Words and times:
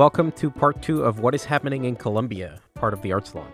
Welcome 0.00 0.32
to 0.32 0.50
part 0.50 0.80
two 0.80 1.04
of 1.04 1.20
What 1.20 1.34
is 1.34 1.44
Happening 1.44 1.84
in 1.84 1.94
Colombia, 1.94 2.58
part 2.74 2.94
of 2.94 3.02
the 3.02 3.12
Arts 3.12 3.32
Salon. 3.32 3.52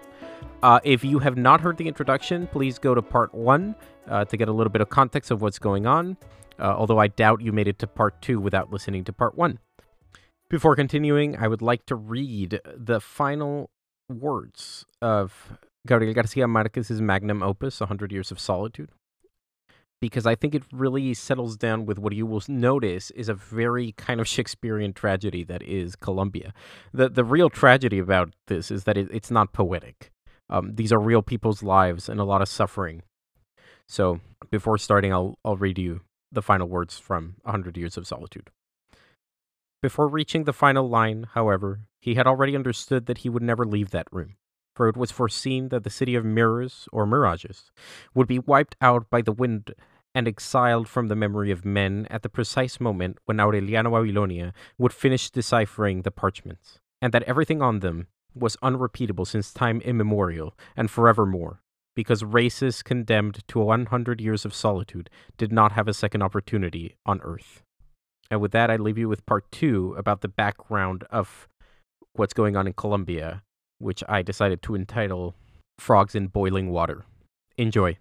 Uh, 0.62 0.79
if 0.84 1.02
you 1.02 1.18
have 1.18 1.36
not 1.36 1.61
heard 1.61 1.76
the 1.76 1.88
introduction, 1.88 2.46
please 2.46 2.79
go 2.79 2.94
to 2.94 3.02
part 3.02 3.34
one 3.34 3.74
uh, 4.06 4.26
to 4.26 4.36
get 4.36 4.48
a 4.48 4.52
little 4.52 4.70
bit 4.70 4.80
of 4.80 4.88
context 4.88 5.32
of 5.32 5.43
what's 5.43 5.58
going 5.58 5.86
on, 5.86 6.16
uh, 6.61 6.66
although 6.66 7.00
I 7.00 7.08
doubt 7.08 7.40
you 7.40 7.50
made 7.50 7.66
it 7.66 7.80
to 7.80 7.88
part 7.88 8.22
two 8.22 8.38
without 8.38 8.72
listening 8.72 9.02
to 9.07 9.12
part 9.12 9.36
one. 9.36 9.58
Before 10.48 10.76
continuing, 10.76 11.36
I 11.36 11.48
would 11.48 11.62
like 11.62 11.85
to 11.86 11.96
read 11.96 12.60
the 12.64 13.00
final 13.00 13.68
words 14.08 14.85
of 15.02 15.58
Gabriel 15.85 16.14
Garcia 16.14 16.46
Marquez's 16.46 17.02
magnum 17.02 17.43
opus, 17.43 17.80
100 17.80 18.13
Years 18.13 18.30
of 18.30 18.38
Solitude, 18.38 18.90
because 20.00 20.27
I 20.27 20.35
think 20.35 20.55
it 20.55 20.63
really 20.73 21.14
settles 21.14 21.57
down 21.57 21.86
with 21.86 21.99
what 21.99 22.13
you 22.13 22.27
will 22.27 22.43
notice 22.49 23.11
is 23.13 23.29
a 23.29 23.35
very 23.35 23.93
kind 23.93 24.21
of 24.21 24.29
Shakespearean 24.29 24.93
tragedy 24.93 25.43
that 25.45 25.63
is 25.63 25.96
Colombia. 25.96 26.53
The, 26.93 27.09
the 27.09 27.25
real 27.25 27.50
tragedy 27.50 27.99
about 27.99 28.35
this 28.46 28.71
is 28.71 28.85
that 28.85 28.96
it, 28.96 29.09
it's 29.11 29.31
not 29.31 29.53
poetic. 29.53 30.13
Um, 30.49 30.75
these 30.75 30.93
are 30.93 31.00
real 31.00 31.22
people's 31.22 31.63
lives 31.63 32.09
and 32.09 32.20
a 32.20 32.25
lot 32.25 32.42
of 32.42 32.48
suffering. 32.48 33.03
So 33.89 34.20
before 34.50 34.78
starting, 34.78 35.12
I'll, 35.12 35.39
I'll 35.45 35.56
read 35.56 35.78
you 35.78 36.03
the 36.31 36.42
final 36.42 36.69
words 36.69 36.98
from 36.98 37.36
A 37.44 37.50
100 37.50 37.77
Years 37.77 37.97
of 37.97 38.06
Solitude. 38.06 38.50
Before 39.83 40.08
reaching 40.08 40.44
the 40.44 40.53
final 40.53 40.88
line, 40.88 41.27
however, 41.34 41.81
he 42.00 42.14
had 42.14 42.27
already 42.27 42.56
understood 42.56 43.06
that 43.06 43.19
he 43.19 43.28
would 43.28 43.42
never 43.42 43.64
leave 43.64 43.91
that 43.91 44.08
room, 44.10 44.36
for 44.77 44.88
it 44.88 44.96
was 44.96 45.10
foreseen 45.10 45.70
that 45.70 45.84
the 45.84 45.91
city 45.91 46.14
of 46.14 46.24
mirrors, 46.24 46.86
or 46.92 47.06
mirages, 47.06 47.72
would 48.14 48.28
be 48.28 48.38
wiped 48.38 48.77
out 48.82 49.08
by 49.08 49.22
the 49.22 49.32
wind 49.32 49.72
and 50.14 50.28
exiled 50.28 50.86
from 50.88 51.08
the 51.08 51.16
memory 51.16 51.50
of 51.50 51.64
men 51.64 52.06
at 52.10 52.22
the 52.22 52.28
precise 52.28 52.78
moment 52.78 53.19
when 53.24 53.38
Aureliano 53.38 53.91
Babilonia 53.91 54.52
would 54.78 54.92
finish 54.92 55.30
deciphering 55.30 56.02
the 56.02 56.10
parchments, 56.10 56.78
and 57.00 57.12
that 57.12 57.22
everything 57.24 57.62
on 57.62 57.80
them 57.80 58.06
was 58.34 58.58
unrepeatable 58.62 59.24
since 59.24 59.52
time 59.52 59.80
immemorial 59.80 60.54
and 60.77 60.91
forevermore, 60.91 61.62
because 61.94 62.22
races 62.22 62.82
condemned 62.82 63.42
to 63.48 63.58
100 63.58 64.20
years 64.20 64.44
of 64.44 64.54
solitude 64.54 65.08
did 65.38 65.50
not 65.50 65.72
have 65.72 65.88
a 65.88 65.94
second 65.94 66.22
opportunity 66.22 66.97
on 67.06 67.20
earth. 67.22 67.62
And 68.30 68.41
with 68.41 68.52
that, 68.52 68.70
I 68.70 68.77
leave 68.77 68.98
you 68.98 69.08
with 69.08 69.24
part 69.24 69.50
two 69.50 69.94
about 69.97 70.20
the 70.20 70.28
background 70.28 71.04
of 71.10 71.48
what's 72.12 72.34
going 72.34 72.56
on 72.56 72.66
in 72.66 72.72
Colombia, 72.72 73.42
which 73.78 74.02
I 74.08 74.22
decided 74.22 74.62
to 74.62 74.74
entitle 74.74 75.34
Frogs 75.78 76.14
in 76.14 76.28
Boiling 76.28 76.70
Water. 76.70 77.05
Enjoy. 77.58 77.98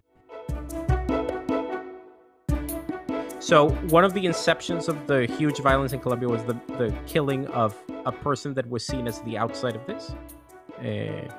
So, 3.40 3.70
one 3.90 4.04
of 4.04 4.16
the 4.16 4.26
inceptions 4.26 4.88
of 4.88 5.06
the 5.06 5.28
huge 5.38 5.60
violence 5.60 5.94
in 5.94 6.00
Colombia 6.00 6.28
was 6.30 6.44
the, 6.46 6.54
the 6.80 6.96
killing 7.06 7.46
of 7.48 7.76
a 8.06 8.12
person 8.12 8.56
that 8.56 8.68
was 8.68 8.86
seen 8.88 9.08
as 9.08 9.22
the 9.22 9.38
outside 9.38 9.76
of 9.76 9.86
this, 9.86 10.16
uh, 10.80 11.30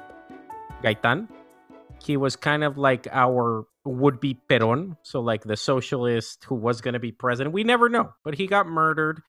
Gaitan. 0.85 1.29
He 2.05 2.17
was 2.17 2.37
kind 2.37 2.63
of 2.63 2.79
like 2.79 3.09
our 3.11 3.67
would 3.85 4.21
be 4.21 4.35
Peron, 4.49 4.97
so 5.03 5.21
like 5.21 5.43
the 5.43 5.57
socialist 5.57 6.45
who 6.45 6.55
was 6.55 6.81
going 6.81 6.95
to 6.95 7.01
be 7.01 7.13
president. 7.13 7.53
We 7.53 7.65
never 7.65 7.89
know, 7.89 8.13
but 8.25 8.35
he 8.35 8.47
got 8.47 8.69
murdered. 8.69 9.21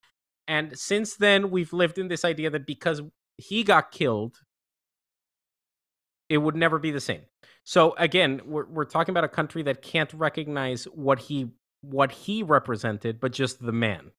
And 0.47 0.77
since 0.77 1.15
then, 1.15 1.49
we've 1.49 1.73
lived 1.73 1.97
in 1.97 2.07
this 2.07 2.23
idea 2.23 2.49
that 2.49 2.65
because 2.65 3.01
he 3.37 3.63
got 3.63 3.91
killed, 3.91 4.37
it 6.29 6.39
would 6.39 6.55
never 6.55 6.79
be 6.79 6.91
the 6.91 6.99
same. 6.99 7.21
So 7.63 7.95
again, 7.97 8.41
we're 8.45 8.65
we're 8.65 8.85
talking 8.85 9.13
about 9.13 9.23
a 9.23 9.29
country 9.29 9.63
that 9.63 9.81
can't 9.81 10.11
recognize 10.13 10.85
what 10.85 11.19
he 11.19 11.51
what 11.81 12.11
he 12.11 12.43
represented, 12.43 13.19
but 13.19 13.31
just 13.31 13.63
the 13.63 13.71
man 13.71 14.11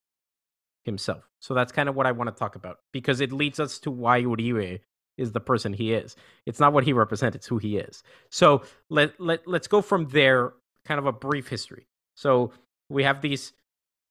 himself. 0.84 1.28
So 1.40 1.54
that's 1.54 1.72
kind 1.72 1.88
of 1.88 1.94
what 1.94 2.06
I 2.06 2.12
want 2.12 2.28
to 2.28 2.38
talk 2.38 2.56
about 2.56 2.78
because 2.92 3.20
it 3.20 3.32
leads 3.32 3.60
us 3.60 3.78
to 3.80 3.90
why 3.90 4.22
Uribe 4.22 4.80
is 5.16 5.32
the 5.32 5.40
person 5.40 5.72
he 5.72 5.92
is. 5.92 6.16
It's 6.46 6.60
not 6.60 6.72
what 6.72 6.84
he 6.84 6.92
represents, 6.92 7.36
it's 7.36 7.46
who 7.46 7.58
he 7.58 7.76
is. 7.76 8.02
So 8.30 8.62
let, 8.88 9.20
let, 9.20 9.46
let's 9.46 9.66
go 9.68 9.82
from 9.82 10.08
there, 10.08 10.54
kind 10.84 10.98
of 10.98 11.06
a 11.06 11.12
brief 11.12 11.48
history. 11.48 11.86
So 12.14 12.52
we 12.88 13.02
have 13.04 13.20
these 13.20 13.52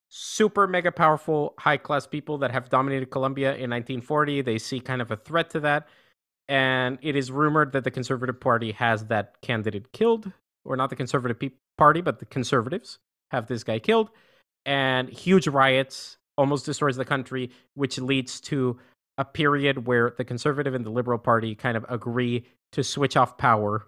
super 0.09 0.67
mega 0.67 0.91
powerful 0.91 1.53
high 1.57 1.77
class 1.77 2.05
people 2.05 2.37
that 2.39 2.51
have 2.51 2.69
dominated 2.69 3.09
Colombia 3.09 3.49
in 3.49 3.69
1940. 3.69 4.41
They 4.41 4.57
see 4.57 4.79
kind 4.79 5.01
of 5.01 5.11
a 5.11 5.17
threat 5.17 5.49
to 5.51 5.59
that. 5.61 5.87
And 6.49 6.97
it 7.01 7.15
is 7.15 7.31
rumored 7.31 7.73
that 7.73 7.83
the 7.83 7.91
Conservative 7.91 8.39
Party 8.39 8.71
has 8.73 9.05
that 9.05 9.41
candidate 9.41 9.91
killed, 9.91 10.31
or 10.63 10.77
not 10.77 10.89
the 10.89 10.95
Conservative 10.95 11.51
Party, 11.77 12.01
but 12.01 12.19
the 12.19 12.25
conservatives 12.25 12.99
have 13.31 13.47
this 13.47 13.63
guy 13.63 13.79
killed. 13.79 14.09
And 14.65 15.09
huge 15.09 15.47
riots 15.47 16.17
almost 16.37 16.65
destroys 16.65 16.95
the 16.95 17.05
country, 17.05 17.51
which 17.73 17.99
leads 17.99 18.39
to 18.41 18.79
a 19.17 19.25
period 19.25 19.87
where 19.87 20.13
the 20.17 20.23
conservative 20.23 20.75
and 20.75 20.85
the 20.85 20.89
liberal 20.89 21.17
party 21.17 21.55
kind 21.55 21.75
of 21.75 21.85
agree 21.89 22.45
to 22.71 22.83
switch 22.83 23.17
off 23.17 23.37
power 23.37 23.87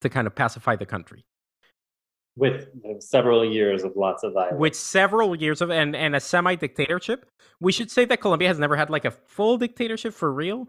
to 0.00 0.08
kind 0.08 0.26
of 0.26 0.34
pacify 0.34 0.76
the 0.76 0.86
country. 0.86 1.24
With 2.36 2.68
uh, 2.84 2.98
several 3.00 3.44
years 3.44 3.84
of 3.84 3.96
lots 3.96 4.24
of 4.24 4.32
violence. 4.32 4.58
With 4.58 4.74
several 4.74 5.36
years 5.36 5.60
of 5.60 5.70
and 5.70 5.94
and 5.94 6.16
a 6.16 6.20
semi 6.20 6.56
dictatorship 6.56 7.26
we 7.60 7.72
should 7.72 7.90
say 7.90 8.04
that 8.04 8.20
colombia 8.20 8.48
has 8.48 8.58
never 8.58 8.76
had 8.76 8.90
like 8.90 9.04
a 9.04 9.10
full 9.10 9.56
dictatorship 9.56 10.12
for 10.12 10.32
real 10.32 10.68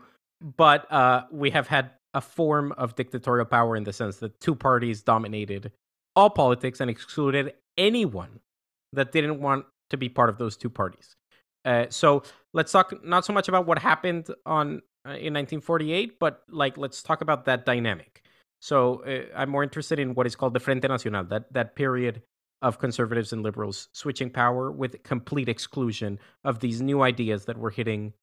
but 0.58 0.92
uh 0.92 1.24
we 1.32 1.50
have 1.50 1.68
had 1.68 1.92
a 2.14 2.22
form 2.22 2.72
of 2.78 2.96
dictatorial 2.96 3.46
power 3.46 3.76
in 3.76 3.84
the 3.84 3.92
sense 3.92 4.18
that 4.18 4.40
two 4.40 4.56
parties 4.56 5.02
dominated 5.02 5.72
all 6.16 6.30
politics 6.30 6.80
and 6.80 6.90
excluded 6.90 7.54
anyone 7.78 8.40
that 8.94 9.12
didn't 9.12 9.42
want 9.42 9.66
to 9.90 9.98
be 9.98 10.08
part 10.08 10.30
of 10.30 10.38
those 10.38 10.56
two 10.56 10.70
parties 10.70 11.16
uh, 11.66 11.88
so 11.90 12.22
let's 12.54 12.72
talk 12.72 13.04
not 13.04 13.26
so 13.26 13.34
much 13.34 13.50
about 13.50 13.66
what 13.66 13.80
happened 13.80 14.28
on 14.46 14.82
uh, 15.06 15.12
in 15.12 15.34
1948, 15.34 16.20
but 16.20 16.44
like 16.50 16.78
let's 16.78 17.04
talk 17.04 17.22
about 17.22 17.46
that 17.46 17.66
dynamic. 17.66 18.24
So 18.62 19.04
uh, 19.04 19.26
I'm 19.36 19.50
more 19.50 19.64
interested 19.64 20.00
in 20.00 20.14
what 20.14 20.28
is 20.28 20.36
called 20.36 20.54
the 20.54 20.60
Frente 20.60 20.88
Nacional, 20.88 21.24
that 21.26 21.52
that 21.54 21.76
period 21.76 22.22
of 22.62 22.80
conservatives 22.80 23.34
and 23.34 23.44
liberals 23.44 23.90
switching 23.94 24.30
power 24.30 24.72
with 24.72 25.04
complete 25.04 25.50
exclusion 25.50 26.20
of 26.44 26.60
these 26.60 26.82
new 26.82 27.02
ideas 27.02 27.46
that 27.46 27.58
were 27.58 27.70
hitting 27.70 28.14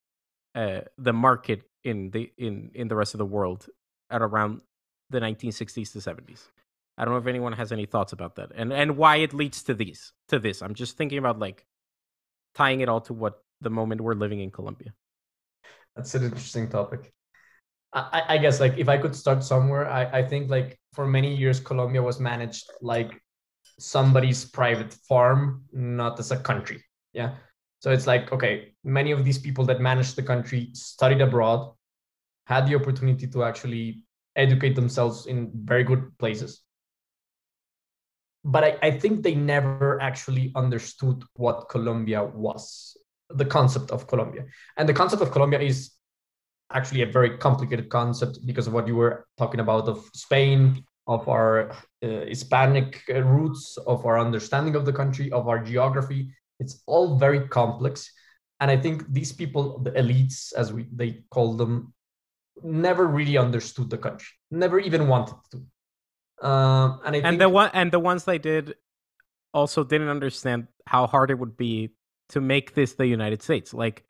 uh, 0.54 0.80
the 0.98 1.12
market 1.12 1.62
in 1.84 2.10
the 2.10 2.30
in 2.38 2.70
in 2.74 2.88
the 2.88 2.96
rest 2.96 3.14
of 3.14 3.18
the 3.18 3.26
world 3.26 3.66
at 4.10 4.22
around 4.22 4.60
the 5.10 5.20
1960s 5.20 5.92
to 5.92 5.98
70s. 5.98 6.48
I 6.96 7.04
don't 7.04 7.14
know 7.14 7.20
if 7.20 7.26
anyone 7.26 7.52
has 7.54 7.72
any 7.72 7.86
thoughts 7.86 8.12
about 8.12 8.36
that 8.36 8.52
and 8.54 8.72
and 8.72 8.96
why 8.96 9.16
it 9.16 9.32
leads 9.32 9.62
to 9.64 9.74
these 9.74 10.12
to 10.28 10.38
this. 10.38 10.62
I'm 10.62 10.74
just 10.74 10.96
thinking 10.96 11.18
about 11.18 11.38
like 11.38 11.66
tying 12.54 12.80
it 12.80 12.88
all 12.88 13.00
to 13.02 13.14
what 13.14 13.42
the 13.60 13.70
moment 13.70 14.00
we're 14.00 14.14
living 14.14 14.40
in 14.40 14.50
Colombia. 14.50 14.92
That's 15.96 16.14
an 16.14 16.24
interesting 16.24 16.68
topic. 16.68 17.12
I, 17.94 18.22
I 18.28 18.38
guess 18.38 18.60
like 18.60 18.78
if 18.78 18.88
I 18.88 18.98
could 18.98 19.14
start 19.14 19.44
somewhere, 19.44 19.88
I, 19.88 20.20
I 20.20 20.22
think 20.26 20.50
like 20.50 20.78
for 20.92 21.06
many 21.06 21.34
years 21.34 21.60
Colombia 21.60 22.02
was 22.02 22.20
managed 22.20 22.70
like 22.80 23.20
somebody's 23.78 24.44
private 24.44 24.92
farm, 25.08 25.64
not 25.72 26.18
as 26.18 26.30
a 26.30 26.38
country. 26.38 26.82
Yeah. 27.12 27.34
So 27.82 27.90
it's 27.90 28.06
like, 28.06 28.32
okay, 28.32 28.74
many 28.84 29.10
of 29.10 29.24
these 29.24 29.38
people 29.38 29.64
that 29.66 29.80
managed 29.80 30.14
the 30.14 30.22
country 30.22 30.70
studied 30.72 31.20
abroad, 31.20 31.74
had 32.46 32.66
the 32.66 32.76
opportunity 32.76 33.26
to 33.26 33.44
actually 33.44 34.04
educate 34.36 34.74
themselves 34.74 35.26
in 35.26 35.50
very 35.54 35.84
good 35.84 36.16
places 36.18 36.62
but 38.44 38.64
I, 38.64 38.78
I 38.82 38.90
think 38.90 39.22
they 39.22 39.34
never 39.34 40.00
actually 40.00 40.52
understood 40.54 41.22
what 41.34 41.68
Colombia 41.68 42.24
was, 42.24 42.96
the 43.30 43.44
concept 43.44 43.90
of 43.90 44.06
Colombia. 44.06 44.46
And 44.76 44.88
the 44.88 44.94
concept 44.94 45.22
of 45.22 45.30
Colombia 45.30 45.60
is 45.60 45.92
actually 46.72 47.02
a 47.02 47.06
very 47.06 47.36
complicated 47.38 47.88
concept 47.88 48.44
because 48.44 48.66
of 48.66 48.72
what 48.72 48.88
you 48.88 48.96
were 48.96 49.26
talking 49.38 49.60
about 49.60 49.88
of 49.88 50.08
Spain, 50.14 50.84
of 51.06 51.28
our 51.28 51.70
uh, 51.70 51.76
Hispanic 52.02 53.02
roots, 53.08 53.76
of 53.86 54.04
our 54.06 54.18
understanding 54.18 54.74
of 54.74 54.86
the 54.86 54.92
country, 54.92 55.30
of 55.30 55.48
our 55.48 55.62
geography. 55.62 56.30
It's 56.62 56.82
all 56.86 57.18
very 57.18 57.48
complex. 57.48 58.10
And 58.60 58.70
I 58.70 58.76
think 58.76 59.12
these 59.12 59.32
people, 59.32 59.80
the 59.80 59.90
elites, 59.92 60.52
as 60.54 60.72
we 60.72 60.86
they 60.94 61.24
call 61.34 61.56
them, 61.62 61.92
never 62.62 63.04
really 63.06 63.36
understood 63.36 63.90
the 63.90 63.98
country, 63.98 64.32
never 64.50 64.78
even 64.78 65.08
wanted 65.08 65.36
to. 65.50 65.56
Um, 66.46 67.00
and 67.04 67.14
I 67.16 67.18
and 67.18 67.34
think, 67.34 67.38
the 67.38 67.48
one 67.48 67.70
and 67.74 67.90
the 67.92 68.00
ones 68.00 68.24
they 68.24 68.38
did 68.38 68.74
also 69.52 69.84
didn't 69.84 70.08
understand 70.08 70.68
how 70.86 71.06
hard 71.06 71.30
it 71.30 71.38
would 71.38 71.56
be 71.56 71.90
to 72.30 72.40
make 72.40 72.74
this 72.74 72.94
the 72.94 73.06
United 73.06 73.42
States. 73.42 73.74
Like 73.74 74.04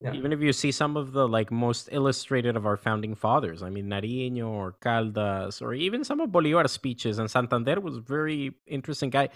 yeah. 0.00 0.12
even 0.12 0.32
if 0.32 0.40
you 0.40 0.52
see 0.52 0.72
some 0.72 0.96
of 0.96 1.12
the 1.12 1.26
like 1.26 1.50
most 1.50 1.88
illustrated 1.90 2.56
of 2.56 2.66
our 2.66 2.76
founding 2.76 3.14
fathers, 3.14 3.62
I 3.62 3.70
mean 3.70 3.86
Nariño 3.86 4.48
or 4.48 4.76
Caldas 4.80 5.62
or 5.62 5.74
even 5.74 6.04
some 6.04 6.20
of 6.20 6.30
Bolivar's 6.30 6.72
speeches 6.72 7.18
and 7.18 7.30
Santander 7.30 7.80
was 7.80 7.96
a 7.96 8.00
very 8.00 8.54
interesting 8.66 9.10
guy. 9.10 9.30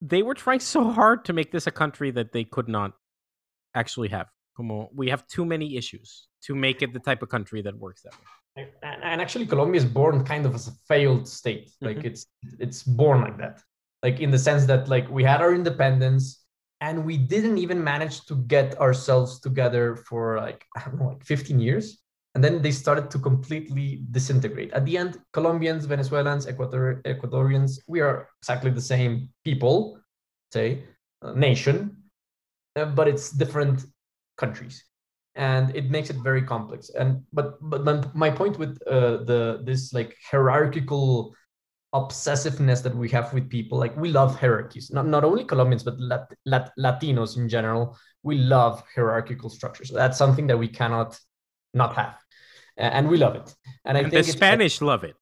They 0.00 0.22
were 0.22 0.34
trying 0.34 0.60
so 0.74 0.90
hard 0.90 1.24
to 1.26 1.32
make 1.32 1.52
this 1.52 1.66
a 1.66 1.70
country 1.70 2.10
that 2.12 2.32
they 2.32 2.44
could 2.44 2.68
not 2.68 2.92
actually 3.74 4.08
have. 4.08 4.26
Como 4.56 4.90
we 4.94 5.08
have 5.10 5.26
too 5.26 5.44
many 5.44 5.76
issues 5.76 6.26
to 6.42 6.54
make 6.54 6.82
it 6.82 6.92
the 6.92 6.98
type 6.98 7.22
of 7.22 7.28
country 7.28 7.62
that 7.62 7.78
works 7.78 8.02
that 8.02 8.12
way 8.12 8.66
and 8.82 9.20
actually 9.22 9.46
colombia 9.46 9.78
is 9.78 9.84
born 9.84 10.24
kind 10.24 10.44
of 10.44 10.54
as 10.56 10.66
a 10.66 10.72
failed 10.88 11.26
state 11.26 11.70
like 11.80 11.98
mm-hmm. 11.98 12.08
it's 12.08 12.26
it's 12.58 12.82
born 12.82 13.20
like 13.20 13.38
that 13.38 13.62
like 14.02 14.18
in 14.20 14.30
the 14.30 14.38
sense 14.38 14.66
that 14.66 14.88
like 14.88 15.08
we 15.08 15.22
had 15.22 15.40
our 15.40 15.54
independence 15.54 16.40
and 16.80 17.04
we 17.04 17.16
didn't 17.16 17.58
even 17.58 17.82
manage 17.82 18.24
to 18.26 18.36
get 18.46 18.78
ourselves 18.80 19.40
together 19.40 19.96
for 19.96 20.38
like 20.38 20.64
I 20.76 20.84
don't 20.84 20.98
know, 20.98 21.08
like 21.08 21.24
15 21.24 21.60
years. 21.60 21.98
And 22.34 22.44
then 22.44 22.62
they 22.62 22.70
started 22.70 23.10
to 23.10 23.18
completely 23.18 24.02
disintegrate. 24.10 24.72
At 24.72 24.84
the 24.84 24.96
end, 24.96 25.18
Colombians, 25.32 25.84
Venezuelans, 25.86 26.46
Ecuador, 26.46 27.02
Ecuadorians, 27.04 27.80
we 27.88 28.00
are 28.00 28.28
exactly 28.40 28.70
the 28.70 28.80
same 28.80 29.30
people, 29.44 29.98
say, 30.52 30.84
nation, 31.34 31.96
uh, 32.76 32.84
but 32.84 33.08
it's 33.08 33.30
different 33.30 33.84
countries. 34.38 34.84
And 35.34 35.74
it 35.74 35.90
makes 35.90 36.10
it 36.10 36.16
very 36.16 36.42
complex. 36.42 36.90
And 36.90 37.22
but 37.32 37.58
but 37.60 38.14
my 38.14 38.30
point 38.30 38.58
with 38.58 38.78
uh, 38.86 39.24
the 39.24 39.62
this 39.64 39.92
like 39.92 40.16
hierarchical 40.28 41.34
obsessiveness 41.94 42.82
that 42.82 42.94
we 42.94 43.08
have 43.08 43.32
with 43.32 43.48
people 43.48 43.78
like 43.78 43.96
we 43.96 44.10
love 44.10 44.38
hierarchies. 44.38 44.90
Not, 44.92 45.06
not 45.06 45.24
only 45.24 45.44
colombians 45.44 45.82
but 45.82 45.98
Lat- 45.98 46.32
Lat- 46.46 46.72
latinos 46.78 47.36
in 47.36 47.48
general 47.48 47.96
we 48.22 48.38
love 48.38 48.82
hierarchical 48.94 49.50
structures. 49.50 49.90
That's 49.90 50.18
something 50.18 50.46
that 50.46 50.58
we 50.58 50.68
cannot 50.68 51.18
not 51.74 51.94
have 51.94 52.16
and 52.76 53.08
we 53.08 53.16
love 53.16 53.34
it 53.34 53.54
and 53.84 53.96
i 53.96 54.00
and 54.00 54.10
think 54.10 54.26
the 54.26 54.32
spanish 54.32 54.80
love 54.80 55.04
it 55.04 55.16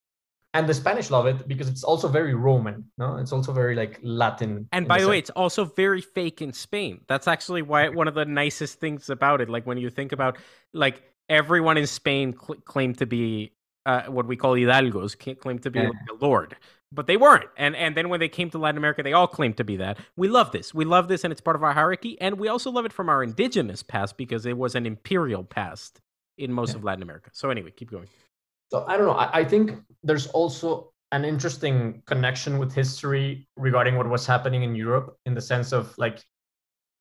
and 0.53 0.67
the 0.67 0.73
Spanish 0.73 1.11
love 1.11 1.27
it 1.27 1.47
because 1.47 1.69
it's 1.69 1.83
also 1.83 2.07
very 2.07 2.33
Roman. 2.33 2.83
No, 2.97 3.17
it's 3.17 3.31
also 3.31 3.51
very 3.51 3.75
like 3.75 3.99
Latin. 4.01 4.67
And 4.71 4.87
by 4.87 4.99
the 4.99 5.07
way, 5.07 5.19
it's 5.19 5.29
also 5.31 5.65
very 5.65 6.01
fake 6.01 6.41
in 6.41 6.53
Spain. 6.53 7.01
That's 7.07 7.27
actually 7.27 7.61
why 7.61 7.89
one 7.89 8.07
of 8.07 8.15
the 8.15 8.25
nicest 8.25 8.79
things 8.79 9.11
about 9.11 9.41
it. 9.41 9.49
Like 9.49 9.67
when 9.67 9.77
you 9.77 9.91
think 9.91 10.11
about 10.11 10.37
like 10.73 11.03
everyone 11.29 11.77
in 11.77 11.85
Spain 11.85 12.33
cl- 12.33 12.59
claimed 12.61 12.97
to 12.97 13.05
be 13.05 13.51
uh, 13.85 14.03
what 14.03 14.25
we 14.25 14.35
call 14.35 14.53
hidalgos, 14.53 15.39
claimed 15.39 15.61
to 15.63 15.69
be 15.69 15.79
yeah. 15.79 15.89
like 15.89 15.97
a 16.09 16.25
lord, 16.25 16.55
but 16.91 17.05
they 17.05 17.15
weren't. 17.15 17.49
And 17.55 17.75
and 17.75 17.95
then 17.95 18.09
when 18.09 18.19
they 18.19 18.29
came 18.29 18.49
to 18.49 18.57
Latin 18.57 18.79
America, 18.79 19.03
they 19.03 19.13
all 19.13 19.27
claimed 19.27 19.57
to 19.57 19.63
be 19.63 19.77
that. 19.77 19.99
We 20.17 20.29
love 20.29 20.51
this. 20.51 20.73
We 20.73 20.83
love 20.83 21.09
this, 21.09 21.23
and 21.23 21.31
it's 21.31 21.41
part 21.41 21.57
of 21.57 21.63
our 21.63 21.73
hierarchy. 21.73 22.19
And 22.19 22.39
we 22.39 22.47
also 22.47 22.71
love 22.71 22.85
it 22.85 22.93
from 22.93 23.07
our 23.07 23.21
indigenous 23.21 23.83
past 23.83 24.17
because 24.17 24.47
it 24.47 24.57
was 24.57 24.73
an 24.73 24.87
imperial 24.87 25.43
past 25.43 26.01
in 26.39 26.51
most 26.51 26.71
yeah. 26.71 26.77
of 26.77 26.83
Latin 26.83 27.03
America. 27.03 27.29
So 27.33 27.49
anyway, 27.49 27.71
keep 27.71 27.91
going. 27.91 28.07
So 28.71 28.85
I 28.87 28.97
don't 28.97 29.07
know. 29.07 29.13
I, 29.13 29.39
I 29.39 29.43
think 29.43 29.77
there's 30.03 30.27
also 30.27 30.91
an 31.11 31.25
interesting 31.25 32.01
connection 32.05 32.57
with 32.57 32.73
history 32.73 33.47
regarding 33.57 33.95
what 33.97 34.07
was 34.07 34.25
happening 34.25 34.63
in 34.63 34.75
Europe 34.75 35.17
in 35.25 35.33
the 35.33 35.41
sense 35.41 35.71
of 35.71 35.95
like 35.97 36.23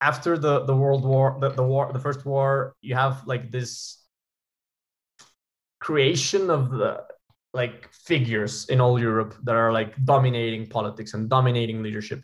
after 0.00 0.38
the 0.38 0.64
the 0.64 0.74
world 0.74 1.04
war 1.04 1.36
the, 1.40 1.50
the 1.50 1.62
war 1.62 1.92
the 1.92 1.98
first 1.98 2.24
war 2.24 2.74
you 2.80 2.94
have 2.94 3.26
like 3.26 3.50
this 3.50 3.98
creation 5.80 6.50
of 6.50 6.70
the 6.70 7.02
like 7.54 7.92
figures 7.92 8.68
in 8.68 8.80
all 8.80 8.98
Europe 9.00 9.34
that 9.42 9.54
are 9.54 9.72
like 9.72 9.92
dominating 10.04 10.66
politics 10.66 11.14
and 11.14 11.28
dominating 11.28 11.82
leadership. 11.82 12.22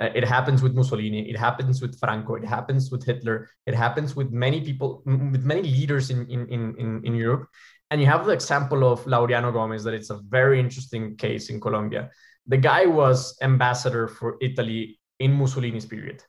Uh, 0.00 0.10
it 0.14 0.24
happens 0.24 0.62
with 0.62 0.74
Mussolini. 0.74 1.30
It 1.30 1.38
happens 1.38 1.80
with 1.80 1.98
Franco. 1.98 2.34
It 2.34 2.44
happens 2.44 2.90
with 2.90 3.04
Hitler. 3.04 3.48
It 3.66 3.74
happens 3.74 4.14
with 4.14 4.30
many 4.30 4.60
people, 4.60 5.02
with 5.06 5.44
many 5.44 5.62
leaders 5.62 6.10
in 6.10 6.28
in 6.28 6.46
in 6.48 7.02
in 7.04 7.14
Europe. 7.14 7.48
And 7.90 8.00
you 8.00 8.06
have 8.06 8.26
the 8.26 8.32
example 8.32 8.84
of 8.92 9.04
Laureano 9.04 9.52
Gomez, 9.52 9.84
that 9.84 9.94
it's 9.94 10.10
a 10.10 10.20
very 10.28 10.58
interesting 10.58 11.16
case 11.16 11.50
in 11.50 11.60
Colombia. 11.60 12.10
The 12.46 12.56
guy 12.56 12.86
was 12.86 13.36
ambassador 13.42 14.08
for 14.08 14.36
Italy 14.40 14.98
in 15.18 15.32
Mussolini's 15.32 15.86
period. 15.86 16.22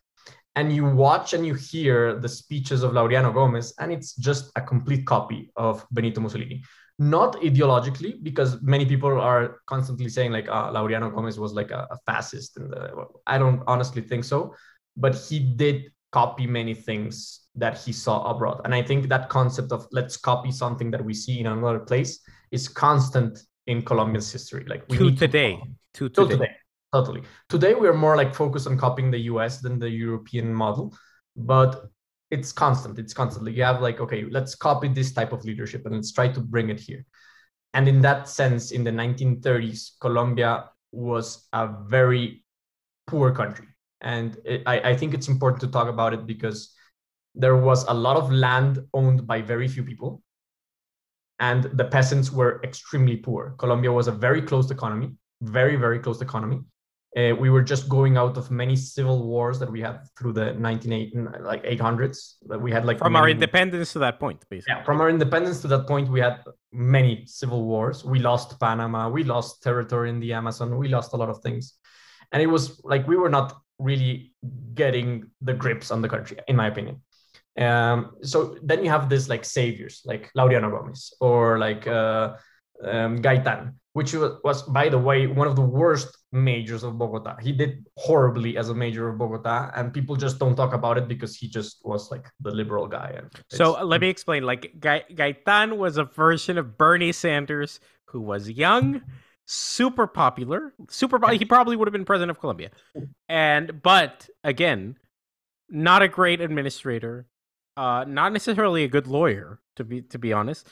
And 0.56 0.74
you 0.74 0.86
watch 0.86 1.34
and 1.34 1.46
you 1.46 1.54
hear 1.54 2.19
the 2.19 2.30
speeches 2.30 2.84
of 2.84 2.92
Laureano 2.92 3.34
Gomez, 3.34 3.74
and 3.80 3.92
it's 3.92 4.16
just 4.16 4.52
a 4.56 4.62
complete 4.62 5.06
copy 5.06 5.52
of 5.56 5.86
Benito 5.92 6.22
Mussolini. 6.22 6.64
Not 7.00 7.36
ideologically, 7.42 8.24
because 8.24 8.60
many 8.62 8.86
people 8.86 9.22
are 9.22 9.62
constantly 9.68 10.10
saying 10.10 10.32
like 10.32 10.50
uh, 10.50 10.72
Laureano 10.72 11.14
Gomez 11.14 11.40
was 11.40 11.54
like 11.54 11.70
a, 11.72 11.88
a 11.92 11.98
fascist, 12.08 12.58
and 12.58 12.74
I 13.28 13.38
don't 13.38 13.62
honestly 13.68 14.02
think 14.02 14.24
so. 14.24 14.56
But 14.96 15.16
he 15.16 15.40
did 15.40 15.92
copy 16.12 16.48
many 16.48 16.74
things 16.74 17.48
that 17.56 17.78
he 17.78 17.92
saw 17.92 18.30
abroad. 18.32 18.62
And 18.64 18.74
I 18.74 18.82
think 18.82 19.10
that 19.10 19.30
concept 19.30 19.72
of 19.72 19.88
let's 19.92 20.18
copy 20.18 20.52
something 20.52 20.92
that 20.92 21.04
we 21.04 21.14
see 21.14 21.40
in 21.40 21.48
another 21.48 21.80
place 21.80 22.20
is 22.52 22.68
constant 22.68 23.40
in 23.66 23.82
Colombia's 23.82 24.32
history. 24.32 24.64
Like 24.68 24.86
we 24.90 24.98
to 24.98 25.12
today. 25.12 25.60
To, 25.96 26.10
to 26.10 26.24
today. 26.24 26.34
today. 26.34 26.52
Totally. 26.94 27.24
Today 27.50 27.74
we 27.74 27.88
are 27.88 27.94
more 27.94 28.16
like 28.16 28.34
focused 28.34 28.68
on 28.68 28.78
copying 28.78 29.12
the 29.12 29.20
US 29.32 29.60
than 29.60 29.78
the 29.80 29.90
European 29.90 30.54
model, 30.54 30.96
but 31.36 31.90
it's 32.30 32.52
constant. 32.52 33.00
It's 33.00 33.14
constantly. 33.14 33.54
You 33.54 33.64
have 33.64 33.82
like, 33.82 34.00
okay, 34.00 34.26
let's 34.30 34.56
copy 34.56 34.88
this 34.88 35.14
type 35.14 35.32
of 35.32 35.46
leadership 35.46 35.86
and 35.86 35.96
let's 35.96 36.12
try 36.12 36.28
to 36.28 36.40
bring 36.40 36.70
it 36.70 36.80
here. 36.80 37.06
And 37.74 37.88
in 37.88 38.02
that 38.02 38.28
sense, 38.28 38.72
in 38.72 38.84
the 38.84 38.92
1930s, 38.92 39.92
Colombia 40.00 40.70
was 40.92 41.48
a 41.54 41.70
very 41.88 42.44
poor 43.08 43.32
country 43.32 43.68
and 44.02 44.38
it, 44.46 44.64
I, 44.66 44.92
I 44.92 44.96
think 44.96 45.14
it's 45.14 45.28
important 45.28 45.62
to 45.62 45.68
talk 45.68 45.88
about 45.88 46.14
it 46.14 46.26
because 46.26 46.74
there 47.36 47.56
was 47.56 47.84
a 47.86 47.94
lot 47.94 48.18
of 48.18 48.32
land 48.32 48.80
owned 48.94 49.26
by 49.26 49.42
very 49.42 49.68
few 49.68 49.84
people 49.84 50.22
and 51.40 51.64
the 51.64 51.86
peasants 51.86 52.32
were 52.32 52.60
extremely 52.64 53.16
poor 53.16 53.56
colombia 53.58 53.92
was 53.92 54.08
a 54.08 54.12
very 54.12 54.42
closed 54.42 54.72
economy 54.72 55.16
very 55.42 55.76
very 55.76 56.00
closed 56.00 56.22
economy 56.22 56.60
uh, 57.18 57.36
we 57.36 57.50
were 57.50 57.64
just 57.64 57.90
going 57.90 58.16
out 58.16 58.38
of 58.38 58.52
many 58.52 58.75
civil 58.75 59.25
wars 59.25 59.58
that 59.60 59.72
we 59.72 59.81
had 59.81 59.98
through 60.18 60.34
the 60.34 60.54
1980 60.54 61.42
like 61.42 61.64
800s 61.64 62.36
that 62.48 62.62
we 62.62 62.72
had 62.72 62.86
like 62.86 63.00
from 63.00 63.14
many, 63.14 63.22
our 63.22 63.30
independence 63.30 63.92
to 63.94 64.00
that 64.00 64.19
point 64.19 64.46
basically. 64.50 64.75
Yeah 64.75 64.84
from 64.84 65.02
our 65.02 65.10
independence 65.10 65.62
to 65.62 65.68
that 65.69 65.88
point 65.88 66.10
we 66.10 66.19
had 66.19 66.44
many 66.72 67.25
civil 67.25 67.66
wars. 67.66 68.06
We 68.06 68.19
lost 68.19 68.60
panama 68.60 69.10
we 69.10 69.24
lost 69.24 69.64
territory 69.64 70.10
in 70.10 70.19
the 70.19 70.34
amazon 70.34 70.78
we 70.78 70.88
lost 70.88 71.14
a 71.14 71.18
lot 71.18 71.30
of 71.30 71.42
things. 71.42 71.74
And 72.31 72.42
it 72.42 72.48
was 72.48 72.81
like 72.84 73.08
we 73.08 73.16
were 73.16 73.30
not 73.30 73.54
really 73.80 74.34
getting 74.74 75.30
the 75.42 75.54
grips 75.54 75.92
on 75.92 76.02
the 76.02 76.10
country, 76.10 76.38
in 76.48 76.56
my 76.56 76.68
opinion. 76.68 77.02
Um, 77.58 78.18
so 78.22 78.58
then 78.62 78.84
you 78.84 78.90
have 78.90 79.10
this 79.10 79.30
like 79.30 79.44
saviors 79.44 80.02
like 80.06 80.30
Laureano 80.38 80.69
Gomez 80.69 81.14
or 81.19 81.58
like 81.58 81.88
uh, 81.88 82.36
um, 82.84 83.22
Gaitan, 83.22 83.74
which 83.98 84.14
was, 84.14 84.62
by 84.62 84.90
the 84.90 84.98
way, 85.00 85.26
one 85.26 85.48
of 85.48 85.56
the 85.56 85.68
worst 85.82 86.16
majors 86.32 86.84
of 86.84 87.00
Bogota. 87.00 87.36
He 87.42 87.52
did 87.52 87.84
horribly 87.98 88.56
as 88.56 88.70
a 88.70 88.76
major 88.76 89.10
of 89.10 89.18
Bogota, 89.18 89.72
and 89.76 89.92
people 89.92 90.16
just 90.16 90.38
don't 90.38 90.56
talk 90.56 90.74
about 90.74 91.00
it 91.00 91.08
because 91.08 91.36
he 91.36 91.48
just 91.48 91.81
was 91.83 92.12
like 92.12 92.30
the 92.42 92.52
liberal 92.52 92.88
guy. 92.88 93.16
And 93.18 93.31
so 93.50 93.83
let 93.83 94.00
me 94.00 94.07
explain. 94.07 94.44
Like 94.44 94.71
Gaitan 94.80 95.78
was 95.78 95.98
a 95.98 96.04
version 96.04 96.60
of 96.60 96.78
Bernie 96.78 97.12
Sanders 97.12 97.80
who 98.06 98.21
was 98.21 98.48
young 98.48 99.02
super 99.48 100.06
popular. 100.06 100.76
Super, 100.92 101.18
he 101.31 101.45
probably 101.45 101.76
would 101.76 101.88
have 101.88 101.94
been 101.94 102.06
president 102.06 102.30
of 102.30 102.40
Colombia, 102.40 102.69
and 103.28 103.81
but 103.81 104.30
again, 104.44 104.95
not 105.69 106.04
a 106.04 106.07
great 106.07 106.40
administrator, 106.40 107.26
uh, 107.78 108.06
not 108.07 108.31
necessarily 108.31 108.83
a 108.83 108.88
good 108.88 109.07
lawyer 109.07 109.60
to 109.78 109.83
be 109.83 110.04
to 110.04 110.19
be 110.19 110.33
honest, 110.33 110.68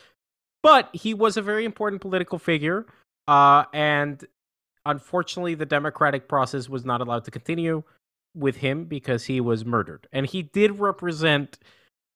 but 0.62 0.90
he 0.94 1.16
was 1.16 1.38
a 1.38 1.42
very 1.42 1.64
important 1.64 2.02
political 2.02 2.38
figure, 2.38 2.86
uh, 3.28 3.66
and 3.74 4.24
unfortunately, 4.86 5.56
the 5.56 5.66
democratic 5.66 6.28
process 6.28 6.70
was 6.70 6.86
not 6.86 7.02
allowed 7.02 7.26
to 7.26 7.32
continue 7.32 7.84
with 8.36 8.58
him 8.58 8.86
because 8.86 9.26
he 9.26 9.40
was 9.42 9.66
murdered, 9.66 10.08
and 10.12 10.26
he 10.26 10.44
did 10.44 10.80
represent 10.80 11.58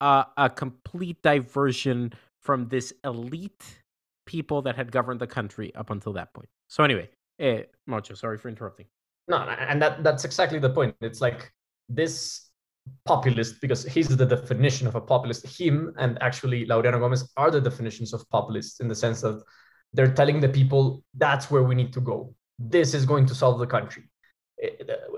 uh, 0.01 0.23
a 0.37 0.49
complete 0.49 1.21
diversion 1.21 2.13
from 2.41 2.67
this 2.69 2.93
elite 3.03 3.63
people 4.25 4.61
that 4.61 4.75
had 4.75 4.91
governed 4.91 5.19
the 5.19 5.27
country 5.27 5.73
up 5.75 5.89
until 5.89 6.13
that 6.13 6.33
point. 6.33 6.49
So 6.67 6.83
anyway, 6.83 7.09
eh, 7.39 7.63
Maucho, 7.87 8.13
sorry 8.13 8.37
for 8.37 8.49
interrupting. 8.49 8.85
No, 9.27 9.37
and 9.37 9.81
that 9.81 10.03
that's 10.03 10.25
exactly 10.25 10.59
the 10.59 10.69
point. 10.69 10.95
It's 11.01 11.21
like 11.21 11.51
this 11.87 12.49
populist 13.05 13.61
because 13.61 13.83
he's 13.83 14.07
the 14.07 14.25
definition 14.25 14.87
of 14.87 14.95
a 14.95 15.01
populist. 15.01 15.45
Him 15.59 15.93
and 15.97 16.17
actually 16.21 16.65
Laureano 16.65 16.99
Gomez 16.99 17.29
are 17.37 17.51
the 17.51 17.61
definitions 17.61 18.13
of 18.13 18.27
populists 18.29 18.79
in 18.79 18.87
the 18.87 18.95
sense 18.95 19.21
that 19.21 19.41
they're 19.93 20.13
telling 20.13 20.39
the 20.39 20.50
people 20.50 21.03
that's 21.15 21.50
where 21.50 21.63
we 21.63 21.75
need 21.75 21.93
to 21.93 22.01
go. 22.01 22.34
This 22.58 22.93
is 22.93 23.05
going 23.05 23.25
to 23.27 23.36
solve 23.36 23.60
the 23.60 23.67
country. 23.67 24.03
Eh, 24.62 24.69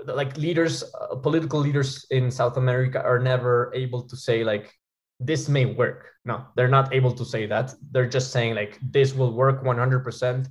like 0.06 0.36
leaders, 0.36 0.84
uh, 1.00 1.16
political 1.16 1.60
leaders 1.60 2.06
in 2.10 2.30
South 2.30 2.56
America 2.56 3.02
are 3.02 3.18
never 3.18 3.72
able 3.74 4.02
to 4.02 4.16
say 4.16 4.44
like 4.44 4.72
this 5.20 5.48
may 5.48 5.66
work. 5.66 6.06
No, 6.24 6.46
they're 6.56 6.68
not 6.68 6.94
able 6.94 7.12
to 7.12 7.24
say 7.24 7.46
that. 7.46 7.74
They're 7.90 8.08
just 8.08 8.32
saying 8.32 8.54
like 8.54 8.78
this 8.82 9.14
will 9.14 9.32
work 9.32 9.62
100%. 9.62 10.48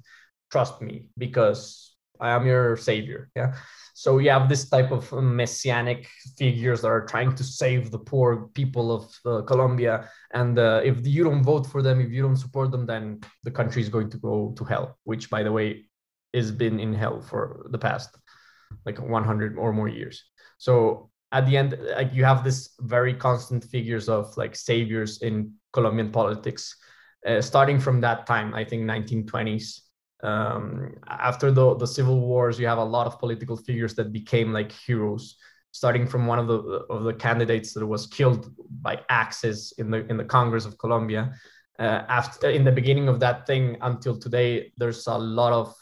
Trust 0.51 0.81
me, 0.81 1.09
because 1.17 1.95
I 2.19 2.31
am 2.31 2.45
your 2.45 2.77
savior. 2.77 3.29
Yeah. 3.35 3.55
So 4.01 4.17
you 4.17 4.31
have 4.31 4.49
this 4.49 4.67
type 4.67 4.91
of 4.91 5.13
messianic 5.13 6.07
figures 6.35 6.81
that 6.81 6.87
are 6.87 7.05
trying 7.05 7.35
to 7.35 7.43
save 7.43 7.91
the 7.91 7.99
poor 7.99 8.49
people 8.55 8.91
of 8.91 9.03
uh, 9.27 9.43
Colombia. 9.43 10.09
And 10.33 10.57
uh, 10.57 10.81
if 10.83 11.05
you 11.05 11.23
don't 11.23 11.43
vote 11.43 11.67
for 11.67 11.83
them, 11.83 12.01
if 12.01 12.09
you 12.09 12.23
don't 12.23 12.35
support 12.45 12.71
them, 12.71 12.87
then 12.87 13.21
the 13.43 13.51
country 13.51 13.79
is 13.79 13.89
going 13.89 14.09
to 14.09 14.17
go 14.17 14.55
to 14.57 14.63
hell, 14.63 14.97
which, 15.03 15.29
by 15.29 15.43
the 15.43 15.51
way, 15.51 15.85
has 16.33 16.51
been 16.51 16.79
in 16.79 16.95
hell 16.95 17.21
for 17.21 17.67
the 17.69 17.77
past 17.77 18.17
like 18.87 18.99
100 18.99 19.55
or 19.55 19.71
more 19.71 19.87
years. 19.87 20.23
So 20.57 21.11
at 21.31 21.45
the 21.45 21.55
end 21.55 21.77
like 21.95 22.11
you 22.11 22.23
have 22.23 22.43
this 22.43 22.71
very 22.79 23.13
constant 23.13 23.63
figures 23.63 24.09
of 24.09 24.35
like 24.35 24.53
saviors 24.55 25.21
in 25.21 25.53
colombian 25.71 26.11
politics 26.11 26.75
uh, 27.25 27.39
starting 27.41 27.79
from 27.79 28.01
that 28.01 28.25
time 28.27 28.53
i 28.53 28.65
think 28.65 28.83
1920s 28.83 29.79
um, 30.23 30.93
after 31.07 31.51
the, 31.51 31.75
the 31.75 31.87
civil 31.87 32.19
wars 32.19 32.59
you 32.59 32.67
have 32.67 32.77
a 32.77 32.83
lot 32.83 33.07
of 33.07 33.19
political 33.19 33.57
figures 33.57 33.95
that 33.95 34.11
became 34.11 34.53
like 34.53 34.71
heroes 34.71 35.37
starting 35.71 36.05
from 36.05 36.27
one 36.27 36.37
of 36.37 36.47
the 36.47 36.59
of 36.89 37.03
the 37.03 37.13
candidates 37.13 37.73
that 37.73 37.85
was 37.85 38.07
killed 38.07 38.51
by 38.81 38.99
axes 39.09 39.73
in 39.77 39.89
the 39.89 40.05
in 40.07 40.17
the 40.17 40.23
Congress 40.23 40.65
of 40.65 40.77
Colombia. 40.77 41.33
Uh, 41.79 42.03
after 42.09 42.49
in 42.49 42.63
the 42.63 42.71
beginning 42.71 43.07
of 43.07 43.19
that 43.19 43.47
thing 43.47 43.77
until 43.81 44.17
today, 44.17 44.71
there's 44.77 45.07
a 45.07 45.17
lot 45.17 45.53
of 45.53 45.73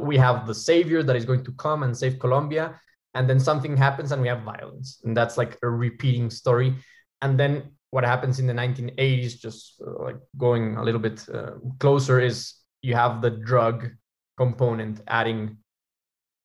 we 0.00 0.16
have 0.16 0.46
the 0.46 0.54
savior 0.54 1.02
that 1.02 1.14
is 1.14 1.26
going 1.26 1.44
to 1.44 1.52
come 1.52 1.82
and 1.82 1.96
save 1.96 2.18
Colombia, 2.18 2.80
and 3.14 3.28
then 3.28 3.38
something 3.38 3.76
happens 3.76 4.12
and 4.12 4.22
we 4.22 4.28
have 4.28 4.42
violence, 4.42 5.00
and 5.04 5.16
that's 5.16 5.36
like 5.36 5.58
a 5.62 5.68
repeating 5.68 6.30
story. 6.30 6.74
And 7.20 7.38
then 7.38 7.72
what 7.90 8.04
happens 8.04 8.40
in 8.40 8.46
the 8.46 8.54
1980s, 8.54 9.38
just 9.38 9.82
uh, 9.86 10.02
like 10.02 10.16
going 10.38 10.76
a 10.78 10.82
little 10.82 11.00
bit 11.00 11.28
uh, 11.28 11.52
closer, 11.78 12.18
is 12.18 12.54
you 12.82 12.94
have 12.94 13.22
the 13.22 13.30
drug 13.30 13.90
component 14.36 15.00
adding 15.08 15.56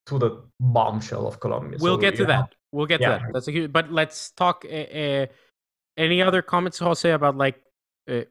to 0.06 0.17
the 0.17 0.44
bombshell 0.60 1.27
of 1.27 1.39
Colombia. 1.39 1.77
We'll 1.82 1.96
so 1.96 2.01
get 2.01 2.15
to 2.15 2.20
have, 2.20 2.27
that. 2.27 2.56
We'll 2.72 2.86
get 2.86 3.01
yeah. 3.01 3.17
to 3.17 3.24
that. 3.25 3.34
That's 3.34 3.48
a 3.48 3.51
huge. 3.51 3.72
But 3.72 3.91
let's 3.91 4.32
talk. 4.32 4.65
Uh, 4.65 5.25
any 5.98 6.22
other 6.22 6.41
comments, 6.41 6.77
Jose, 6.79 7.10
about 7.10 7.38
like 7.38 7.62
uh, 8.10 8.22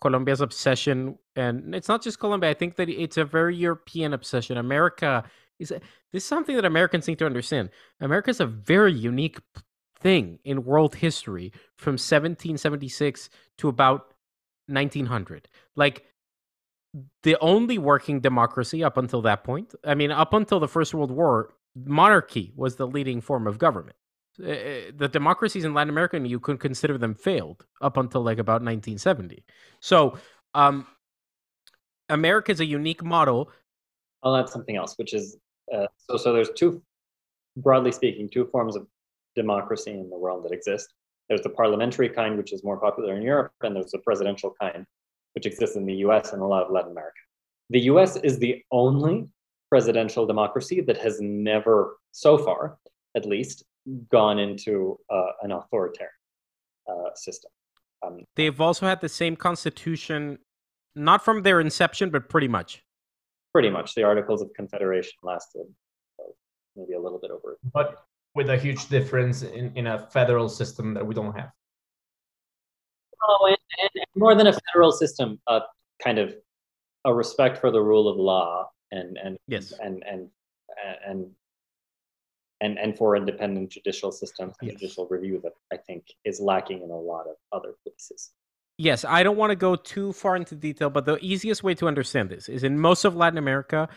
Colombia's 0.00 0.40
obsession? 0.40 1.18
And 1.34 1.74
it's 1.74 1.88
not 1.88 2.02
just 2.02 2.20
Colombia. 2.20 2.50
I 2.50 2.54
think 2.54 2.76
that 2.76 2.88
it's 2.88 3.16
a 3.16 3.24
very 3.24 3.56
European 3.56 4.12
obsession. 4.12 4.58
America 4.58 5.24
is 5.58 5.70
this 5.70 6.22
is 6.22 6.24
something 6.24 6.54
that 6.54 6.64
Americans 6.64 7.08
need 7.08 7.18
to 7.18 7.26
understand. 7.26 7.70
America 8.00 8.30
is 8.30 8.40
a 8.40 8.46
very 8.46 8.92
unique 8.92 9.38
thing 9.98 10.38
in 10.44 10.64
world 10.64 10.94
history 10.96 11.52
from 11.76 11.92
1776 11.92 13.28
to 13.58 13.68
about 13.68 14.14
1900. 14.66 15.48
Like 15.74 16.04
the 17.22 17.36
only 17.40 17.78
working 17.78 18.20
democracy 18.20 18.82
up 18.82 18.96
until 18.96 19.22
that 19.22 19.44
point. 19.44 19.74
I 19.84 19.94
mean, 19.94 20.10
up 20.10 20.32
until 20.32 20.60
the 20.60 20.68
First 20.68 20.94
World 20.94 21.10
War, 21.10 21.54
monarchy 21.74 22.52
was 22.56 22.76
the 22.76 22.86
leading 22.86 23.20
form 23.20 23.46
of 23.46 23.58
government. 23.58 23.96
Uh, 24.40 24.50
uh, 24.50 24.80
the 24.96 25.08
democracies 25.08 25.64
in 25.64 25.74
Latin 25.74 25.90
America, 25.90 26.18
you 26.20 26.38
could 26.38 26.60
consider 26.60 26.96
them 26.96 27.14
failed 27.14 27.64
up 27.82 27.96
until 27.96 28.22
like 28.22 28.38
about 28.38 28.62
1970. 28.62 29.44
So, 29.80 30.18
um, 30.54 30.86
America 32.08 32.52
is 32.52 32.60
a 32.60 32.64
unique 32.64 33.02
model. 33.02 33.50
I'll 34.22 34.36
add 34.36 34.48
something 34.48 34.76
else, 34.76 34.94
which 34.96 35.12
is 35.12 35.36
uh, 35.72 35.86
so. 35.96 36.16
So 36.16 36.32
there's 36.32 36.50
two, 36.56 36.82
broadly 37.56 37.92
speaking, 37.92 38.28
two 38.28 38.46
forms 38.46 38.76
of 38.76 38.86
democracy 39.36 39.92
in 39.92 40.08
the 40.08 40.18
world 40.18 40.44
that 40.44 40.52
exist. 40.52 40.94
There's 41.28 41.42
the 41.42 41.50
parliamentary 41.50 42.08
kind, 42.08 42.36
which 42.36 42.52
is 42.52 42.64
more 42.64 42.78
popular 42.80 43.14
in 43.16 43.22
Europe, 43.22 43.52
and 43.60 43.76
there's 43.76 43.90
the 43.90 43.98
presidential 43.98 44.54
kind, 44.60 44.86
which 45.34 45.46
exists 45.46 45.76
in 45.76 45.86
the 45.86 45.94
US 46.06 46.32
and 46.32 46.42
a 46.42 46.44
lot 46.44 46.64
of 46.64 46.72
Latin 46.72 46.92
America. 46.92 47.18
The 47.70 47.80
US 47.80 48.16
is 48.16 48.38
the 48.38 48.62
only 48.70 49.28
presidential 49.70 50.26
democracy 50.26 50.80
that 50.82 50.96
has 50.98 51.20
never, 51.20 51.98
so 52.12 52.38
far 52.38 52.78
at 53.14 53.26
least, 53.26 53.64
gone 54.10 54.38
into 54.38 54.98
uh, 55.10 55.32
an 55.42 55.52
authoritarian 55.52 56.12
uh, 56.88 57.14
system. 57.14 57.50
Um, 58.04 58.24
They've 58.36 58.60
also 58.60 58.86
had 58.86 59.00
the 59.00 59.08
same 59.08 59.36
constitution, 59.36 60.38
not 60.94 61.24
from 61.24 61.42
their 61.42 61.60
inception, 61.60 62.10
but 62.10 62.28
pretty 62.28 62.48
much. 62.48 62.82
Pretty 63.52 63.70
much. 63.70 63.94
The 63.94 64.04
Articles 64.04 64.42
of 64.42 64.52
Confederation 64.54 65.14
lasted 65.22 65.66
uh, 66.20 66.30
maybe 66.76 66.94
a 66.94 67.00
little 67.00 67.18
bit 67.18 67.30
over. 67.30 67.58
But 67.72 68.04
with 68.34 68.50
a 68.50 68.56
huge 68.56 68.88
difference 68.88 69.42
in, 69.42 69.72
in 69.74 69.86
a 69.88 70.06
federal 70.10 70.48
system 70.48 70.94
that 70.94 71.04
we 71.04 71.14
don't 71.14 71.34
have. 71.34 71.50
Oh, 73.22 73.46
and, 73.48 73.58
and 73.82 74.06
more 74.14 74.34
than 74.34 74.46
a 74.46 74.52
federal 74.52 74.92
system, 74.92 75.40
uh, 75.46 75.60
kind 76.02 76.18
of 76.18 76.34
a 77.04 77.12
respect 77.12 77.58
for 77.58 77.70
the 77.70 77.80
rule 77.80 78.08
of 78.08 78.16
law 78.16 78.68
and 78.92 79.18
and 79.18 79.38
yes. 79.46 79.72
and 79.80 80.02
and 80.08 80.28
and 81.06 81.30
and 82.60 82.78
and 82.78 82.96
for 82.96 83.16
independent 83.16 83.70
judicial 83.70 84.12
systems 84.12 84.54
and 84.60 84.70
yes. 84.70 84.80
judicial 84.80 85.06
review 85.10 85.40
that 85.42 85.52
I 85.72 85.76
think 85.76 86.04
is 86.24 86.40
lacking 86.40 86.82
in 86.82 86.90
a 86.90 86.98
lot 86.98 87.26
of 87.26 87.36
other 87.52 87.74
places. 87.84 88.30
Yes, 88.80 89.04
I 89.04 89.24
don't 89.24 89.36
want 89.36 89.50
to 89.50 89.56
go 89.56 89.74
too 89.74 90.12
far 90.12 90.36
into 90.36 90.54
detail, 90.54 90.88
but 90.88 91.04
the 91.04 91.18
easiest 91.20 91.64
way 91.64 91.74
to 91.74 91.88
understand 91.88 92.30
this 92.30 92.48
is 92.48 92.62
in 92.62 92.78
most 92.78 93.04
of 93.04 93.16
Latin 93.16 93.36
America, 93.36 93.88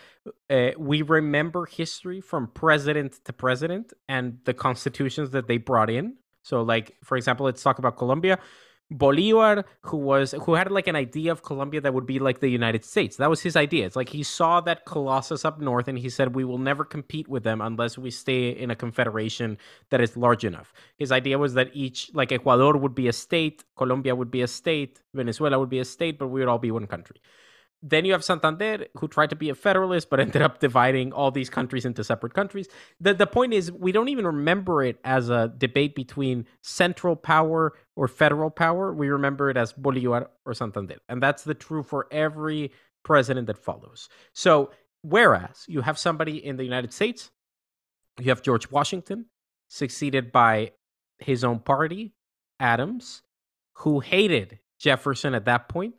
uh, 0.50 0.72
we 0.76 1.04
remember 1.04 1.68
history 1.68 2.20
from 2.20 2.48
president 2.48 3.24
to 3.26 3.34
president 3.34 3.94
and 4.10 4.40
the 4.46 4.56
constitutions 4.56 5.30
that 5.32 5.48
they 5.48 5.58
brought 5.58 5.92
in. 5.92 6.18
So, 6.42 6.64
like 6.64 6.96
for 7.04 7.16
example, 7.16 7.46
let's 7.46 7.62
talk 7.62 7.78
about 7.78 7.96
Colombia. 7.96 8.40
Bolivar, 8.92 9.64
who 9.84 9.98
was 9.98 10.34
who 10.44 10.54
had 10.56 10.70
like 10.70 10.88
an 10.88 10.98
idea 10.98 11.32
of 11.32 11.44
Colombia 11.44 11.80
that 11.80 11.94
would 11.94 12.06
be 12.06 12.20
like 12.20 12.42
the 12.42 12.50
United 12.50 12.84
States. 12.84 13.16
That 13.16 13.30
was 13.30 13.42
his 13.42 13.56
idea. 13.56 13.86
It's 13.86 13.96
like 13.96 14.10
he 14.10 14.22
saw 14.22 14.60
that 14.62 14.86
colossus 14.86 15.46
up 15.46 15.62
north 15.62 15.88
and 15.88 15.98
he 15.98 16.10
said, 16.10 16.36
We 16.36 16.44
will 16.44 16.58
never 16.58 16.84
compete 16.84 17.30
with 17.30 17.44
them 17.44 17.62
unless 17.62 17.98
we 17.98 18.12
stay 18.12 18.50
in 18.50 18.70
a 18.70 18.76
confederation 18.76 19.58
that 19.92 20.02
is 20.02 20.18
large 20.18 20.44
enough. 20.44 20.74
His 20.98 21.12
idea 21.12 21.38
was 21.40 21.54
that 21.54 21.72
each 21.74 22.12
like 22.14 22.34
Ecuador 22.34 22.78
would 22.78 22.94
be 22.94 23.08
a 23.08 23.14
state, 23.14 23.64
Colombia 23.78 24.14
would 24.14 24.30
be 24.30 24.42
a 24.42 24.48
state, 24.48 25.00
Venezuela 25.14 25.58
would 25.58 25.70
be 25.70 25.80
a 25.80 25.86
state, 25.86 26.20
but 26.20 26.28
we 26.28 26.42
would 26.42 26.50
all 26.50 26.60
be 26.60 26.72
one 26.72 26.86
country. 26.86 27.16
Then 27.84 28.06
you 28.06 28.12
have 28.12 28.24
Santander, 28.24 28.88
who 28.98 29.08
tried 29.08 29.32
to 29.32 29.36
be 29.36 29.50
a 29.50 29.56
federalist, 29.56 30.10
but 30.10 30.20
ended 30.20 30.42
up 30.42 30.60
dividing 30.60 31.14
all 31.14 31.32
these 31.32 31.50
countries 31.50 31.86
into 31.86 32.04
separate 32.04 32.34
countries. 32.34 32.68
The, 33.00 33.14
the 33.14 33.28
point 33.28 33.54
is, 33.54 33.72
we 33.72 33.92
don't 33.92 34.10
even 34.10 34.26
remember 34.26 34.84
it 34.84 35.00
as 35.04 35.30
a 35.30 35.54
debate 35.58 35.96
between 35.96 36.46
central 36.62 37.16
power 37.16 37.74
or 37.96 38.08
federal 38.08 38.50
power. 38.50 38.94
We 38.94 39.10
remember 39.10 39.50
it 39.50 39.58
as 39.58 39.74
Bolivar 39.74 40.30
or 40.46 40.54
Santander. 40.54 40.98
And 41.10 41.22
that's 41.22 41.44
the 41.44 41.54
true 41.56 41.84
for 41.84 42.08
every 42.12 42.72
president 43.04 43.48
that 43.48 43.58
follows. 43.58 44.10
So, 44.34 44.72
whereas 45.02 45.66
you 45.68 45.82
have 45.82 45.98
somebody 45.98 46.46
in 46.46 46.58
the 46.58 46.64
United 46.64 46.94
States, 46.94 47.32
you 48.20 48.30
have 48.30 48.44
George 48.44 48.70
Washington, 48.70 49.26
succeeded 49.70 50.32
by 50.32 50.72
his 51.18 51.44
own 51.44 51.60
party, 51.60 52.14
Adams, 52.60 53.24
who 53.78 54.00
hated 54.02 54.60
Jefferson 54.80 55.34
at 55.34 55.46
that 55.46 55.70
point 55.70 55.96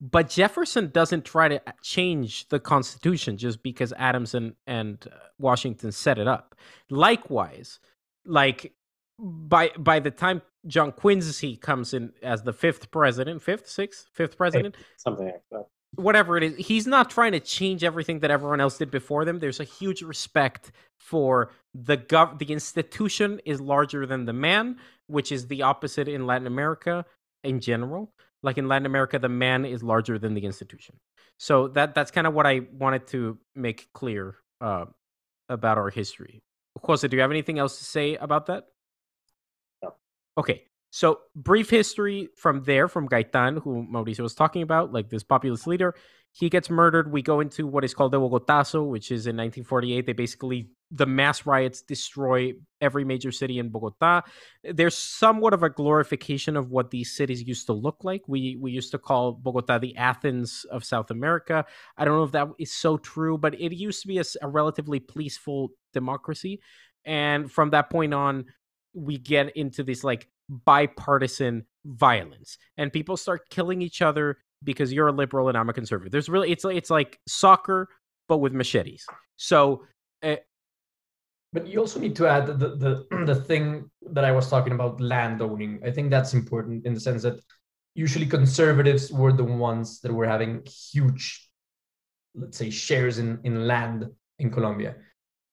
but 0.00 0.28
Jefferson 0.28 0.90
doesn't 0.90 1.24
try 1.24 1.48
to 1.48 1.60
change 1.82 2.48
the 2.48 2.60
Constitution 2.60 3.36
just 3.38 3.62
because 3.62 3.92
Adams 3.96 4.34
and, 4.34 4.54
and 4.66 5.06
uh, 5.10 5.16
Washington 5.38 5.90
set 5.92 6.18
it 6.18 6.28
up. 6.28 6.54
Likewise, 6.90 7.80
like 8.26 8.74
by 9.18 9.70
by 9.78 9.98
the 10.00 10.10
time 10.10 10.42
John 10.66 10.92
Quincy 10.92 11.56
comes 11.56 11.94
in 11.94 12.12
as 12.22 12.42
the 12.42 12.52
fifth 12.52 12.90
president, 12.90 13.42
fifth, 13.42 13.68
sixth, 13.68 14.08
fifth 14.12 14.36
president, 14.36 14.76
something 14.98 15.26
like 15.26 15.42
that. 15.50 15.66
Whatever 15.94 16.36
it 16.36 16.42
is, 16.42 16.66
he's 16.66 16.86
not 16.86 17.08
trying 17.08 17.32
to 17.32 17.40
change 17.40 17.82
everything 17.82 18.18
that 18.20 18.30
everyone 18.30 18.60
else 18.60 18.76
did 18.76 18.90
before 18.90 19.24
them. 19.24 19.38
There's 19.38 19.60
a 19.60 19.64
huge 19.64 20.02
respect 20.02 20.72
for 20.98 21.52
the 21.72 21.96
gov. 21.96 22.38
The 22.38 22.52
institution 22.52 23.40
is 23.46 23.62
larger 23.62 24.04
than 24.04 24.26
the 24.26 24.34
man, 24.34 24.76
which 25.06 25.32
is 25.32 25.46
the 25.46 25.62
opposite 25.62 26.06
in 26.06 26.26
Latin 26.26 26.46
America 26.46 27.06
in 27.42 27.60
general 27.60 28.12
like 28.42 28.58
in 28.58 28.68
Latin 28.68 28.86
America, 28.86 29.18
the 29.18 29.28
man 29.28 29.64
is 29.64 29.82
larger 29.82 30.18
than 30.18 30.34
the 30.34 30.44
institution. 30.44 30.96
So 31.38 31.68
that 31.68 31.94
that's 31.94 32.10
kind 32.10 32.26
of 32.26 32.34
what 32.34 32.46
I 32.46 32.62
wanted 32.72 33.06
to 33.08 33.38
make 33.54 33.88
clear 33.92 34.36
uh, 34.60 34.86
about 35.48 35.78
our 35.78 35.90
history. 35.90 36.42
Jose, 36.82 37.06
do 37.06 37.16
you 37.16 37.22
have 37.22 37.30
anything 37.30 37.58
else 37.58 37.78
to 37.78 37.84
say 37.84 38.16
about 38.16 38.46
that? 38.46 38.64
No. 39.82 39.94
Okay. 40.38 40.64
So 40.90 41.20
brief 41.34 41.68
history 41.68 42.28
from 42.36 42.62
there, 42.62 42.88
from 42.88 43.08
Gaitan, 43.08 43.62
who 43.62 43.86
Mauricio 43.90 44.20
was 44.20 44.34
talking 44.34 44.62
about, 44.62 44.92
like 44.92 45.10
this 45.10 45.22
populist 45.22 45.66
leader. 45.66 45.94
He 46.38 46.50
gets 46.50 46.68
murdered. 46.68 47.10
We 47.10 47.22
go 47.22 47.40
into 47.40 47.66
what 47.66 47.82
is 47.82 47.94
called 47.94 48.12
the 48.12 48.20
Bogotazo, 48.20 48.86
which 48.86 49.10
is 49.10 49.26
in 49.26 49.36
1948. 49.36 50.04
They 50.04 50.12
basically 50.12 50.68
the 50.90 51.06
mass 51.06 51.46
riots 51.46 51.80
destroy 51.80 52.52
every 52.78 53.04
major 53.04 53.32
city 53.32 53.58
in 53.58 53.70
Bogota. 53.70 54.20
There's 54.62 54.96
somewhat 54.98 55.54
of 55.54 55.62
a 55.62 55.70
glorification 55.70 56.54
of 56.54 56.70
what 56.70 56.90
these 56.90 57.16
cities 57.16 57.42
used 57.42 57.64
to 57.68 57.72
look 57.72 58.04
like. 58.04 58.22
We 58.28 58.58
we 58.60 58.70
used 58.70 58.90
to 58.90 58.98
call 58.98 59.32
Bogota 59.32 59.78
the 59.78 59.96
Athens 59.96 60.66
of 60.70 60.84
South 60.84 61.10
America. 61.10 61.64
I 61.96 62.04
don't 62.04 62.18
know 62.18 62.24
if 62.24 62.32
that 62.32 62.48
is 62.58 62.70
so 62.70 62.98
true, 62.98 63.38
but 63.38 63.54
it 63.54 63.72
used 63.72 64.02
to 64.02 64.08
be 64.08 64.18
a, 64.18 64.24
a 64.42 64.48
relatively 64.48 65.00
peaceful 65.00 65.70
democracy. 65.94 66.60
And 67.06 67.50
from 67.50 67.70
that 67.70 67.88
point 67.88 68.12
on, 68.12 68.44
we 68.92 69.16
get 69.16 69.56
into 69.56 69.82
this 69.82 70.04
like 70.04 70.28
bipartisan 70.50 71.64
violence, 71.86 72.58
and 72.76 72.92
people 72.92 73.16
start 73.16 73.48
killing 73.48 73.80
each 73.80 74.02
other 74.02 74.36
because 74.66 74.92
you're 74.92 75.08
a 75.08 75.12
liberal 75.12 75.48
and 75.48 75.56
I'm 75.56 75.70
a 75.70 75.72
conservative. 75.72 76.12
There's 76.12 76.28
really 76.28 76.50
it's 76.50 76.64
it's 76.66 76.90
like 76.90 77.18
soccer 77.26 77.88
but 78.28 78.38
with 78.38 78.52
machetes. 78.52 79.06
So 79.36 79.84
uh, 80.22 80.36
but 81.52 81.66
you 81.66 81.78
also 81.80 81.98
need 81.98 82.16
to 82.16 82.26
add 82.26 82.46
the, 82.46 82.76
the 82.76 83.06
the 83.26 83.34
thing 83.34 83.90
that 84.10 84.24
I 84.24 84.32
was 84.32 84.50
talking 84.50 84.74
about 84.74 85.00
land 85.00 85.40
owning. 85.40 85.80
I 85.84 85.90
think 85.90 86.10
that's 86.10 86.34
important 86.34 86.84
in 86.84 86.92
the 86.92 87.00
sense 87.00 87.22
that 87.22 87.40
usually 87.94 88.26
conservatives 88.26 89.10
were 89.10 89.32
the 89.32 89.44
ones 89.44 90.00
that 90.00 90.12
were 90.12 90.26
having 90.26 90.62
huge, 90.92 91.48
let's 92.34 92.58
say, 92.58 92.68
shares 92.68 93.18
in, 93.18 93.40
in 93.44 93.66
land 93.66 94.06
in 94.38 94.50
Colombia, 94.50 94.96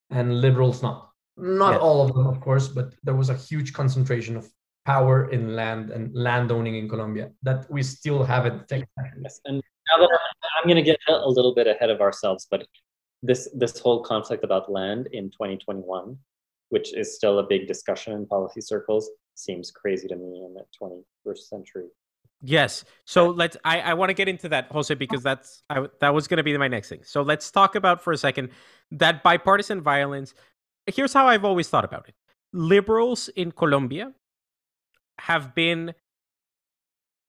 and 0.10 0.42
liberals 0.42 0.84
not. 0.84 1.10
Not 1.36 1.80
all 1.80 2.06
of 2.06 2.14
them, 2.14 2.28
of 2.28 2.40
course, 2.42 2.68
but 2.68 2.94
there 3.04 3.16
was 3.16 3.30
a 3.30 3.36
huge 3.36 3.74
concentration 3.74 4.38
of 4.38 4.48
power 4.86 5.30
in 5.30 5.56
land 5.56 5.92
and 5.92 6.14
land 6.14 6.52
owning 6.52 6.76
in 6.76 6.90
Colombia 6.90 7.32
that 7.44 7.70
we 7.72 7.84
still 7.84 8.24
haven't 8.24 8.68
taken. 8.68 8.88
Yes, 9.22 9.40
and 9.46 9.58
now 9.92 10.06
that 10.06 10.20
I'm 10.62 10.68
going 10.68 10.84
to 10.84 10.84
get 10.84 11.00
a 11.08 11.30
little 11.30 11.54
bit 11.54 11.68
ahead 11.68 11.90
of 11.90 12.02
ourselves, 12.02 12.48
but 12.50 12.68
this 13.22 13.50
this 13.56 13.80
whole 13.80 14.04
conflict 14.04 14.44
about 14.44 14.72
land 14.72 15.08
in 15.12 15.32
2021 15.32 16.18
which 16.74 16.92
is 16.96 17.16
still 17.16 17.38
a 17.38 17.44
big 17.44 17.68
discussion 17.68 18.14
in 18.14 18.26
policy 18.26 18.60
circles, 18.60 19.08
seems 19.36 19.70
crazy 19.70 20.08
to 20.08 20.16
me 20.16 20.44
in 20.44 20.56
the 20.56 20.66
21st 20.82 21.38
century. 21.38 21.86
Yes. 22.42 22.84
So 23.06 23.30
let's. 23.30 23.56
I, 23.64 23.80
I 23.82 23.94
want 23.94 24.10
to 24.10 24.16
get 24.16 24.28
into 24.28 24.50
that, 24.50 24.72
Jose, 24.72 24.92
because 24.96 25.22
that's 25.22 25.62
I, 25.70 25.86
that 26.02 26.12
was 26.16 26.28
going 26.28 26.38
to 26.38 26.44
be 26.44 26.58
my 26.58 26.68
next 26.68 26.90
thing. 26.90 27.02
So 27.04 27.22
let's 27.22 27.52
talk 27.52 27.76
about 27.76 28.04
for 28.04 28.12
a 28.12 28.18
second 28.18 28.50
that 28.90 29.22
bipartisan 29.22 29.82
violence. 29.82 30.34
Here's 30.88 31.14
how 31.14 31.28
I've 31.28 31.46
always 31.46 31.70
thought 31.70 31.86
about 31.86 32.10
it: 32.10 32.16
liberals 32.54 33.30
in 33.36 33.52
Colombia 33.52 34.12
have 35.20 35.56
been 35.56 35.94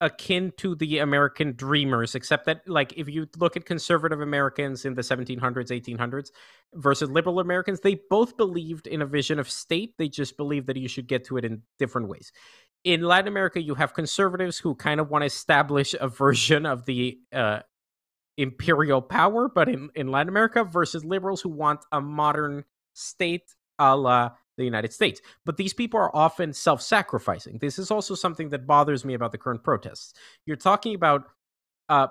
akin 0.01 0.53
to 0.59 0.75
the 0.75 0.99
American 0.99 1.55
dreamers, 1.55 2.15
except 2.15 2.47
that, 2.47 2.69
like, 2.69 2.93
if 2.97 3.09
you 3.09 3.27
look 3.39 3.57
at 3.57 3.65
conservative 3.65 4.21
Americans 4.21 4.85
in 4.85 4.95
the 4.95 5.03
1700s, 5.03 5.41
1800s 5.41 6.31
versus 6.75 7.11
liberal 7.11 7.41
Americans, 7.41 7.81
they 7.81 7.99
both 8.11 8.37
believed 8.37 8.87
in 8.87 9.03
a 9.03 9.07
vision 9.07 9.39
of 9.39 9.51
state. 9.51 9.95
They 9.97 10.09
just 10.09 10.37
believed 10.37 10.67
that 10.67 10.77
you 10.77 10.89
should 10.89 11.07
get 11.07 11.25
to 11.27 11.37
it 11.37 11.45
in 11.45 11.63
different 11.79 12.09
ways. 12.09 12.33
In 12.85 13.03
Latin 13.03 13.29
America, 13.29 13.63
you 13.63 13.75
have 13.77 13.95
conservatives 13.95 14.59
who 14.59 14.75
kind 14.75 15.01
of 15.01 15.09
want 15.11 15.23
to 15.23 15.27
establish 15.27 15.95
a 15.99 16.09
version 16.25 16.67
of 16.67 16.85
the 16.85 17.19
uh, 17.33 17.61
imperial 18.37 19.01
power, 19.01 19.49
but 19.49 19.69
in, 19.69 19.91
in 19.95 20.09
Latin 20.09 20.29
America, 20.29 20.65
versus 20.65 21.05
liberals 21.05 21.41
who 21.41 21.49
want 21.49 21.81
a 21.93 22.01
modern 22.01 22.65
state 22.95 23.55
a 23.79 23.97
la 23.97 24.31
the 24.57 24.65
United 24.65 24.93
States. 24.93 25.21
But 25.45 25.57
these 25.57 25.75
people 25.75 25.99
are 26.01 26.15
often 26.15 26.53
self 26.53 26.83
sacrificing. 26.83 27.59
This 27.59 27.79
is 27.79 27.91
also 27.91 28.15
something 28.15 28.51
that 28.51 28.67
bothers 28.67 29.05
me 29.05 29.15
about 29.15 29.33
the 29.33 29.39
current 29.39 29.63
protests. 29.63 30.15
You're 30.47 30.57
talking 30.57 30.95
about 30.95 31.25
uh, 31.89 32.09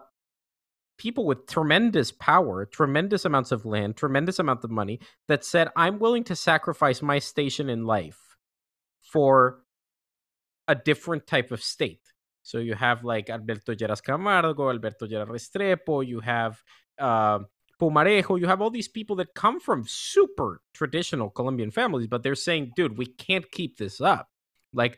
people 0.98 1.26
with 1.26 1.48
tremendous 1.48 2.12
power, 2.12 2.66
tremendous 2.66 3.26
amounts 3.26 3.52
of 3.52 3.66
land, 3.66 3.98
tremendous 3.98 4.40
amount 4.40 4.64
of 4.64 4.72
money 4.72 5.00
that 5.28 5.44
said, 5.44 5.70
I'm 5.76 6.00
willing 6.00 6.24
to 6.26 6.36
sacrifice 6.36 7.02
my 7.02 7.20
station 7.20 7.70
in 7.70 7.86
life 7.86 8.38
for 9.02 9.60
a 10.68 10.76
different 10.76 11.28
type 11.28 11.52
of 11.52 11.62
state. 11.62 12.00
So 12.42 12.58
you 12.58 12.76
have 12.76 13.04
like 13.04 13.30
Alberto 13.30 13.74
Lleras 13.74 14.04
Camargo, 14.04 14.70
Alberto 14.70 15.08
Lleras 15.08 15.30
Restrepo, 15.30 16.06
you 16.06 16.20
have 16.20 16.62
uh, 17.00 17.40
Pumarejo, 17.82 18.40
you 18.40 18.48
have 18.48 18.62
all 18.62 18.70
these 18.70 18.88
people 18.88 19.16
that 19.18 19.34
come 19.34 19.60
from 19.60 19.86
super 19.88 20.62
traditional 20.74 21.30
Colombian 21.30 21.72
families, 21.72 22.08
but 22.08 22.24
they're 22.24 22.36
saying, 22.36 22.72
dude, 22.76 22.98
we 22.98 23.06
can't 23.06 23.50
keep 23.52 23.78
this 23.78 24.00
up. 24.00 24.30
Like, 24.74 24.98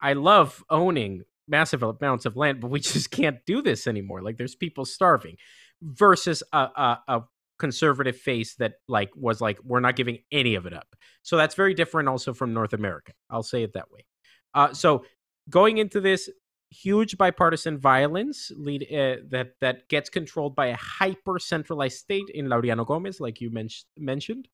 I 0.00 0.14
love 0.14 0.64
owning 0.68 1.22
massive 1.48 1.82
amounts 1.82 2.26
of 2.26 2.36
land, 2.36 2.60
but 2.60 2.70
we 2.70 2.80
just 2.94 3.10
can't 3.10 3.38
do 3.46 3.62
this 3.62 3.86
anymore. 3.86 4.22
Like, 4.22 4.36
there's 4.36 4.54
people 4.54 4.84
starving 4.84 5.36
versus 5.82 6.42
a, 6.52 6.58
a, 6.58 6.98
a 7.08 7.22
conservative 7.58 8.16
face 8.16 8.54
that 8.56 8.74
like 8.88 9.10
was 9.14 9.40
like, 9.40 9.58
we're 9.64 9.80
not 9.80 9.96
giving 9.96 10.18
any 10.30 10.54
of 10.54 10.66
it 10.66 10.72
up. 10.72 10.94
So 11.22 11.36
that's 11.36 11.54
very 11.54 11.74
different 11.74 12.08
also 12.08 12.34
from 12.34 12.52
North 12.52 12.72
America. 12.72 13.12
I'll 13.30 13.42
say 13.42 13.62
it 13.62 13.72
that 13.74 13.90
way. 13.90 14.04
Uh, 14.54 14.72
so 14.72 15.04
going 15.48 15.78
into 15.78 16.00
this, 16.00 16.30
huge 16.70 17.16
bipartisan 17.16 17.78
violence 17.78 18.50
lead 18.56 18.82
uh, 18.84 19.22
that 19.30 19.52
that 19.60 19.88
gets 19.88 20.10
controlled 20.10 20.56
by 20.56 20.66
a 20.66 20.76
hyper 20.76 21.38
centralized 21.38 21.98
state 21.98 22.28
in 22.34 22.46
Laureano 22.46 22.86
Gomez, 22.86 23.20
like 23.20 23.40
you 23.40 23.50
men- 23.50 23.68
mentioned, 23.96 24.48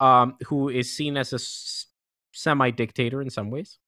um, 0.00 0.36
who 0.46 0.68
is 0.68 0.94
seen 0.94 1.16
as 1.16 1.32
a 1.32 1.36
s- 1.36 1.86
semi 2.32 2.70
dictator 2.70 3.20
in 3.20 3.30
some 3.30 3.50
ways. 3.50 3.78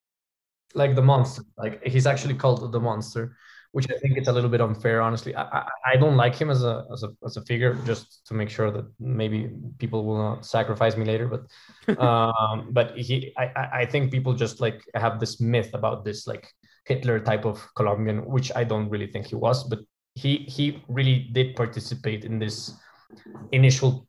Like 0.75 0.95
the 0.95 1.03
monster, 1.03 1.43
like 1.59 1.85
he's 1.87 2.07
actually 2.07 2.35
called 2.35 2.71
the 2.71 2.80
monster, 2.80 3.37
which 3.73 3.87
I 3.91 3.99
think 3.99 4.17
it's 4.17 4.28
a 4.28 4.33
little 4.33 4.50
bit 4.50 4.61
unfair. 4.61 5.02
Honestly, 5.02 5.35
I, 5.35 5.43
I, 5.43 5.69
I 5.93 5.97
don't 5.97 6.17
like 6.17 6.37
him 6.37 6.49
as 6.49 6.63
a 6.63 6.87
as 6.93 7.02
a 7.02 7.09
as 7.25 7.37
a 7.37 7.43
figure. 7.43 7.75
Just 7.85 8.26
to 8.28 8.35
make 8.35 8.50
sure 8.50 8.71
that 8.71 8.85
maybe 9.00 9.50
people 9.78 10.04
will 10.04 10.19
not 10.19 10.47
sacrifice 10.47 10.97
me 10.97 11.04
later, 11.04 11.26
but 11.28 11.99
um, 12.00 12.69
but 12.71 12.97
he 12.97 13.33
I 13.37 13.80
I 13.80 13.85
think 13.87 14.13
people 14.13 14.33
just 14.33 14.61
like 14.61 14.83
have 14.95 15.19
this 15.19 15.41
myth 15.41 15.71
about 15.75 16.04
this 16.04 16.26
like 16.26 16.52
Hitler 16.84 17.21
type 17.21 17.45
of 17.45 17.66
Colombian, 17.75 18.25
which 18.26 18.50
I 18.54 18.64
don't 18.64 18.88
really 18.88 19.06
think 19.06 19.26
he 19.26 19.36
was, 19.36 19.64
but 19.64 19.80
he 20.14 20.38
he 20.38 20.82
really 20.88 21.28
did 21.32 21.56
participate 21.56 22.25
in 22.25 22.38
this 22.38 22.75
initial 23.52 24.06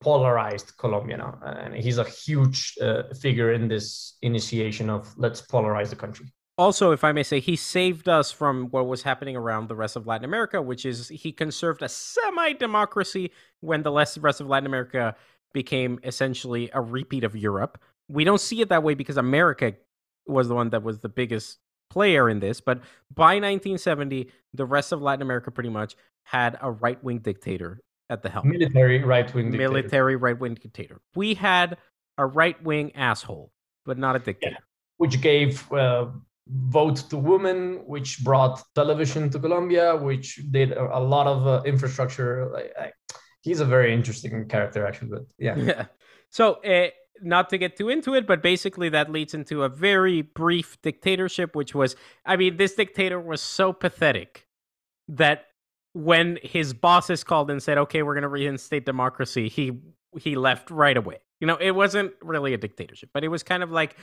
polarized 0.00 0.76
Colombia 0.76 1.16
now, 1.16 1.38
and 1.42 1.74
he's 1.74 1.98
a 1.98 2.04
huge 2.04 2.74
uh, 2.80 3.02
figure 3.20 3.52
in 3.52 3.68
this 3.68 4.16
initiation 4.22 4.90
of 4.90 5.12
let's 5.16 5.40
polarize 5.42 5.90
the 5.90 5.96
country. 5.96 6.26
Also, 6.58 6.90
if 6.90 7.04
I 7.04 7.12
may 7.12 7.22
say, 7.22 7.38
he 7.38 7.54
saved 7.54 8.08
us 8.08 8.32
from 8.32 8.68
what 8.70 8.86
was 8.86 9.02
happening 9.02 9.36
around 9.36 9.68
the 9.68 9.76
rest 9.76 9.94
of 9.94 10.06
Latin 10.06 10.24
America, 10.24 10.62
which 10.62 10.86
is 10.86 11.08
he 11.08 11.30
conserved 11.30 11.82
a 11.82 11.88
semi-democracy 11.88 13.30
when 13.60 13.82
the 13.82 13.92
rest 13.92 14.40
of 14.40 14.46
Latin 14.46 14.66
America 14.66 15.14
became 15.52 15.98
essentially 16.02 16.70
a 16.72 16.80
repeat 16.80 17.24
of 17.24 17.36
Europe. 17.36 17.78
We 18.08 18.24
don't 18.24 18.40
see 18.40 18.62
it 18.62 18.70
that 18.70 18.82
way 18.82 18.94
because 18.94 19.18
America 19.18 19.74
was 20.26 20.48
the 20.48 20.54
one 20.54 20.70
that 20.70 20.82
was 20.82 21.00
the 21.00 21.08
biggest 21.08 21.58
player 21.96 22.28
in 22.28 22.38
this, 22.40 22.60
but 22.60 22.78
by 23.24 23.32
1970, 23.40 24.28
the 24.52 24.66
rest 24.66 24.92
of 24.92 25.00
Latin 25.00 25.22
America 25.22 25.50
pretty 25.50 25.70
much 25.80 25.96
had 26.24 26.58
a 26.60 26.70
right 26.70 27.02
wing 27.02 27.20
dictator 27.28 27.80
at 28.10 28.18
the 28.22 28.28
helm. 28.28 28.46
Military 28.56 28.98
right 29.02 29.28
wing 29.34 29.46
dictator. 29.50 29.70
Military 29.70 30.16
right 30.16 30.38
wing 30.38 30.56
dictator. 30.64 31.00
We 31.14 31.28
had 31.32 31.78
a 32.18 32.26
right 32.26 32.58
wing 32.62 32.86
asshole, 32.94 33.50
but 33.86 33.96
not 33.96 34.14
a 34.14 34.18
dictator. 34.18 34.58
Yeah. 34.60 34.64
Which 34.98 35.22
gave 35.22 35.50
uh, 35.72 36.08
vote 36.78 36.98
to 37.10 37.16
women, 37.16 37.58
which 37.86 38.22
brought 38.22 38.62
television 38.74 39.30
to 39.30 39.38
Colombia, 39.38 39.96
which 39.96 40.28
did 40.50 40.72
a, 40.72 40.98
a 40.98 41.02
lot 41.14 41.26
of 41.26 41.46
uh, 41.46 41.62
infrastructure. 41.64 42.50
Like, 42.52 42.72
I, 42.78 42.92
he's 43.40 43.60
a 43.60 43.68
very 43.76 43.94
interesting 43.94 44.46
character, 44.48 44.86
actually. 44.86 45.12
But 45.16 45.24
yeah. 45.38 45.56
Yeah. 45.70 45.84
So, 46.28 46.44
uh, 46.74 46.88
not 47.22 47.48
to 47.50 47.58
get 47.58 47.76
too 47.76 47.88
into 47.88 48.14
it, 48.14 48.26
but 48.26 48.42
basically 48.42 48.88
that 48.90 49.10
leads 49.10 49.34
into 49.34 49.62
a 49.62 49.68
very 49.68 50.22
brief 50.22 50.80
dictatorship, 50.82 51.54
which 51.56 51.74
was, 51.74 51.96
I 52.24 52.36
mean, 52.36 52.56
this 52.56 52.74
dictator 52.74 53.20
was 53.20 53.40
so 53.40 53.72
pathetic 53.72 54.46
that 55.08 55.46
when 55.92 56.38
his 56.42 56.74
bosses 56.74 57.24
called 57.24 57.50
and 57.50 57.62
said, 57.62 57.78
"Okay, 57.78 58.02
we're 58.02 58.14
going 58.14 58.22
to 58.22 58.28
reinstate 58.28 58.84
democracy," 58.84 59.48
he 59.48 59.80
he 60.18 60.36
left 60.36 60.70
right 60.70 60.96
away. 60.96 61.18
You 61.40 61.46
know, 61.46 61.56
it 61.56 61.72
wasn't 61.72 62.12
really 62.22 62.54
a 62.54 62.58
dictatorship, 62.58 63.10
but 63.14 63.24
it 63.24 63.28
was 63.28 63.42
kind 63.42 63.62
of 63.62 63.70
like 63.70 63.96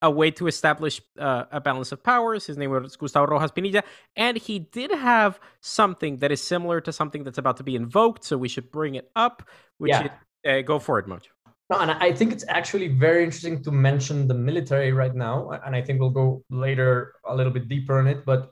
a 0.00 0.10
way 0.10 0.30
to 0.30 0.46
establish 0.46 1.00
uh, 1.18 1.44
a 1.50 1.60
balance 1.60 1.90
of 1.90 2.02
powers. 2.02 2.46
His 2.46 2.56
name 2.56 2.70
was 2.70 2.96
Gustavo 2.96 3.26
Rojas 3.26 3.50
Pinilla, 3.50 3.82
and 4.14 4.36
he 4.36 4.58
did 4.58 4.90
have 4.90 5.40
something 5.60 6.18
that 6.18 6.30
is 6.30 6.42
similar 6.42 6.80
to 6.82 6.92
something 6.92 7.24
that's 7.24 7.38
about 7.38 7.56
to 7.56 7.64
be 7.64 7.74
invoked. 7.76 8.24
So 8.24 8.36
we 8.36 8.48
should 8.48 8.70
bring 8.70 8.94
it 8.94 9.10
up. 9.16 9.42
Which 9.78 9.90
yeah. 9.90 10.04
is, 10.04 10.10
uh, 10.46 10.60
go 10.62 10.78
for 10.78 10.98
it, 10.98 11.06
Moch. 11.06 11.22
No, 11.70 11.78
and 11.80 11.90
I 11.90 12.12
think 12.12 12.32
it's 12.32 12.46
actually 12.48 12.88
very 12.88 13.24
interesting 13.24 13.62
to 13.64 13.70
mention 13.70 14.26
the 14.26 14.34
military 14.34 14.92
right 14.92 15.14
now, 15.14 15.50
and 15.50 15.76
I 15.76 15.82
think 15.82 16.00
we'll 16.00 16.10
go 16.10 16.42
later 16.48 17.14
a 17.26 17.34
little 17.36 17.52
bit 17.52 17.68
deeper 17.68 17.98
on 17.98 18.06
it. 18.06 18.24
But 18.24 18.50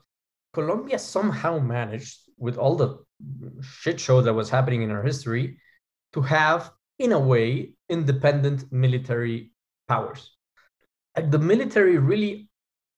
Colombia 0.53 0.99
somehow 0.99 1.57
managed, 1.57 2.19
with 2.37 2.57
all 2.57 2.75
the 2.75 2.99
shit 3.61 3.99
show 3.99 4.21
that 4.21 4.33
was 4.33 4.51
happening 4.51 4.83
in 4.83 4.91
our 4.91 5.01
history, 5.01 5.59
to 6.13 6.21
have, 6.21 6.71
in 6.99 7.11
a 7.11 7.19
way, 7.19 7.73
independent 7.89 8.71
military 8.71 9.51
powers. 9.87 10.37
Like 11.15 11.31
the 11.31 11.39
military 11.39 11.97
really, 11.97 12.49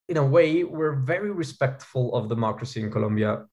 in 0.09 0.17
a 0.17 0.25
way, 0.25 0.65
were 0.65 0.95
very 0.95 1.31
respectful 1.31 2.13
of 2.13 2.27
democracy 2.27 2.81
in 2.81 2.91
Colombia 2.91 3.45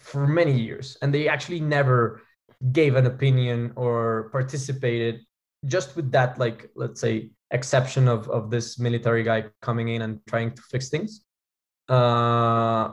for 0.00 0.26
many 0.26 0.58
years, 0.58 0.96
and 1.02 1.14
they 1.14 1.28
actually 1.28 1.60
never 1.60 2.22
gave 2.72 2.96
an 2.96 3.06
opinion 3.06 3.72
or 3.76 4.28
participated 4.32 5.20
just 5.66 5.96
with 5.96 6.10
that 6.12 6.38
like 6.38 6.70
let's 6.74 7.00
say 7.00 7.30
exception 7.50 8.08
of 8.08 8.28
of 8.28 8.50
this 8.50 8.78
military 8.78 9.22
guy 9.22 9.44
coming 9.60 9.88
in 9.88 10.02
and 10.02 10.20
trying 10.26 10.50
to 10.52 10.62
fix 10.62 10.88
things 10.88 11.24
uh 11.88 12.92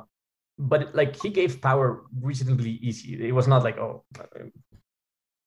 but 0.57 0.95
like 0.95 1.15
he 1.21 1.29
gave 1.29 1.61
power 1.61 2.03
reasonably 2.19 2.71
easy. 2.81 3.27
It 3.27 3.31
was 3.31 3.47
not 3.47 3.63
like 3.63 3.77
oh 3.77 4.03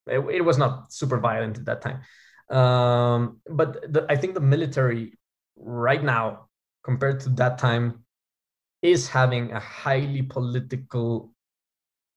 it, 0.06 0.20
it 0.20 0.44
was 0.44 0.56
not 0.56 0.92
super 0.92 1.18
violent 1.18 1.59
at 1.59 1.64
that 1.66 1.83
time. 1.83 2.00
Um 2.56 3.40
but 3.48 3.92
the, 3.92 4.06
i 4.09 4.16
think 4.16 4.35
the 4.35 4.40
military 4.40 5.18
right 5.56 6.02
now 6.02 6.48
compared 6.83 7.20
to 7.20 7.28
that 7.30 7.59
time 7.59 8.04
is 8.83 9.09
having 9.09 9.52
a 9.52 9.61
highly 9.61 10.22
political 10.22 11.33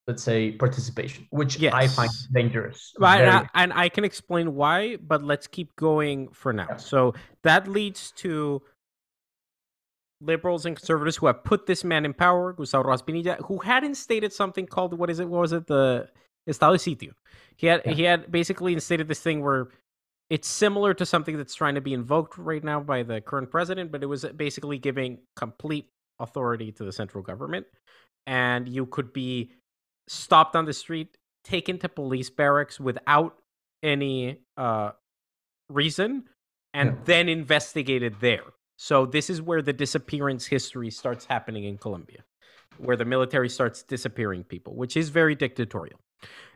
let's 0.08 0.24
say 0.24 0.52
participation 0.52 1.26
which 1.30 1.58
yes. 1.58 1.74
i 1.74 1.88
find 1.88 2.12
dangerous 2.34 2.94
right 3.00 3.22
and 3.22 3.30
I, 3.30 3.50
and 3.56 3.74
I, 3.74 3.90
can 3.90 4.04
explain 4.04 4.54
why 4.56 4.98
but 4.98 5.24
let's 5.24 5.48
keep 5.48 5.76
going 5.76 6.30
for 6.30 6.52
now 6.52 6.68
yeah. 6.72 6.78
so 6.78 7.14
that 7.44 7.68
leads 7.68 8.12
to 8.18 8.62
liberals 10.22 10.66
and 10.66 10.76
conservatives 10.76 11.18
who 11.18 11.28
have 11.28 11.44
put 11.44 11.66
this 11.66 11.84
man 11.84 12.06
in 12.06 12.14
power 12.14 12.54
gustavo 12.54 12.90
rojas 12.90 13.02
pinilla 13.02 13.38
who 13.46 13.60
had 13.60 13.84
instated 13.84 14.34
something 14.34 14.66
called 14.66 14.98
what 14.98 15.10
is 15.10 15.20
it 15.20 15.30
what 15.30 15.42
was 15.42 15.54
it 15.54 15.68
the 15.68 16.08
estado 16.48 16.74
de 16.74 16.80
sitio 16.80 17.12
he 17.56 17.68
had 17.68 17.82
yeah. 17.86 17.94
he 17.94 18.04
had 18.04 18.32
basically 18.32 18.74
instated 18.74 19.08
this 19.08 19.20
thing 19.20 19.42
where 19.42 19.70
it's 20.30 20.48
similar 20.48 20.94
to 20.94 21.06
something 21.06 21.38
that's 21.38 21.54
trying 21.54 21.76
to 21.76 21.82
be 21.82 21.94
invoked 21.94 22.38
right 22.38 22.64
now 22.64 22.80
by 22.80 23.04
the 23.04 23.22
current 23.22 23.50
president 23.50 23.92
but 23.92 24.04
it 24.04 24.08
was 24.08 24.26
basically 24.36 24.78
giving 24.78 25.18
complete 25.36 25.88
authority 26.20 26.72
to 26.72 26.84
the 26.84 26.92
central 26.92 27.24
government 27.24 27.66
and 28.26 28.70
you 28.70 28.86
could 28.86 29.12
be 29.12 29.52
stopped 30.08 30.56
on 30.56 30.66
the 30.66 30.74
street, 30.74 31.18
taken 31.44 31.78
to 31.80 31.90
police 31.90 32.30
barracks 32.30 32.80
without 32.80 33.36
any 33.82 34.40
uh, 34.58 34.92
reason, 35.70 36.24
and 36.74 36.90
Yeah. 36.90 36.96
then 37.06 37.30
investigated 37.30 38.16
there. 38.20 38.54
So 38.78 39.06
this 39.06 39.30
is 39.30 39.42
where 39.42 39.62
the 39.62 39.74
disappearance 39.74 40.46
history 40.46 40.90
starts 40.90 41.26
happening 41.26 41.64
in 41.66 41.78
Colombia, 41.78 42.24
where 42.78 42.98
the 42.98 43.06
military 43.06 43.50
starts 43.50 43.84
disappearing 43.84 44.44
people, 44.44 44.76
which 44.76 44.98
is 44.98 45.10
very 45.10 45.36
dictatorial. 45.36 46.00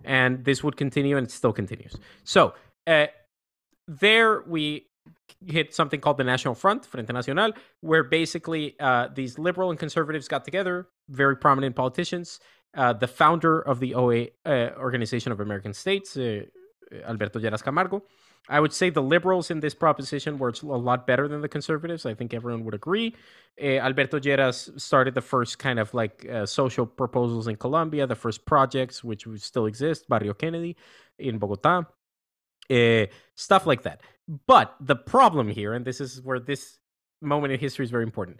And 0.03 0.43
this 0.45 0.63
would 0.63 0.77
continue 0.77 1.17
and 1.17 1.27
it 1.27 1.31
still 1.31 1.53
continues. 1.53 1.95
So 2.23 2.53
uh, 2.87 3.07
there 3.87 4.41
we 4.47 4.87
hit 5.45 5.73
something 5.73 5.99
called 5.99 6.17
the 6.17 6.23
National 6.23 6.55
Front, 6.55 6.85
Frente 6.85 7.11
Nacional, 7.13 7.51
where 7.81 8.03
basically 8.03 8.75
uh, 8.79 9.07
these 9.13 9.37
liberal 9.37 9.69
and 9.69 9.79
conservatives 9.79 10.27
got 10.27 10.43
together, 10.43 10.87
very 11.09 11.35
prominent 11.35 11.75
politicians. 11.75 12.39
Uh, 12.75 12.93
the 12.93 13.07
founder 13.07 13.59
of 13.59 13.79
the 13.79 13.95
OA 13.95 14.27
uh, 14.45 14.69
Organization 14.77 15.31
of 15.31 15.39
American 15.39 15.73
States, 15.73 16.15
uh, 16.17 16.41
Alberto 17.05 17.39
Lleras 17.39 17.63
Camargo. 17.63 18.03
I 18.49 18.59
would 18.59 18.71
say 18.71 18.89
the 18.89 19.01
liberals 19.01 19.51
in 19.51 19.59
this 19.59 19.73
proposition 19.73 20.37
were 20.37 20.53
a 20.63 20.65
lot 20.65 21.05
better 21.05 21.27
than 21.27 21.41
the 21.41 21.49
conservatives. 21.49 22.05
I 22.05 22.13
think 22.13 22.33
everyone 22.33 22.63
would 22.63 22.73
agree. 22.73 23.13
Uh, 23.61 23.79
Alberto 23.79 24.19
Lleras 24.19 24.79
started 24.79 25.15
the 25.15 25.21
first 25.21 25.59
kind 25.59 25.79
of 25.79 25.93
like 25.93 26.25
uh, 26.29 26.45
social 26.45 26.85
proposals 26.85 27.47
in 27.47 27.57
Colombia, 27.57 28.07
the 28.07 28.15
first 28.15 28.45
projects 28.45 29.03
which 29.03 29.27
still 29.37 29.65
exist, 29.65 30.07
Barrio 30.07 30.33
Kennedy 30.33 30.77
in 31.19 31.39
Bogota, 31.39 31.83
uh, 32.69 33.05
stuff 33.35 33.65
like 33.65 33.83
that. 33.83 34.01
But 34.45 34.75
the 34.79 34.95
problem 34.95 35.49
here, 35.49 35.73
and 35.73 35.83
this 35.83 35.99
is 35.99 36.21
where 36.21 36.39
this 36.39 36.79
moment 37.21 37.51
in 37.53 37.59
history 37.59 37.83
is 37.83 37.91
very 37.91 38.03
important, 38.03 38.39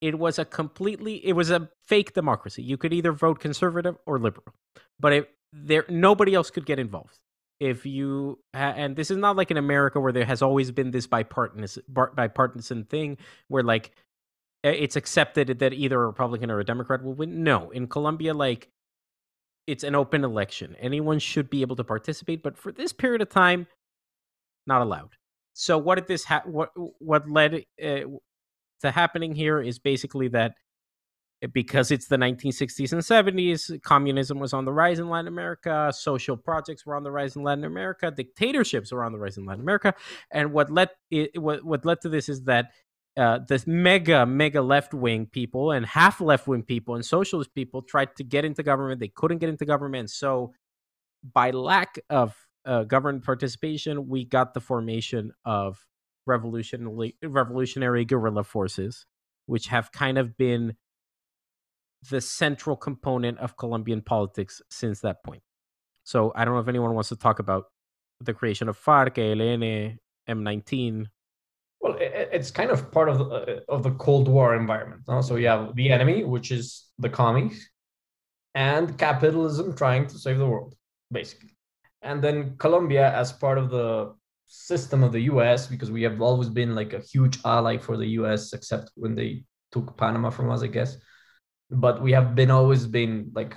it 0.00 0.18
was 0.18 0.38
a 0.38 0.44
completely, 0.44 1.24
it 1.26 1.32
was 1.32 1.50
a 1.50 1.68
fake 1.86 2.14
democracy. 2.14 2.62
You 2.62 2.76
could 2.76 2.92
either 2.92 3.12
vote 3.12 3.40
conservative 3.40 3.96
or 4.06 4.18
liberal, 4.18 4.54
but 5.00 5.12
it, 5.12 5.30
there 5.52 5.84
nobody 5.88 6.34
else 6.34 6.50
could 6.50 6.66
get 6.66 6.78
involved 6.78 7.18
if 7.60 7.84
you 7.86 8.38
and 8.52 8.96
this 8.96 9.10
is 9.10 9.16
not 9.16 9.36
like 9.36 9.50
in 9.50 9.56
America 9.56 9.98
where 9.98 10.12
there 10.12 10.24
has 10.24 10.42
always 10.42 10.70
been 10.70 10.90
this 10.90 11.06
bipartisan 11.06 11.82
bipartisan 11.88 12.84
thing 12.84 13.16
where 13.48 13.62
like 13.62 13.92
it's 14.62 14.96
accepted 14.96 15.58
that 15.60 15.72
either 15.72 16.02
a 16.02 16.06
Republican 16.06 16.50
or 16.50 16.58
a 16.60 16.64
Democrat 16.64 17.02
will 17.02 17.14
win. 17.14 17.42
No, 17.44 17.70
in 17.70 17.86
Colombia, 17.86 18.34
like 18.34 18.68
it's 19.66 19.84
an 19.84 19.94
open 19.94 20.24
election. 20.24 20.76
Anyone 20.80 21.18
should 21.18 21.48
be 21.50 21.62
able 21.62 21.76
to 21.76 21.84
participate, 21.84 22.42
but 22.42 22.58
for 22.58 22.72
this 22.72 22.92
period 22.92 23.22
of 23.22 23.28
time, 23.28 23.66
not 24.66 24.82
allowed. 24.82 25.10
So 25.54 25.78
what 25.78 25.96
did 25.96 26.06
this 26.06 26.24
ha- 26.24 26.42
what 26.44 26.70
what 26.98 27.28
led 27.30 27.64
uh, 27.82 28.00
to 28.78 28.90
happening 28.90 29.34
here 29.34 29.60
is 29.60 29.78
basically 29.78 30.28
that 30.28 30.52
because 31.52 31.92
it's 31.92 32.08
the 32.08 32.16
1960s 32.16 32.92
and 32.92 33.00
70s 33.00 33.80
communism 33.82 34.38
was 34.40 34.52
on 34.52 34.64
the 34.64 34.72
rise 34.72 34.98
in 34.98 35.08
latin 35.08 35.28
america 35.28 35.92
social 35.94 36.36
projects 36.36 36.84
were 36.84 36.96
on 36.96 37.04
the 37.04 37.10
rise 37.10 37.36
in 37.36 37.42
latin 37.42 37.64
america 37.64 38.10
dictatorships 38.10 38.90
were 38.90 39.04
on 39.04 39.12
the 39.12 39.18
rise 39.18 39.36
in 39.36 39.44
latin 39.44 39.62
america 39.62 39.94
and 40.32 40.52
what 40.52 40.70
led 40.70 40.88
it, 41.10 41.40
what, 41.40 41.64
what 41.64 41.84
led 41.84 42.00
to 42.00 42.08
this 42.08 42.28
is 42.28 42.42
that 42.44 42.70
uh, 43.16 43.38
the 43.48 43.62
mega 43.66 44.26
mega 44.26 44.60
left 44.60 44.94
wing 44.94 45.26
people 45.26 45.70
and 45.72 45.86
half 45.86 46.20
left 46.20 46.46
wing 46.48 46.62
people 46.62 46.94
and 46.94 47.04
socialist 47.04 47.54
people 47.54 47.82
tried 47.82 48.14
to 48.16 48.24
get 48.24 48.44
into 48.44 48.62
government 48.62 49.00
they 49.00 49.08
couldn't 49.08 49.38
get 49.38 49.48
into 49.48 49.64
government 49.64 50.10
so 50.10 50.52
by 51.32 51.50
lack 51.50 51.98
of 52.10 52.34
uh, 52.64 52.82
government 52.84 53.24
participation 53.24 54.08
we 54.08 54.24
got 54.24 54.54
the 54.54 54.60
formation 54.60 55.32
of 55.44 55.87
revolutionary 56.28 57.16
revolutionary 57.22 58.04
guerrilla 58.04 58.44
forces 58.44 59.06
which 59.48 59.68
have 59.68 59.90
kind 59.90 60.18
of 60.18 60.36
been 60.36 60.76
the 62.10 62.20
central 62.20 62.76
component 62.76 63.38
of 63.38 63.56
Colombian 63.56 64.02
politics 64.02 64.62
since 64.70 65.00
that 65.00 65.24
point. 65.24 65.42
So 66.04 66.32
I 66.36 66.44
don't 66.44 66.54
know 66.54 66.60
if 66.60 66.68
anyone 66.68 66.94
wants 66.94 67.08
to 67.08 67.16
talk 67.16 67.38
about 67.38 67.64
the 68.20 68.34
creation 68.34 68.68
of 68.68 68.78
FARC, 68.78 69.16
ELN, 69.16 69.96
M19. 70.28 71.06
Well, 71.80 71.96
it's 71.98 72.50
kind 72.50 72.70
of 72.70 72.92
part 72.92 73.08
of 73.08 73.18
the, 73.18 73.24
uh, 73.24 73.60
of 73.68 73.82
the 73.82 73.92
Cold 73.92 74.28
War 74.28 74.54
environment. 74.54 75.02
No? 75.08 75.22
So 75.22 75.36
you 75.36 75.48
have 75.48 75.74
the 75.74 75.90
enemy, 75.90 76.24
which 76.24 76.50
is 76.50 76.86
the 76.98 77.08
commies, 77.08 77.70
and 78.54 78.98
capitalism 78.98 79.74
trying 79.74 80.06
to 80.08 80.18
save 80.18 80.38
the 80.38 80.46
world, 80.46 80.74
basically. 81.10 81.56
And 82.02 82.22
then 82.22 82.56
Colombia, 82.58 83.12
as 83.14 83.32
part 83.32 83.58
of 83.58 83.70
the 83.70 84.14
system 84.48 85.02
of 85.02 85.12
the 85.12 85.20
U.S., 85.20 85.66
because 85.66 85.90
we 85.90 86.02
have 86.02 86.20
always 86.20 86.48
been 86.48 86.74
like 86.74 86.92
a 86.92 87.00
huge 87.00 87.38
ally 87.44 87.78
for 87.78 87.96
the 87.96 88.06
U.S., 88.20 88.52
except 88.52 88.90
when 88.96 89.14
they 89.14 89.44
took 89.70 89.96
Panama 89.96 90.30
from 90.30 90.50
us, 90.50 90.62
I 90.62 90.66
guess 90.66 90.96
but 91.70 92.02
we 92.02 92.12
have 92.12 92.34
been 92.34 92.50
always 92.50 92.86
been 92.86 93.30
like 93.34 93.56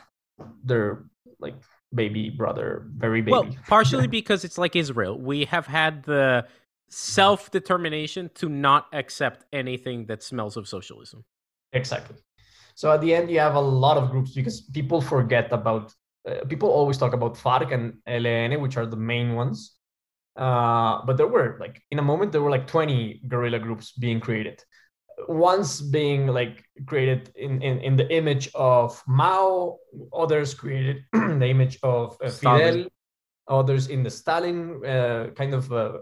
their 0.63 1.05
like 1.39 1.55
baby 1.93 2.29
brother, 2.29 2.87
very 2.95 3.21
baby. 3.21 3.31
Well, 3.31 3.47
partially 3.67 4.07
because 4.07 4.43
it's 4.43 4.57
like 4.57 4.75
Israel. 4.75 5.17
We 5.17 5.45
have 5.45 5.65
had 5.65 6.03
the 6.03 6.45
self 6.89 7.51
determination 7.51 8.29
to 8.35 8.49
not 8.49 8.87
accept 8.93 9.45
anything 9.53 10.05
that 10.07 10.23
smells 10.23 10.57
of 10.57 10.67
socialism. 10.67 11.23
Exactly. 11.73 12.17
So 12.75 12.91
at 12.91 13.01
the 13.01 13.13
end, 13.13 13.29
you 13.29 13.39
have 13.39 13.55
a 13.55 13.61
lot 13.61 13.97
of 13.97 14.11
groups 14.11 14.31
because 14.31 14.61
people 14.61 15.01
forget 15.01 15.51
about. 15.51 15.93
Uh, 16.27 16.45
people 16.47 16.69
always 16.69 16.99
talk 16.99 17.13
about 17.13 17.33
FARC 17.35 17.71
and 17.71 17.97
ELN, 18.07 18.61
which 18.61 18.77
are 18.77 18.85
the 18.85 18.95
main 18.95 19.33
ones. 19.33 19.77
Uh, 20.35 21.03
but 21.05 21.17
there 21.17 21.27
were 21.27 21.57
like 21.59 21.81
in 21.91 21.99
a 21.99 22.01
moment 22.01 22.31
there 22.31 22.41
were 22.41 22.49
like 22.49 22.65
20 22.65 23.23
guerrilla 23.27 23.59
groups 23.59 23.91
being 23.91 24.19
created 24.19 24.63
once 25.27 25.81
being 25.81 26.27
like 26.27 26.63
created 26.85 27.31
in, 27.35 27.61
in, 27.61 27.79
in 27.79 27.95
the 27.95 28.11
image 28.13 28.49
of 28.55 29.01
Mao, 29.07 29.77
others 30.13 30.53
created 30.53 31.03
the 31.13 31.47
image 31.47 31.77
of 31.83 32.17
uh, 32.23 32.29
Fidel, 32.29 32.87
others 33.47 33.87
in 33.87 34.03
the 34.03 34.09
Stalin 34.09 34.83
uh, 34.85 35.27
kind 35.35 35.53
of 35.53 35.71
uh, 35.71 35.93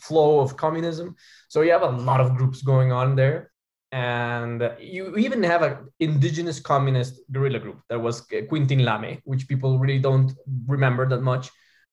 flow 0.00 0.40
of 0.40 0.56
communism. 0.56 1.14
So 1.48 1.62
you 1.62 1.72
have 1.72 1.82
a 1.82 1.90
lot 1.90 2.20
of 2.20 2.36
groups 2.36 2.62
going 2.62 2.92
on 2.92 3.16
there. 3.16 3.50
And 3.90 4.70
you 4.78 5.16
even 5.16 5.42
have 5.44 5.62
an 5.62 5.88
indigenous 5.98 6.60
communist 6.60 7.22
guerrilla 7.32 7.58
group 7.58 7.80
that 7.88 7.98
was 7.98 8.20
Quintin 8.20 8.84
Lame, 8.84 9.22
which 9.24 9.48
people 9.48 9.78
really 9.78 9.98
don't 9.98 10.30
remember 10.66 11.08
that 11.08 11.22
much. 11.22 11.50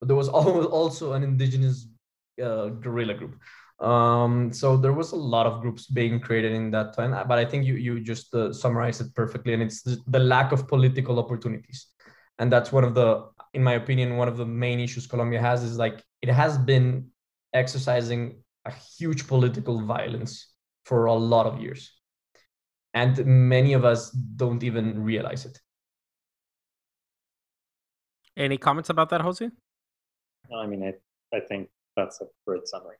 There 0.07 0.15
was 0.15 0.29
also 0.79 1.13
an 1.13 1.23
indigenous 1.23 1.87
uh, 2.41 2.67
guerrilla 2.67 3.13
group. 3.13 3.39
Um, 3.79 4.53
so 4.53 4.77
there 4.77 4.93
was 4.93 5.11
a 5.11 5.17
lot 5.17 5.45
of 5.45 5.61
groups 5.61 5.85
being 5.87 6.19
created 6.19 6.53
in 6.53 6.71
that 6.71 6.93
time, 6.95 7.11
but 7.27 7.37
I 7.37 7.43
think 7.43 7.65
you 7.65 7.75
you 7.75 7.99
just 7.99 8.33
uh, 8.33 8.53
summarized 8.53 9.01
it 9.01 9.13
perfectly, 9.13 9.53
and 9.53 9.61
it's 9.61 9.81
the 9.83 10.19
lack 10.19 10.53
of 10.53 10.67
political 10.67 11.19
opportunities, 11.19 11.87
and 12.39 12.51
that's 12.51 12.71
one 12.71 12.85
of 12.85 12.93
the, 12.95 13.25
in 13.53 13.61
my 13.61 13.73
opinion, 13.73 14.15
one 14.15 14.29
of 14.29 14.37
the 14.37 14.45
main 14.45 14.79
issues 14.79 15.07
Colombia 15.07 15.41
has 15.41 15.61
is 15.61 15.77
like 15.77 16.01
it 16.21 16.29
has 16.29 16.57
been 16.57 17.07
exercising 17.53 18.41
a 18.63 18.71
huge 18.71 19.27
political 19.27 19.81
violence 19.81 20.53
for 20.85 21.05
a 21.05 21.13
lot 21.13 21.45
of 21.45 21.59
years, 21.61 21.91
and 22.93 23.25
many 23.25 23.73
of 23.73 23.83
us 23.83 24.09
don't 24.11 24.63
even 24.63 25.03
realize 25.03 25.45
it. 25.45 25.59
Any 28.37 28.57
comments 28.57 28.89
about 28.89 29.09
that, 29.09 29.19
Jose? 29.19 29.49
I 30.53 30.67
mean, 30.67 30.83
I, 30.83 30.93
I 31.35 31.39
think 31.39 31.69
that's 31.95 32.21
a 32.21 32.25
great 32.45 32.67
summary. 32.67 32.97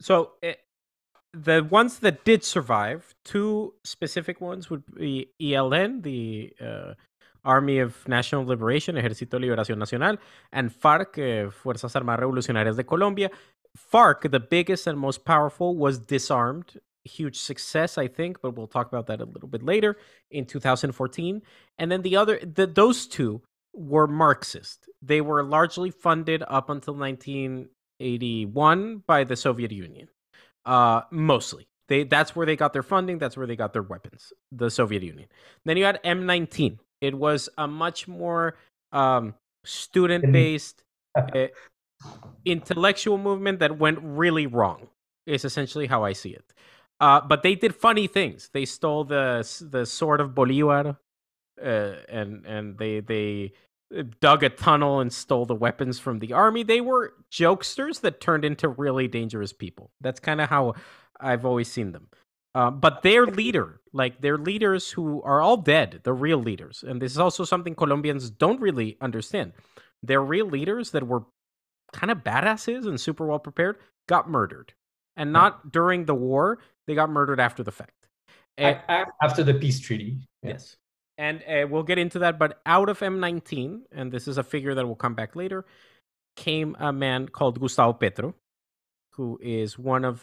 So 0.00 0.32
it, 0.42 0.60
the 1.32 1.62
ones 1.62 2.00
that 2.00 2.24
did 2.24 2.44
survive, 2.44 3.14
two 3.24 3.74
specific 3.84 4.40
ones 4.40 4.70
would 4.70 4.82
be 4.94 5.30
ELN, 5.40 6.02
the 6.02 6.52
uh, 6.60 6.94
Army 7.44 7.78
of 7.78 8.06
National 8.08 8.44
Liberation, 8.44 8.96
Ejército 8.96 9.30
de 9.30 9.40
Liberación 9.40 9.78
Nacional, 9.78 10.18
and 10.52 10.70
FARC, 10.70 11.18
uh, 11.18 11.50
Fuerzas 11.50 11.94
Armadas 11.96 12.20
Revolucionarias 12.20 12.76
de 12.76 12.84
Colombia. 12.84 13.30
FARC, 13.76 14.30
the 14.30 14.40
biggest 14.40 14.86
and 14.86 14.98
most 14.98 15.24
powerful, 15.24 15.76
was 15.76 15.98
disarmed. 15.98 16.80
Huge 17.04 17.38
success, 17.38 17.96
I 17.96 18.08
think, 18.08 18.42
but 18.42 18.56
we'll 18.56 18.66
talk 18.66 18.88
about 18.88 19.06
that 19.06 19.20
a 19.20 19.24
little 19.24 19.48
bit 19.48 19.62
later 19.62 19.96
in 20.30 20.44
2014. 20.44 21.40
And 21.78 21.90
then 21.90 22.02
the 22.02 22.16
other, 22.16 22.38
the, 22.40 22.66
those 22.66 23.06
two 23.06 23.40
were 23.74 24.06
Marxist. 24.06 24.88
They 25.02 25.20
were 25.20 25.42
largely 25.42 25.90
funded 25.90 26.42
up 26.46 26.70
until 26.70 26.94
1981 26.94 29.02
by 29.06 29.24
the 29.24 29.36
Soviet 29.36 29.72
Union, 29.72 30.08
uh, 30.64 31.02
mostly. 31.10 31.66
They, 31.88 32.04
that's 32.04 32.36
where 32.36 32.46
they 32.46 32.56
got 32.56 32.72
their 32.72 32.84
funding. 32.84 33.18
That's 33.18 33.36
where 33.36 33.46
they 33.46 33.56
got 33.56 33.72
their 33.72 33.82
weapons. 33.82 34.32
The 34.52 34.70
Soviet 34.70 35.02
Union. 35.02 35.28
Then 35.64 35.76
you 35.76 35.84
had 35.84 36.00
M19. 36.04 36.78
It 37.00 37.16
was 37.16 37.48
a 37.58 37.66
much 37.66 38.06
more 38.06 38.56
um, 38.92 39.34
student-based, 39.64 40.84
uh, 41.16 41.46
intellectual 42.44 43.18
movement 43.18 43.58
that 43.58 43.78
went 43.78 43.98
really 44.02 44.46
wrong. 44.46 44.88
Is 45.26 45.44
essentially 45.44 45.86
how 45.86 46.04
I 46.04 46.12
see 46.12 46.30
it. 46.30 46.44
Uh, 47.00 47.20
but 47.20 47.42
they 47.42 47.54
did 47.54 47.74
funny 47.74 48.06
things. 48.06 48.50
They 48.52 48.64
stole 48.64 49.04
the 49.04 49.46
the 49.70 49.86
sword 49.86 50.20
of 50.20 50.34
Bolivar, 50.34 50.98
uh, 51.64 51.96
and 52.08 52.44
and 52.46 52.78
they 52.78 53.00
they 53.00 53.52
dug 54.20 54.42
a 54.44 54.48
tunnel 54.48 55.00
and 55.00 55.12
stole 55.12 55.46
the 55.46 55.54
weapons 55.54 55.98
from 55.98 56.20
the 56.20 56.32
army. 56.32 56.62
They 56.62 56.80
were 56.80 57.14
jokesters 57.32 58.00
that 58.02 58.20
turned 58.20 58.44
into 58.44 58.68
really 58.68 59.08
dangerous 59.08 59.52
people. 59.52 59.90
That's 60.00 60.20
kind 60.20 60.40
of 60.40 60.48
how 60.48 60.74
I've 61.18 61.44
always 61.44 61.70
seen 61.70 61.92
them. 61.92 62.08
Uh, 62.54 62.70
but 62.70 63.02
their 63.02 63.26
leader, 63.26 63.80
like 63.92 64.20
their 64.20 64.38
leaders 64.38 64.90
who 64.90 65.22
are 65.22 65.40
all 65.40 65.56
dead, 65.56 66.00
the 66.04 66.12
real 66.12 66.38
leaders, 66.38 66.84
and 66.86 67.00
this 67.02 67.12
is 67.12 67.18
also 67.18 67.44
something 67.44 67.74
Colombians 67.74 68.30
don't 68.30 68.60
really 68.60 68.96
understand. 69.00 69.52
Their 70.02 70.22
real 70.22 70.46
leaders 70.46 70.90
that 70.92 71.06
were 71.06 71.24
kind 71.92 72.10
of 72.10 72.18
badasses 72.18 72.86
and 72.86 73.00
super 73.00 73.26
well 73.26 73.38
prepared 73.40 73.78
got 74.08 74.28
murdered. 74.30 74.72
and 75.16 75.32
not 75.32 75.70
during 75.72 76.06
the 76.06 76.14
war. 76.14 76.58
They 76.86 76.94
got 76.94 77.10
murdered 77.10 77.40
after 77.40 77.62
the 77.62 77.72
fact. 77.72 78.06
And- 78.56 78.78
after 79.22 79.42
the 79.44 79.54
peace 79.54 79.78
treaty. 79.80 80.18
Yeah. 80.42 80.50
Yes. 80.52 80.76
And 81.20 81.42
uh, 81.46 81.66
we'll 81.68 81.82
get 81.82 81.98
into 81.98 82.20
that. 82.20 82.38
But 82.38 82.60
out 82.64 82.88
of 82.88 83.00
M19, 83.00 83.80
and 83.92 84.10
this 84.10 84.26
is 84.26 84.38
a 84.38 84.42
figure 84.42 84.74
that 84.74 84.86
will 84.86 84.96
come 84.96 85.14
back 85.14 85.36
later, 85.36 85.66
came 86.34 86.74
a 86.80 86.92
man 86.94 87.28
called 87.28 87.60
Gustavo 87.60 87.92
Petro, 87.92 88.34
who 89.16 89.38
is 89.42 89.78
one 89.78 90.06
of 90.06 90.22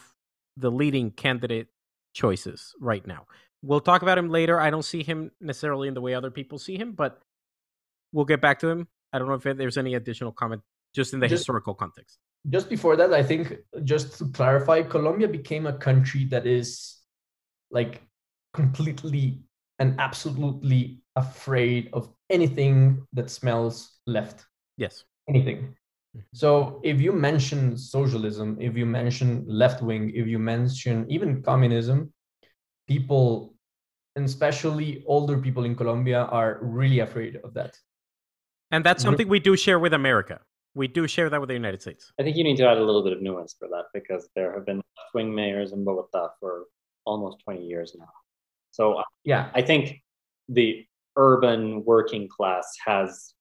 the 0.56 0.72
leading 0.72 1.12
candidate 1.12 1.68
choices 2.14 2.74
right 2.80 3.06
now. 3.06 3.26
We'll 3.62 3.80
talk 3.80 4.02
about 4.02 4.18
him 4.18 4.28
later. 4.28 4.58
I 4.60 4.70
don't 4.70 4.84
see 4.84 5.04
him 5.04 5.30
necessarily 5.40 5.86
in 5.86 5.94
the 5.94 6.00
way 6.00 6.14
other 6.14 6.32
people 6.32 6.58
see 6.58 6.76
him, 6.76 6.92
but 6.92 7.22
we'll 8.12 8.24
get 8.24 8.40
back 8.40 8.58
to 8.60 8.68
him. 8.68 8.88
I 9.12 9.20
don't 9.20 9.28
know 9.28 9.34
if 9.34 9.44
there's 9.56 9.78
any 9.78 9.94
additional 9.94 10.32
comment 10.32 10.62
just 10.96 11.14
in 11.14 11.20
the 11.20 11.28
Just- 11.28 11.42
historical 11.42 11.74
context. 11.74 12.18
just 12.50 12.68
before 12.68 12.96
that, 12.96 13.12
I 13.12 13.22
think 13.22 13.56
just 13.84 14.18
to 14.18 14.24
clarify, 14.38 14.82
Colombia 14.82 15.28
became 15.28 15.66
a 15.66 15.72
country 15.78 16.24
that 16.26 16.44
is 16.46 16.96
like 17.70 18.02
completely 18.52 19.42
and 19.78 19.98
absolutely 19.98 21.00
afraid 21.16 21.90
of 21.92 22.12
anything 22.30 23.06
that 23.12 23.30
smells 23.30 23.98
left. 24.06 24.46
Yes. 24.76 25.04
Anything. 25.28 25.76
Mhm. 26.16 26.22
So 26.34 26.80
if 26.84 27.00
you 27.00 27.12
mention 27.12 27.76
socialism, 27.76 28.56
if 28.60 28.76
you 28.76 28.86
mention 28.86 29.44
left 29.46 29.82
wing, 29.82 30.10
if 30.14 30.26
you 30.26 30.38
mention 30.38 31.06
even 31.10 31.42
communism, 31.42 32.12
people, 32.86 33.54
and 34.16 34.24
especially 34.24 35.04
older 35.06 35.38
people 35.38 35.64
in 35.64 35.74
Colombia, 35.76 36.22
are 36.24 36.58
really 36.62 37.00
afraid 37.00 37.36
of 37.44 37.54
that. 37.54 37.78
And 38.70 38.84
that's 38.84 39.02
something 39.02 39.28
we 39.28 39.40
do 39.40 39.56
share 39.56 39.78
with 39.78 39.94
America. 39.94 40.40
We 40.74 40.88
do 40.88 41.06
share 41.08 41.30
that 41.30 41.40
with 41.40 41.48
the 41.48 41.54
United 41.54 41.80
States. 41.82 42.12
I 42.20 42.22
think 42.22 42.36
you 42.36 42.44
need 42.44 42.56
to 42.58 42.68
add 42.68 42.78
a 42.78 42.84
little 42.84 43.02
bit 43.02 43.12
of 43.12 43.22
nuance 43.22 43.54
for 43.58 43.68
that 43.68 43.86
because 43.94 44.28
there 44.36 44.52
have 44.52 44.66
been 44.66 44.76
left 44.76 45.14
wing 45.14 45.34
mayors 45.34 45.72
in 45.72 45.84
Bogota 45.84 46.30
for 46.40 46.66
almost 47.04 47.38
20 47.44 47.64
years 47.64 47.96
now. 47.98 48.12
So 48.70 48.94
uh, 48.94 49.02
Yeah. 49.24 49.50
I 49.54 49.62
think 49.62 50.02
the 50.48 50.86
urban 51.16 51.84
working 51.84 52.28
class 52.28 52.66
has 52.86 53.34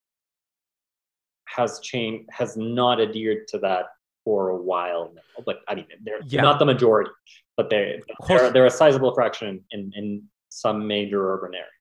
has 1.45 1.79
changed 1.79 2.29
has 2.31 2.57
not 2.57 2.99
adhered 2.99 3.47
to 3.49 3.57
that 3.59 3.85
for 4.23 4.49
a 4.49 4.57
while 4.57 5.11
now. 5.15 5.43
But 5.45 5.59
I 5.67 5.75
mean, 5.75 5.85
they're 6.03 6.19
Yeah. 6.25 6.41
not 6.41 6.59
the 6.59 6.65
majority, 6.65 7.11
but 7.55 7.69
they 7.69 8.01
they're, 8.27 8.51
they're 8.51 8.65
a 8.65 8.71
sizable 8.71 9.13
fraction 9.13 9.63
in 9.71 9.91
in 9.95 10.23
some 10.49 10.87
major 10.87 11.33
urban 11.33 11.53
areas. 11.53 11.71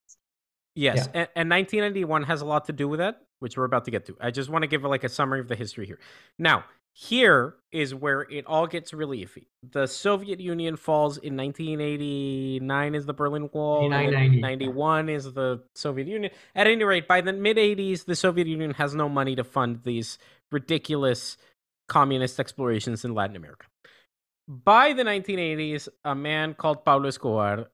Yes, 0.75 1.07
and, 1.15 1.29
and 1.35 1.49
1991 1.51 2.25
has 2.25 2.43
a 2.43 2.45
lot 2.45 2.67
to 2.67 2.73
do 2.73 2.87
with 2.87 2.99
that, 2.99 3.23
which 3.39 3.57
we're 3.57 3.65
about 3.65 3.87
to 3.87 3.91
get 3.91 4.05
to. 4.07 4.17
I 4.21 4.31
just 4.31 4.51
want 4.51 4.63
to 4.63 4.67
give 4.67 4.83
like 4.85 5.05
a 5.05 5.09
summary 5.09 5.41
of 5.41 5.49
the 5.49 5.57
history 5.57 5.87
here. 5.87 5.99
Now, 6.39 6.65
here 6.99 7.57
is 7.73 7.95
where 7.95 8.23
it 8.23 8.47
all 8.47 8.67
gets 8.67 8.95
really 8.95 9.23
iffy. 9.23 9.49
The 9.71 9.87
Soviet 9.87 10.41
Union 10.41 10.77
falls 10.77 11.19
in 11.19 11.37
1989 11.37 12.95
is 12.95 13.05
the 13.05 13.13
Berlin 13.13 13.51
Wall, 13.53 13.85
and 13.85 13.93
then 13.93 14.15
89, 14.15 14.41
90. 14.41 14.65
91 14.65 15.09
is 15.11 15.33
the 15.35 15.63
Soviet 15.75 16.09
Union. 16.09 16.33
At 16.55 16.67
any 16.67 16.83
rate, 16.85 17.07
by 17.07 17.21
the 17.21 17.35
mid 17.35 17.59
80s, 17.59 18.07
the 18.07 18.17
Soviet 18.17 18.47
Union 18.47 18.73
has 18.73 18.95
no 18.95 19.11
money 19.11 19.37
to 19.37 19.45
fund 19.45 19.81
these 19.85 20.17
ridiculous 20.51 21.37
communist 21.87 22.41
explorations 22.41 23.05
in 23.05 23.13
Latin 23.13 23.37
America. 23.37 23.67
By 24.49 24.95
the 24.95 25.03
1980s, 25.03 25.91
a 26.03 26.15
man 26.15 26.55
called 26.55 26.83
Pablo 26.83 27.09
Escobar 27.09 27.67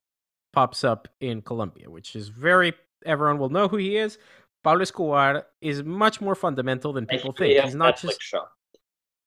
pops 0.51 0.83
up 0.83 1.07
in 1.21 1.41
Colombia, 1.41 1.89
which 1.89 2.17
is 2.17 2.27
very 2.27 2.73
everyone 3.05 3.37
will 3.37 3.49
know 3.49 3.69
who 3.69 3.77
he 3.77 3.95
is. 3.95 4.17
Pablo 4.65 4.81
Escobar 4.81 5.45
is 5.61 5.81
much 5.81 6.19
more 6.19 6.35
fundamental 6.35 6.91
than 6.91 7.05
people 7.05 7.31
think. 7.31 7.63
He's 7.63 7.73
uh, 7.73 7.77
not 7.77 7.95
Netflix 7.95 8.01
just 8.01 8.21
show. 8.21 8.43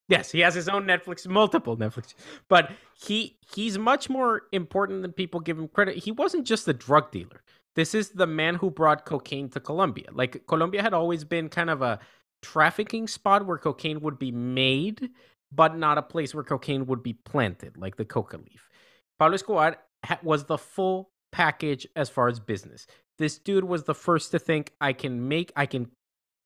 Yes, 0.08 0.30
he 0.30 0.40
has 0.40 0.54
his 0.54 0.68
own 0.68 0.84
Netflix, 0.84 1.26
multiple 1.26 1.76
Netflix, 1.76 2.14
but 2.48 2.70
he 2.94 3.36
he's 3.52 3.76
much 3.76 4.08
more 4.08 4.42
important 4.52 5.02
than 5.02 5.12
people 5.12 5.40
give 5.40 5.58
him 5.58 5.68
credit. 5.68 5.96
He 5.96 6.12
wasn't 6.12 6.46
just 6.46 6.68
a 6.68 6.72
drug 6.72 7.10
dealer. 7.10 7.42
This 7.74 7.94
is 7.94 8.10
the 8.10 8.26
man 8.26 8.54
who 8.54 8.70
brought 8.70 9.04
cocaine 9.04 9.48
to 9.50 9.60
Colombia. 9.60 10.06
Like 10.12 10.46
Colombia 10.46 10.82
had 10.82 10.94
always 10.94 11.24
been 11.24 11.48
kind 11.48 11.70
of 11.70 11.82
a 11.82 11.98
trafficking 12.40 13.08
spot 13.08 13.46
where 13.46 13.58
cocaine 13.58 14.00
would 14.00 14.18
be 14.18 14.30
made, 14.30 15.10
but 15.52 15.76
not 15.76 15.98
a 15.98 16.02
place 16.02 16.34
where 16.34 16.44
cocaine 16.44 16.86
would 16.86 17.02
be 17.02 17.12
planted, 17.12 17.76
like 17.76 17.96
the 17.96 18.04
coca 18.04 18.36
leaf. 18.36 18.68
Pablo 19.18 19.34
Escobar 19.34 19.76
was 20.22 20.44
the 20.44 20.58
full 20.58 21.10
package 21.32 21.86
as 21.96 22.08
far 22.08 22.28
as 22.28 22.38
business. 22.38 22.86
This 23.18 23.38
dude 23.38 23.64
was 23.64 23.84
the 23.84 23.94
first 23.94 24.30
to 24.30 24.38
think 24.38 24.72
I 24.80 24.92
can 24.92 25.28
make, 25.28 25.52
I 25.56 25.66
can 25.66 25.90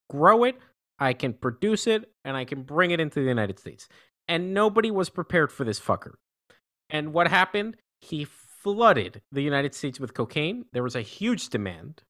grow 0.08 0.44
it, 0.44 0.56
I 1.00 1.14
can 1.14 1.32
produce 1.32 1.86
it, 1.86 2.10
and 2.24 2.36
I 2.36 2.44
can 2.44 2.62
bring 2.62 2.90
it 2.90 3.00
into 3.00 3.20
the 3.20 3.28
United 3.28 3.58
States. 3.58 3.88
And 4.28 4.54
nobody 4.54 4.90
was 4.90 5.08
prepared 5.10 5.50
for 5.50 5.64
this 5.64 5.80
fucker. 5.80 6.12
And 6.90 7.12
what 7.12 7.28
happened? 7.28 7.76
He 8.00 8.24
flooded 8.24 9.22
the 9.32 9.42
United 9.42 9.74
States 9.74 9.98
with 9.98 10.14
cocaine. 10.14 10.66
There 10.72 10.82
was 10.82 10.94
a 10.94 11.02
huge 11.02 11.48
demand. 11.48 12.02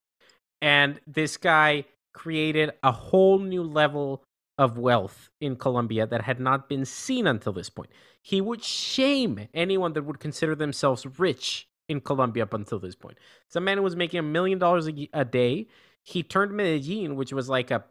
And 0.61 1.01
this 1.07 1.37
guy 1.37 1.85
created 2.13 2.73
a 2.83 2.93
whole 2.93 3.39
new 3.39 3.63
level 3.63 4.25
of 4.59 4.77
wealth 4.77 5.31
in 5.41 5.57
Colombia 5.57 6.07
that 6.07 6.23
had 6.23 6.41
not 6.41 6.69
been 6.69 6.85
seen 6.85 7.27
until 7.27 7.53
this 7.53 7.71
point. 7.71 7.91
He 8.23 8.41
would 8.41 8.63
shame 8.63 9.49
anyone 9.55 9.95
that 9.95 10.05
would 10.05 10.21
consider 10.21 10.55
themselves 10.55 11.07
rich 11.19 11.67
in 11.89 12.01
Colombia 12.01 12.43
up 12.43 12.53
until 12.53 12.79
this 12.79 12.95
point. 12.95 13.17
Some 13.49 13.65
man 13.65 13.79
who 13.79 13.83
was 13.83 13.97
making 13.97 14.21
a 14.21 14.23
million 14.23 14.59
dollars 14.59 14.89
a 15.13 15.25
day. 15.25 15.67
He 16.03 16.23
turned 16.23 16.53
Medellin, 16.53 17.17
which 17.17 17.33
was 17.33 17.49
like 17.49 17.71
a 17.71 17.85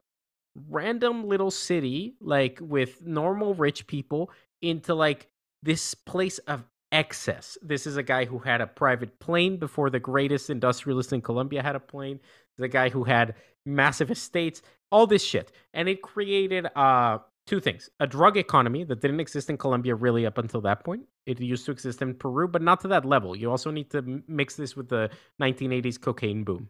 random 0.70 1.28
little 1.28 1.52
city, 1.52 2.16
like 2.20 2.60
with 2.62 3.06
normal 3.06 3.54
rich 3.54 3.88
people, 3.88 4.32
into 4.62 4.94
like 4.94 5.28
this 5.64 5.94
place 5.94 6.38
of 6.40 6.64
excess. 6.92 7.58
This 7.62 7.86
is 7.86 7.98
a 7.98 8.04
guy 8.04 8.26
who 8.26 8.40
had 8.40 8.62
a 8.62 8.68
private 8.68 9.20
plane 9.20 9.58
before 9.58 9.90
the 9.90 10.00
greatest 10.00 10.50
industrialist 10.50 11.14
in 11.14 11.22
Colombia 11.22 11.62
had 11.62 11.76
a 11.76 11.80
plane. 11.80 12.20
The 12.58 12.68
guy 12.68 12.90
who 12.90 13.04
had 13.04 13.36
massive 13.66 14.12
estates, 14.12 14.62
all 14.92 15.08
this 15.08 15.24
shit. 15.24 15.52
And 15.74 15.88
it 15.88 16.02
created 16.02 16.68
uh 16.76 17.20
two 17.48 17.60
things. 17.60 17.90
A 18.00 18.08
drug 18.08 18.38
economy 18.38 18.84
that 18.84 19.02
didn't 19.02 19.20
exist 19.20 19.50
in 19.50 19.58
Colombia 19.58 19.96
really 19.96 20.26
up 20.26 20.38
until 20.38 20.62
that 20.62 20.84
point. 20.84 21.04
It 21.26 21.40
used 21.40 21.66
to 21.66 21.72
exist 21.72 22.02
in 22.02 22.14
Peru, 22.14 22.48
but 22.48 22.62
not 22.62 22.80
to 22.82 22.88
that 22.90 23.06
level. 23.06 23.36
You 23.36 23.50
also 23.50 23.72
need 23.72 23.90
to 23.92 24.22
mix 24.28 24.56
this 24.56 24.76
with 24.76 24.90
the 24.90 25.10
1980s 25.42 26.00
cocaine 26.00 26.44
boom. 26.44 26.70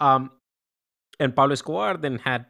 Um 0.00 0.30
and 1.20 1.34
Pablo 1.34 1.52
Escobar 1.52 1.96
then 1.96 2.18
had 2.18 2.46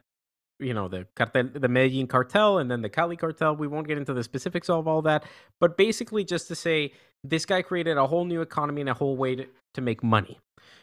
you 0.59 0.75
know 0.75 0.89
the 0.89 1.07
cartel 1.15 1.49
the 1.53 1.69
Medellin 1.69 2.07
cartel 2.07 2.59
and 2.59 2.71
then 2.71 2.83
the 2.83 2.89
Cali 2.89 3.17
cartel. 3.17 3.57
We 3.57 3.67
won't 3.67 3.89
get 3.89 3.99
into 3.99 4.15
the 4.15 4.23
specifics 4.23 4.69
of 4.71 4.87
all 4.87 5.03
that 5.03 5.25
but 5.61 5.77
basically 5.77 6.25
just 6.25 6.49
to 6.49 6.55
say 6.55 6.93
this 7.23 7.47
guy 7.47 7.63
created 7.63 7.97
a 7.97 8.07
whole 8.07 8.25
new 8.25 8.43
economy 8.43 8.83
and 8.83 8.91
a 8.91 8.95
whole 8.95 9.17
way 9.17 9.35
to, 9.37 9.47
to 9.75 9.81
make 9.81 10.03
money. 10.03 10.39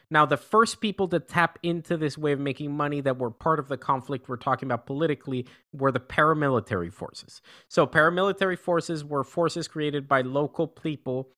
Now 0.10 0.26
the 0.26 0.38
first 0.38 0.82
people 0.82 1.08
to 1.08 1.20
tap 1.20 1.58
into 1.64 1.96
this 1.96 2.18
way 2.18 2.34
of 2.34 2.40
making 2.40 2.76
money 2.76 3.00
that 3.02 3.18
were 3.18 3.32
part 3.32 3.60
of 3.60 3.70
the 3.70 3.78
conflict 3.78 4.28
we're 4.28 4.36
talking 4.36 4.68
about 4.68 4.86
politically 4.86 5.46
were 5.72 5.92
the 5.92 6.00
paramilitary 6.00 6.92
forces. 6.92 7.42
So 7.70 7.88
paramilitary 7.88 8.60
forces 8.60 9.06
were 9.06 9.24
forces 9.24 9.68
created 9.68 10.08
by 10.08 10.22
local 10.22 10.68
people 10.68 11.30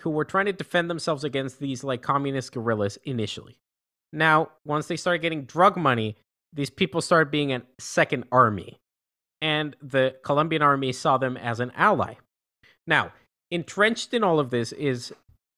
who 0.00 0.10
were 0.10 0.24
trying 0.24 0.46
to 0.46 0.52
defend 0.52 0.88
themselves 0.88 1.22
against 1.22 1.60
these 1.60 1.84
like 1.84 2.02
communist 2.02 2.52
guerrillas 2.52 2.98
initially. 3.04 3.58
Now 4.12 4.50
once 4.64 4.86
they 4.86 4.96
started 4.96 5.20
getting 5.20 5.44
drug 5.44 5.76
money 5.76 6.16
these 6.54 6.70
people 6.70 7.00
started 7.00 7.30
being 7.30 7.52
a 7.52 7.62
second 7.78 8.24
army, 8.32 8.78
and 9.40 9.76
the 9.82 10.14
Colombian 10.24 10.62
army 10.62 10.92
saw 10.92 11.18
them 11.18 11.36
as 11.36 11.60
an 11.60 11.72
ally. 11.76 12.14
Now, 12.86 13.12
entrenched 13.50 14.14
in 14.14 14.24
all 14.24 14.38
of 14.38 14.50
this 14.50 14.72
is 14.72 15.12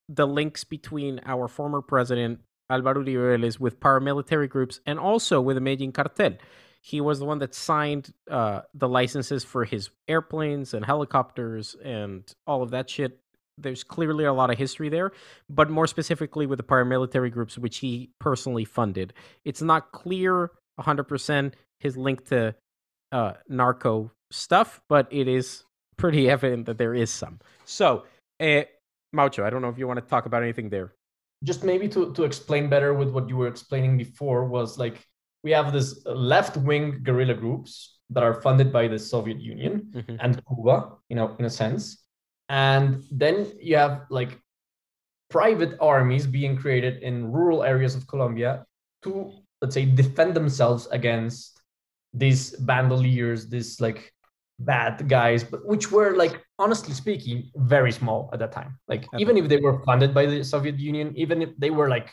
the 0.09 0.27
links 0.27 0.65
between 0.65 1.21
our 1.25 1.49
former 1.49 1.83
president 1.83 2.41
Alvaro 2.71 3.05
Uribe 3.05 3.61
with 3.61 3.81
paramilitary 3.81 4.49
groups 4.49 4.81
and 4.87 4.99
also 4.99 5.41
with 5.41 5.57
the 5.57 5.61
Medellin 5.61 5.93
cartel. 5.93 6.35
He 6.81 7.01
was 7.01 7.19
the 7.19 7.25
one 7.25 7.39
that 7.41 7.55
signed 7.55 8.13
uh, 8.31 8.63
the 8.75 8.89
licenses 8.89 9.45
for 9.45 9.65
his 9.65 9.91
airplanes 10.09 10.73
and 10.73 10.85
helicopters 10.85 11.75
and 11.85 12.23
all 12.47 12.63
of 12.63 12.71
that 12.71 12.89
shit. 12.89 13.19
There's 13.59 13.83
clearly 13.83 14.25
a 14.25 14.33
lot 14.33 14.51
of 14.51 14.59
history 14.59 14.89
there, 14.89 15.13
but 15.49 15.71
more 15.71 15.87
specifically 15.87 16.47
with 16.47 16.59
the 16.59 16.63
paramilitary 16.63 17.33
groups, 17.33 17.57
which 17.59 17.79
he 17.79 18.11
personally 18.21 18.65
funded. 18.65 19.15
It's 19.45 19.63
not 19.63 19.93
clear 19.93 20.51
100% 20.81 21.53
his 21.81 21.97
link 21.97 22.27
to 22.29 22.55
uh, 23.13 23.33
narco 23.49 24.11
stuff, 24.31 24.81
but 24.89 25.07
it 25.11 25.29
is 25.29 25.65
pretty 25.97 26.29
evident 26.37 26.67
that 26.67 26.79
there 26.79 26.95
is 26.95 27.11
some. 27.11 27.39
So, 27.65 28.05
uh, 28.41 28.63
Maucho, 29.13 29.45
I 29.45 29.51
don't 29.51 29.63
know 29.63 29.69
if 29.69 29.79
you 29.79 29.87
want 29.87 29.99
to 30.01 30.07
talk 30.07 30.27
about 30.27 30.43
anything 30.43 30.69
there. 30.71 30.93
just 31.45 31.63
maybe 31.65 31.87
to, 31.89 32.13
to 32.15 32.25
explain 32.25 32.69
better 32.69 32.95
with 32.95 33.11
what 33.11 33.29
you 33.29 33.37
were 33.37 33.47
explaining 33.47 33.97
before 33.99 34.47
was 34.47 34.79
like 34.79 34.97
we 35.45 35.51
have 35.53 35.71
this 35.73 36.03
left 36.07 36.57
wing 36.57 37.01
guerrilla 37.03 37.35
groups 37.35 37.99
that 38.11 38.23
are 38.23 38.41
funded 38.41 38.73
by 38.73 38.89
the 38.89 38.99
Soviet 38.99 39.39
Union 39.41 39.75
Mhm. 39.95 40.17
and 40.23 40.41
Cuba, 40.49 40.77
you 41.11 41.17
know, 41.17 41.37
in 41.39 41.45
a 41.45 41.51
sense. 41.51 42.03
And 42.49 43.05
then 43.13 43.47
you 43.61 43.77
have 43.77 44.07
like 44.11 44.33
private 45.31 45.77
armies 45.81 46.27
being 46.27 46.57
created 46.57 47.03
in 47.03 47.31
rural 47.33 47.63
areas 47.63 47.95
of 47.95 48.07
Colombia 48.07 48.65
to, 49.03 49.33
let's 49.63 49.75
say, 49.75 49.85
defend 49.85 50.35
themselves 50.35 50.87
against 50.89 51.61
these 52.13 52.53
bandoliers, 52.57 53.49
these 53.49 53.81
like 53.81 54.13
bad 54.59 55.09
guys, 55.09 55.45
but 55.45 55.67
which 55.67 55.91
were 55.91 56.17
like 56.17 56.43
honestly 56.59 56.95
speaking 56.95 57.51
very 57.57 57.93
small 57.93 58.31
at 58.33 58.39
that 58.39 58.53
time. 58.53 58.79
Like 58.89 59.05
At 59.13 59.21
even 59.21 59.37
if 59.37 59.49
they 59.49 59.59
were 59.59 59.83
funded 59.85 60.15
by 60.15 60.27
the 60.27 60.45
Soviet 60.45 60.79
Union, 60.79 61.13
even 61.17 61.43
if 61.43 61.51
they 61.59 61.71
were 61.71 61.89
like 61.89 62.11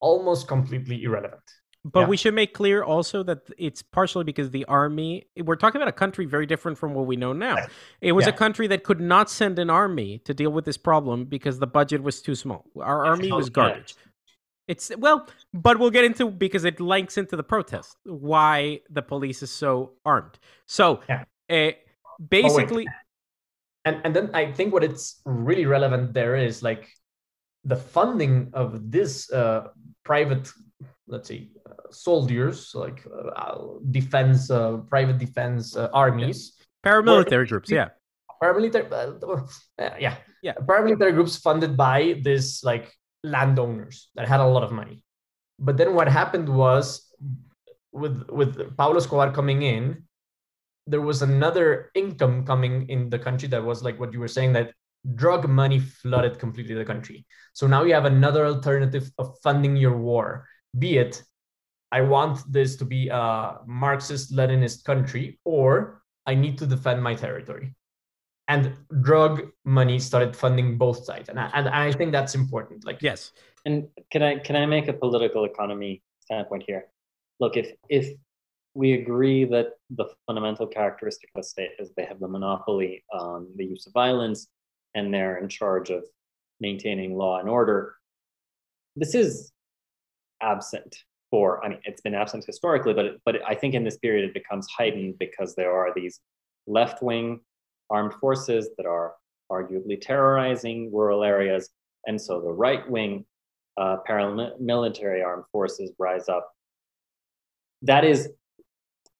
almost 0.00 0.48
completely 0.48 1.02
irrelevant. 1.02 1.42
But 1.82 2.00
Yeah. 2.00 2.08
we 2.08 2.16
should 2.18 2.34
make 2.34 2.52
clear 2.52 2.82
also 2.84 3.22
that 3.22 3.38
it's 3.56 3.82
partially 3.82 4.24
because 4.24 4.50
the 4.50 4.66
army, 4.66 5.26
we're 5.38 5.56
talking 5.56 5.80
about 5.80 5.88
a 5.88 5.92
country 5.92 6.26
very 6.26 6.44
different 6.44 6.76
from 6.76 6.92
what 6.92 7.06
we 7.06 7.16
know 7.16 7.32
now. 7.32 7.56
It 8.02 8.12
was 8.12 8.26
a 8.26 8.32
country 8.32 8.66
that 8.66 8.84
could 8.84 9.00
not 9.00 9.30
send 9.30 9.58
an 9.58 9.70
army 9.70 10.18
to 10.26 10.34
deal 10.34 10.50
with 10.50 10.66
this 10.66 10.76
problem 10.76 11.24
because 11.24 11.58
the 11.58 11.66
budget 11.66 12.02
was 12.02 12.20
too 12.20 12.34
small. 12.34 12.66
Our 12.78 13.06
army 13.06 13.32
was 13.32 13.46
Yeah. 13.46 13.52
garbage. 13.52 13.94
It's 14.70 14.92
well, 14.96 15.26
but 15.52 15.80
we'll 15.80 15.90
get 15.90 16.04
into 16.04 16.30
because 16.30 16.64
it 16.64 16.78
links 16.78 17.18
into 17.18 17.34
the 17.36 17.42
protest 17.42 17.96
why 18.04 18.80
the 18.88 19.02
police 19.02 19.42
is 19.42 19.50
so 19.50 19.98
armed. 20.04 20.38
So, 20.66 21.00
Yeah. 21.08 21.24
uh, 21.50 21.72
basically, 22.30 22.86
And 23.84 23.96
and 24.04 24.14
then 24.14 24.30
I 24.34 24.52
think 24.52 24.72
what 24.72 24.84
it's 24.84 25.04
really 25.24 25.66
relevant 25.66 26.12
there 26.14 26.36
is 26.36 26.62
like 26.62 26.86
the 27.64 27.76
funding 27.76 28.50
of 28.52 28.68
this 28.94 29.32
uh, 29.32 29.72
private, 30.04 30.46
let's 31.08 31.28
say, 31.28 31.48
uh, 31.66 31.90
soldiers, 31.90 32.70
like 32.74 33.02
uh, 33.10 33.80
defense, 33.90 34.50
uh, 34.50 34.76
private 34.94 35.18
defense 35.18 35.76
uh, 35.76 35.88
armies. 35.92 36.38
paramilitary 36.86 37.48
groups, 37.48 37.70
yeah. 37.70 37.88
paramilitary 38.42 38.86
uh, 38.92 39.96
yeah 39.98 40.16
Yeah. 40.42 40.54
paramilitary 40.68 41.12
groups 41.12 41.36
funded 41.36 41.76
by 41.76 42.20
this 42.22 42.62
like 42.62 42.86
landowners 43.22 44.10
that 44.14 44.28
had 44.28 44.40
a 44.40 44.46
lot 44.46 44.62
of 44.62 44.72
money. 44.72 45.02
But 45.58 45.76
then 45.76 45.94
what 45.94 46.08
happened 46.08 46.48
was 46.48 47.06
with 47.92 48.28
with 48.30 48.76
Pablo 48.76 48.98
Escobar 48.98 49.32
coming 49.32 49.62
in 49.62 50.04
there 50.86 51.00
was 51.00 51.22
another 51.22 51.90
income 51.94 52.44
coming 52.44 52.88
in 52.88 53.10
the 53.10 53.18
country 53.18 53.48
that 53.48 53.62
was 53.62 53.82
like 53.82 54.00
what 54.00 54.12
you 54.12 54.18
were 54.18 54.28
saying 54.28 54.52
that 54.52 54.72
drug 55.14 55.48
money 55.48 55.78
flooded 55.78 56.38
completely 56.38 56.74
the 56.74 56.84
country. 56.84 57.24
So 57.52 57.66
now 57.66 57.84
you 57.84 57.94
have 57.94 58.06
another 58.06 58.46
alternative 58.46 59.10
of 59.18 59.38
funding 59.42 59.76
your 59.76 59.96
war. 59.96 60.46
Be 60.78 60.98
it 60.98 61.22
I 61.92 62.02
want 62.02 62.40
this 62.50 62.76
to 62.76 62.84
be 62.84 63.08
a 63.08 63.58
Marxist 63.66 64.32
Leninist 64.32 64.84
country 64.84 65.40
or 65.44 66.02
I 66.26 66.34
need 66.34 66.58
to 66.58 66.66
defend 66.66 67.02
my 67.02 67.14
territory 67.14 67.74
and 68.50 68.74
drug 69.00 69.48
money 69.64 69.98
started 69.98 70.34
funding 70.34 70.76
both 70.76 71.04
sides 71.04 71.28
and 71.28 71.38
I, 71.38 71.50
and 71.54 71.68
I 71.68 71.92
think 71.92 72.10
that's 72.10 72.34
important 72.34 72.84
like 72.84 72.98
Yes. 73.00 73.32
And 73.64 73.88
can 74.10 74.22
I 74.22 74.38
can 74.38 74.56
I 74.56 74.66
make 74.66 74.88
a 74.88 74.92
political 74.92 75.44
economy 75.44 76.02
standpoint 76.20 76.64
here? 76.66 76.86
Look, 77.38 77.56
if 77.56 77.68
if 77.88 78.06
we 78.74 78.94
agree 78.94 79.44
that 79.44 79.66
the 79.90 80.06
fundamental 80.26 80.66
characteristic 80.66 81.28
of 81.34 81.40
a 81.40 81.42
state 81.42 81.72
is 81.78 81.90
they 81.96 82.04
have 82.04 82.20
the 82.20 82.28
monopoly 82.28 83.04
on 83.12 83.48
the 83.56 83.64
use 83.64 83.86
of 83.86 83.92
violence 83.92 84.48
and 84.94 85.12
they're 85.12 85.38
in 85.38 85.48
charge 85.48 85.90
of 85.90 86.04
maintaining 86.60 87.16
law 87.16 87.38
and 87.40 87.48
order, 87.48 87.94
this 88.96 89.14
is 89.14 89.52
absent 90.42 90.96
for 91.30 91.64
I 91.64 91.68
mean 91.68 91.80
it's 91.84 92.00
been 92.00 92.14
absent 92.14 92.44
historically, 92.44 92.94
but 92.94 93.04
it, 93.04 93.20
but 93.26 93.34
I 93.46 93.54
think 93.54 93.74
in 93.74 93.84
this 93.84 93.98
period 93.98 94.24
it 94.28 94.34
becomes 94.34 94.66
heightened 94.76 95.18
because 95.18 95.54
there 95.54 95.72
are 95.80 95.92
these 95.94 96.20
left 96.66 97.02
wing 97.02 97.40
armed 97.90 98.14
forces 98.14 98.70
that 98.76 98.86
are 98.86 99.14
arguably 99.50 100.00
terrorizing 100.00 100.92
rural 100.92 101.24
areas, 101.24 101.70
and 102.06 102.20
so 102.20 102.40
the 102.40 102.52
right 102.52 102.88
wing 102.88 103.24
uh, 103.76 103.96
paramilitary 104.08 105.24
armed 105.24 105.44
forces 105.52 105.90
rise 105.98 106.28
up. 106.28 106.50
That 107.82 108.04
is, 108.04 108.28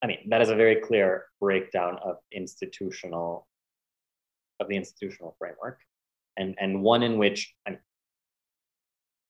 I 0.03 0.07
mean, 0.07 0.19
that 0.29 0.41
is 0.41 0.51
a 0.51 0.55
very 0.55 0.77
clear 0.77 1.27
breakdown 1.41 1.99
of 2.05 2.17
institutional, 2.33 3.47
of 4.61 4.69
the 4.69 4.77
institutional 4.77 5.35
framework, 5.39 5.81
and 6.37 6.55
and 6.61 6.83
one 6.83 7.03
in 7.03 7.19
which 7.19 7.53
I 7.67 7.71
mean, 7.71 7.79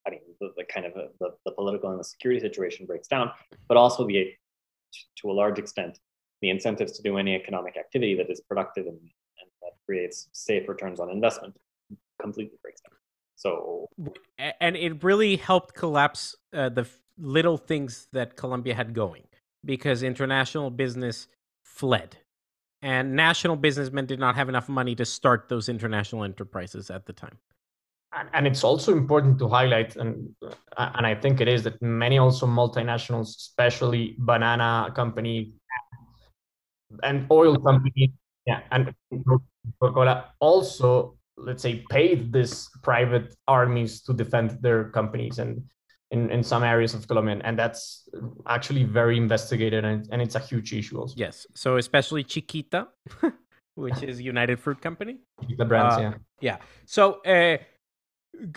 I 0.06 0.10
mean 0.10 0.20
the, 0.40 0.52
the 0.56 0.64
kind 0.64 0.86
of 0.86 0.92
uh, 0.96 1.08
the, 1.18 1.30
the 1.44 1.52
political 1.52 1.90
and 1.90 1.98
the 1.98 2.04
security 2.04 2.40
situation 2.40 2.86
breaks 2.86 3.08
down, 3.08 3.30
but 3.68 3.76
also 3.76 4.06
the 4.06 4.32
to 5.16 5.30
a 5.30 5.32
large 5.32 5.58
extent 5.58 5.98
the 6.42 6.50
incentives 6.50 6.92
to 6.92 7.02
do 7.02 7.18
any 7.18 7.34
economic 7.34 7.76
activity 7.76 8.14
that 8.14 8.30
is 8.30 8.40
productive 8.40 8.86
and 8.86 8.98
that 8.98 9.10
creates 9.90 10.28
safe 10.32 10.68
returns 10.68 11.00
on 11.00 11.10
investment 11.10 11.52
completely 12.22 12.58
breaks 12.62 12.80
down. 12.82 12.96
So 13.34 13.88
and 14.60 14.76
it 14.76 15.02
really 15.02 15.34
helped 15.36 15.74
collapse 15.74 16.36
uh, 16.52 16.68
the 16.68 16.86
little 17.18 17.56
things 17.56 18.06
that 18.12 18.36
Colombia 18.36 18.74
had 18.74 18.94
going 18.94 19.24
because 19.64 20.04
international 20.04 20.70
business 20.70 21.26
fled 21.64 22.16
and 22.82 23.16
national 23.16 23.56
businessmen 23.56 24.06
did 24.06 24.20
not 24.20 24.36
have 24.36 24.48
enough 24.48 24.68
money 24.68 24.94
to 24.94 25.04
start 25.04 25.48
those 25.48 25.68
international 25.68 26.22
enterprises 26.24 26.90
at 26.90 27.04
the 27.06 27.12
time. 27.12 27.36
and, 28.18 28.28
and 28.32 28.46
it's 28.46 28.64
also 28.70 28.90
important 29.02 29.38
to 29.40 29.46
highlight 29.48 29.90
and 30.02 30.12
uh, 30.80 30.90
and 30.96 31.04
i 31.12 31.14
think 31.22 31.40
it 31.44 31.48
is 31.54 31.60
that 31.66 31.76
many 31.80 32.16
also 32.24 32.46
multinationals 32.60 33.28
especially 33.44 34.02
banana 34.30 34.70
company 35.00 35.36
and 37.08 37.26
oil 37.30 37.54
company 37.68 38.12
yeah 38.46 38.60
and 38.72 38.94
coca-cola 39.26 40.32
also 40.40 41.16
let's 41.36 41.62
say 41.62 41.84
paid 41.90 42.32
this 42.32 42.68
private 42.82 43.34
armies 43.48 44.02
to 44.02 44.12
defend 44.12 44.58
their 44.60 44.90
companies 44.90 45.38
and 45.38 45.62
in, 46.10 46.30
in 46.30 46.42
some 46.42 46.64
areas 46.64 46.92
of 46.92 47.06
Colombia 47.06 47.40
and 47.44 47.58
that's 47.58 48.08
actually 48.46 48.84
very 48.84 49.16
investigated 49.16 49.84
and, 49.84 50.08
and 50.10 50.20
it's 50.20 50.34
a 50.34 50.40
huge 50.40 50.72
issue 50.72 50.98
also 50.98 51.14
Yes. 51.16 51.46
So 51.54 51.76
especially 51.76 52.24
Chiquita, 52.24 52.88
which 53.74 54.02
is 54.02 54.20
United 54.20 54.58
Fruit 54.58 54.80
Company. 54.80 55.18
the 55.56 55.64
brands 55.64 55.96
Uh, 55.96 56.00
yeah 56.00 56.14
Yeah. 56.40 56.56
So 56.86 57.20
uh, 57.22 57.58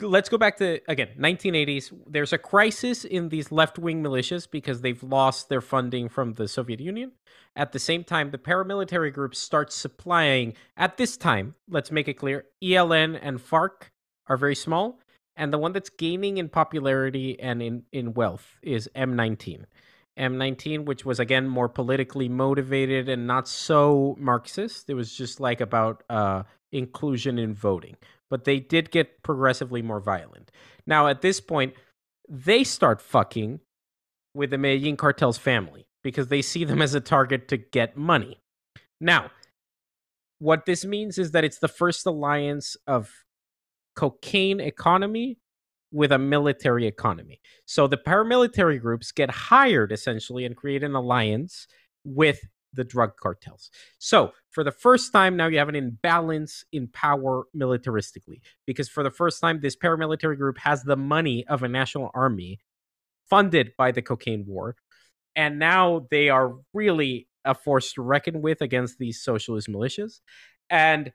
let's 0.01 0.29
go 0.29 0.37
back 0.37 0.57
to 0.57 0.79
again 0.87 1.09
1980s. 1.19 1.91
There's 2.07 2.33
a 2.33 2.37
crisis 2.37 3.05
in 3.05 3.29
these 3.29 3.51
left-wing 3.51 4.03
militias 4.03 4.49
because 4.49 4.81
they've 4.81 5.01
lost 5.03 5.49
their 5.49 5.61
funding 5.61 6.09
from 6.09 6.33
the 6.33 6.47
Soviet 6.47 6.79
Union. 6.79 7.11
At 7.55 7.71
the 7.71 7.79
same 7.79 8.03
time, 8.03 8.31
the 8.31 8.37
paramilitary 8.37 9.13
groups 9.13 9.39
start 9.39 9.71
supplying. 9.71 10.53
At 10.75 10.97
this 10.97 11.17
time, 11.17 11.55
let's 11.69 11.91
make 11.91 12.07
it 12.07 12.15
clear: 12.15 12.45
ELN 12.63 13.19
and 13.21 13.39
FARC 13.39 13.91
are 14.27 14.37
very 14.37 14.55
small, 14.55 14.99
and 15.35 15.51
the 15.51 15.57
one 15.57 15.73
that's 15.73 15.89
gaining 15.89 16.37
in 16.37 16.49
popularity 16.49 17.39
and 17.39 17.61
in 17.61 17.83
in 17.91 18.13
wealth 18.13 18.57
is 18.61 18.89
M19. 18.95 19.65
M19, 20.17 20.85
which 20.85 21.05
was 21.05 21.19
again 21.19 21.47
more 21.47 21.69
politically 21.69 22.29
motivated 22.29 23.09
and 23.09 23.25
not 23.25 23.47
so 23.47 24.15
Marxist. 24.19 24.89
It 24.89 24.93
was 24.93 25.15
just 25.15 25.39
like 25.39 25.59
about 25.59 26.03
uh, 26.09 26.43
inclusion 26.71 27.39
in 27.39 27.53
voting. 27.53 27.97
But 28.33 28.45
they 28.45 28.59
did 28.59 28.89
get 28.89 29.21
progressively 29.21 29.83
more 29.83 29.99
violent. 29.99 30.49
Now, 30.87 31.05
at 31.05 31.21
this 31.21 31.39
point, 31.39 31.75
they 32.27 32.63
start 32.63 32.99
fucking 32.99 33.59
with 34.33 34.49
the 34.49 34.57
Medellin 34.57 34.97
cartel's 34.97 35.37
family 35.37 35.85
because 36.03 36.29
they 36.29 36.41
see 36.41 36.63
them 36.63 36.81
as 36.87 36.95
a 36.95 36.99
target 36.99 37.47
to 37.49 37.57
get 37.57 37.95
money. 37.95 38.41
Now, 38.99 39.29
what 40.39 40.65
this 40.65 40.83
means 40.83 41.19
is 41.19 41.29
that 41.33 41.43
it's 41.43 41.59
the 41.59 41.67
first 41.67 42.07
alliance 42.07 42.75
of 42.87 43.11
cocaine 43.95 44.59
economy 44.59 45.37
with 45.91 46.11
a 46.11 46.17
military 46.17 46.87
economy. 46.87 47.39
So 47.67 47.85
the 47.85 47.97
paramilitary 47.97 48.81
groups 48.81 49.11
get 49.11 49.29
hired 49.29 49.91
essentially 49.91 50.43
and 50.43 50.55
create 50.55 50.83
an 50.83 50.95
alliance 50.95 51.67
with 52.03 52.39
the 52.73 52.83
drug 52.83 53.17
cartels. 53.17 53.69
So, 53.99 54.31
for 54.49 54.63
the 54.63 54.71
first 54.71 55.11
time, 55.11 55.37
now 55.37 55.47
you 55.47 55.57
have 55.57 55.69
an 55.69 55.75
imbalance 55.75 56.65
in 56.71 56.87
power 56.87 57.45
militaristically, 57.55 58.41
because 58.65 58.89
for 58.89 59.03
the 59.03 59.11
first 59.11 59.41
time, 59.41 59.59
this 59.61 59.75
paramilitary 59.75 60.37
group 60.37 60.57
has 60.59 60.83
the 60.83 60.97
money 60.97 61.45
of 61.47 61.63
a 61.63 61.67
national 61.67 62.11
army 62.13 62.59
funded 63.29 63.71
by 63.77 63.91
the 63.91 64.01
cocaine 64.01 64.45
war. 64.47 64.75
And 65.35 65.57
now 65.57 66.07
they 66.11 66.29
are 66.29 66.53
really 66.73 67.27
a 67.45 67.55
force 67.55 67.93
to 67.93 68.01
reckon 68.01 68.41
with 68.41 68.61
against 68.61 68.99
these 68.99 69.21
socialist 69.21 69.67
militias. 69.67 70.19
And 70.69 71.11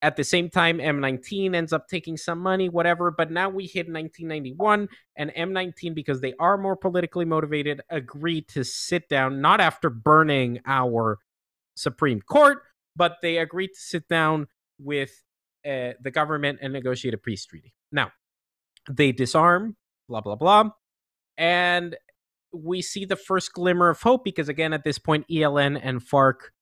at 0.00 0.16
the 0.16 0.24
same 0.24 0.48
time, 0.48 0.78
M19 0.78 1.54
ends 1.54 1.72
up 1.72 1.88
taking 1.88 2.16
some 2.16 2.38
money, 2.38 2.68
whatever. 2.68 3.10
But 3.10 3.30
now 3.30 3.48
we 3.48 3.66
hit 3.66 3.86
1991, 3.88 4.88
and 5.16 5.32
M19, 5.36 5.94
because 5.94 6.20
they 6.20 6.34
are 6.38 6.56
more 6.56 6.76
politically 6.76 7.24
motivated, 7.24 7.80
agreed 7.90 8.48
to 8.48 8.64
sit 8.64 9.08
down, 9.08 9.40
not 9.40 9.60
after 9.60 9.90
burning 9.90 10.60
our 10.66 11.18
Supreme 11.74 12.20
Court, 12.20 12.58
but 12.94 13.16
they 13.22 13.38
agreed 13.38 13.68
to 13.68 13.80
sit 13.80 14.08
down 14.08 14.46
with 14.78 15.22
uh, 15.66 15.92
the 16.00 16.12
government 16.12 16.60
and 16.62 16.72
negotiate 16.72 17.14
a 17.14 17.18
peace 17.18 17.44
treaty. 17.44 17.74
Now, 17.90 18.12
they 18.88 19.10
disarm, 19.10 19.76
blah, 20.08 20.20
blah, 20.20 20.36
blah. 20.36 20.70
And 21.36 21.96
we 22.52 22.82
see 22.82 23.04
the 23.04 23.16
first 23.16 23.52
glimmer 23.52 23.90
of 23.90 24.00
hope 24.02 24.24
because, 24.24 24.48
again, 24.48 24.72
at 24.72 24.84
this 24.84 24.98
point, 24.98 25.26
ELN 25.28 25.78
and 25.82 26.00
FARC, 26.00 26.52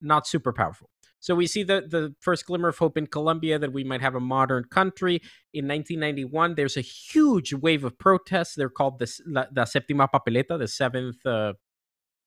not 0.00 0.26
super 0.26 0.52
powerful. 0.52 0.88
So 1.24 1.34
we 1.34 1.46
see 1.46 1.62
the, 1.62 1.80
the 1.88 2.14
first 2.20 2.44
glimmer 2.44 2.68
of 2.68 2.76
hope 2.76 2.98
in 2.98 3.06
Colombia 3.06 3.58
that 3.58 3.72
we 3.72 3.82
might 3.82 4.02
have 4.02 4.14
a 4.14 4.20
modern 4.20 4.64
country. 4.64 5.22
In 5.54 5.66
1991, 5.66 6.54
there's 6.54 6.76
a 6.76 6.82
huge 6.82 7.54
wave 7.54 7.82
of 7.82 7.96
protests. 7.98 8.54
They're 8.54 8.68
called 8.68 8.98
the, 8.98 9.10
la, 9.24 9.46
the 9.50 9.62
Séptima 9.62 10.06
Papeleta, 10.12 10.58
the 10.58 10.68
seventh 10.68 11.24
uh, 11.24 11.54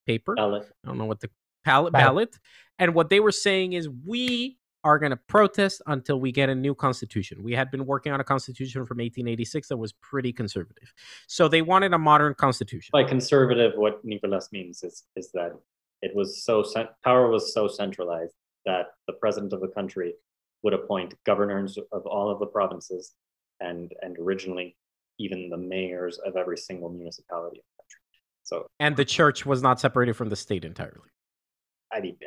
paper. 0.08 0.34
Ballot. 0.34 0.68
I 0.84 0.88
don't 0.88 0.98
know 0.98 1.06
what 1.06 1.20
the 1.20 1.30
ballot, 1.64 1.93
ballot. 1.93 2.39
And 2.80 2.95
what 2.95 3.12
they 3.12 3.20
were 3.20 3.32
saying 3.32 3.74
is, 3.74 3.88
we 3.88 4.58
are 4.84 4.98
going 4.98 5.12
to 5.12 5.20
protest 5.28 5.80
until 5.86 6.20
we 6.20 6.32
get 6.32 6.50
a 6.50 6.56
new 6.56 6.74
constitution. 6.74 7.43
We 7.43 7.54
had 7.54 7.70
been 7.70 7.86
working 7.86 8.14
on 8.14 8.20
a 8.20 8.24
constitution 8.24 8.84
from 8.88 8.98
1886 8.98 9.68
that 9.68 9.78
was 9.78 9.93
pretty 9.93 10.34
conservative. 10.34 10.91
So 11.28 11.48
they 11.48 11.62
wanted 11.62 11.93
a 11.93 12.00
modern 12.00 12.34
constitution. 12.34 12.89
By 12.93 13.04
conservative, 13.04 13.74
what 13.76 14.04
Nicolas 14.04 14.50
means 14.52 14.82
is, 14.82 15.04
is 15.16 15.30
that 15.36 15.52
it 16.02 16.16
was 16.16 16.43
so 16.43 16.64
power 17.04 17.30
was 17.30 17.54
so 17.54 17.68
centralized 17.68 18.34
that 18.68 18.88
the 19.07 19.13
president 19.13 19.53
of 19.53 19.61
the 19.61 19.70
country 19.70 20.13
would 20.61 20.74
appoint 20.74 21.15
governors 21.26 21.80
of 21.91 22.05
all 22.05 22.30
of 22.30 22.39
the 22.39 22.45
provinces 22.45 23.13
and 23.59 23.91
and 24.01 24.18
originally 24.20 24.76
even 25.20 25.49
the 25.49 25.57
mayors 25.57 26.20
of 26.20 26.36
every 26.36 26.57
single 26.57 26.89
municipality 26.89 27.57
in 27.57 27.63
the 27.63 27.82
country. 27.82 28.01
So 28.43 28.68
and 28.80 28.95
the 28.95 29.05
church 29.05 29.45
was 29.45 29.63
not 29.63 29.80
separated 29.80 30.15
from 30.15 30.30
the 30.30 30.36
state 30.36 30.63
entirely. 30.65 31.09
I 31.91 32.01
mean, 32.01 32.18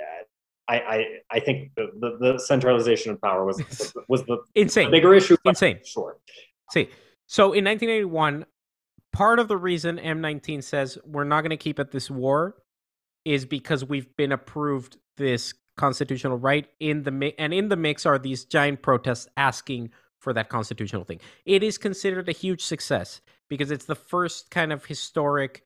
I 0.69 0.75
I, 0.75 1.05
I 1.31 1.41
think 1.41 1.73
the, 1.77 1.91
the, 2.01 2.33
the 2.33 2.39
centralization 2.39 3.13
of 3.13 3.21
power 3.21 3.45
was 3.45 3.63
was 4.09 4.25
the 4.25 4.39
insane 4.55 4.87
the 4.87 4.93
bigger 4.93 5.15
issue. 5.15 5.37
Insane. 5.45 5.79
Sure. 5.85 6.17
See, 6.73 6.89
so 7.27 7.53
in 7.53 7.65
1981, 7.65 8.47
part 9.13 9.39
of 9.39 9.49
the 9.49 9.57
reason 9.57 9.99
M19 9.99 10.63
says 10.63 10.99
we're 11.05 11.25
not 11.25 11.43
going 11.43 11.51
to 11.51 11.57
keep 11.57 11.79
at 11.79 11.91
this 11.91 12.11
war 12.11 12.57
is 13.25 13.45
because 13.45 13.85
we've 13.85 14.17
been 14.17 14.33
approved 14.33 14.97
this 15.17 15.53
constitutional 15.81 16.37
right 16.37 16.69
in 16.79 17.05
the 17.05 17.11
mi- 17.11 17.35
and 17.39 17.55
in 17.55 17.71
the 17.71 17.77
mix 17.77 18.05
are 18.05 18.19
these 18.19 18.45
giant 18.45 18.83
protests 18.83 19.27
asking 19.39 19.91
for 20.19 20.35
that 20.35 20.51
constitutional 20.51 21.05
thing. 21.05 21.21
It 21.47 21.63
is 21.63 21.79
considered 21.79 22.29
a 22.29 22.33
huge 22.33 22.63
success 22.63 23.23
because 23.49 23.71
it's 23.71 23.87
the 23.87 23.95
first 23.95 24.51
kind 24.51 24.73
of 24.75 24.85
historic 24.85 25.65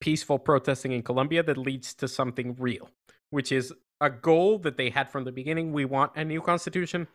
peaceful 0.00 0.38
protesting 0.38 0.92
in 0.92 1.02
Colombia 1.02 1.42
that 1.42 1.58
leads 1.58 1.92
to 1.94 2.06
something 2.06 2.54
real, 2.58 2.88
which 3.30 3.50
is 3.50 3.74
a 4.00 4.08
goal 4.08 4.58
that 4.60 4.76
they 4.76 4.90
had 4.90 5.10
from 5.10 5.24
the 5.24 5.32
beginning. 5.32 5.72
We 5.72 5.84
want 5.84 6.12
a 6.14 6.24
new 6.24 6.40
constitution 6.40 7.08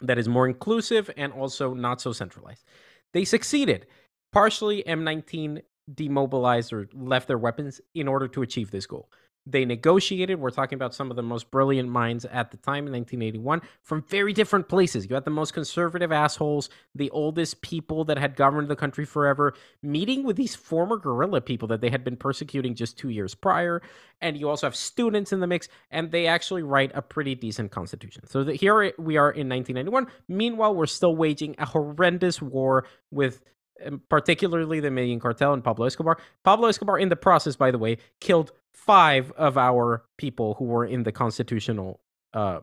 that 0.00 0.18
is 0.18 0.28
more 0.28 0.48
inclusive 0.48 1.10
and 1.18 1.30
also 1.32 1.74
not 1.74 2.00
so 2.00 2.12
centralized. 2.12 2.64
They 3.12 3.26
succeeded. 3.26 3.86
Partially, 4.32 4.82
M19 4.82 5.60
demobilized 5.92 6.72
or 6.72 6.88
left 6.94 7.28
their 7.28 7.38
weapons 7.38 7.82
in 7.94 8.08
order 8.08 8.28
to 8.28 8.40
achieve 8.40 8.70
this 8.70 8.86
goal. 8.86 9.10
They 9.44 9.64
negotiated. 9.64 10.38
We're 10.38 10.50
talking 10.50 10.76
about 10.76 10.94
some 10.94 11.10
of 11.10 11.16
the 11.16 11.22
most 11.22 11.50
brilliant 11.50 11.88
minds 11.88 12.24
at 12.24 12.52
the 12.52 12.56
time 12.58 12.86
in 12.86 12.92
1981 12.92 13.60
from 13.82 14.04
very 14.08 14.32
different 14.32 14.68
places. 14.68 15.08
You 15.08 15.14
had 15.14 15.24
the 15.24 15.30
most 15.30 15.52
conservative 15.52 16.12
assholes, 16.12 16.68
the 16.94 17.10
oldest 17.10 17.60
people 17.60 18.04
that 18.04 18.18
had 18.18 18.36
governed 18.36 18.68
the 18.68 18.76
country 18.76 19.04
forever, 19.04 19.54
meeting 19.82 20.22
with 20.22 20.36
these 20.36 20.54
former 20.54 20.96
guerrilla 20.96 21.40
people 21.40 21.66
that 21.68 21.80
they 21.80 21.90
had 21.90 22.04
been 22.04 22.16
persecuting 22.16 22.74
just 22.76 22.96
two 22.96 23.08
years 23.08 23.34
prior. 23.34 23.82
And 24.20 24.38
you 24.38 24.48
also 24.48 24.66
have 24.66 24.76
students 24.76 25.32
in 25.32 25.40
the 25.40 25.48
mix, 25.48 25.68
and 25.90 26.12
they 26.12 26.28
actually 26.28 26.62
write 26.62 26.92
a 26.94 27.02
pretty 27.02 27.34
decent 27.34 27.72
constitution. 27.72 28.26
So 28.28 28.44
the, 28.44 28.54
here 28.54 28.92
we 28.96 29.16
are 29.16 29.32
in 29.32 29.48
1991. 29.48 30.06
Meanwhile, 30.28 30.76
we're 30.76 30.86
still 30.86 31.16
waging 31.16 31.56
a 31.58 31.66
horrendous 31.66 32.40
war 32.40 32.86
with 33.10 33.42
um, 33.84 34.00
particularly 34.08 34.80
the 34.80 34.90
Medellin 34.90 35.18
cartel 35.18 35.52
and 35.52 35.64
Pablo 35.64 35.86
Escobar. 35.86 36.18
Pablo 36.44 36.68
Escobar, 36.68 36.98
in 36.98 37.08
the 37.08 37.16
process, 37.16 37.56
by 37.56 37.70
the 37.70 37.78
way, 37.78 37.98
killed 38.20 38.52
five 38.74 39.30
of 39.32 39.56
our 39.56 40.04
people 40.18 40.54
who 40.54 40.64
were 40.64 40.84
in 40.84 41.02
the 41.02 41.12
constitutional 41.12 42.00
uh, 42.34 42.60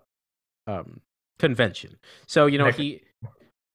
um, 0.68 1.01
convention. 1.38 1.97
So 2.28 2.45
you 2.45 2.57
know 2.57 2.72
he 2.72 3.01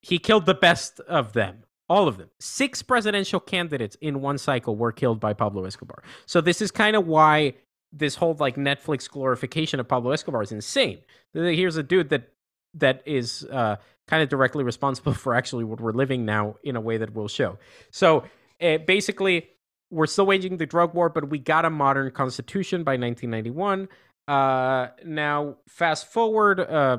he 0.01 0.19
killed 0.19 0.47
the 0.47 0.55
best 0.55 1.01
of 1.01 1.33
them, 1.33 1.65
all 1.89 2.09
of 2.09 2.19
them. 2.19 2.31
Six 2.39 2.83
presidential 2.83 3.41
candidates 3.41 3.97
in 4.01 4.21
one 4.21 4.39
cycle 4.39 4.77
were 4.77 4.93
killed 4.93 5.21
by 5.21 5.33
Pablo 5.33 5.65
Escobar. 5.65 6.03
So 6.27 6.41
this 6.41 6.61
is 6.61 6.71
kind 6.71 6.97
of 6.97 7.07
why 7.07 7.55
this 7.93 8.17
whole 8.17 8.37
like 8.39 8.57
Netflix 8.57 9.09
glorification 9.09 9.81
of 9.81 9.89
Pablo 9.89 10.11
Escobar 10.11 10.43
is 10.43 10.53
insane. 10.53 10.99
Here's 11.33 11.77
a 11.77 11.83
dude 11.83 12.11
that 12.11 12.31
that 12.75 13.03
is 13.07 13.47
uh, 13.51 13.77
kind 14.07 14.23
of 14.23 14.29
directly 14.29 14.65
responsible 14.65 15.15
for 15.25 15.35
actually 15.35 15.65
what 15.65 15.81
we're 15.81 15.93
living 15.93 16.25
now 16.25 16.57
in 16.63 16.77
a 16.77 16.81
way 16.81 16.99
that 16.99 17.15
we'll 17.15 17.29
show. 17.29 17.59
So 17.91 18.25
uh, 18.61 18.79
basically, 18.79 19.49
we're 19.95 20.07
still 20.07 20.27
waging 20.27 20.57
the 20.57 20.67
drug 20.67 20.93
war, 20.93 21.09
but 21.09 21.31
we 21.31 21.39
got 21.39 21.65
a 21.65 21.71
modern 21.71 22.11
constitution 22.11 22.83
by 22.83 22.97
1991. 22.97 23.89
Uh, 24.27 24.89
now, 25.05 25.57
fast 25.69 26.13
forward. 26.13 26.59
Uh, 26.61 26.99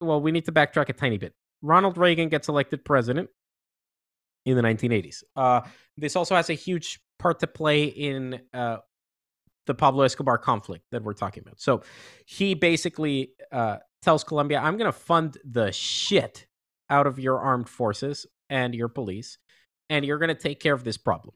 well, 0.00 0.20
we 0.20 0.30
need 0.30 0.44
to 0.44 0.52
backtrack 0.52 0.88
a 0.88 0.92
tiny 0.92 1.18
bit. 1.18 1.34
Ronald 1.60 1.98
Reagan 1.98 2.28
gets 2.28 2.48
elected 2.48 2.84
president 2.84 3.28
in 4.46 4.56
the 4.56 4.62
1980s. 4.62 5.24
Uh, 5.34 5.62
this 5.96 6.14
also 6.14 6.36
has 6.36 6.48
a 6.48 6.54
huge 6.54 7.00
part 7.18 7.40
to 7.40 7.46
play 7.46 7.84
in 7.84 8.40
uh, 8.54 8.78
the 9.66 9.74
Pablo 9.74 10.04
Escobar 10.04 10.38
conflict 10.38 10.84
that 10.92 11.02
we're 11.02 11.12
talking 11.12 11.42
about. 11.42 11.60
So 11.60 11.82
he 12.24 12.54
basically 12.54 13.32
uh, 13.50 13.78
tells 14.02 14.22
Colombia, 14.22 14.60
I'm 14.60 14.76
going 14.76 14.90
to 14.90 14.98
fund 14.98 15.38
the 15.44 15.72
shit 15.72 16.46
out 16.88 17.06
of 17.06 17.18
your 17.18 17.40
armed 17.40 17.68
forces 17.68 18.26
and 18.50 18.74
your 18.74 18.88
police, 18.88 19.38
and 19.92 20.06
you're 20.06 20.18
going 20.18 20.28
to 20.28 20.34
take 20.34 20.58
care 20.58 20.72
of 20.72 20.84
this 20.84 20.96
problem. 20.96 21.34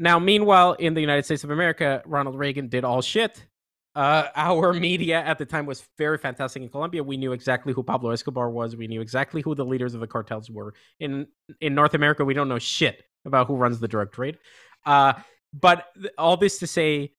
Now, 0.00 0.18
meanwhile, 0.18 0.72
in 0.72 0.94
the 0.94 1.00
United 1.00 1.24
States 1.24 1.44
of 1.44 1.50
America, 1.50 2.02
Ronald 2.04 2.36
Reagan 2.36 2.68
did 2.68 2.84
all 2.84 3.00
shit. 3.00 3.46
Uh, 3.94 4.26
our 4.34 4.72
media 4.72 5.22
at 5.22 5.38
the 5.38 5.46
time 5.46 5.64
was 5.64 5.84
very 5.96 6.18
fantastic 6.18 6.60
in 6.60 6.68
Colombia. 6.68 7.04
We 7.04 7.16
knew 7.16 7.32
exactly 7.32 7.72
who 7.72 7.84
Pablo 7.84 8.10
Escobar 8.10 8.50
was. 8.50 8.74
We 8.74 8.88
knew 8.88 9.00
exactly 9.00 9.42
who 9.42 9.54
the 9.54 9.64
leaders 9.64 9.94
of 9.94 10.00
the 10.00 10.08
cartels 10.08 10.50
were. 10.50 10.74
In 10.98 11.28
in 11.60 11.74
North 11.76 11.94
America, 11.94 12.24
we 12.24 12.34
don't 12.34 12.48
know 12.48 12.58
shit 12.58 13.04
about 13.24 13.46
who 13.46 13.54
runs 13.54 13.78
the 13.78 13.88
drug 13.88 14.10
trade. 14.10 14.38
Uh, 14.84 15.12
but 15.52 15.86
th- 15.94 16.12
all 16.18 16.36
this 16.36 16.58
to 16.58 16.66
say, 16.66 17.12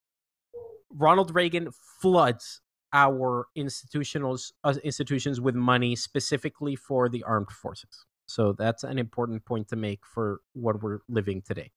Ronald 0.90 1.34
Reagan 1.34 1.70
floods 2.02 2.60
our 2.92 3.48
institutionals 3.58 4.52
uh, 4.66 4.74
institutions 4.84 5.40
with 5.40 5.56
money 5.56 5.96
specifically 5.96 6.76
for 6.76 7.08
the 7.08 7.24
armed 7.24 7.52
forces. 7.52 8.06
So 8.28 8.54
that's 8.54 8.84
an 8.84 8.98
important 8.98 9.46
point 9.46 9.68
to 9.70 9.76
make 9.76 10.06
for 10.06 10.42
what 10.54 10.82
we're 10.82 11.00
living 11.08 11.42
today. 11.42 11.72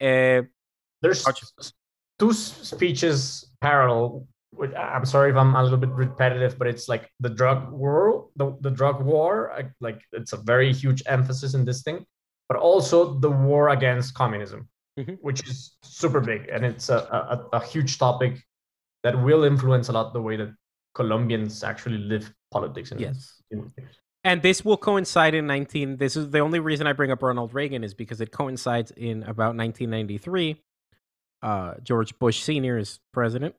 Uh, 0.00 0.42
There's 1.00 1.24
two 2.18 2.32
speeches 2.32 3.50
parallel. 3.60 4.26
Which 4.54 4.74
I'm 4.74 5.06
sorry 5.06 5.30
if 5.30 5.36
I'm 5.36 5.54
a 5.54 5.62
little 5.62 5.78
bit 5.78 5.88
repetitive, 5.90 6.58
but 6.58 6.66
it's 6.68 6.86
like 6.86 7.10
the 7.20 7.30
drug 7.30 7.72
war, 7.72 8.28
the, 8.36 8.54
the 8.60 8.70
drug 8.70 9.02
war. 9.02 9.50
Like 9.80 10.02
it's 10.12 10.34
a 10.34 10.36
very 10.36 10.74
huge 10.74 11.02
emphasis 11.06 11.54
in 11.54 11.64
this 11.64 11.80
thing, 11.80 12.04
but 12.50 12.58
also 12.58 13.18
the 13.18 13.30
war 13.30 13.70
against 13.70 14.12
communism, 14.12 14.68
mm-hmm. 14.98 15.14
which 15.22 15.48
is 15.48 15.78
super 15.82 16.20
big 16.20 16.50
and 16.52 16.66
it's 16.66 16.90
a, 16.90 16.96
a, 16.96 17.56
a 17.56 17.64
huge 17.64 17.98
topic 17.98 18.42
that 19.04 19.18
will 19.22 19.44
influence 19.44 19.88
a 19.88 19.92
lot 19.92 20.12
the 20.12 20.20
way 20.20 20.36
that 20.36 20.52
Colombians 20.94 21.64
actually 21.64 21.96
live 21.96 22.30
politics. 22.50 22.92
In, 22.92 22.98
yes. 22.98 23.40
In, 23.50 23.72
and 24.24 24.42
this 24.42 24.64
will 24.64 24.76
coincide 24.76 25.34
in 25.34 25.46
19 25.46 25.96
this 25.96 26.16
is 26.16 26.30
the 26.30 26.38
only 26.38 26.60
reason 26.60 26.86
i 26.86 26.92
bring 26.92 27.10
up 27.10 27.22
ronald 27.22 27.54
reagan 27.54 27.84
is 27.84 27.94
because 27.94 28.20
it 28.20 28.30
coincides 28.30 28.90
in 28.92 29.22
about 29.24 29.56
1993 29.56 30.60
uh, 31.42 31.74
george 31.82 32.16
bush 32.18 32.40
senior 32.40 32.78
is 32.78 33.00
president. 33.12 33.54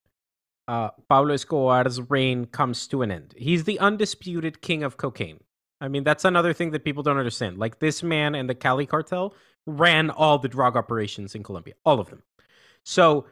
Uh, 0.68 0.90
pablo 1.10 1.34
escobar's 1.34 2.00
reign 2.10 2.46
comes 2.46 2.88
to 2.88 3.02
an 3.02 3.12
end. 3.12 3.36
He's 3.38 3.66
the 3.66 3.78
undisputed 3.80 4.62
king 4.62 4.84
of 4.84 4.96
cocaine. 4.96 5.42
I 5.82 5.90
mean 5.90 6.06
that's 6.06 6.24
another 6.24 6.54
thing 6.54 6.72
that 6.72 6.86
people 6.86 7.04
don't 7.04 7.18
understand. 7.18 7.58
Like 7.58 7.80
this 7.80 8.02
man 8.02 8.36
and 8.36 8.50
the 8.50 8.56
cali 8.56 8.86
cartel 8.86 9.36
ran 9.68 10.10
all 10.10 10.40
the 10.40 10.48
drug 10.48 10.78
operations 10.78 11.36
in 11.36 11.44
colombia 11.44 11.74
all 11.84 12.00
of 12.00 12.10
them. 12.10 12.24
So 12.86 13.26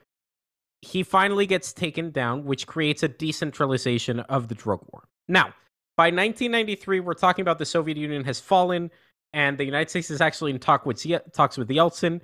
he 0.81 1.03
finally 1.03 1.45
gets 1.45 1.73
taken 1.73 2.11
down, 2.11 2.43
which 2.43 2.65
creates 2.67 3.03
a 3.03 3.07
decentralization 3.07 4.19
of 4.21 4.47
the 4.47 4.55
drug 4.55 4.81
war. 4.91 5.07
Now, 5.27 5.53
by 5.97 6.05
1993, 6.05 6.99
we're 6.99 7.13
talking 7.13 7.43
about 7.43 7.59
the 7.59 7.65
Soviet 7.65 7.97
Union 7.97 8.23
has 8.23 8.39
fallen, 8.39 8.91
and 9.33 9.57
the 9.57 9.65
United 9.65 9.89
States 9.89 10.09
is 10.09 10.21
actually 10.21 10.51
in 10.51 10.59
talk 10.59 10.85
with 10.85 11.05
talks 11.33 11.57
with 11.57 11.69
Yeltsin. 11.69 12.21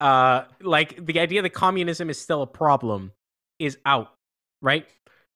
Uh, 0.00 0.44
like 0.62 1.04
the 1.04 1.20
idea 1.20 1.42
that 1.42 1.50
communism 1.50 2.08
is 2.08 2.18
still 2.18 2.42
a 2.42 2.46
problem 2.46 3.12
is 3.58 3.78
out, 3.84 4.08
right? 4.62 4.86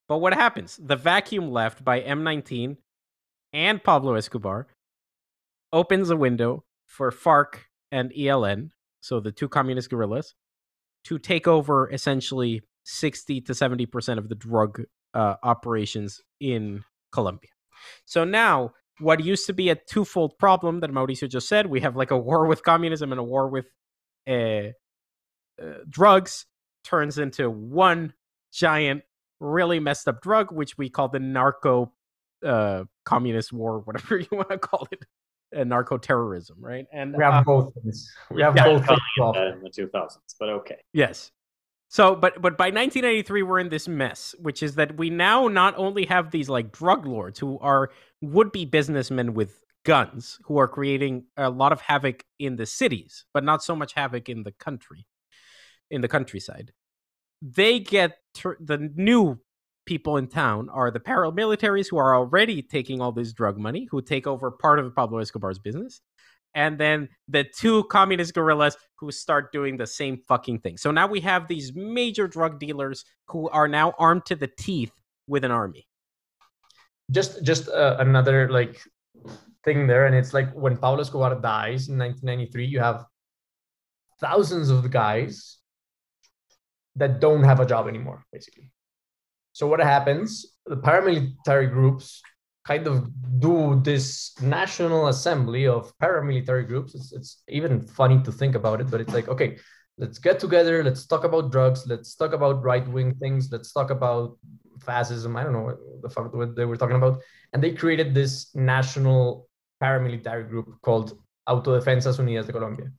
But 0.08 0.18
what 0.18 0.32
happens? 0.34 0.78
The 0.82 0.96
vacuum 0.96 1.50
left 1.50 1.84
by 1.84 2.00
M19 2.00 2.78
and 3.52 3.82
Pablo 3.82 4.14
Escobar 4.14 4.66
opens 5.72 6.10
a 6.10 6.16
window 6.16 6.64
for 6.86 7.10
FARC 7.10 7.66
and 7.92 8.10
ELN, 8.12 8.70
so 9.00 9.20
the 9.20 9.32
two 9.32 9.48
communist 9.48 9.90
guerrillas, 9.90 10.34
to 11.04 11.18
take 11.18 11.46
over 11.46 11.90
essentially 11.90 12.62
60 12.84 13.42
to 13.42 13.52
70% 13.52 14.18
of 14.18 14.28
the 14.28 14.34
drug 14.34 14.82
uh, 15.14 15.34
operations 15.42 16.22
in 16.40 16.84
Colombia. 17.12 17.53
So 18.04 18.24
now, 18.24 18.72
what 19.00 19.24
used 19.24 19.46
to 19.46 19.52
be 19.52 19.70
a 19.70 19.74
twofold 19.74 20.38
problem 20.38 20.80
that 20.80 20.90
Mauricio 20.90 21.28
just 21.28 21.48
said, 21.48 21.66
we 21.66 21.80
have 21.80 21.96
like 21.96 22.10
a 22.10 22.18
war 22.18 22.46
with 22.46 22.62
communism 22.62 23.12
and 23.12 23.20
a 23.20 23.24
war 23.24 23.48
with 23.48 23.66
uh, 24.28 24.70
uh, 25.60 25.78
drugs, 25.88 26.46
turns 26.84 27.18
into 27.18 27.50
one 27.50 28.12
giant, 28.52 29.02
really 29.40 29.80
messed 29.80 30.08
up 30.08 30.20
drug, 30.20 30.52
which 30.52 30.78
we 30.78 30.88
call 30.88 31.08
the 31.08 31.18
narco 31.18 31.92
uh, 32.44 32.84
communist 33.04 33.52
war, 33.52 33.80
whatever 33.84 34.18
you 34.18 34.28
want 34.30 34.50
to 34.50 34.58
call 34.58 34.86
it 34.90 35.04
uh, 35.56 35.64
narco 35.64 35.98
terrorism, 35.98 36.56
right? 36.60 36.86
And 36.92 37.14
we 37.16 37.24
have 37.24 37.34
uh, 37.34 37.42
both. 37.44 37.72
We 38.30 38.42
have 38.42 38.56
yeah, 38.56 38.64
both 38.64 38.88
in 38.88 39.62
the 39.62 39.70
2000s, 39.70 40.18
but 40.38 40.48
okay. 40.50 40.78
Yes. 40.92 41.30
So, 41.94 42.16
but 42.16 42.42
but 42.42 42.58
by 42.58 42.72
1993, 42.72 43.42
we're 43.44 43.60
in 43.60 43.68
this 43.68 43.86
mess, 43.86 44.34
which 44.40 44.64
is 44.64 44.74
that 44.74 44.96
we 44.96 45.10
now 45.10 45.46
not 45.46 45.74
only 45.76 46.06
have 46.06 46.32
these 46.32 46.48
like 46.48 46.72
drug 46.72 47.06
lords 47.06 47.38
who 47.38 47.56
are 47.60 47.90
would 48.20 48.50
be 48.50 48.64
businessmen 48.64 49.32
with 49.32 49.60
guns 49.84 50.40
who 50.42 50.58
are 50.58 50.66
creating 50.66 51.26
a 51.36 51.48
lot 51.48 51.70
of 51.70 51.80
havoc 51.80 52.24
in 52.40 52.56
the 52.56 52.66
cities, 52.66 53.26
but 53.32 53.44
not 53.44 53.62
so 53.62 53.76
much 53.76 53.92
havoc 53.92 54.28
in 54.28 54.42
the 54.42 54.50
country, 54.50 55.06
in 55.88 56.00
the 56.00 56.08
countryside. 56.08 56.72
They 57.40 57.78
get 57.78 58.18
ter- 58.34 58.58
the 58.58 58.90
new 58.96 59.38
people 59.86 60.16
in 60.16 60.26
town 60.26 60.70
are 60.70 60.90
the 60.90 60.98
paramilitaries 60.98 61.86
who 61.88 61.98
are 61.98 62.16
already 62.16 62.60
taking 62.60 63.00
all 63.00 63.12
this 63.12 63.32
drug 63.32 63.56
money, 63.56 63.86
who 63.88 64.02
take 64.02 64.26
over 64.26 64.50
part 64.50 64.80
of 64.80 64.96
Pablo 64.96 65.20
Escobar's 65.20 65.60
business, 65.60 66.00
and 66.54 66.78
then 66.78 67.08
the 67.28 67.44
two 67.44 67.84
communist 67.84 68.34
guerrillas 68.34 68.76
who 68.96 69.10
start 69.10 69.52
doing 69.52 69.76
the 69.76 69.86
same 69.86 70.18
fucking 70.28 70.60
thing. 70.60 70.76
So 70.76 70.90
now 70.90 71.06
we 71.06 71.20
have 71.20 71.48
these 71.48 71.74
major 71.74 72.28
drug 72.28 72.58
dealers 72.58 73.04
who 73.28 73.48
are 73.50 73.68
now 73.68 73.94
armed 73.98 74.26
to 74.26 74.36
the 74.36 74.46
teeth 74.46 74.92
with 75.26 75.44
an 75.44 75.50
army. 75.50 75.86
Just 77.10 77.42
just 77.44 77.68
uh, 77.68 77.96
another 77.98 78.50
like 78.50 78.80
thing 79.64 79.86
there 79.86 80.06
and 80.06 80.14
it's 80.14 80.32
like 80.32 80.52
when 80.52 80.76
Pablo 80.76 81.00
Escobar 81.00 81.34
dies 81.40 81.88
in 81.88 81.98
1993 81.98 82.66
you 82.66 82.80
have 82.80 83.06
thousands 84.20 84.70
of 84.70 84.90
guys 84.90 85.58
that 86.96 87.20
don't 87.20 87.42
have 87.42 87.60
a 87.60 87.66
job 87.66 87.88
anymore 87.88 88.24
basically. 88.32 88.70
So 89.52 89.66
what 89.66 89.80
happens 89.80 90.46
the 90.66 90.76
paramilitary 90.76 91.70
groups 91.70 92.22
kind 92.64 92.86
of 92.86 93.08
do 93.40 93.80
this 93.84 94.32
national 94.40 95.08
assembly 95.08 95.66
of 95.66 95.92
paramilitary 95.98 96.66
groups. 96.66 96.94
It's, 96.94 97.12
it's 97.12 97.42
even 97.48 97.80
funny 97.80 98.22
to 98.22 98.32
think 98.32 98.54
about 98.54 98.80
it, 98.80 98.90
but 98.90 99.00
it's 99.00 99.12
like, 99.12 99.28
okay, 99.28 99.58
let's 99.98 100.18
get 100.18 100.40
together. 100.40 100.82
Let's 100.82 101.06
talk 101.06 101.24
about 101.24 101.52
drugs. 101.52 101.86
Let's 101.86 102.14
talk 102.14 102.32
about 102.32 102.62
right 102.62 102.86
wing 102.88 103.14
things. 103.16 103.50
Let's 103.52 103.72
talk 103.72 103.90
about 103.90 104.38
fascism. 104.80 105.36
I 105.36 105.42
don't 105.44 105.52
know 105.52 105.62
what 105.62 105.78
the 106.02 106.08
fuck 106.08 106.32
they 106.56 106.64
were 106.64 106.76
talking 106.76 106.96
about. 106.96 107.20
And 107.52 107.62
they 107.62 107.72
created 107.72 108.14
this 108.14 108.54
national 108.54 109.48
paramilitary 109.82 110.48
group 110.48 110.80
called 110.82 111.18
Autodefensas 111.48 112.18
Unidas 112.18 112.46
de 112.46 112.52
Colombia. 112.52 112.90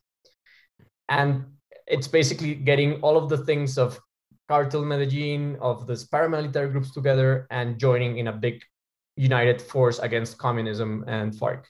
And 1.10 1.46
it's 1.88 2.08
basically 2.08 2.56
getting 2.56 3.02
all 3.02 3.18
of 3.18 3.30
the 3.30 3.38
things 3.38 3.78
of 3.78 4.00
Cartel 4.48 4.86
Medellin, 4.86 5.58
of 5.60 5.88
these 5.88 6.08
paramilitary 6.08 6.72
groups 6.72 6.92
together 6.92 7.48
and 7.50 7.80
joining 7.80 8.20
in 8.20 8.28
a 8.28 8.32
big 8.32 8.62
united 9.16 9.62
force 9.62 10.00
against 10.00 10.38
communism 10.38 11.04
and 11.08 11.34
FARC. 11.34 11.64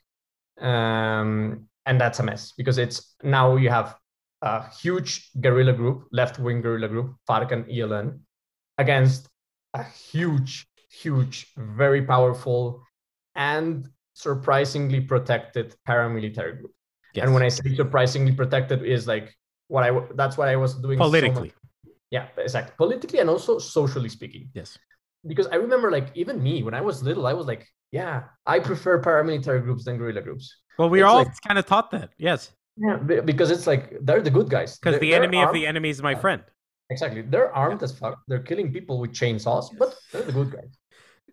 Um, 0.61 1.67
and 1.85 2.01
that's 2.01 2.19
a 2.19 2.23
mess 2.23 2.53
because 2.57 2.77
it's 2.77 3.15
now 3.23 3.55
you 3.55 3.69
have 3.69 3.95
a 4.41 4.67
huge 4.69 5.29
guerrilla 5.39 5.73
group, 5.73 6.07
left 6.11 6.39
wing 6.39 6.61
guerrilla 6.61 6.87
group, 6.87 7.15
FARC 7.29 7.51
and 7.51 7.65
ELN, 7.65 8.19
against 8.77 9.27
a 9.73 9.83
huge, 9.83 10.67
huge, 10.89 11.47
very 11.57 12.01
powerful 12.01 12.81
and 13.35 13.87
surprisingly 14.13 15.01
protected 15.01 15.75
paramilitary 15.87 16.59
group. 16.59 16.71
Yes. 17.13 17.25
And 17.25 17.33
when 17.33 17.43
I 17.43 17.49
say 17.49 17.75
surprisingly 17.75 18.31
protected, 18.31 18.83
is 18.83 19.07
like 19.07 19.35
what 19.67 19.83
I 19.83 20.01
that's 20.15 20.37
what 20.37 20.47
I 20.47 20.55
was 20.55 20.75
doing 20.75 20.97
politically. 20.97 21.49
So 21.49 21.91
yeah, 22.11 22.27
exactly. 22.37 22.73
Politically 22.77 23.19
and 23.19 23.29
also 23.29 23.59
socially 23.59 24.09
speaking. 24.09 24.49
Yes 24.53 24.77
because 25.27 25.47
I 25.47 25.55
remember 25.55 25.91
like 25.91 26.11
even 26.15 26.41
me 26.41 26.63
when 26.63 26.73
I 26.73 26.81
was 26.81 27.03
little, 27.03 27.27
I 27.27 27.33
was 27.33 27.47
like, 27.47 27.67
yeah, 27.91 28.23
I 28.45 28.59
prefer 28.59 29.01
paramilitary 29.01 29.63
groups 29.63 29.85
than 29.85 29.97
guerrilla 29.97 30.21
groups. 30.21 30.55
Well, 30.77 30.89
we 30.89 31.01
all 31.01 31.19
like, 31.19 31.41
kind 31.47 31.57
of 31.57 31.65
taught 31.65 31.91
that, 31.91 32.11
yes. 32.17 32.51
Yeah, 32.77 32.97
because 32.97 33.51
it's 33.51 33.67
like 33.67 33.93
they're 34.01 34.21
the 34.21 34.31
good 34.31 34.49
guys. 34.49 34.77
Because 34.77 34.99
the 34.99 35.13
enemy 35.13 35.41
of 35.41 35.53
the 35.53 35.65
enemy 35.65 35.89
is 35.89 36.01
my 36.01 36.15
friend. 36.15 36.43
Exactly, 36.89 37.21
they're 37.21 37.53
armed 37.55 37.81
yeah. 37.81 37.85
as 37.85 37.97
fuck. 37.97 38.19
They're 38.27 38.43
killing 38.43 38.71
people 38.71 38.99
with 38.99 39.11
chainsaws, 39.11 39.75
but 39.77 39.95
they're 40.11 40.23
the 40.23 40.33
good 40.33 40.51
guys. 40.51 40.77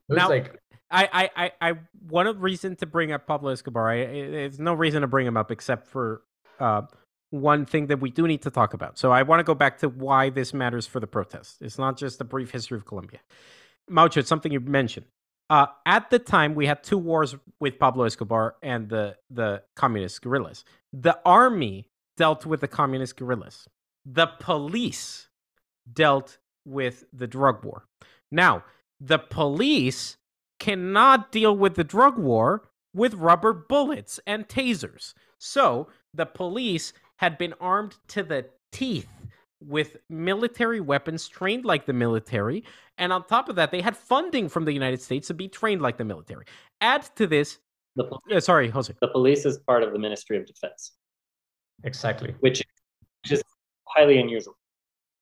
It's 0.08 0.16
now, 0.16 0.28
like 0.28 0.58
I, 0.90 1.08
I, 1.12 1.44
I, 1.44 1.70
I, 1.70 1.74
one 2.08 2.38
reason 2.38 2.76
to 2.76 2.86
bring 2.86 3.12
up 3.12 3.26
Pablo 3.26 3.50
Escobar, 3.50 3.90
I, 3.90 4.04
there's 4.04 4.60
no 4.60 4.74
reason 4.74 5.00
to 5.02 5.08
bring 5.08 5.26
him 5.26 5.36
up 5.36 5.50
except 5.50 5.88
for 5.88 6.22
uh, 6.60 6.82
one 7.30 7.64
thing 7.64 7.86
that 7.86 7.98
we 7.98 8.10
do 8.10 8.28
need 8.28 8.42
to 8.42 8.50
talk 8.50 8.74
about. 8.74 8.98
So 8.98 9.10
I 9.10 9.22
want 9.22 9.40
to 9.40 9.44
go 9.44 9.54
back 9.54 9.78
to 9.78 9.88
why 9.88 10.28
this 10.30 10.52
matters 10.52 10.86
for 10.86 11.00
the 11.00 11.06
protest. 11.06 11.62
It's 11.62 11.78
not 11.78 11.96
just 11.96 12.20
a 12.20 12.24
brief 12.24 12.50
history 12.50 12.76
of 12.76 12.84
Colombia. 12.84 13.20
Maucho, 13.88 14.20
it's 14.20 14.28
something 14.28 14.52
you 14.52 14.60
mentioned. 14.60 15.06
Uh, 15.50 15.66
at 15.84 16.08
the 16.10 16.18
time, 16.18 16.54
we 16.54 16.66
had 16.66 16.82
two 16.82 16.96
wars 16.96 17.34
with 17.60 17.78
Pablo 17.78 18.04
Escobar 18.04 18.56
and 18.62 18.88
the, 18.88 19.16
the 19.30 19.62
communist 19.76 20.22
guerrillas. 20.22 20.64
The 20.92 21.18
army 21.26 21.88
dealt 22.16 22.46
with 22.46 22.60
the 22.60 22.68
communist 22.68 23.16
guerrillas, 23.16 23.68
the 24.04 24.28
police 24.38 25.28
dealt 25.92 26.38
with 26.64 27.04
the 27.12 27.26
drug 27.26 27.64
war. 27.64 27.84
Now, 28.30 28.64
the 29.00 29.18
police 29.18 30.16
cannot 30.58 31.32
deal 31.32 31.56
with 31.56 31.74
the 31.74 31.84
drug 31.84 32.16
war 32.18 32.70
with 32.94 33.14
rubber 33.14 33.52
bullets 33.52 34.20
and 34.26 34.48
tasers. 34.48 35.14
So 35.38 35.88
the 36.14 36.26
police 36.26 36.92
had 37.16 37.36
been 37.36 37.54
armed 37.60 37.96
to 38.08 38.22
the 38.22 38.46
teeth 38.70 39.08
with 39.66 39.96
military 40.08 40.80
weapons 40.80 41.28
trained 41.28 41.64
like 41.64 41.86
the 41.86 41.92
military. 41.92 42.64
And 42.98 43.12
on 43.12 43.26
top 43.26 43.48
of 43.48 43.56
that, 43.56 43.70
they 43.70 43.80
had 43.80 43.96
funding 43.96 44.48
from 44.48 44.64
the 44.64 44.72
United 44.72 45.00
States 45.00 45.28
to 45.28 45.34
be 45.34 45.48
trained 45.48 45.82
like 45.82 45.96
the 45.96 46.04
military. 46.04 46.46
Add 46.80 47.08
to 47.16 47.26
this, 47.26 47.58
the 47.96 48.04
police, 48.04 48.36
uh, 48.36 48.40
sorry, 48.40 48.68
Jose. 48.68 48.94
The 49.00 49.08
police 49.08 49.44
is 49.44 49.58
part 49.58 49.82
of 49.82 49.92
the 49.92 49.98
Ministry 49.98 50.36
of 50.36 50.46
Defense. 50.46 50.92
Exactly. 51.84 52.34
Which, 52.40 52.62
which 53.22 53.32
is 53.32 53.42
highly 53.86 54.18
unusual. 54.18 54.56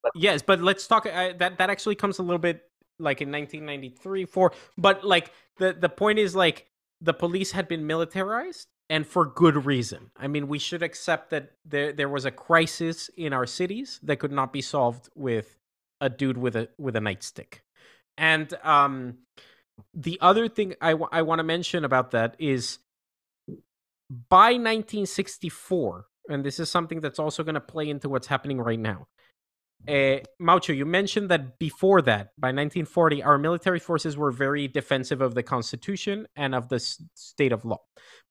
But, 0.02 0.12
yes, 0.14 0.42
but 0.42 0.60
let's 0.60 0.86
talk. 0.86 1.06
Uh, 1.06 1.32
that 1.38 1.58
that 1.58 1.68
actually 1.68 1.94
comes 1.94 2.18
a 2.18 2.22
little 2.22 2.38
bit 2.38 2.62
like 2.98 3.20
in 3.20 3.30
1993, 3.30 4.24
four. 4.24 4.52
But 4.78 5.04
like 5.04 5.32
the 5.58 5.74
the 5.74 5.88
point 5.88 6.18
is 6.18 6.34
like 6.34 6.68
the 7.00 7.12
police 7.12 7.52
had 7.52 7.68
been 7.68 7.86
militarized 7.86 8.68
and 8.90 9.06
for 9.06 9.24
good 9.24 9.64
reason. 9.64 10.10
I 10.16 10.26
mean, 10.26 10.48
we 10.48 10.58
should 10.58 10.82
accept 10.82 11.30
that 11.30 11.52
there 11.64 11.92
there 11.92 12.08
was 12.08 12.26
a 12.26 12.30
crisis 12.30 13.08
in 13.16 13.32
our 13.32 13.46
cities 13.46 14.00
that 14.02 14.18
could 14.18 14.32
not 14.32 14.52
be 14.52 14.60
solved 14.60 15.08
with 15.14 15.56
a 16.00 16.10
dude 16.10 16.36
with 16.36 16.56
a 16.56 16.68
with 16.76 16.96
a 16.96 17.00
nightstick. 17.00 17.60
And 18.18 18.52
um, 18.64 19.18
the 19.94 20.18
other 20.20 20.48
thing 20.48 20.74
I, 20.80 20.90
w- 20.90 21.08
I 21.10 21.22
want 21.22 21.38
to 21.38 21.44
mention 21.44 21.84
about 21.84 22.10
that 22.10 22.34
is 22.38 22.80
by 24.28 24.52
1964, 24.52 26.06
and 26.28 26.44
this 26.44 26.58
is 26.58 26.68
something 26.68 27.00
that's 27.00 27.20
also 27.20 27.44
going 27.44 27.54
to 27.54 27.60
play 27.60 27.88
into 27.88 28.08
what's 28.08 28.26
happening 28.26 28.60
right 28.60 28.78
now. 28.78 29.06
Uh, 29.88 30.18
Maucho, 30.38 30.72
you 30.72 30.84
mentioned 30.84 31.30
that 31.30 31.58
before 31.58 32.02
that, 32.02 32.32
by 32.38 32.48
1940, 32.48 33.22
our 33.22 33.38
military 33.38 33.78
forces 33.78 34.16
were 34.16 34.30
very 34.30 34.68
defensive 34.68 35.20
of 35.20 35.34
the 35.34 35.42
Constitution 35.42 36.26
and 36.36 36.54
of 36.54 36.68
the 36.68 36.76
s- 36.76 37.02
state 37.14 37.52
of 37.52 37.64
law. 37.64 37.80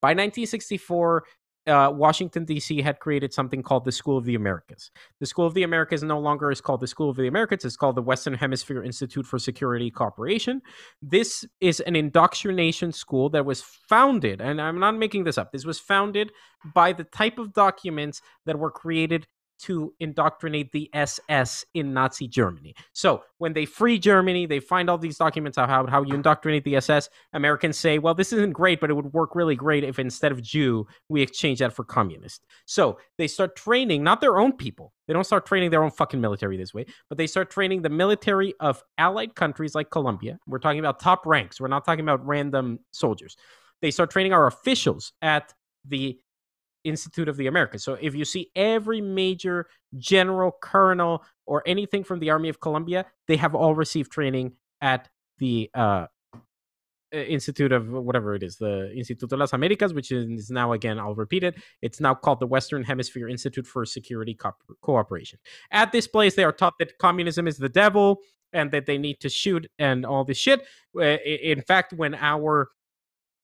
By 0.01 0.09
1964, 0.09 1.23
uh, 1.67 1.91
Washington, 1.93 2.45
D.C. 2.45 2.81
had 2.81 2.99
created 2.99 3.33
something 3.33 3.61
called 3.61 3.85
the 3.85 3.91
School 3.91 4.17
of 4.17 4.25
the 4.25 4.35
Americas. 4.35 4.91
The 5.19 5.25
School 5.25 5.45
of 5.45 5.53
the 5.53 5.63
Americas 5.63 6.03
no 6.03 6.19
longer 6.19 6.51
is 6.51 6.61
called 6.61 6.81
the 6.81 6.87
School 6.87 7.09
of 7.09 7.17
the 7.17 7.27
Americas, 7.27 7.65
it's 7.65 7.75
called 7.75 7.95
the 7.95 8.01
Western 8.01 8.33
Hemisphere 8.33 8.83
Institute 8.83 9.25
for 9.25 9.37
Security 9.37 9.91
Cooperation. 9.91 10.61
This 11.01 11.45
is 11.61 11.79
an 11.81 11.95
indoctrination 11.95 12.91
school 12.91 13.29
that 13.29 13.45
was 13.45 13.61
founded, 13.61 14.41
and 14.41 14.61
I'm 14.61 14.79
not 14.79 14.97
making 14.97 15.25
this 15.25 15.37
up, 15.37 15.51
this 15.51 15.65
was 15.65 15.79
founded 15.79 16.31
by 16.73 16.93
the 16.93 17.03
type 17.03 17.37
of 17.37 17.53
documents 17.53 18.21
that 18.45 18.57
were 18.57 18.71
created 18.71 19.27
to 19.59 19.93
indoctrinate 19.99 20.71
the 20.71 20.89
SS 20.93 21.65
in 21.73 21.93
Nazi 21.93 22.27
Germany. 22.27 22.73
So 22.93 23.23
when 23.37 23.53
they 23.53 23.65
free 23.65 23.99
Germany, 23.99 24.45
they 24.45 24.59
find 24.59 24.89
all 24.89 24.97
these 24.97 25.17
documents 25.17 25.57
about 25.57 25.69
how, 25.69 25.85
how 25.87 26.03
you 26.03 26.13
indoctrinate 26.13 26.63
the 26.63 26.75
SS. 26.77 27.09
Americans 27.33 27.77
say, 27.77 27.99
well, 27.99 28.13
this 28.13 28.33
isn't 28.33 28.53
great, 28.53 28.79
but 28.79 28.89
it 28.89 28.93
would 28.93 29.13
work 29.13 29.35
really 29.35 29.55
great 29.55 29.83
if 29.83 29.99
instead 29.99 30.31
of 30.31 30.41
Jew, 30.41 30.87
we 31.09 31.21
exchange 31.21 31.59
that 31.59 31.73
for 31.73 31.83
communist. 31.83 32.45
So 32.65 32.97
they 33.17 33.27
start 33.27 33.55
training 33.55 34.03
not 34.03 34.21
their 34.21 34.39
own 34.39 34.53
people. 34.53 34.93
They 35.07 35.13
don't 35.13 35.23
start 35.23 35.45
training 35.45 35.71
their 35.71 35.83
own 35.83 35.91
fucking 35.91 36.21
military 36.21 36.55
this 36.55 36.73
way, 36.73 36.85
but 37.09 37.17
they 37.17 37.27
start 37.27 37.49
training 37.49 37.81
the 37.81 37.89
military 37.89 38.53
of 38.59 38.83
allied 38.97 39.35
countries 39.35 39.75
like 39.75 39.89
Colombia. 39.89 40.39
We're 40.47 40.59
talking 40.59 40.79
about 40.79 40.99
top 40.99 41.25
ranks. 41.25 41.59
We're 41.59 41.67
not 41.67 41.83
talking 41.83 42.05
about 42.05 42.25
random 42.25 42.79
soldiers. 42.91 43.35
They 43.81 43.91
start 43.91 44.11
training 44.11 44.33
our 44.33 44.47
officials 44.47 45.13
at 45.21 45.53
the 45.85 46.19
Institute 46.83 47.27
of 47.27 47.37
the 47.37 47.47
Americas. 47.47 47.83
So 47.83 47.93
if 48.01 48.15
you 48.15 48.25
see 48.25 48.51
every 48.55 49.01
major 49.01 49.67
general, 49.97 50.51
colonel, 50.61 51.23
or 51.45 51.63
anything 51.65 52.03
from 52.03 52.19
the 52.19 52.29
Army 52.29 52.49
of 52.49 52.59
Colombia, 52.59 53.05
they 53.27 53.37
have 53.37 53.55
all 53.55 53.75
received 53.75 54.11
training 54.11 54.53
at 54.81 55.09
the 55.39 55.69
uh, 55.73 56.07
Institute 57.11 57.71
of 57.71 57.89
whatever 57.89 58.35
it 58.35 58.43
is, 58.43 58.57
the 58.57 58.93
Instituto 58.95 59.29
de 59.29 59.37
las 59.37 59.53
Americas, 59.53 59.93
which 59.93 60.11
is 60.11 60.51
now 60.51 60.73
again, 60.73 60.99
I'll 60.99 61.15
repeat 61.15 61.43
it. 61.43 61.55
It's 61.81 61.99
now 61.99 62.13
called 62.13 62.39
the 62.39 62.45
Western 62.45 62.83
Hemisphere 62.83 63.27
Institute 63.27 63.65
for 63.65 63.83
Security 63.83 64.35
Co- 64.35 64.53
Cooperation. 64.81 65.39
At 65.71 65.91
this 65.91 66.07
place, 66.07 66.35
they 66.35 66.43
are 66.43 66.51
taught 66.51 66.75
that 66.77 66.99
communism 66.99 67.47
is 67.47 67.57
the 67.57 67.69
devil 67.69 68.19
and 68.53 68.69
that 68.71 68.85
they 68.85 68.99
need 68.99 69.19
to 69.21 69.29
shoot 69.29 69.67
and 69.79 70.05
all 70.05 70.23
this 70.23 70.37
shit. 70.37 70.61
In 70.95 71.61
fact, 71.63 71.93
when 71.93 72.13
our 72.13 72.69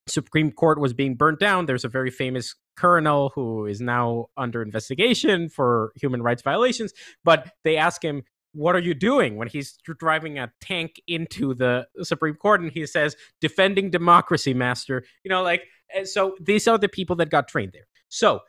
Supreme 0.07 0.51
Court 0.51 0.79
was 0.79 0.93
being 0.93 1.15
burnt 1.15 1.39
down, 1.39 1.65
there's 1.65 1.85
a 1.85 1.89
very 1.89 2.11
famous 2.11 2.55
colonel 2.75 3.31
who 3.33 3.65
is 3.65 3.81
now 3.81 4.27
under 4.37 4.61
investigation 4.61 5.49
for 5.49 5.91
human 5.95 6.21
rights 6.21 6.41
violations. 6.41 6.93
But 7.23 7.51
they 7.63 7.77
ask 7.77 8.03
him, 8.03 8.23
what 8.53 8.75
are 8.75 8.79
you 8.79 8.93
doing? 8.93 9.35
when 9.35 9.47
he's 9.47 9.77
driving 9.99 10.39
a 10.39 10.51
tank 10.61 11.01
into 11.07 11.53
the 11.53 11.85
supreme 12.01 12.35
court 12.35 12.61
and 12.61 12.71
he 12.71 12.85
says 12.85 13.15
defending 13.41 13.89
democracy 13.89 14.53
master. 14.53 15.03
You 15.23 15.29
know 15.29 15.43
like 15.43 15.63
so 16.05 16.35
these 16.39 16.67
are 16.67 16.77
the 16.77 16.87
people 16.87 17.17
that 17.17 17.29
got 17.29 17.47
trained 17.47 17.73
there. 17.73 17.87
So 18.07 18.39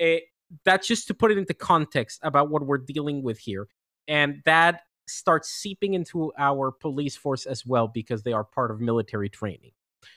uh, 0.00 0.16
that's 0.64 0.86
just 0.86 1.06
to 1.08 1.14
put 1.14 1.30
it 1.30 1.38
into 1.38 1.54
context 1.54 2.20
about 2.22 2.50
what 2.50 2.66
we're 2.66 2.78
dealing 2.78 3.22
with 3.22 3.38
here 3.38 3.66
and 4.06 4.42
that 4.44 4.82
starts 5.08 5.48
seeping 5.48 5.94
into 5.94 6.32
our 6.36 6.70
police 6.70 7.16
force 7.16 7.46
as 7.46 7.64
well 7.64 7.88
because 7.88 8.22
they 8.22 8.32
are 8.32 8.44
part 8.44 8.70
of 8.70 8.80
military 8.80 9.28
training. 9.28 9.70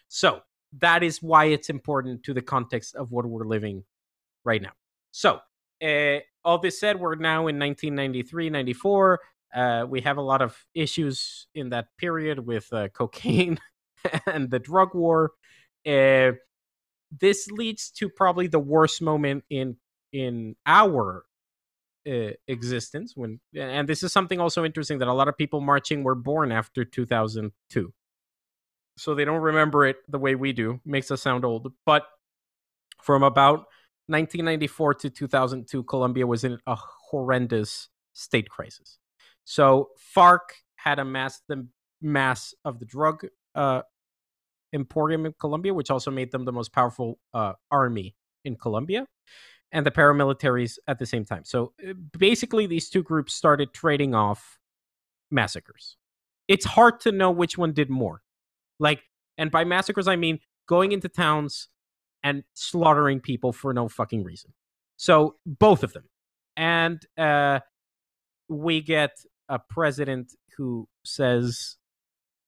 So 0.07 0.41
that 0.77 1.03
is 1.03 1.21
why 1.21 1.45
it's 1.45 1.69
important 1.69 2.23
to 2.23 2.33
the 2.33 2.41
context 2.41 2.95
of 2.95 3.11
what 3.11 3.25
we're 3.25 3.45
living 3.45 3.83
right 4.45 4.61
now 4.61 4.71
so 5.11 5.39
uh, 5.83 6.19
all 6.43 6.57
this 6.57 6.79
said, 6.79 6.99
we're 6.99 7.15
now 7.15 7.47
in 7.47 7.59
1993, 7.59 8.49
94. 8.49 9.19
Uh, 9.53 9.85
we 9.87 10.01
have 10.01 10.17
a 10.17 10.21
lot 10.21 10.41
of 10.41 10.57
issues 10.73 11.47
in 11.55 11.69
that 11.69 11.87
period 11.97 12.39
with 12.45 12.71
uh, 12.71 12.87
cocaine 12.89 13.57
and 14.27 14.49
the 14.49 14.59
drug 14.59 14.93
war. 14.93 15.31
Uh, 15.85 16.31
this 17.19 17.49
leads 17.49 17.89
to 17.89 18.09
probably 18.09 18.47
the 18.47 18.59
worst 18.59 19.01
moment 19.01 19.43
in 19.49 19.77
in 20.11 20.55
our 20.65 21.23
uh, 22.07 22.31
existence 22.47 23.13
when 23.15 23.39
and 23.55 23.87
this 23.87 24.03
is 24.03 24.11
something 24.11 24.39
also 24.39 24.63
interesting 24.65 24.99
that 24.99 25.07
a 25.07 25.13
lot 25.13 25.27
of 25.27 25.37
people 25.37 25.61
marching 25.61 26.03
were 26.03 26.15
born 26.15 26.51
after 26.51 26.83
2002 26.83 27.93
so 28.99 29.15
they 29.15 29.25
don't 29.25 29.41
remember 29.41 29.85
it 29.85 29.97
the 30.07 30.19
way 30.19 30.35
we 30.35 30.53
do 30.53 30.79
makes 30.85 31.09
us 31.11 31.21
sound 31.21 31.45
old 31.45 31.71
but 31.85 32.05
from 33.01 33.23
about 33.23 33.65
1994 34.07 34.93
to 34.95 35.09
2002, 35.09 35.83
Colombia 35.83 36.25
was 36.25 36.43
in 36.43 36.57
a 36.65 36.75
horrendous 36.75 37.89
state 38.13 38.49
crisis. 38.49 38.97
So 39.45 39.89
FARC 40.15 40.39
had 40.75 40.99
amassed 40.99 41.43
the 41.47 41.67
mass 42.01 42.53
of 42.65 42.79
the 42.79 42.85
drug 42.85 43.25
uh, 43.55 43.81
emporium 44.73 45.25
in 45.25 45.33
Colombia, 45.39 45.73
which 45.73 45.91
also 45.91 46.11
made 46.11 46.31
them 46.31 46.45
the 46.45 46.51
most 46.51 46.73
powerful 46.73 47.19
uh, 47.33 47.53
army 47.69 48.15
in 48.45 48.55
Colombia, 48.55 49.05
and 49.71 49.85
the 49.85 49.91
paramilitaries 49.91 50.77
at 50.87 50.97
the 50.97 51.05
same 51.05 51.25
time. 51.25 51.43
So 51.45 51.73
uh, 51.87 51.93
basically, 52.17 52.65
these 52.65 52.89
two 52.89 53.03
groups 53.03 53.33
started 53.33 53.73
trading 53.73 54.15
off 54.15 54.57
massacres. 55.29 55.97
It's 56.47 56.65
hard 56.65 56.99
to 57.01 57.11
know 57.11 57.29
which 57.29 57.57
one 57.57 57.73
did 57.73 57.91
more. 57.91 58.21
Like, 58.79 59.01
and 59.37 59.51
by 59.51 59.63
massacres, 59.63 60.07
I 60.07 60.15
mean 60.15 60.39
going 60.67 60.91
into 60.91 61.09
towns, 61.09 61.69
and 62.23 62.43
slaughtering 62.53 63.19
people 63.19 63.53
for 63.53 63.73
no 63.73 63.87
fucking 63.87 64.23
reason. 64.23 64.53
So 64.97 65.35
both 65.45 65.83
of 65.83 65.93
them. 65.93 66.03
And 66.57 67.01
uh, 67.17 67.61
we 68.49 68.81
get 68.81 69.11
a 69.47 69.59
president 69.59 70.33
who 70.57 70.87
says, 71.05 71.77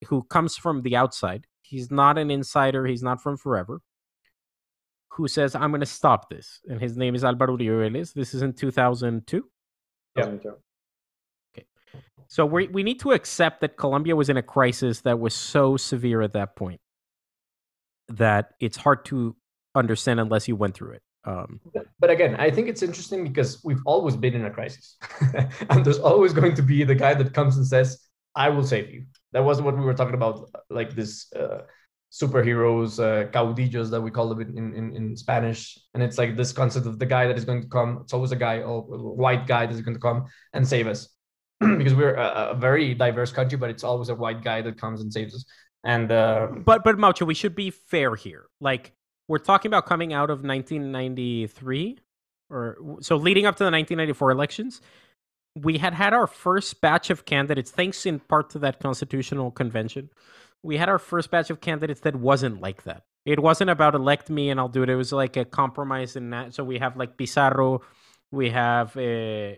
who 0.08 0.24
comes 0.24 0.58
from 0.58 0.82
the 0.82 0.96
outside. 0.96 1.48
He's 1.62 1.90
not 1.90 2.18
an 2.18 2.30
insider. 2.30 2.86
He's 2.86 3.04
not 3.04 3.22
from 3.22 3.38
forever. 3.38 3.82
Who 5.14 5.28
says, 5.28 5.56
I'm 5.56 5.72
going 5.72 5.82
to 5.82 5.86
stop 5.86 6.30
this. 6.30 6.60
And 6.68 6.82
his 6.82 6.98
name 6.98 7.16
is 7.16 7.24
Alvaro 7.24 7.58
Uribe 7.58 8.14
This 8.14 8.34
is 8.34 8.42
in 8.42 8.54
2002. 8.54 9.46
Yeah. 10.18 10.26
Okay. 10.26 10.50
So 12.32 12.46
we, 12.46 12.70
we 12.70 12.82
need 12.82 13.02
to 13.02 13.12
accept 13.12 13.60
that 13.60 13.76
Colombia 13.76 14.16
was 14.16 14.30
in 14.30 14.38
a 14.38 14.42
crisis 14.42 15.02
that 15.02 15.20
was 15.20 15.34
so 15.34 15.76
severe 15.76 16.22
at 16.22 16.32
that 16.32 16.56
point 16.56 16.80
that 18.08 18.52
it's 18.62 18.78
hard 18.78 19.04
to 19.08 19.36
understand 19.76 20.22
unless 20.22 20.48
you 20.48 20.56
went 20.56 20.74
through 20.74 20.94
it. 20.94 21.02
Um, 21.26 21.60
but 22.00 22.10
again, 22.10 22.38
I 22.38 22.50
think 22.50 22.70
it's 22.70 22.84
interesting 22.84 23.26
because 23.26 23.62
we've 23.66 23.82
always 23.86 24.16
been 24.16 24.34
in 24.34 24.46
a 24.46 24.50
crisis, 24.50 24.96
and 25.70 25.84
there's 25.84 26.00
always 26.00 26.32
going 26.32 26.56
to 26.56 26.62
be 26.62 26.86
the 26.86 26.96
guy 26.96 27.14
that 27.16 27.34
comes 27.34 27.58
and 27.58 27.68
says, 27.68 28.00
"I 28.34 28.48
will 28.48 28.64
save 28.64 28.90
you." 28.90 29.04
That 29.34 29.44
wasn't 29.44 29.66
what 29.66 29.78
we 29.78 29.84
were 29.84 29.94
talking 29.94 30.16
about, 30.16 30.50
like 30.70 30.96
this 30.96 31.32
uh, 31.34 31.64
superheroes, 32.14 32.98
uh, 32.98 33.30
caudillos 33.32 33.92
that 33.92 34.00
we 34.00 34.10
call 34.10 34.30
them 34.30 34.40
in, 34.40 34.74
in, 34.74 34.96
in 34.96 35.18
Spanish, 35.18 35.78
and 35.94 36.02
it's 36.02 36.18
like 36.18 36.38
this 36.38 36.54
concept 36.54 36.86
of 36.86 36.98
the 36.98 37.06
guy 37.06 37.28
that 37.28 37.38
is 37.38 37.44
going 37.44 37.62
to 37.62 37.68
come. 37.68 38.00
It's 38.04 38.14
always 38.14 38.32
a 38.32 38.38
guy, 38.38 38.56
a 38.56 38.70
white 38.70 39.48
guy 39.48 39.66
that 39.66 39.76
is 39.76 39.82
going 39.82 39.96
to 39.96 40.02
come 40.02 40.28
and 40.54 40.66
save 40.66 40.88
us, 40.88 41.10
because 41.78 41.94
we're 41.94 42.16
a, 42.16 42.50
a 42.52 42.56
very 42.56 42.94
diverse 42.94 43.32
country, 43.32 43.58
but 43.58 43.70
it's 43.70 43.84
always 43.84 44.10
a 44.10 44.16
white 44.16 44.44
guy 44.44 44.62
that 44.62 44.80
comes 44.80 45.02
and 45.02 45.14
saves 45.14 45.36
us. 45.36 45.46
And 45.84 46.12
uh, 46.12 46.48
but 46.66 46.84
but 46.84 46.98
Maucho, 46.98 47.26
we 47.26 47.34
should 47.34 47.56
be 47.56 47.70
fair 47.70 48.16
here. 48.16 48.46
Like 48.60 48.94
we're 49.28 49.38
talking 49.38 49.70
about 49.70 49.86
coming 49.86 50.12
out 50.14 50.30
of 50.30 50.44
1993 50.44 52.00
or 52.50 52.78
so 53.00 53.16
leading 53.16 53.46
up 53.46 53.56
to 53.56 53.64
the 53.64 53.72
1994 53.72 54.32
elections 54.32 54.82
we 55.56 55.78
had 55.78 55.94
had 55.94 56.14
our 56.14 56.28
first 56.28 56.82
batch 56.82 57.10
of 57.10 57.24
candidates 57.26 57.72
thanks 57.72 58.06
in 58.06 58.20
part 58.20 58.50
to 58.50 58.60
that 58.60 58.80
constitutional 58.80 59.50
convention 59.50 60.10
we 60.64 60.78
had 60.78 60.90
our 60.90 61.00
first 61.00 61.32
batch 61.32 61.50
of 61.50 61.62
candidates 61.62 62.02
that 62.02 62.16
wasn't 62.16 62.60
like 62.60 62.84
that 62.84 63.04
it 63.26 63.40
wasn't 63.40 63.70
about 63.70 63.96
elect 63.96 64.30
me 64.30 64.50
and 64.50 64.60
i'll 64.60 64.68
do 64.68 64.84
it 64.84 64.90
it 64.90 64.96
was 64.96 65.14
like 65.14 65.38
a 65.38 65.46
compromise 65.46 66.16
in 66.16 66.30
that 66.32 66.54
so 66.54 66.64
we 66.64 66.78
have 66.78 66.98
like 66.98 67.18
pizarro 67.18 67.82
we 68.32 68.50
have 68.50 68.96
uh, 68.98 69.54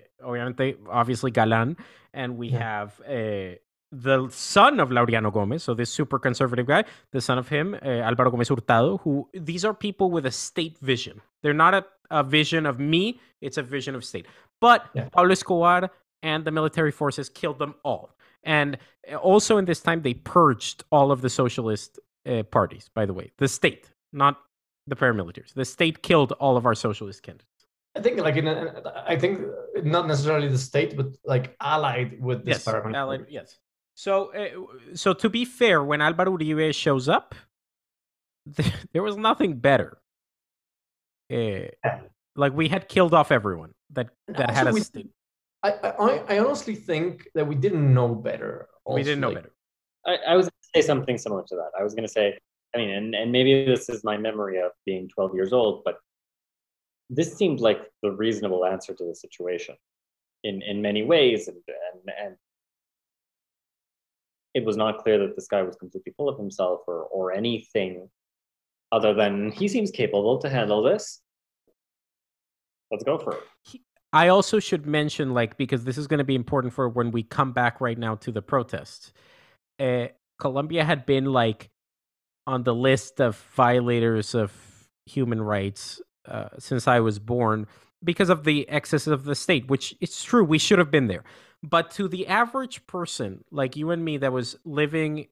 obviously 0.89 1.31
galan 1.31 1.77
and 2.13 2.37
we 2.37 2.49
yeah. 2.49 2.59
have 2.59 3.01
uh, 3.01 3.55
the 3.93 4.27
son 4.31 4.79
of 4.79 4.89
Laureano 4.89 5.31
Gomez, 5.31 5.63
so 5.63 5.75
this 5.75 5.91
super 5.91 6.17
conservative 6.17 6.65
guy, 6.65 6.83
the 7.11 7.21
son 7.21 7.37
of 7.37 7.47
him, 7.47 7.75
uh, 7.75 7.87
Alvaro 7.87 8.31
Gomez 8.31 8.49
Hurtado, 8.49 8.97
who 9.03 9.29
these 9.33 9.63
are 9.63 9.73
people 9.73 10.09
with 10.09 10.25
a 10.25 10.31
state 10.31 10.77
vision. 10.79 11.21
They're 11.43 11.53
not 11.53 11.75
a, 11.75 11.85
a 12.09 12.23
vision 12.23 12.65
of 12.65 12.79
me, 12.79 13.19
it's 13.39 13.57
a 13.57 13.63
vision 13.63 13.93
of 13.93 14.03
state. 14.03 14.25
But 14.59 14.85
yeah. 14.95 15.09
Pablo 15.09 15.31
Escobar 15.31 15.91
and 16.23 16.43
the 16.43 16.51
military 16.51 16.91
forces 16.91 17.29
killed 17.29 17.59
them 17.59 17.75
all. 17.83 18.15
And 18.43 18.77
eh, 19.07 19.15
also 19.15 19.57
in 19.57 19.65
this 19.65 19.81
time, 19.81 20.01
they 20.01 20.15
purged 20.15 20.83
all 20.91 21.11
of 21.11 21.21
the 21.21 21.29
socialist 21.29 21.99
uh, 22.25 22.43
parties, 22.43 22.89
by 22.93 23.05
the 23.05 23.13
way. 23.13 23.31
The 23.37 23.47
state, 23.47 23.91
not 24.11 24.41
the 24.87 24.95
paramilitaries. 24.95 25.53
The 25.53 25.65
state 25.65 26.01
killed 26.01 26.31
all 26.33 26.57
of 26.57 26.65
our 26.65 26.75
socialist 26.75 27.21
candidates. 27.21 27.52
I 27.95 28.01
think 28.01 28.19
like 28.19 28.35
in 28.37 28.47
a, 28.47 29.03
I 29.05 29.17
think 29.17 29.41
not 29.83 30.07
necessarily 30.07 30.47
the 30.47 30.57
state, 30.57 30.97
but 30.97 31.07
like 31.25 31.55
allied 31.61 32.19
with 32.19 32.43
this 32.43 32.65
yes, 32.65 32.67
Allied, 32.67 33.25
yes. 33.29 33.57
So, 33.95 34.33
uh, 34.33 34.95
so 34.95 35.13
to 35.13 35.29
be 35.29 35.45
fair, 35.45 35.83
when 35.83 36.01
Alvaro 36.01 36.37
Uribe 36.37 36.73
shows 36.73 37.07
up, 37.07 37.35
there 38.93 39.03
was 39.03 39.15
nothing 39.15 39.57
better. 39.59 39.99
Uh, 41.31 41.67
like 42.35 42.53
we 42.53 42.67
had 42.67 42.89
killed 42.89 43.13
off 43.13 43.31
everyone 43.31 43.73
that 43.91 44.09
that 44.27 44.49
had 44.51 44.67
us. 44.67 44.91
I, 45.61 45.71
I 45.71 46.23
I 46.29 46.39
honestly 46.39 46.75
think 46.75 47.27
that 47.35 47.47
we 47.47 47.55
didn't 47.55 47.93
know 47.93 48.13
better. 48.13 48.67
Also. 48.85 48.95
We 48.95 49.03
didn't 49.03 49.21
know 49.21 49.33
better. 49.33 49.53
I, 50.05 50.17
I 50.29 50.35
was 50.35 50.45
going 50.45 50.61
to 50.61 50.81
say 50.81 50.85
something 50.85 51.17
similar 51.17 51.43
to 51.47 51.55
that. 51.55 51.71
I 51.79 51.83
was 51.83 51.93
going 51.93 52.05
to 52.05 52.11
say, 52.11 52.37
I 52.75 52.77
mean, 52.77 52.89
and, 52.89 53.15
and 53.15 53.31
maybe 53.31 53.65
this 53.65 53.87
is 53.87 54.03
my 54.03 54.17
memory 54.17 54.59
of 54.59 54.71
being 54.85 55.07
12 55.07 55.33
years 55.35 55.53
old, 55.53 55.83
but 55.85 55.99
this 57.15 57.35
seemed 57.35 57.59
like 57.59 57.79
the 58.01 58.11
reasonable 58.11 58.65
answer 58.65 58.93
to 58.93 59.03
the 59.05 59.15
situation 59.15 59.75
in, 60.43 60.61
in 60.61 60.81
many 60.81 61.03
ways. 61.03 61.47
And, 61.47 61.57
and, 61.67 62.15
and 62.25 62.35
it 64.53 64.65
was 64.65 64.77
not 64.77 64.99
clear 65.03 65.19
that 65.19 65.35
this 65.35 65.47
guy 65.47 65.61
was 65.61 65.75
completely 65.75 66.13
full 66.15 66.29
of 66.29 66.37
himself 66.37 66.81
or 66.87 67.03
or 67.03 67.33
anything 67.33 68.09
other 68.91 69.13
than 69.13 69.51
he 69.51 69.67
seems 69.67 69.89
capable 69.89 70.37
to 70.37 70.49
handle 70.49 70.83
this. 70.83 71.21
Let's 72.91 73.03
go 73.03 73.17
for 73.17 73.37
it. 73.37 73.81
I 74.13 74.27
also 74.27 74.59
should 74.59 74.85
mention, 74.85 75.33
like, 75.33 75.57
because 75.57 75.83
this 75.83 75.97
is 75.97 76.05
going 76.05 76.19
to 76.19 76.23
be 76.23 76.35
important 76.35 76.71
for 76.71 76.87
when 76.87 77.09
we 77.09 77.23
come 77.23 77.51
back 77.51 77.81
right 77.81 77.97
now 77.97 78.13
to 78.17 78.31
the 78.31 78.43
protest. 78.43 79.11
Uh, 79.79 80.09
Colombia 80.37 80.83
had 80.83 81.07
been 81.07 81.25
like 81.25 81.71
on 82.45 82.63
the 82.63 82.75
list 82.75 83.19
of 83.19 83.35
violators 83.55 84.35
of 84.35 84.53
human 85.07 85.41
rights 85.41 85.99
uh, 86.27 86.49
since 86.59 86.87
I 86.87 86.99
was 86.99 87.19
born 87.19 87.67
because 88.03 88.29
of 88.29 88.43
the 88.43 88.67
excesses 88.69 89.07
of 89.07 89.23
the 89.23 89.35
state, 89.35 89.67
which 89.67 89.95
it's 90.01 90.23
true 90.23 90.43
we 90.43 90.57
should 90.57 90.79
have 90.79 90.91
been 90.91 91.07
there. 91.07 91.23
But 91.61 91.91
to 91.91 92.07
the 92.07 92.27
average 92.27 92.85
person 92.87 93.45
like 93.51 93.77
you 93.77 93.91
and 93.91 94.03
me 94.03 94.17
that 94.17 94.33
was 94.33 94.57
living 94.65 95.27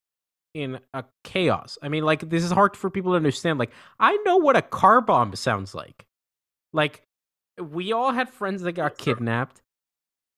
in 0.54 0.80
a 0.94 1.04
chaos, 1.24 1.78
I 1.82 1.90
mean, 1.90 2.04
like, 2.04 2.30
this 2.30 2.44
is 2.44 2.52
hard 2.52 2.78
for 2.78 2.90
people 2.90 3.12
to 3.12 3.18
understand. 3.18 3.60
Like, 3.60 3.72
I 4.00 4.16
know 4.26 4.38
what 4.38 4.56
a 4.56 4.62
car 4.62 5.02
bomb 5.02 5.36
sounds 5.36 5.76
like. 5.76 6.06
Like, 6.72 7.04
we 7.60 7.92
all 7.92 8.12
had 8.12 8.30
friends 8.30 8.62
that 8.62 8.74
got 8.74 8.98
kidnapped. 8.98 9.62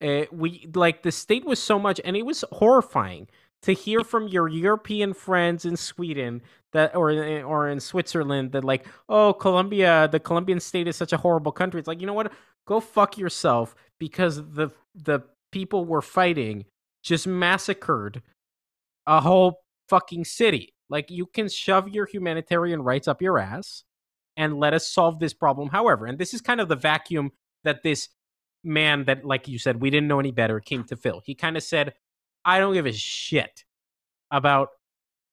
Uh, 0.03 0.25
we 0.31 0.67
like 0.73 1.03
the 1.03 1.11
state 1.11 1.45
was 1.45 1.61
so 1.61 1.79
much, 1.79 2.01
and 2.03 2.17
it 2.17 2.25
was 2.25 2.43
horrifying 2.51 3.27
to 3.63 3.73
hear 3.73 4.03
from 4.03 4.27
your 4.27 4.47
European 4.47 5.13
friends 5.13 5.65
in 5.65 5.75
Sweden 5.75 6.41
that 6.73 6.95
or 6.95 7.11
or 7.43 7.69
in 7.69 7.79
Switzerland 7.79 8.51
that 8.51 8.63
like, 8.63 8.85
oh, 9.09 9.33
Colombia, 9.33 10.07
the 10.11 10.19
Colombian 10.19 10.59
state 10.59 10.87
is 10.87 10.95
such 10.95 11.13
a 11.13 11.17
horrible 11.17 11.51
country. 11.51 11.79
It's 11.79 11.87
like, 11.87 12.01
you 12.01 12.07
know 12.07 12.13
what? 12.13 12.31
Go 12.67 12.79
fuck 12.79 13.17
yourself 13.17 13.75
because 13.99 14.37
the 14.37 14.69
the 14.95 15.21
people 15.51 15.85
were 15.85 16.01
fighting 16.01 16.65
just 17.03 17.27
massacred 17.27 18.21
a 19.07 19.21
whole 19.21 19.61
fucking 19.89 20.25
city. 20.25 20.73
Like 20.89 21.09
you 21.09 21.25
can 21.25 21.49
shove 21.49 21.89
your 21.89 22.05
humanitarian 22.05 22.81
rights 22.81 23.07
up 23.07 23.21
your 23.21 23.39
ass 23.39 23.83
and 24.37 24.59
let 24.59 24.73
us 24.73 24.87
solve 24.87 25.19
this 25.19 25.33
problem 25.33 25.69
however. 25.69 26.05
And 26.05 26.17
this 26.17 26.33
is 26.33 26.41
kind 26.41 26.59
of 26.61 26.69
the 26.69 26.75
vacuum 26.75 27.31
that 27.63 27.83
this 27.83 28.09
man 28.63 29.05
that, 29.05 29.25
like 29.25 29.47
you 29.47 29.59
said, 29.59 29.81
we 29.81 29.89
didn't 29.89 30.07
know 30.07 30.19
any 30.19 30.31
better, 30.31 30.59
came 30.59 30.83
to 30.85 30.95
fill. 30.95 31.21
He 31.25 31.35
kind 31.35 31.57
of 31.57 31.63
said, 31.63 31.93
I 32.45 32.59
don't 32.59 32.73
give 32.73 32.85
a 32.85 32.93
shit 32.93 33.63
about, 34.31 34.69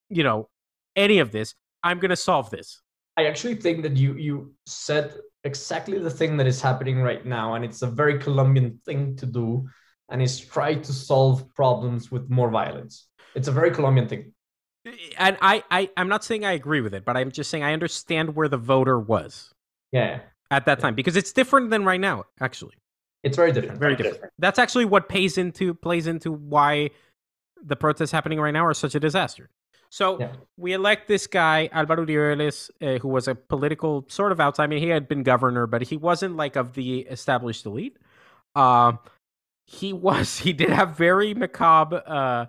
you 0.08 0.22
know, 0.22 0.48
any 0.96 1.18
of 1.18 1.32
this. 1.32 1.54
I'm 1.82 1.98
going 1.98 2.11
to 2.11 2.16
solve 2.16 2.50
this. 2.50 2.80
I 3.16 3.26
actually 3.26 3.56
think 3.56 3.82
that 3.82 3.96
you 3.96 4.14
you 4.14 4.54
said 4.66 5.14
exactly 5.44 5.98
the 5.98 6.11
thing 6.11 6.36
that 6.36 6.46
is 6.46 6.61
happening 6.61 7.00
right 7.02 7.24
now, 7.24 7.54
and 7.54 7.64
it's 7.64 7.82
a 7.82 7.86
very 7.86 8.18
Colombian 8.18 8.80
thing 8.84 9.16
to 9.16 9.26
do, 9.26 9.68
and 10.08 10.22
is 10.22 10.40
try 10.40 10.74
to 10.74 10.92
solve 10.92 11.52
problems 11.54 12.11
with 12.11 12.30
more 12.30 12.50
violence. 12.50 13.08
It's 13.34 13.48
a 13.48 13.52
very 13.52 13.70
Colombian 13.70 14.08
thing. 14.08 14.32
And 15.18 15.36
I, 15.42 15.62
I 15.70 15.90
I'm 15.96 16.08
not 16.08 16.24
saying 16.24 16.44
I 16.44 16.52
agree 16.52 16.80
with 16.80 16.94
it, 16.94 17.04
but 17.04 17.16
I'm 17.16 17.30
just 17.30 17.50
saying 17.50 17.64
I 17.64 17.72
understand 17.72 18.34
where 18.34 18.48
the 18.48 18.56
voter 18.56 18.98
was. 18.98 19.52
Yeah. 19.92 20.20
At 20.50 20.66
that 20.66 20.80
time, 20.80 20.94
because 20.96 21.14
it's 21.14 21.32
different 21.32 21.70
than 21.70 21.84
right 21.84 22.00
now, 22.00 22.24
actually. 22.40 22.74
It's 23.23 23.37
very 23.37 23.53
different. 23.53 23.79
Very 23.79 23.97
different. 23.97 24.33
That's 24.39 24.59
actually 24.59 24.87
what 24.87 25.09
pays 25.09 25.37
into 25.37 25.75
plays 25.75 26.07
into 26.07 26.33
why 26.33 26.91
the 27.62 27.77
protests 27.77 28.11
happening 28.11 28.41
right 28.41 28.53
now 28.53 28.64
are 28.64 28.75
such 28.75 28.95
a 28.95 29.01
disaster. 29.01 29.51
So 29.91 30.21
yeah. 30.21 30.33
we 30.57 30.73
elect 30.73 31.09
this 31.09 31.27
guy, 31.27 31.68
Alvaro 31.73 32.07
Uribe 32.07 32.71
uh, 32.81 32.99
who 32.99 33.09
was 33.09 33.27
a 33.27 33.35
political 33.35 34.07
sort 34.09 34.31
of 34.31 34.41
outside. 34.41 34.64
I 34.64 34.66
mean, 34.68 34.79
he 34.79 34.89
had 34.89 35.09
been 35.09 35.25
governor, 35.25 35.66
but 35.66 35.83
he 35.83 35.97
wasn't 35.97 36.37
like 36.37 36.57
of 36.57 36.75
the 36.75 37.01
established 37.01 37.66
elite. 37.66 37.99
Uh, 38.55 38.93
he 39.66 39.93
was. 40.09 40.39
He 40.39 40.53
did 40.53 40.71
have 40.71 40.97
very 40.97 41.35
macabre 41.35 42.03
uh, 42.07 42.47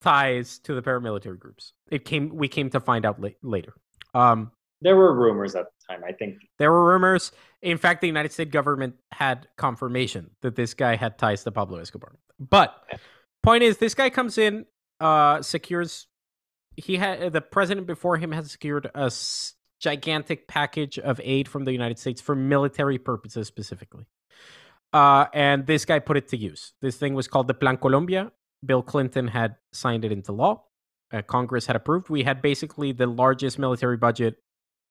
ties 0.00 0.58
to 0.60 0.74
the 0.74 0.82
paramilitary 0.82 1.38
groups. 1.38 1.74
It 1.90 2.04
came. 2.04 2.34
We 2.34 2.48
came 2.48 2.70
to 2.70 2.80
find 2.80 3.04
out 3.04 3.20
la- 3.20 3.28
later. 3.42 3.74
Um, 4.14 4.50
there 4.86 4.94
were 4.94 5.12
rumors 5.12 5.56
at 5.56 5.66
the 5.66 5.94
time. 5.94 6.04
I 6.06 6.12
think 6.12 6.36
there 6.60 6.70
were 6.70 6.84
rumors. 6.86 7.32
In 7.60 7.76
fact, 7.76 8.00
the 8.02 8.06
United 8.06 8.30
States 8.30 8.52
government 8.52 8.94
had 9.10 9.48
confirmation 9.56 10.30
that 10.42 10.54
this 10.54 10.74
guy 10.74 10.94
had 10.94 11.18
ties 11.18 11.42
to 11.42 11.50
Pablo 11.50 11.78
Escobar. 11.78 12.12
But 12.38 12.72
point 13.42 13.64
is, 13.64 13.78
this 13.78 13.94
guy 13.94 14.10
comes 14.10 14.38
in, 14.38 14.64
uh, 15.00 15.42
secures. 15.42 16.06
He 16.76 16.98
had 16.98 17.32
the 17.32 17.40
president 17.40 17.88
before 17.88 18.16
him 18.18 18.30
has 18.30 18.52
secured 18.52 18.88
a 18.94 19.06
s- 19.06 19.54
gigantic 19.80 20.46
package 20.46 21.00
of 21.00 21.20
aid 21.24 21.48
from 21.48 21.64
the 21.64 21.72
United 21.72 21.98
States 21.98 22.20
for 22.20 22.36
military 22.36 22.98
purposes 22.98 23.48
specifically. 23.48 24.06
Uh, 24.92 25.26
and 25.34 25.66
this 25.66 25.84
guy 25.84 25.98
put 25.98 26.16
it 26.16 26.28
to 26.28 26.36
use. 26.36 26.74
This 26.80 26.96
thing 26.96 27.14
was 27.14 27.26
called 27.26 27.48
the 27.48 27.54
Plan 27.54 27.76
Colombia. 27.76 28.30
Bill 28.64 28.82
Clinton 28.82 29.26
had 29.26 29.56
signed 29.72 30.04
it 30.04 30.12
into 30.12 30.30
law. 30.30 30.62
Uh, 31.12 31.22
Congress 31.22 31.66
had 31.66 31.74
approved. 31.74 32.08
We 32.08 32.22
had 32.22 32.40
basically 32.40 32.92
the 32.92 33.06
largest 33.06 33.58
military 33.58 33.96
budget 33.96 34.36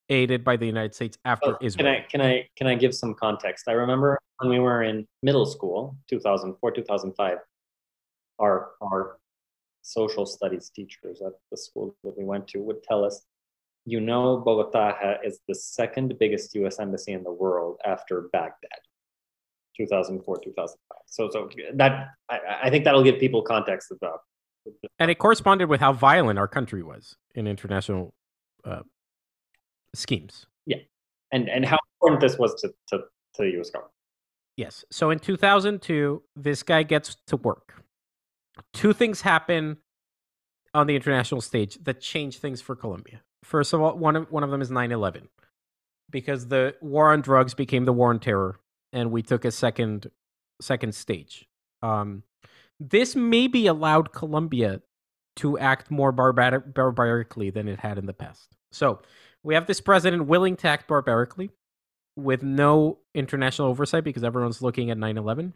aided 0.10 0.44
by 0.44 0.58
the 0.58 0.66
United 0.66 0.94
States 0.94 1.18
after 1.26 1.54
oh, 1.54 1.58
Israel. 1.62 1.86
Can 1.86 1.96
I 1.96 2.06
can 2.10 2.22
I 2.22 2.48
can 2.56 2.68
I 2.68 2.76
give 2.76 2.94
some 2.94 3.14
context? 3.14 3.68
I 3.68 3.74
remember 3.74 4.20
when 4.40 4.50
we 4.50 4.60
were 4.60 4.84
in 4.84 5.08
middle 5.24 5.46
school, 5.46 5.98
2004, 6.10 6.72
2005, 6.72 7.38
our 8.40 8.72
our 8.82 9.18
social 9.82 10.26
studies 10.26 10.70
teachers 10.70 11.22
at 11.22 11.34
the 11.52 11.58
school 11.58 11.96
that 12.04 12.18
we 12.18 12.24
went 12.24 12.48
to 12.50 12.60
would 12.60 12.82
tell 12.84 13.06
us, 13.06 13.24
you 13.86 14.00
know, 14.00 14.38
Bogota 14.38 15.18
is 15.24 15.40
the 15.48 15.56
second 15.56 16.18
biggest 16.20 16.56
U.S. 16.56 16.80
embassy 16.80 17.14
in 17.14 17.24
the 17.24 17.32
world 17.32 17.80
after 17.86 18.30
Baghdad. 18.34 18.80
2004, 19.78 20.40
2005. 20.44 20.98
So, 21.06 21.30
so 21.30 21.50
that 21.74 22.10
I, 22.30 22.40
I 22.64 22.70
think 22.70 22.86
that'll 22.86 23.04
give 23.04 23.20
people 23.20 23.42
context 23.42 23.92
about. 23.92 24.22
And 24.98 25.12
it 25.12 25.16
corresponded 25.16 25.70
with 25.70 25.80
how 25.80 25.94
violent 25.94 26.40
our 26.40 26.48
country 26.48 26.82
was 26.82 27.16
in 27.36 27.46
international 27.46 28.14
uh, 28.64 28.82
schemes. 29.96 30.46
Yeah, 30.66 30.78
and 31.32 31.50
and 31.50 31.66
how 31.66 31.80
important 31.96 32.22
this 32.22 32.38
was 32.38 32.54
to 32.62 32.74
to, 32.90 32.98
to 32.98 33.44
the 33.44 33.52
U.S. 33.52 33.70
government. 33.70 33.92
Yes. 34.58 34.86
So 34.90 35.10
in 35.10 35.20
2002, 35.20 36.24
this 36.36 36.64
guy 36.64 36.84
gets 36.84 37.18
to 37.28 37.36
work. 37.36 37.84
Two 38.74 38.94
things 38.94 39.22
happen 39.22 39.78
on 40.74 40.88
the 40.88 40.96
international 40.96 41.42
stage 41.42 41.78
that 41.84 42.00
change 42.00 42.38
things 42.38 42.62
for 42.62 42.76
Colombia. 42.76 43.22
First 43.44 43.74
of 43.74 43.82
all, 43.82 43.98
one 43.98 44.16
of 44.16 44.32
one 44.32 44.44
of 44.44 44.52
them 44.52 44.62
is 44.62 44.70
9/11, 44.70 45.28
because 46.10 46.48
the 46.48 46.76
war 46.82 47.12
on 47.12 47.22
drugs 47.22 47.54
became 47.54 47.86
the 47.86 47.94
war 47.94 48.10
on 48.10 48.20
terror, 48.20 48.60
and 48.94 49.12
we 49.12 49.22
took 49.22 49.46
a 49.46 49.52
second 49.52 50.10
second 50.62 50.96
stage. 50.96 51.48
Um, 51.82 52.24
this 52.80 53.16
maybe 53.16 53.68
allowed 53.68 54.12
Colombia 54.12 54.82
to 55.38 55.58
act 55.60 55.92
more 55.92 56.12
barbar- 56.12 56.62
barbarically 56.62 57.50
than 57.50 57.68
it 57.68 57.80
had 57.80 57.98
in 57.98 58.06
the 58.06 58.14
past. 58.14 58.56
So 58.72 59.02
we 59.46 59.54
have 59.54 59.68
this 59.68 59.80
president 59.80 60.26
willing 60.26 60.58
to 60.58 60.68
act 60.68 60.88
barbarically 60.88 61.52
with 62.18 62.42
no 62.42 62.98
international 63.14 63.68
oversight 63.68 64.04
because 64.04 64.24
everyone's 64.24 64.62
looking 64.62 64.90
at 64.90 64.98
9 64.98 65.18
11. 65.18 65.54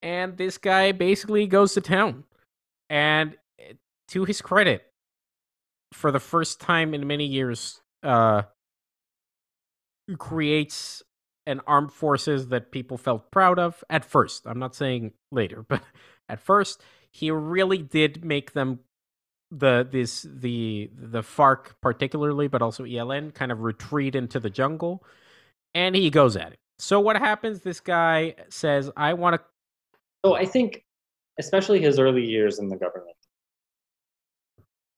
And 0.00 0.36
this 0.36 0.58
guy 0.58 0.92
basically 0.92 1.48
goes 1.48 1.74
to 1.74 1.80
town. 1.80 2.22
And 2.88 3.36
eh, 3.58 3.72
to 4.08 4.24
his 4.24 4.40
credit, 4.40 4.86
for 5.92 6.12
the 6.12 6.20
first 6.20 6.60
time 6.60 6.94
in 6.94 7.06
many 7.06 7.26
years, 7.26 7.80
uh, 8.04 8.42
creates 10.16 11.02
an 11.46 11.60
armed 11.66 11.92
forces 11.92 12.48
that 12.48 12.70
people 12.70 12.96
felt 12.96 13.32
proud 13.32 13.58
of 13.58 13.82
at 13.90 14.04
first. 14.04 14.46
I'm 14.46 14.60
not 14.60 14.76
saying 14.76 15.14
later, 15.32 15.62
but 15.68 15.82
at 16.28 16.38
first, 16.38 16.80
he 17.10 17.32
really 17.32 17.78
did 17.78 18.24
make 18.24 18.52
them 18.52 18.80
the 19.50 19.86
this 19.90 20.22
the 20.22 20.90
the 20.94 21.22
FARC 21.22 21.74
particularly, 21.80 22.48
but 22.48 22.62
also 22.62 22.84
ELN 22.84 23.34
kind 23.34 23.52
of 23.52 23.60
retreat 23.60 24.14
into 24.14 24.40
the 24.40 24.50
jungle, 24.50 25.04
and 25.74 25.94
he 25.94 26.10
goes 26.10 26.36
at 26.36 26.52
it. 26.52 26.58
So 26.78 27.00
what 27.00 27.16
happens? 27.16 27.60
This 27.60 27.80
guy 27.80 28.34
says, 28.48 28.90
"I 28.96 29.14
want 29.14 29.36
to." 29.36 29.42
So 30.24 30.34
I 30.34 30.44
think, 30.44 30.84
especially 31.38 31.80
his 31.80 31.98
early 31.98 32.24
years 32.24 32.58
in 32.58 32.68
the 32.68 32.76
government, 32.76 33.16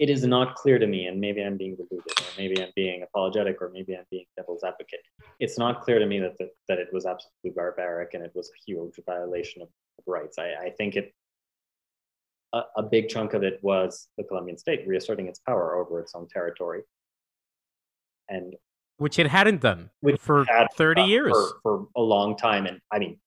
it 0.00 0.08
is 0.08 0.24
not 0.24 0.54
clear 0.54 0.78
to 0.78 0.86
me, 0.86 1.06
and 1.06 1.20
maybe 1.20 1.42
I'm 1.42 1.58
being 1.58 1.76
deluded, 1.76 2.18
or 2.18 2.24
maybe 2.38 2.62
I'm 2.62 2.72
being 2.74 3.02
apologetic, 3.02 3.60
or 3.60 3.68
maybe 3.68 3.94
I'm 3.94 4.06
being 4.10 4.24
devil's 4.34 4.64
advocate. 4.64 5.00
It's 5.40 5.58
not 5.58 5.82
clear 5.82 5.98
to 5.98 6.06
me 6.06 6.18
that 6.20 6.38
the, 6.38 6.48
that 6.68 6.78
it 6.78 6.88
was 6.90 7.04
absolutely 7.04 7.50
barbaric 7.54 8.14
and 8.14 8.24
it 8.24 8.32
was 8.34 8.48
a 8.48 8.58
huge 8.66 8.98
violation 9.06 9.60
of, 9.62 9.68
rights. 10.06 10.38
I, 10.38 10.54
I 10.54 10.70
think 10.70 10.96
it 10.96 11.12
a, 12.52 12.62
a 12.76 12.82
big 12.82 13.08
chunk 13.08 13.34
of 13.34 13.42
it 13.42 13.58
was 13.62 14.08
the 14.16 14.24
Colombian 14.24 14.58
state 14.58 14.86
reasserting 14.86 15.28
its 15.28 15.38
power 15.40 15.76
over 15.76 16.00
its 16.00 16.14
own 16.14 16.28
territory. 16.28 16.82
And 18.28 18.54
which 18.98 19.18
it 19.18 19.26
hadn't 19.26 19.60
done 19.60 19.90
for 20.18 20.44
had, 20.44 20.66
30 20.76 21.00
uh, 21.00 21.06
years 21.06 21.32
for, 21.32 21.52
for, 21.62 21.88
a 21.96 22.02
long 22.02 22.36
time. 22.36 22.66
And 22.66 22.80
i 22.92 22.98
mean 22.98 23.18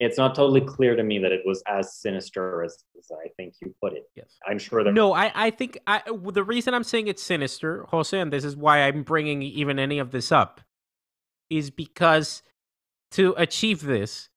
it's 0.00 0.16
not 0.16 0.34
totally 0.34 0.60
clear 0.60 0.94
to 0.94 1.02
me 1.02 1.18
that 1.18 1.32
it 1.32 1.42
was 1.44 1.62
as 1.66 1.94
sinister 1.94 2.62
as, 2.62 2.84
as 2.98 3.10
i 3.24 3.28
think 3.36 3.54
you 3.60 3.74
put 3.82 3.92
it. 3.92 4.04
Yes. 4.14 4.36
I'm 4.46 4.58
sure 4.58 4.84
that 4.84 4.92
no 4.92 5.12
i, 5.12 5.30
I 5.34 5.50
think 5.50 5.78
I, 5.86 6.02
the 6.32 6.44
reason 6.44 6.74
i'm 6.74 6.84
saying 6.84 7.08
it's 7.08 7.22
sinister 7.22 7.84
jose 7.88 8.18
and 8.18 8.32
this 8.32 8.44
is 8.44 8.56
why 8.56 8.82
i'm 8.82 9.02
bringing 9.02 9.42
even 9.42 9.78
any 9.78 9.98
of 9.98 10.10
this 10.10 10.30
up 10.30 10.60
is 11.50 11.70
because 11.70 12.42
to 13.12 13.34
achieve 13.36 13.82
this 13.82 14.28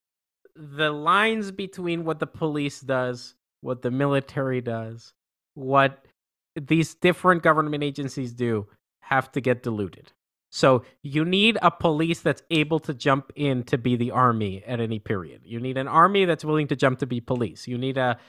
the 0.56 0.92
lines 0.92 1.52
between 1.52 2.06
what 2.06 2.20
the 2.20 2.28
police 2.28 2.82
does 2.82 3.36
what 3.62 3.82
the 3.82 3.92
military 3.92 4.62
does, 4.62 5.14
what 5.54 6.06
these 6.56 6.94
different 6.94 7.44
government 7.44 7.84
agencies 7.84 8.34
do 8.34 8.68
have 9.02 9.32
to 9.32 9.42
get 9.42 9.64
diluted. 9.64 10.12
So 10.50 10.84
you 11.02 11.24
need 11.24 11.58
a 11.62 11.72
police 11.72 12.20
that's 12.20 12.44
able 12.52 12.80
to 12.82 12.94
jump 12.94 13.32
in 13.36 13.64
to 13.64 13.78
be 13.78 13.96
the 13.96 14.12
army 14.12 14.64
at 14.68 14.82
any 14.82 15.00
period. 15.00 15.42
You 15.46 15.62
need 15.62 15.78
an 15.78 15.88
army 15.88 16.26
that's 16.26 16.44
willing 16.44 16.68
to 16.68 16.76
jump 16.76 17.00
to 17.00 17.06
be 17.06 17.22
police. 17.22 17.68
You 17.68 17.78
need 17.78 17.98
a, 17.98 18.20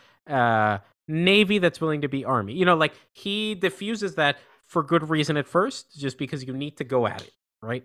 navy 1.08 1.58
that's 1.58 1.80
willing 1.80 2.02
to 2.02 2.08
be 2.08 2.24
army. 2.24 2.52
You 2.54 2.64
know, 2.64 2.76
like 2.76 2.94
he 3.12 3.56
diffuses 3.56 4.14
that 4.14 4.38
for 4.66 4.84
good 4.84 5.10
reason 5.10 5.36
at 5.36 5.48
first, 5.48 5.98
just 5.98 6.16
because 6.16 6.44
you 6.44 6.52
need 6.52 6.76
to 6.76 6.84
go 6.84 7.08
at 7.08 7.22
it, 7.22 7.32
right? 7.60 7.82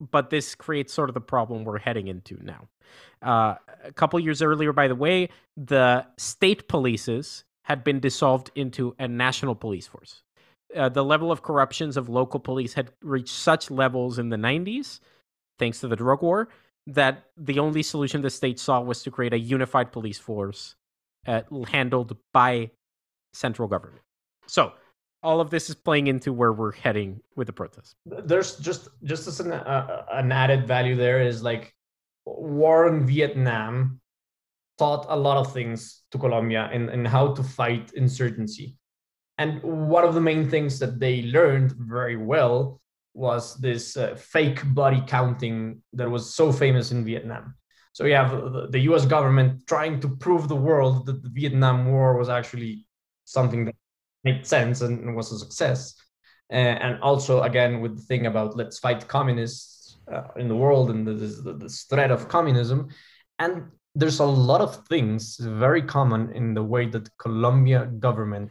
But 0.00 0.30
this 0.30 0.54
creates 0.54 0.92
sort 0.92 1.08
of 1.10 1.14
the 1.14 1.20
problem 1.20 1.64
we're 1.64 1.78
heading 1.78 2.08
into 2.08 2.38
now. 2.42 2.68
Uh, 3.22 3.54
a 3.84 3.92
couple 3.92 4.18
years 4.20 4.42
earlier, 4.42 4.72
by 4.72 4.88
the 4.88 4.94
way, 4.94 5.28
the 5.56 6.06
state 6.18 6.68
polices 6.68 7.44
had 7.64 7.82
been 7.82 7.98
dissolved 8.00 8.50
into 8.54 8.94
a 8.98 9.08
national 9.08 9.54
police 9.54 9.86
force. 9.86 10.22
Uh, 10.74 10.88
the 10.88 11.04
level 11.04 11.32
of 11.32 11.42
corruptions 11.42 11.96
of 11.96 12.08
local 12.08 12.38
police 12.38 12.74
had 12.74 12.90
reached 13.02 13.34
such 13.34 13.70
levels 13.70 14.18
in 14.18 14.28
the 14.28 14.36
90s, 14.36 15.00
thanks 15.58 15.80
to 15.80 15.88
the 15.88 15.96
drug 15.96 16.22
war, 16.22 16.48
that 16.86 17.24
the 17.36 17.58
only 17.58 17.82
solution 17.82 18.22
the 18.22 18.30
state 18.30 18.58
saw 18.58 18.80
was 18.80 19.02
to 19.02 19.10
create 19.10 19.32
a 19.32 19.38
unified 19.38 19.90
police 19.90 20.18
force 20.18 20.76
uh, 21.26 21.42
handled 21.68 22.16
by 22.32 22.70
central 23.32 23.68
government. 23.68 24.02
So 24.46 24.72
all 25.22 25.40
of 25.40 25.50
this 25.50 25.68
is 25.68 25.74
playing 25.74 26.06
into 26.06 26.32
where 26.32 26.52
we're 26.52 26.72
heading 26.72 27.20
with 27.34 27.46
the 27.46 27.52
protest. 27.52 27.96
There's 28.04 28.56
just 28.56 28.88
just 29.04 29.26
as 29.26 29.40
an, 29.40 29.52
uh, 29.52 30.04
an 30.12 30.32
added 30.32 30.66
value 30.66 30.94
there 30.94 31.20
is 31.20 31.42
like 31.42 31.74
war 32.24 32.88
in 32.88 33.06
Vietnam 33.06 34.00
taught 34.78 35.06
a 35.08 35.16
lot 35.16 35.38
of 35.38 35.52
things 35.52 36.02
to 36.10 36.18
Colombia 36.18 36.68
and, 36.72 36.90
and 36.90 37.08
how 37.08 37.34
to 37.34 37.42
fight 37.42 37.92
insurgency. 37.94 38.76
And 39.38 39.62
one 39.62 40.04
of 40.04 40.14
the 40.14 40.20
main 40.20 40.48
things 40.48 40.78
that 40.78 40.98
they 41.00 41.22
learned 41.22 41.72
very 41.72 42.16
well 42.16 42.80
was 43.14 43.56
this 43.56 43.96
uh, 43.96 44.14
fake 44.14 44.62
body 44.74 45.02
counting 45.06 45.82
that 45.94 46.10
was 46.10 46.34
so 46.34 46.52
famous 46.52 46.90
in 46.90 47.04
Vietnam. 47.04 47.54
So 47.92 48.04
you 48.04 48.14
have 48.14 48.70
the 48.70 48.80
US 48.90 49.06
government 49.06 49.66
trying 49.66 50.00
to 50.00 50.08
prove 50.16 50.48
the 50.48 50.56
world 50.56 51.06
that 51.06 51.22
the 51.22 51.30
Vietnam 51.30 51.86
War 51.86 52.18
was 52.18 52.28
actually 52.28 52.86
something 53.24 53.64
that 53.64 53.74
made 54.26 54.46
sense 54.46 54.76
and 54.80 55.16
was 55.16 55.32
a 55.32 55.38
success. 55.38 55.94
Uh, 56.52 56.76
and 56.84 56.92
also, 57.02 57.42
again, 57.42 57.80
with 57.82 57.96
the 57.96 58.02
thing 58.10 58.26
about 58.26 58.56
let's 58.60 58.78
fight 58.78 59.08
communists 59.08 59.98
uh, 60.12 60.28
in 60.36 60.46
the 60.48 60.58
world 60.64 60.90
and 60.90 61.06
this, 61.06 61.40
this 61.62 61.76
threat 61.90 62.10
of 62.10 62.28
communism. 62.28 62.88
And 63.38 63.52
there's 63.94 64.20
a 64.20 64.30
lot 64.50 64.60
of 64.60 64.86
things 64.86 65.36
very 65.40 65.82
common 65.82 66.22
in 66.32 66.54
the 66.54 66.62
way 66.62 66.84
that 66.94 67.08
Colombia 67.18 67.86
government 68.06 68.50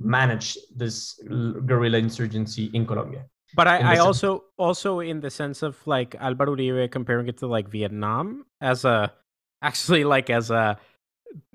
managed 0.00 0.58
this 0.76 1.20
guerrilla 1.68 1.98
insurgency 1.98 2.64
in 2.74 2.86
Colombia. 2.86 3.24
But 3.54 3.68
I, 3.68 3.94
I 3.94 3.96
also 3.98 4.44
also 4.56 5.00
in 5.00 5.20
the 5.20 5.30
sense 5.30 5.62
of 5.62 5.76
like 5.86 6.16
Alvaro 6.18 6.56
Uribe 6.56 6.90
comparing 6.90 7.28
it 7.28 7.36
to 7.38 7.46
like 7.46 7.68
Vietnam 7.68 8.46
as 8.60 8.84
a 8.84 9.12
actually 9.60 10.04
like 10.04 10.30
as 10.30 10.50
a, 10.50 10.78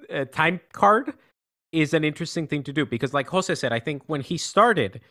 a 0.10 0.26
time 0.26 0.60
card 0.72 1.14
is 1.72 1.94
an 1.94 2.04
interesting 2.04 2.48
thing 2.48 2.64
to 2.64 2.74
do 2.74 2.86
because 2.86 3.14
like 3.14 3.28
Jose 3.30 3.54
said, 3.56 3.74
I 3.74 3.80
think 3.80 4.04
when 4.08 4.22
he 4.22 4.38
started, 4.38 5.02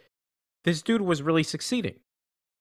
this 0.65 0.83
dude 0.83 1.03
was 1.03 1.23
really 1.23 1.43
succeeding. 1.43 1.97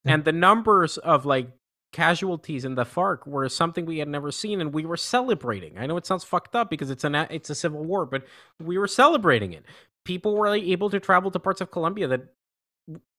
Yeah. 0.04 0.16
And 0.16 0.26
the 0.26 0.32
numbers 0.32 0.98
of 0.98 1.26
like 1.26 1.50
casualties 1.92 2.66
in 2.66 2.76
the 2.76 2.84
FARC 2.84 3.26
were 3.26 3.48
something 3.48 3.86
we 3.86 4.00
had 4.00 4.10
never 4.10 4.32
seen 4.32 4.60
and 4.60 4.74
we 4.74 4.86
were 4.86 4.98
celebrating. 4.98 5.78
I 5.78 5.86
know 5.86 5.98
it 5.98 6.06
sounds 6.06 6.24
fucked 6.24 6.56
up 6.56 6.70
because 6.70 6.90
it's 6.90 7.04
an 7.04 7.16
it's 7.16 7.50
a 7.50 7.56
civil 7.56 7.84
war, 7.84 8.06
but 8.06 8.26
we 8.62 8.78
were 8.78 8.88
celebrating 8.88 9.54
it. 9.54 9.64
People 10.04 10.36
were 10.36 10.48
able 10.48 10.90
to 10.90 11.00
travel 11.00 11.32
to 11.32 11.40
parts 11.40 11.62
of 11.62 11.72
Colombia 11.72 12.08
that 12.08 12.34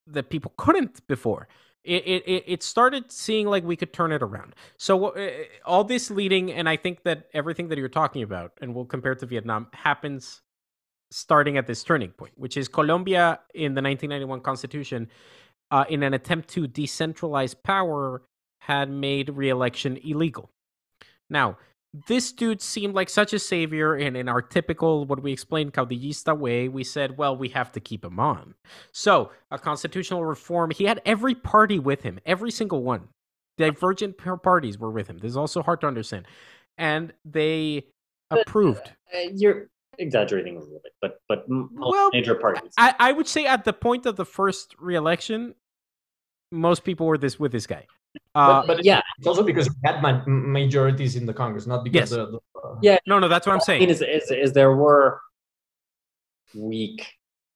that 0.07 0.31
people 0.31 0.53
couldn't 0.57 1.07
before. 1.09 1.49
It, 1.85 2.05
it, 2.05 2.45
it 2.47 2.63
started 2.65 3.13
seeing 3.13 3.47
like 3.47 3.63
we 3.63 3.77
could 3.77 3.93
turn 3.93 4.11
it 4.11 4.21
around. 4.21 4.57
So 4.77 5.07
uh, 5.07 5.31
all 5.65 5.85
this 5.85 6.11
leading, 6.11 6.51
and 6.51 6.69
I 6.69 6.77
think 6.77 7.05
that 7.05 7.29
everything 7.33 7.69
that 7.69 7.79
you're 7.79 7.89
talking 7.89 8.25
about, 8.25 8.53
and 8.61 8.75
we'll 8.75 8.87
compare 8.87 9.13
it 9.13 9.21
to 9.21 9.27
Vietnam, 9.27 9.69
happens 9.73 10.43
starting 11.11 11.57
at 11.57 11.67
this 11.67 11.83
turning 11.83 12.11
point, 12.11 12.33
which 12.37 12.57
is 12.57 12.69
Colombia 12.69 13.41
in 13.55 13.75
the 13.75 13.83
1991 13.83 14.41
Constitution, 14.41 15.09
uh, 15.71 15.85
in 15.89 16.03
an 16.03 16.15
attempt 16.15 16.49
to 16.51 16.67
decentralize 16.69 17.55
power, 17.63 18.23
had 18.61 18.91
made 18.91 19.31
re-election 19.31 19.99
illegal. 20.05 20.51
Now, 21.31 21.57
this 22.09 22.33
dude 22.33 22.61
seemed 22.61 22.95
like 22.95 23.09
such 23.09 23.33
a 23.33 23.39
savior, 23.39 23.95
and 23.95 24.17
in 24.17 24.29
our 24.29 24.43
typical, 24.43 25.05
what 25.07 25.23
we 25.23 25.33
explained, 25.33 25.73
caudillista 25.73 26.37
way, 26.37 26.69
we 26.69 26.85
said, 26.85 27.17
well, 27.17 27.37
we 27.37 27.49
have 27.51 27.73
to 27.73 27.81
keep 27.81 28.05
him 28.05 28.21
on. 28.21 28.55
So, 28.93 29.31
a 29.51 29.59
constitutional 29.59 30.25
reform, 30.25 30.71
he 30.71 30.85
had 30.85 31.01
every 31.07 31.35
party 31.35 31.79
with 31.79 32.03
him, 32.03 32.19
every 32.27 32.51
single 32.51 32.83
one. 32.83 33.09
Divergent 33.57 34.19
parties 34.19 34.79
were 34.79 34.91
with 34.91 35.09
him. 35.09 35.19
This 35.19 35.31
is 35.31 35.37
also 35.37 35.63
hard 35.63 35.81
to 35.81 35.87
understand. 35.87 36.27
And 36.77 37.15
they 37.25 37.87
approved. 38.31 38.93
Uh, 39.15 39.31
you're 39.35 39.69
exaggerating 39.99 40.57
a 40.57 40.61
little 40.61 40.81
bit, 40.83 40.93
but 41.01 41.21
but 41.29 41.45
well, 41.49 42.11
major 42.13 42.35
parties. 42.35 42.73
I, 42.79 42.95
I 42.99 43.13
would 43.13 43.29
say 43.29 43.47
at 43.47 43.65
the 43.65 43.73
point 43.73 44.07
of 44.07 44.17
the 44.17 44.25
first 44.25 44.75
reelection, 44.79 45.55
most 46.51 46.85
people 46.85 47.07
were 47.07 47.19
this 47.19 47.39
with 47.39 47.53
this 47.53 47.67
guy. 47.67 47.87
Uh, 48.35 48.63
but, 48.63 48.77
but, 48.77 48.85
yeah, 48.85 49.03
it's 49.19 49.27
also 49.27 49.43
because 49.43 49.69
we 49.69 49.75
had 49.85 50.01
majorities 50.27 51.17
in 51.17 51.27
the 51.27 51.35
Congress, 51.35 51.67
not 51.67 51.85
because 51.85 52.11
yes. 52.11 52.11
the, 52.11 52.27
the 52.27 52.59
uh... 52.59 52.77
yeah. 52.83 52.99
No, 53.07 53.19
no, 53.19 53.29
that's 53.29 53.47
what 53.47 53.53
I'm 53.53 53.61
saying. 53.61 53.89
Is, 53.89 54.01
is, 54.01 54.31
is 54.31 54.53
there 54.53 54.75
were 54.75 55.21
weak, 56.55 57.07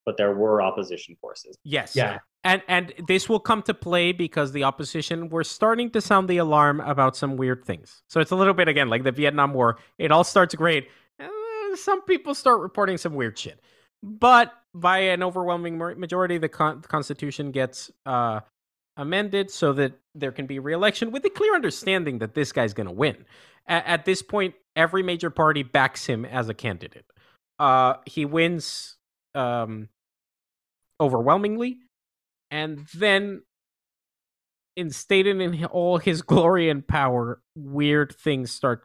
but 0.05 0.17
there 0.17 0.35
were 0.35 0.61
opposition 0.61 1.17
forces. 1.21 1.57
Yes. 1.65 1.97
Yeah. 1.97 2.19
And 2.43 2.63
and 2.69 2.95
this 3.07 3.29
will 3.29 3.41
come 3.41 3.63
to 3.65 3.75
play 3.75 4.13
because 4.13 4.53
the 4.53 4.65
opposition 4.65 5.29
were 5.29 5.45
starting 5.45 5.91
to 5.91 6.01
sound 6.01 6.29
the 6.29 6.39
alarm 6.39 6.81
about 6.81 7.15
some 7.15 7.37
weird 7.37 7.65
things. 7.65 8.03
So 8.09 8.21
it's 8.21 8.31
a 8.31 8.37
little 8.37 8.55
bit 8.55 8.67
again 8.67 8.89
like 8.89 9.05
the 9.05 9.13
Vietnam 9.13 9.53
War. 9.53 9.79
It 9.99 10.11
all 10.11 10.25
starts 10.25 10.55
great. 10.55 10.89
Some 11.77 12.03
people 12.03 12.35
start 12.35 12.61
reporting 12.61 12.99
some 12.99 13.15
weird 13.15 13.39
shit. 13.39 13.61
But 14.03 14.53
by 14.75 14.99
an 14.99 15.23
overwhelming 15.23 15.79
majority, 15.79 16.39
the, 16.39 16.49
con- 16.49 16.81
the 16.81 16.89
Constitution 16.89 17.51
gets 17.51 17.91
uh, 18.07 18.41
amended 18.97 19.51
so 19.51 19.73
that 19.75 19.93
there 20.15 20.33
can 20.33 20.47
be 20.47 20.59
reelection 20.59 21.11
with 21.11 21.23
the 21.23 21.31
clear 21.31 21.55
understanding 21.55 22.19
that 22.19 22.35
this 22.35 22.53
guy's 22.53 22.73
going 22.73 22.87
to 22.87 22.93
win. 22.93 23.25
A- 23.69 23.89
at 23.89 24.05
this 24.05 24.23
point, 24.23 24.55
every 24.77 25.03
major 25.03 25.31
party 25.31 25.63
backs 25.63 26.07
him 26.07 26.25
as 26.25 26.49
a 26.49 26.55
candidate. 26.55 27.05
Uh, 27.59 27.95
he 28.07 28.25
wins 28.25 28.97
um, 29.35 29.89
overwhelmingly, 31.01 31.79
and 32.51 32.87
then, 32.95 33.43
instated 34.77 35.41
in 35.41 35.65
all 35.67 35.99
his 35.99 36.23
glory 36.31 36.71
and 36.71 36.87
power, 36.87 37.41
weird 37.55 38.15
things 38.17 38.51
start 38.51 38.85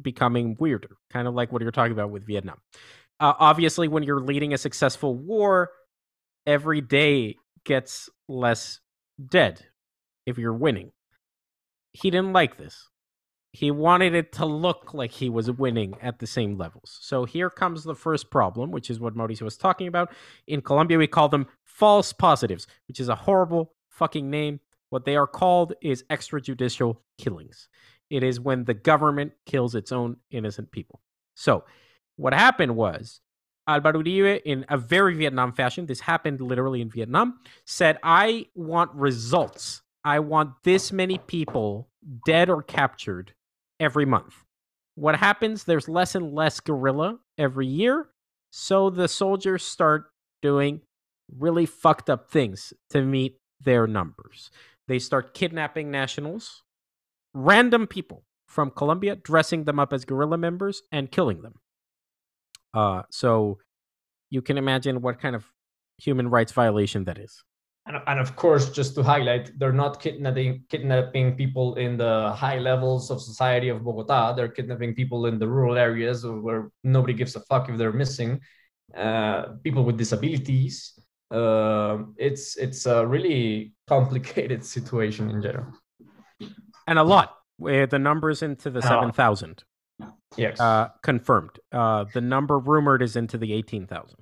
becoming 0.00 0.56
weirder, 0.58 0.96
kind 1.10 1.28
of 1.28 1.34
like 1.34 1.52
what 1.52 1.62
you're 1.62 1.70
talking 1.70 1.92
about 1.92 2.10
with 2.10 2.26
Vietnam. 2.26 2.58
Uh, 3.20 3.34
obviously, 3.38 3.88
when 3.88 4.02
you're 4.02 4.20
leading 4.20 4.52
a 4.52 4.58
successful 4.58 5.14
war, 5.14 5.70
every 6.46 6.80
day 6.80 7.36
gets 7.64 8.08
less 8.28 8.80
dead 9.30 9.64
if 10.26 10.38
you're 10.38 10.52
winning. 10.52 10.90
He 11.92 12.10
didn't 12.10 12.32
like 12.32 12.56
this. 12.56 12.88
He 13.52 13.70
wanted 13.70 14.16
it 14.16 14.32
to 14.32 14.46
look 14.46 14.94
like 14.94 15.12
he 15.12 15.30
was 15.30 15.48
winning 15.48 15.94
at 16.02 16.18
the 16.18 16.26
same 16.26 16.58
levels. 16.58 16.98
So 17.00 17.24
here 17.24 17.48
comes 17.48 17.84
the 17.84 17.94
first 17.94 18.28
problem, 18.28 18.72
which 18.72 18.90
is 18.90 18.98
what 18.98 19.14
Mauricio 19.14 19.42
was 19.42 19.56
talking 19.56 19.86
about. 19.86 20.12
In 20.48 20.60
Colombia, 20.60 20.98
we 20.98 21.06
call 21.06 21.28
them 21.28 21.46
false 21.62 22.12
positives, 22.12 22.66
which 22.88 22.98
is 22.98 23.08
a 23.08 23.14
horrible 23.14 23.72
fucking 23.90 24.28
name. 24.28 24.58
What 24.90 25.04
they 25.04 25.14
are 25.14 25.28
called 25.28 25.74
is 25.82 26.02
extrajudicial 26.10 26.96
killings. 27.16 27.68
It 28.10 28.22
is 28.22 28.38
when 28.38 28.64
the 28.64 28.74
government 28.74 29.32
kills 29.46 29.74
its 29.74 29.92
own 29.92 30.16
innocent 30.30 30.70
people. 30.70 31.00
So 31.34 31.64
what 32.16 32.32
happened 32.32 32.76
was 32.76 33.20
Alvaro 33.66 34.02
Uribe, 34.02 34.42
in 34.44 34.64
a 34.68 34.76
very 34.76 35.14
Vietnam 35.14 35.52
fashion, 35.52 35.86
this 35.86 36.00
happened 36.00 36.40
literally 36.40 36.80
in 36.80 36.90
Vietnam, 36.90 37.38
said, 37.64 37.98
I 38.02 38.46
want 38.54 38.92
results. 38.94 39.82
I 40.04 40.18
want 40.18 40.50
this 40.64 40.92
many 40.92 41.18
people 41.18 41.88
dead 42.26 42.50
or 42.50 42.62
captured 42.62 43.32
every 43.80 44.04
month. 44.04 44.34
What 44.96 45.16
happens? 45.16 45.64
There's 45.64 45.88
less 45.88 46.14
and 46.14 46.34
less 46.34 46.60
guerrilla 46.60 47.18
every 47.38 47.66
year. 47.66 48.08
So 48.52 48.90
the 48.90 49.08
soldiers 49.08 49.64
start 49.64 50.10
doing 50.42 50.82
really 51.36 51.66
fucked 51.66 52.10
up 52.10 52.30
things 52.30 52.74
to 52.90 53.02
meet 53.02 53.38
their 53.60 53.86
numbers. 53.86 54.50
They 54.86 54.98
start 54.98 55.32
kidnapping 55.32 55.90
nationals, 55.90 56.63
random 57.34 57.86
people 57.86 58.24
from 58.46 58.70
Colombia, 58.70 59.16
dressing 59.16 59.64
them 59.64 59.78
up 59.78 59.92
as 59.92 60.04
guerrilla 60.04 60.38
members 60.38 60.82
and 60.92 61.10
killing 61.10 61.42
them. 61.42 61.54
Uh, 62.72 63.02
so 63.10 63.58
you 64.30 64.40
can 64.40 64.56
imagine 64.56 65.02
what 65.02 65.20
kind 65.20 65.36
of 65.36 65.44
human 65.98 66.28
rights 66.30 66.52
violation 66.52 67.04
that 67.04 67.18
is. 67.18 67.42
And, 67.86 67.98
and 68.06 68.18
of 68.18 68.34
course, 68.36 68.70
just 68.70 68.94
to 68.94 69.02
highlight, 69.02 69.50
they're 69.58 69.72
not 69.72 70.00
kidnapping 70.00 70.64
kidnapping 70.70 71.36
people 71.36 71.74
in 71.74 71.98
the 71.98 72.32
high 72.32 72.58
levels 72.58 73.10
of 73.10 73.20
society 73.20 73.68
of 73.68 73.84
Bogota. 73.84 74.32
They're 74.32 74.48
kidnapping 74.48 74.94
people 74.94 75.26
in 75.26 75.38
the 75.38 75.46
rural 75.46 75.76
areas 75.76 76.24
where 76.24 76.70
nobody 76.82 77.12
gives 77.12 77.36
a 77.36 77.40
fuck 77.40 77.68
if 77.68 77.76
they're 77.76 77.92
missing. 77.92 78.40
Uh, 78.96 79.56
people 79.62 79.84
with 79.84 79.98
disabilities. 79.98 80.98
Uh, 81.30 81.98
it's 82.16 82.56
it's 82.56 82.86
a 82.86 83.06
really 83.06 83.74
complicated 83.86 84.64
situation 84.64 85.30
in 85.30 85.42
general. 85.42 85.74
And 86.86 86.98
a 86.98 87.02
lot. 87.02 87.36
With 87.56 87.90
the 87.90 88.00
numbers 88.00 88.42
into 88.42 88.68
the 88.68 88.82
seven 88.82 89.12
thousand. 89.12 89.62
Yes. 90.36 90.60
Uh, 90.60 90.88
confirmed. 91.02 91.58
Uh, 91.72 92.04
the 92.12 92.20
number 92.20 92.58
rumored 92.58 93.02
is 93.02 93.16
into 93.16 93.38
the 93.38 93.52
18,000. 93.52 94.16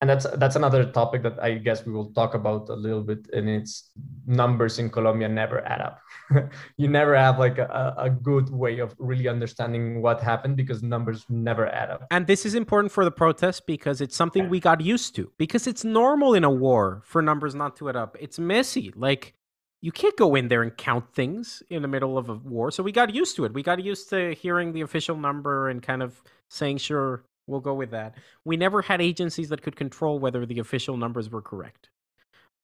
And 0.00 0.08
that's 0.08 0.26
that's 0.36 0.54
another 0.54 0.84
topic 0.84 1.24
that 1.24 1.42
I 1.42 1.54
guess 1.54 1.84
we 1.84 1.92
will 1.92 2.12
talk 2.12 2.34
about 2.34 2.68
a 2.68 2.74
little 2.74 3.02
bit. 3.02 3.28
And 3.32 3.48
it's 3.48 3.90
numbers 4.28 4.78
in 4.78 4.90
Colombia 4.90 5.28
never 5.28 5.66
add 5.66 5.80
up. 5.80 5.98
you 6.76 6.86
never 6.86 7.16
have 7.16 7.40
like 7.40 7.58
a, 7.58 7.94
a 7.98 8.08
good 8.08 8.48
way 8.48 8.78
of 8.78 8.94
really 9.00 9.26
understanding 9.26 10.00
what 10.00 10.20
happened 10.20 10.56
because 10.56 10.84
numbers 10.84 11.26
never 11.28 11.66
add 11.66 11.90
up. 11.90 12.06
And 12.12 12.28
this 12.28 12.46
is 12.46 12.54
important 12.54 12.92
for 12.92 13.04
the 13.04 13.10
protest 13.10 13.66
because 13.66 14.00
it's 14.00 14.14
something 14.14 14.48
we 14.48 14.60
got 14.60 14.80
used 14.80 15.16
to. 15.16 15.32
Because 15.36 15.66
it's 15.66 15.82
normal 15.82 16.32
in 16.32 16.44
a 16.44 16.50
war 16.50 17.02
for 17.04 17.20
numbers 17.20 17.56
not 17.56 17.74
to 17.78 17.88
add 17.88 17.96
up. 17.96 18.16
It's 18.20 18.38
messy. 18.38 18.92
Like 18.94 19.34
you 19.80 19.92
can't 19.92 20.16
go 20.16 20.34
in 20.34 20.48
there 20.48 20.62
and 20.62 20.76
count 20.76 21.12
things 21.14 21.62
in 21.70 21.82
the 21.82 21.88
middle 21.88 22.18
of 22.18 22.28
a 22.28 22.34
war. 22.34 22.70
So 22.70 22.82
we 22.82 22.92
got 22.92 23.14
used 23.14 23.36
to 23.36 23.44
it. 23.44 23.52
We 23.52 23.62
got 23.62 23.82
used 23.82 24.10
to 24.10 24.34
hearing 24.34 24.72
the 24.72 24.80
official 24.80 25.16
number 25.16 25.68
and 25.68 25.82
kind 25.82 26.02
of 26.02 26.20
saying, 26.50 26.78
sure, 26.78 27.22
we'll 27.46 27.60
go 27.60 27.74
with 27.74 27.90
that. 27.92 28.14
We 28.44 28.56
never 28.56 28.82
had 28.82 29.00
agencies 29.00 29.50
that 29.50 29.62
could 29.62 29.76
control 29.76 30.18
whether 30.18 30.44
the 30.46 30.58
official 30.58 30.96
numbers 30.96 31.30
were 31.30 31.42
correct. 31.42 31.90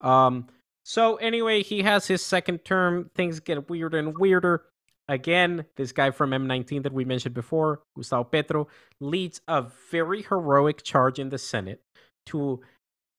Um, 0.00 0.48
so 0.84 1.16
anyway, 1.16 1.62
he 1.62 1.82
has 1.82 2.06
his 2.06 2.24
second 2.24 2.58
term. 2.64 3.10
Things 3.14 3.40
get 3.40 3.70
weirder 3.70 3.98
and 3.98 4.18
weirder. 4.18 4.64
Again, 5.08 5.66
this 5.76 5.92
guy 5.92 6.10
from 6.10 6.30
M19 6.30 6.82
that 6.82 6.92
we 6.92 7.04
mentioned 7.04 7.34
before, 7.34 7.82
Gustavo 7.94 8.24
Petro, 8.24 8.68
leads 9.00 9.40
a 9.46 9.66
very 9.90 10.22
heroic 10.22 10.82
charge 10.82 11.18
in 11.18 11.28
the 11.28 11.38
Senate 11.38 11.80
to 12.26 12.60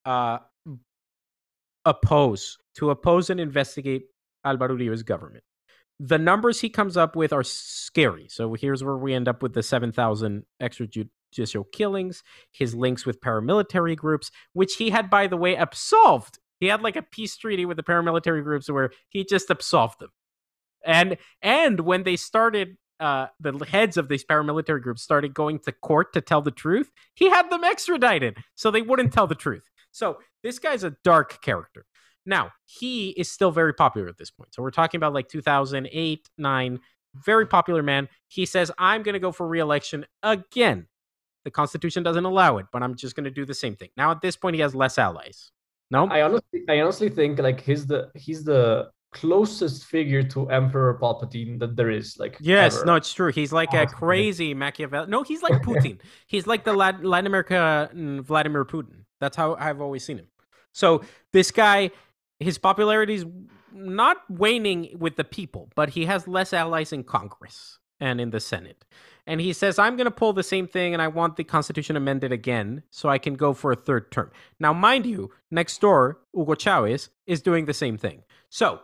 uh, 0.04 0.38
oppose 1.86 2.58
to 2.76 2.90
oppose 2.90 3.30
and 3.30 3.40
investigate 3.40 4.04
Alvaro 4.44 4.76
Uribe's 4.76 5.02
government. 5.04 5.44
the 5.98 6.18
numbers 6.18 6.60
he 6.60 6.68
comes 6.68 6.96
up 6.96 7.16
with 7.16 7.32
are 7.32 7.42
scary. 7.44 8.28
So 8.28 8.54
here's 8.54 8.84
where 8.84 8.96
we 8.98 9.14
end 9.14 9.28
up 9.28 9.42
with 9.42 9.54
the 9.54 9.62
7,000 9.62 10.44
extrajudicial 10.62 11.64
killings, 11.72 12.22
his 12.52 12.74
links 12.74 13.06
with 13.06 13.20
paramilitary 13.20 13.96
groups, 13.96 14.30
which 14.52 14.76
he 14.76 14.90
had, 14.90 15.08
by 15.10 15.26
the 15.26 15.36
way, 15.38 15.56
absolved. 15.56 16.38
He 16.60 16.66
had 16.66 16.82
like 16.82 16.96
a 16.96 17.02
peace 17.02 17.36
treaty 17.36 17.64
with 17.66 17.78
the 17.78 17.82
paramilitary 17.82 18.42
groups 18.44 18.70
where 18.70 18.90
he 19.08 19.24
just 19.24 19.50
absolved 19.50 20.00
them. 20.00 20.10
And 20.84 21.18
and 21.42 21.80
when 21.80 22.04
they 22.04 22.16
started 22.16 22.76
uh, 23.00 23.28
the 23.40 23.52
heads 23.68 23.96
of 23.96 24.08
these 24.08 24.24
paramilitary 24.24 24.82
groups 24.82 25.02
started 25.02 25.34
going 25.34 25.58
to 25.60 25.72
court 25.72 26.12
to 26.14 26.20
tell 26.22 26.42
the 26.42 26.50
truth, 26.50 26.90
he 27.14 27.30
had 27.30 27.50
them 27.50 27.64
extradited 27.64 28.38
so 28.54 28.70
they 28.70 28.82
wouldn't 28.82 29.12
tell 29.12 29.26
the 29.26 29.34
truth. 29.34 29.68
So 29.96 30.18
this 30.42 30.58
guy's 30.58 30.84
a 30.84 30.94
dark 31.04 31.40
character. 31.40 31.86
Now, 32.26 32.50
he 32.66 33.10
is 33.10 33.30
still 33.30 33.50
very 33.50 33.72
popular 33.72 34.08
at 34.08 34.18
this 34.18 34.30
point. 34.30 34.52
So 34.52 34.62
we're 34.62 34.70
talking 34.70 34.98
about 34.98 35.14
like 35.14 35.28
2008, 35.28 36.28
9, 36.36 36.80
very 37.14 37.46
popular 37.46 37.82
man. 37.82 38.08
He 38.28 38.44
says, 38.44 38.70
I'm 38.76 39.02
going 39.02 39.14
to 39.14 39.18
go 39.18 39.32
for 39.32 39.48
reelection 39.48 40.04
again. 40.22 40.86
The 41.44 41.50
Constitution 41.50 42.02
doesn't 42.02 42.26
allow 42.26 42.58
it, 42.58 42.66
but 42.72 42.82
I'm 42.82 42.94
just 42.94 43.16
going 43.16 43.24
to 43.24 43.30
do 43.30 43.46
the 43.46 43.54
same 43.54 43.74
thing. 43.74 43.88
Now, 43.96 44.10
at 44.10 44.20
this 44.20 44.36
point, 44.36 44.54
he 44.54 44.60
has 44.60 44.74
less 44.74 44.98
allies. 44.98 45.50
No, 45.90 46.08
I 46.08 46.22
honestly, 46.22 46.64
I 46.68 46.80
honestly 46.80 47.08
think 47.08 47.38
like 47.38 47.60
he's 47.60 47.86
the 47.86 48.10
he's 48.16 48.42
the 48.42 48.90
closest 49.12 49.84
figure 49.84 50.24
to 50.24 50.50
Emperor 50.50 50.98
Palpatine 51.00 51.60
that 51.60 51.76
there 51.76 51.90
is. 51.90 52.18
Like, 52.18 52.36
yes, 52.40 52.78
ever. 52.78 52.86
no, 52.86 52.94
it's 52.96 53.14
true. 53.14 53.30
He's 53.30 53.52
like 53.52 53.72
a 53.72 53.86
crazy 53.86 54.52
Machiavelli. 54.52 55.08
No, 55.08 55.22
he's 55.22 55.42
like 55.42 55.52
Putin. 55.62 56.00
he's 56.26 56.46
like 56.48 56.64
the 56.64 56.72
Latin, 56.72 57.04
Latin 57.04 57.28
America 57.28 57.88
mm, 57.94 58.20
Vladimir 58.20 58.64
Putin. 58.64 59.05
That's 59.20 59.36
how 59.36 59.56
I've 59.58 59.80
always 59.80 60.04
seen 60.04 60.18
him. 60.18 60.28
So 60.72 61.02
this 61.32 61.50
guy 61.50 61.90
his 62.38 62.58
popularity 62.58 63.14
is 63.14 63.26
not 63.72 64.18
waning 64.28 64.96
with 64.98 65.16
the 65.16 65.24
people, 65.24 65.70
but 65.74 65.90
he 65.90 66.06
has 66.06 66.26
less 66.26 66.52
allies 66.52 66.92
in 66.92 67.04
Congress 67.04 67.78
and 68.00 68.20
in 68.20 68.30
the 68.30 68.40
Senate. 68.40 68.84
And 69.26 69.40
he 69.40 69.52
says, 69.52 69.78
I'm 69.78 69.96
going 69.96 70.06
to 70.06 70.10
pull 70.10 70.32
the 70.32 70.42
same 70.42 70.68
thing 70.68 70.92
and 70.92 71.02
I 71.02 71.08
want 71.08 71.36
the 71.36 71.44
Constitution 71.44 71.96
amended 71.96 72.32
again 72.32 72.82
so 72.90 73.08
I 73.08 73.18
can 73.18 73.34
go 73.34 73.54
for 73.54 73.72
a 73.72 73.76
third 73.76 74.12
term. 74.12 74.30
Now, 74.60 74.72
mind 74.72 75.06
you, 75.06 75.30
next 75.50 75.80
door, 75.80 76.20
Hugo 76.32 76.54
Chavez 76.54 77.10
is 77.26 77.42
doing 77.42 77.64
the 77.64 77.74
same 77.74 77.96
thing. 77.96 78.22
So, 78.50 78.80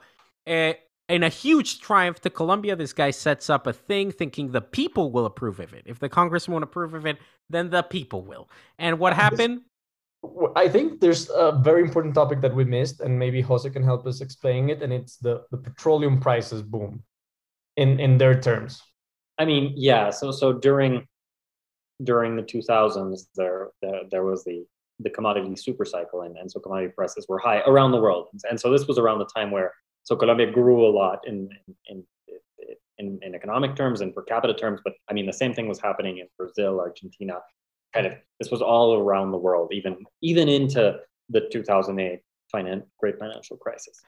uh, 0.46 0.72
in 1.08 1.22
a 1.22 1.28
huge 1.28 1.80
triumph 1.80 2.20
to 2.20 2.30
Colombia, 2.30 2.74
this 2.74 2.92
guy 2.92 3.10
sets 3.10 3.50
up 3.50 3.66
a 3.66 3.72
thing 3.72 4.10
thinking 4.10 4.50
the 4.50 4.62
people 4.62 5.12
will 5.12 5.26
approve 5.26 5.60
of 5.60 5.74
it. 5.74 5.82
If 5.84 5.98
the 5.98 6.08
Congress 6.08 6.48
won't 6.48 6.64
approve 6.64 6.94
of 6.94 7.04
it, 7.06 7.18
then 7.50 7.70
the 7.70 7.82
people 7.82 8.22
will. 8.22 8.48
And 8.78 8.98
what 8.98 9.12
happened? 9.12 9.62
I 10.54 10.68
think 10.68 11.00
there's 11.00 11.30
a 11.30 11.60
very 11.62 11.82
important 11.82 12.14
topic 12.14 12.40
that 12.42 12.54
we 12.54 12.64
missed, 12.64 13.00
and 13.00 13.18
maybe 13.18 13.40
Jose 13.40 13.68
can 13.70 13.82
help 13.82 14.06
us 14.06 14.20
explain 14.20 14.70
it, 14.70 14.82
and 14.82 14.92
it's 14.92 15.16
the, 15.16 15.42
the 15.50 15.56
petroleum 15.56 16.20
prices 16.20 16.62
boom 16.62 17.02
in, 17.76 17.98
in 17.98 18.18
their 18.18 18.40
terms. 18.40 18.82
I 19.38 19.44
mean, 19.44 19.72
yeah. 19.76 20.10
So 20.10 20.30
so 20.30 20.52
during 20.52 21.06
during 22.04 22.36
the 22.36 22.42
2000s, 22.42 23.22
there 23.34 23.70
there, 23.80 24.02
there 24.10 24.24
was 24.24 24.44
the 24.44 24.64
the 25.00 25.10
commodity 25.10 25.56
super 25.56 25.84
cycle, 25.84 26.22
and, 26.22 26.36
and 26.36 26.50
so 26.50 26.60
commodity 26.60 26.92
prices 26.94 27.26
were 27.28 27.38
high 27.38 27.60
around 27.66 27.90
the 27.90 28.00
world, 28.00 28.28
and 28.48 28.60
so 28.60 28.70
this 28.70 28.86
was 28.86 28.98
around 28.98 29.18
the 29.18 29.30
time 29.34 29.50
where 29.50 29.72
so 30.04 30.14
Colombia 30.14 30.50
grew 30.50 30.86
a 30.86 30.90
lot 30.90 31.26
in 31.26 31.48
in 31.86 32.04
in, 32.98 33.18
in 33.22 33.34
economic 33.34 33.74
terms 33.74 34.00
and 34.00 34.14
per 34.14 34.22
capita 34.22 34.54
terms, 34.54 34.80
but 34.84 34.94
I 35.08 35.12
mean 35.12 35.26
the 35.26 35.32
same 35.32 35.54
thing 35.54 35.66
was 35.66 35.80
happening 35.80 36.18
in 36.18 36.28
Brazil, 36.38 36.78
Argentina, 36.78 37.40
kind 37.92 38.06
of 38.06 38.14
this 38.38 38.50
was 38.50 38.62
all 38.62 38.94
around 38.94 39.30
the 39.32 39.38
world, 39.38 39.72
even 39.72 39.96
even 40.20 40.48
into 40.48 40.98
the 41.28 41.48
2008 41.50 42.20
finan- 42.54 42.84
great 42.98 43.18
financial 43.18 43.56
crisis. 43.56 44.00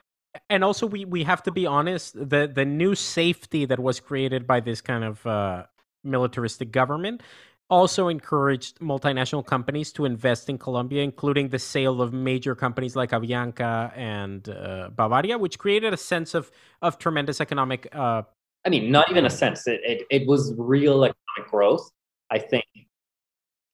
And 0.49 0.63
also, 0.63 0.85
we 0.85 1.05
we 1.05 1.23
have 1.23 1.43
to 1.43 1.51
be 1.51 1.65
honest. 1.65 2.13
The 2.13 2.51
the 2.53 2.65
new 2.65 2.95
safety 2.95 3.65
that 3.65 3.79
was 3.79 3.99
created 3.99 4.45
by 4.45 4.59
this 4.59 4.81
kind 4.81 5.03
of 5.03 5.25
uh, 5.25 5.63
militaristic 6.03 6.71
government 6.71 7.21
also 7.69 8.09
encouraged 8.09 8.79
multinational 8.79 9.43
companies 9.43 9.91
to 9.91 10.05
invest 10.05 10.49
in 10.49 10.57
Colombia, 10.57 11.01
including 11.01 11.49
the 11.49 11.57
sale 11.57 11.99
of 12.01 12.13
major 12.13 12.53
companies 12.53 12.95
like 12.95 13.11
Avianca 13.11 13.91
and 13.97 14.47
uh, 14.49 14.89
Bavaria, 14.95 15.37
which 15.37 15.57
created 15.57 15.93
a 15.93 15.97
sense 15.97 16.33
of 16.35 16.51
of 16.81 16.99
tremendous 16.99 17.41
economic. 17.41 17.87
Uh, 17.93 18.23
I 18.65 18.69
mean, 18.69 18.91
not 18.91 19.09
even 19.09 19.25
a 19.25 19.29
sense. 19.29 19.67
It, 19.67 19.81
it, 19.83 20.07
it 20.09 20.27
was 20.27 20.53
real 20.57 21.03
economic 21.05 21.51
growth. 21.51 21.89
I 22.31 22.39
think 22.39 22.65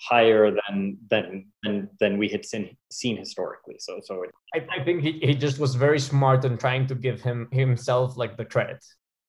higher 0.02 0.52
than 0.52 0.98
than 1.10 1.46
than 1.64 1.90
than 2.00 2.18
we 2.18 2.28
had 2.28 2.46
seen 2.46 2.76
seen 2.92 3.18
historically. 3.18 3.76
So 3.80 4.00
so 4.04 4.24
it, 4.24 4.32
I, 4.54 4.82
I 4.82 4.84
think 4.84 5.02
he, 5.02 5.20
he 5.22 5.36
just 5.36 5.60
was 5.60 5.76
very 5.76 6.00
smart 6.00 6.44
in 6.44 6.58
trying 6.58 6.88
to 6.88 6.96
give 6.96 7.22
him 7.22 7.48
himself 7.52 8.18
like 8.18 8.36
the 8.38 8.46
credit, 8.46 8.84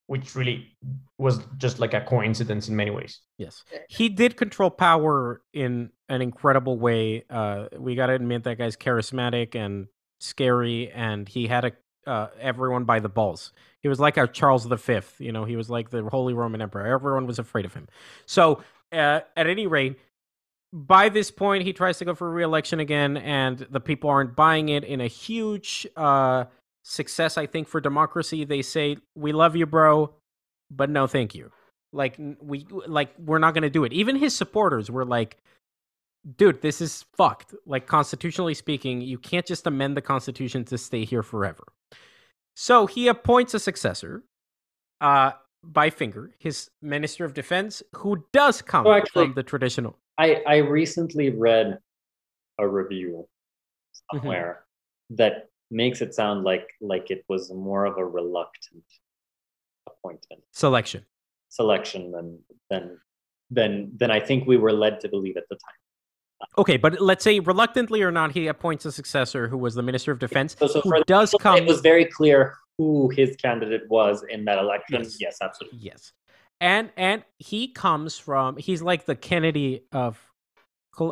which 0.07 0.35
really 0.35 0.77
was 1.19 1.41
just 1.59 1.79
like 1.79 1.95
a 1.95 2.01
coincidence 2.01 2.69
in 2.69 2.77
many 2.77 2.91
ways. 2.91 3.21
Yes, 3.39 3.65
he 3.89 4.09
did 4.09 4.37
control 4.37 4.71
power 4.71 5.43
in 5.53 5.91
an 6.09 6.23
incredible 6.23 6.79
way. 6.79 7.25
Uh, 7.29 7.67
we 7.79 7.95
got 7.95 8.07
to 8.07 8.15
admit 8.15 8.45
that 8.45 8.59
guy's 8.59 8.77
charismatic 8.77 9.55
and 9.55 9.89
scary, 10.21 10.91
and 10.91 11.29
he 11.29 11.47
had 11.47 11.65
a 11.67 11.73
uh, 12.07 12.29
everyone 12.41 12.85
by 12.85 12.99
the 12.99 13.09
balls. 13.09 13.53
He 13.81 13.89
was 13.89 14.01
like 14.01 14.17
a 14.17 14.27
Charles 14.27 14.65
V. 14.65 15.01
You 15.19 15.33
know, 15.33 15.45
he 15.45 15.57
was 15.57 15.69
like 15.69 15.91
the 15.91 16.03
Holy 16.05 16.35
Roman 16.35 16.63
Emperor. 16.63 16.87
Everyone 16.87 17.27
was 17.27 17.39
afraid 17.39 17.65
of 17.65 17.75
him. 17.75 17.89
So, 18.27 18.63
uh, 18.93 19.21
at 19.37 19.47
any 19.47 19.67
rate, 19.67 19.99
by 20.73 21.09
this 21.09 21.31
point, 21.31 21.65
he 21.65 21.73
tries 21.73 21.99
to 21.99 22.05
go 22.05 22.15
for 22.15 22.31
re-election 22.31 22.81
again, 22.81 23.19
and 23.19 23.59
the 23.59 23.81
people 23.81 24.09
aren't 24.09 24.35
buying 24.35 24.71
it. 24.71 24.85
In 24.85 25.01
a 25.01 25.07
huge 25.07 25.87
uh, 25.97 26.45
success, 26.83 27.37
I 27.37 27.47
think, 27.47 27.69
for 27.69 27.81
democracy, 27.81 28.45
they 28.45 28.63
say, 28.63 28.97
"We 29.15 29.33
love 29.33 29.55
you, 29.55 29.67
bro, 29.67 30.15
but 30.71 30.89
no, 30.89 31.07
thank 31.07 31.35
you." 31.35 31.53
Like 31.93 32.17
we, 32.41 32.67
like 32.71 33.13
we're 33.19 33.39
not 33.39 33.53
going 33.53 33.63
to 33.63 33.71
do 33.71 33.85
it. 33.85 33.93
Even 33.93 34.17
his 34.17 34.35
supporters 34.35 34.91
were 34.91 35.05
like, 35.05 35.37
"Dude, 36.37 36.63
this 36.63 36.81
is 36.81 37.05
fucked." 37.17 37.55
Like 37.67 37.87
constitutionally 37.87 38.55
speaking, 38.55 39.03
you 39.03 39.19
can't 39.19 39.47
just 39.47 39.67
amend 39.67 39.97
the 39.97 40.03
constitution 40.03 40.65
to 40.67 40.79
stay 40.79 41.05
here 41.05 41.23
forever. 41.23 41.65
So 42.57 42.87
he 42.87 43.09
appoints 43.09 43.53
a 43.53 43.59
successor. 43.59 44.25
Uh, 45.03 45.33
by 45.65 45.91
finger, 45.91 46.33
his 46.39 46.71
minister 46.81 47.25
of 47.25 47.35
defense, 47.35 47.83
who 47.95 48.25
does 48.33 48.63
come 48.63 48.87
actually, 48.87 49.27
from 49.27 49.35
the 49.35 49.43
traditional. 49.43 49.97
I, 50.19 50.43
I 50.47 50.57
recently 50.57 51.31
read 51.31 51.79
a 52.59 52.69
review 52.69 53.27
mm-hmm. 53.27 54.19
somewhere 54.19 54.65
mm-hmm. 55.11 55.17
that 55.17 55.49
makes 55.71 56.03
it 56.03 56.15
sound 56.15 56.45
like 56.45 56.69
like 56.81 57.11
it 57.11 57.25
was 57.29 57.53
more 57.53 57.87
of 57.87 57.97
a 57.97 58.05
reluctant 58.05 58.85
appointment 59.89 60.43
selection 60.53 61.05
selection 61.49 62.13
than 62.13 62.39
than 62.71 62.99
than 63.51 63.93
than 63.97 64.11
I 64.11 64.21
think 64.21 64.47
we 64.47 64.57
were 64.57 64.73
led 64.73 65.01
to 65.01 65.09
believe 65.09 65.37
at 65.37 65.45
the 65.49 65.57
time. 65.57 65.75
Okay, 66.59 66.77
but 66.77 67.01
let's 67.01 67.23
say 67.23 67.39
reluctantly 67.39 68.03
or 68.03 68.11
not, 68.11 68.33
he 68.33 68.49
appoints 68.49 68.85
a 68.85 68.91
successor 68.91 69.47
who 69.47 69.57
was 69.57 69.75
the 69.75 69.83
minister 69.83 70.11
of 70.11 70.19
defense. 70.19 70.57
So, 70.59 70.67
so 70.67 70.81
who 70.81 71.05
does 71.05 71.33
come. 71.39 71.57
It 71.57 71.67
was 71.67 71.81
very 71.81 72.05
clear 72.05 72.57
who 72.79 73.11
his 73.11 73.37
candidate 73.37 73.89
was 73.89 74.25
in 74.29 74.45
that 74.47 74.59
election. 74.59 75.03
Yes, 75.03 75.17
yes 75.21 75.39
absolutely. 75.41 75.79
Yes 75.81 76.13
and 76.63 76.91
and 76.97 77.25
he 77.39 77.69
comes 77.69 78.17
from 78.17 78.57
he's 78.57 78.81
like 78.81 79.05
the 79.05 79.17
Kennedy 79.17 79.83
of 79.91 80.33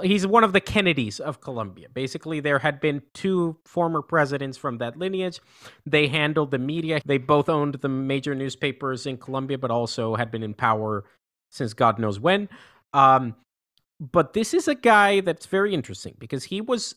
he's 0.03 0.27
one 0.27 0.45
of 0.45 0.53
the 0.53 0.61
Kennedys 0.61 1.19
of 1.19 1.41
Colombia. 1.41 1.89
Basically, 1.93 2.39
there 2.39 2.61
had 2.61 2.81
been 2.81 3.03
two 3.15 3.57
former 3.65 4.01
presidents 4.01 4.57
from 4.57 4.79
that 4.79 4.97
lineage. 4.97 5.41
They 5.85 6.07
handled 6.07 6.53
the 6.53 6.59
media. 6.59 7.01
They 7.05 7.19
both 7.19 7.49
owned 7.49 7.75
the 7.75 7.89
major 7.89 8.35
newspapers 8.35 9.07
in 9.07 9.17
Colombia, 9.17 9.59
but 9.59 9.71
also 9.71 10.15
had 10.15 10.31
been 10.31 10.45
in 10.45 10.55
power 10.55 11.05
since 11.51 11.75
God 11.75 11.99
knows 11.99 12.21
when. 12.21 12.49
Um, 12.93 13.35
but 13.99 14.35
this 14.35 14.55
is 14.55 14.69
a 14.69 14.75
guy 14.75 15.21
that's 15.21 15.47
very 15.47 15.75
interesting 15.75 16.15
because 16.19 16.45
he 16.45 16.61
was 16.61 16.95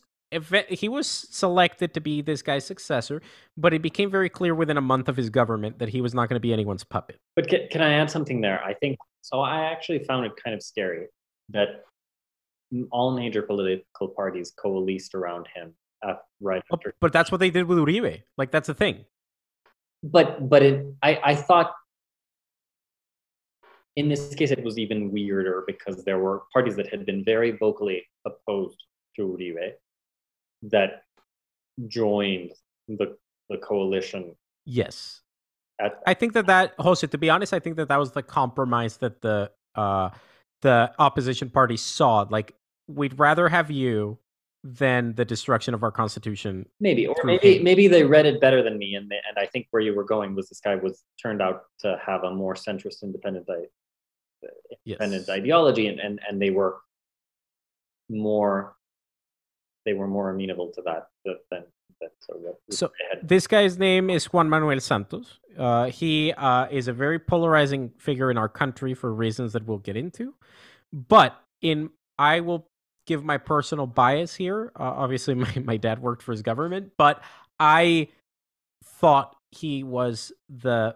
he 0.69 0.89
was 0.89 1.07
selected 1.07 1.93
to 1.93 2.01
be 2.01 2.21
this 2.21 2.41
guy's 2.41 2.65
successor, 2.65 3.21
but 3.57 3.73
it 3.73 3.81
became 3.81 4.09
very 4.09 4.29
clear 4.29 4.55
within 4.55 4.77
a 4.77 4.81
month 4.81 5.09
of 5.09 5.17
his 5.17 5.29
government 5.29 5.79
that 5.79 5.89
he 5.89 6.01
was 6.01 6.13
not 6.13 6.29
going 6.29 6.35
to 6.35 6.41
be 6.41 6.53
anyone's 6.53 6.83
puppet. 6.83 7.19
But 7.35 7.47
can, 7.47 7.67
can 7.69 7.81
I 7.81 7.93
add 7.93 8.09
something 8.09 8.41
there? 8.41 8.63
I 8.63 8.73
think 8.73 8.97
so. 9.21 9.41
I 9.41 9.71
actually 9.71 9.99
found 10.03 10.25
it 10.25 10.31
kind 10.43 10.55
of 10.55 10.63
scary 10.63 11.07
that 11.49 11.83
all 12.91 13.15
major 13.15 13.41
political 13.41 14.07
parties 14.07 14.51
coalesced 14.57 15.13
around 15.13 15.47
him 15.55 15.73
uh, 16.05 16.15
right 16.41 16.61
oh, 16.71 16.75
after. 16.75 16.93
But 16.99 17.13
that's 17.13 17.31
what 17.31 17.39
they 17.39 17.49
did 17.49 17.65
with 17.65 17.77
Uribe. 17.77 18.23
Like 18.37 18.51
that's 18.51 18.67
the 18.67 18.73
thing. 18.73 19.05
But 20.03 20.49
but 20.49 20.63
it, 20.63 20.85
I 21.01 21.19
I 21.23 21.35
thought 21.35 21.71
in 23.95 24.09
this 24.09 24.33
case 24.35 24.51
it 24.51 24.63
was 24.63 24.77
even 24.77 25.11
weirder 25.11 25.63
because 25.67 26.03
there 26.03 26.19
were 26.19 26.43
parties 26.51 26.75
that 26.75 26.87
had 26.89 27.05
been 27.05 27.23
very 27.23 27.51
vocally 27.51 28.03
opposed 28.25 28.83
to 29.15 29.37
Uribe 29.39 29.73
that 30.71 31.03
joined 31.87 32.51
the 32.87 33.17
the 33.49 33.57
coalition. 33.57 34.35
Yes, 34.65 35.21
I 36.05 36.13
think 36.13 36.33
that 36.33 36.47
that 36.47 36.73
Jose. 36.79 37.05
To 37.05 37.17
be 37.17 37.29
honest, 37.29 37.53
I 37.53 37.59
think 37.59 37.75
that 37.77 37.89
that 37.89 37.97
was 37.99 38.11
the 38.11 38.23
compromise 38.23 38.97
that 38.97 39.21
the 39.21 39.51
uh 39.75 40.09
the 40.61 40.93
opposition 40.99 41.49
party 41.49 41.75
saw. 41.77 42.25
Like, 42.29 42.55
we'd 42.87 43.19
rather 43.19 43.49
have 43.49 43.69
you 43.69 44.17
than 44.63 45.13
the 45.15 45.25
destruction 45.25 45.73
of 45.73 45.83
our 45.83 45.91
constitution. 45.91 46.65
Maybe, 46.79 47.05
or 47.05 47.15
maybe 47.25 47.39
hate. 47.55 47.63
maybe 47.63 47.89
they 47.89 48.05
read 48.05 48.25
it 48.25 48.39
better 48.39 48.63
than 48.63 48.77
me, 48.77 48.95
and 48.95 49.09
they, 49.09 49.19
and 49.27 49.37
I 49.37 49.45
think 49.47 49.67
where 49.71 49.81
you 49.81 49.93
were 49.93 50.05
going 50.05 50.35
was 50.35 50.47
this 50.47 50.61
guy 50.61 50.75
was 50.75 51.03
turned 51.21 51.41
out 51.41 51.63
to 51.79 51.99
have 52.05 52.23
a 52.23 52.33
more 52.33 52.53
centrist, 52.53 53.03
independent, 53.03 53.45
i- 53.49 53.55
Yes. 54.85 54.99
independent 54.99 55.29
ideology, 55.29 55.87
and, 55.87 55.99
and 55.99 56.19
and 56.27 56.41
they 56.41 56.49
were 56.49 56.77
more 58.09 58.75
they 59.85 59.93
were 59.93 60.07
more 60.07 60.29
amenable 60.29 60.71
to 60.73 60.81
that 60.85 61.07
th- 61.25 61.37
than 61.51 61.63
than 61.99 62.09
so 62.19 62.35
what 62.37 62.59
So-. 62.69 62.91
This 63.21 63.47
guy's 63.47 63.77
name 63.77 64.09
is 64.09 64.25
Juan 64.25 64.49
Manuel 64.49 64.79
Santos. 64.79 65.39
Uh, 65.57 65.85
he 65.85 66.33
uh, 66.33 66.67
is 66.71 66.87
a 66.87 66.93
very 66.93 67.19
polarizing 67.19 67.91
figure 67.97 68.31
in 68.31 68.37
our 68.37 68.49
country 68.49 68.93
for 68.93 69.13
reasons 69.13 69.53
that 69.53 69.65
we'll 69.65 69.77
get 69.77 69.95
into. 69.95 70.33
But 70.91 71.39
in 71.61 71.89
I 72.17 72.39
will 72.41 72.67
give 73.05 73.23
my 73.23 73.37
personal 73.37 73.87
bias 73.87 74.35
here. 74.35 74.71
Uh, 74.79 74.83
obviously, 74.83 75.33
my, 75.45 75.53
my 75.63 75.77
dad 75.77 75.99
worked 76.01 76.23
for 76.23 76.31
his 76.31 76.41
government, 76.41 76.91
but 76.97 77.21
I 77.59 78.09
thought 78.83 79.35
he 79.51 79.83
was 79.83 80.31
the 80.49 80.95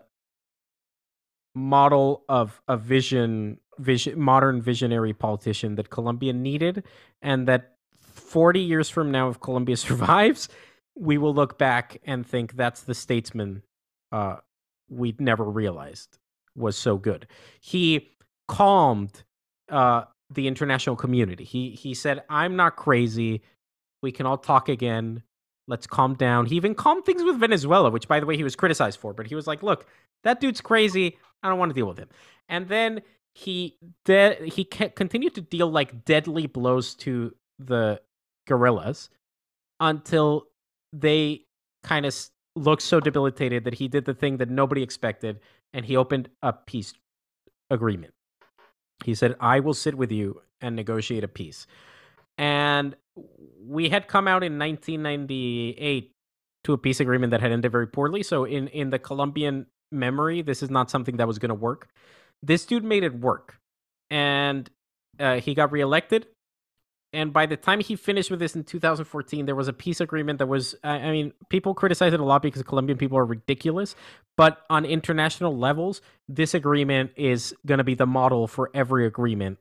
model 1.55 2.23
of 2.29 2.61
a 2.67 2.77
vision, 2.77 3.59
vision, 3.79 4.19
modern 4.19 4.61
visionary 4.61 5.13
politician 5.13 5.75
that 5.75 5.89
Colombia 5.89 6.33
needed, 6.33 6.83
and 7.21 7.47
that 7.47 7.76
40 8.28 8.59
years 8.59 8.89
from 8.89 9.11
now, 9.11 9.30
if 9.30 9.39
Colombia 9.39 9.78
survives, 9.78 10.49
we 10.95 11.17
will 11.17 11.34
look 11.34 11.57
back 11.57 11.99
and 12.05 12.25
think 12.25 12.53
that's 12.53 12.82
the 12.82 12.93
statesman 12.93 13.63
uh, 14.11 14.38
we'd 14.89 15.21
never 15.21 15.43
realized 15.43 16.17
was 16.55 16.78
so 16.78 16.97
good. 16.97 17.28
He 17.61 18.09
calmed 18.47 19.23
uh, 19.69 20.03
the 20.34 20.47
international 20.47 20.95
community. 20.95 21.43
He 21.43 21.71
he 21.71 21.93
said, 21.93 22.23
"I'm 22.30 22.55
not 22.55 22.75
crazy. 22.75 23.41
We 24.01 24.11
can 24.11 24.25
all 24.25 24.38
talk 24.38 24.69
again. 24.69 25.23
Let's 25.67 25.86
calm 25.88 26.15
down." 26.15 26.47
He 26.47 26.55
even 26.55 26.73
calmed 26.73 27.05
things 27.05 27.23
with 27.23 27.39
Venezuela, 27.39 27.89
which, 27.91 28.07
by 28.07 28.19
the 28.19 28.25
way, 28.25 28.36
he 28.36 28.43
was 28.43 28.55
criticized 28.55 28.99
for. 28.99 29.13
But 29.13 29.28
he 29.28 29.36
was 29.36 29.47
like, 29.47 29.61
"Look, 29.61 29.86
that 30.23 30.39
dude's 30.39 30.61
crazy. 30.61 31.17
I 31.43 31.49
don't 31.49 31.59
want 31.59 31.69
to 31.69 31.75
deal 31.75 31.88
with 31.88 31.99
him." 31.99 32.09
And 32.49 32.67
then 32.67 33.01
he 33.34 33.78
de- 34.05 34.49
he 34.49 34.63
continued 34.65 35.36
to 35.36 35.41
deal 35.41 35.69
like 35.69 36.05
deadly 36.05 36.47
blows 36.47 36.95
to 36.95 37.36
the 37.59 38.01
guerrillas 38.47 39.09
until 39.79 40.47
they 40.91 41.41
kind 41.83 42.05
of 42.05 42.15
looked 42.55 42.81
so 42.81 42.99
debilitated 42.99 43.63
that 43.65 43.75
he 43.75 43.87
did 43.87 44.05
the 44.05 44.13
thing 44.13 44.37
that 44.37 44.49
nobody 44.49 44.81
expected 44.81 45.39
and 45.73 45.85
he 45.85 45.95
opened 45.95 46.29
a 46.41 46.53
peace 46.53 46.93
agreement. 47.69 48.13
He 49.05 49.13
said, 49.13 49.35
I 49.39 49.59
will 49.59 49.73
sit 49.73 49.95
with 49.95 50.11
you 50.11 50.41
and 50.59 50.75
negotiate 50.75 51.23
a 51.23 51.27
peace. 51.27 51.67
And 52.37 52.95
we 53.61 53.89
had 53.89 54.07
come 54.07 54.27
out 54.27 54.43
in 54.43 54.57
1998 54.57 56.11
to 56.63 56.73
a 56.73 56.77
peace 56.77 56.99
agreement 56.99 57.31
that 57.31 57.41
had 57.41 57.51
ended 57.51 57.71
very 57.71 57.87
poorly. 57.87 58.23
So, 58.23 58.43
in, 58.43 58.67
in 58.69 58.89
the 58.89 58.99
Colombian 58.99 59.67
memory, 59.91 60.41
this 60.41 60.63
is 60.63 60.69
not 60.69 60.89
something 60.89 61.17
that 61.17 61.27
was 61.27 61.39
going 61.39 61.49
to 61.49 61.55
work. 61.55 61.89
This 62.43 62.65
dude 62.65 62.83
made 62.83 63.03
it 63.03 63.19
work. 63.19 63.59
And 64.09 64.69
uh, 65.19 65.39
he 65.39 65.53
got 65.53 65.71
reelected 65.71 66.27
and 67.14 67.32
by 67.32 67.45
the 67.45 67.55
time 67.55 67.80
he 67.80 67.95
finished 67.95 68.30
with 68.30 68.39
this 68.39 68.55
in 68.55 68.64
2014 68.64 69.45
there 69.45 69.55
was 69.55 69.68
a 69.68 69.74
peace 69.74 70.01
agreement 70.01 70.39
that 70.39 70.47
was 70.47 70.76
i 70.84 71.12
mean 71.12 71.34
people 71.49 71.74
criticize 71.74 72.14
it 72.14 72.20
a 72.20 72.26
lot 72.26 72.41
because 72.41 72.62
colombian 72.64 72.97
people 72.97 73.18
are 73.18 73.26
ridiculous 73.26 73.95
but 74.36 74.60
on 74.70 74.86
international 74.86 75.58
levels 75.58 76.01
this 76.28 76.53
agreement 76.53 77.12
is 77.16 77.55
going 77.66 77.78
to 77.78 77.84
be 77.84 77.95
the 77.95 78.05
model 78.05 78.47
for 78.47 78.70
every 78.74 79.05
agreement 79.05 79.58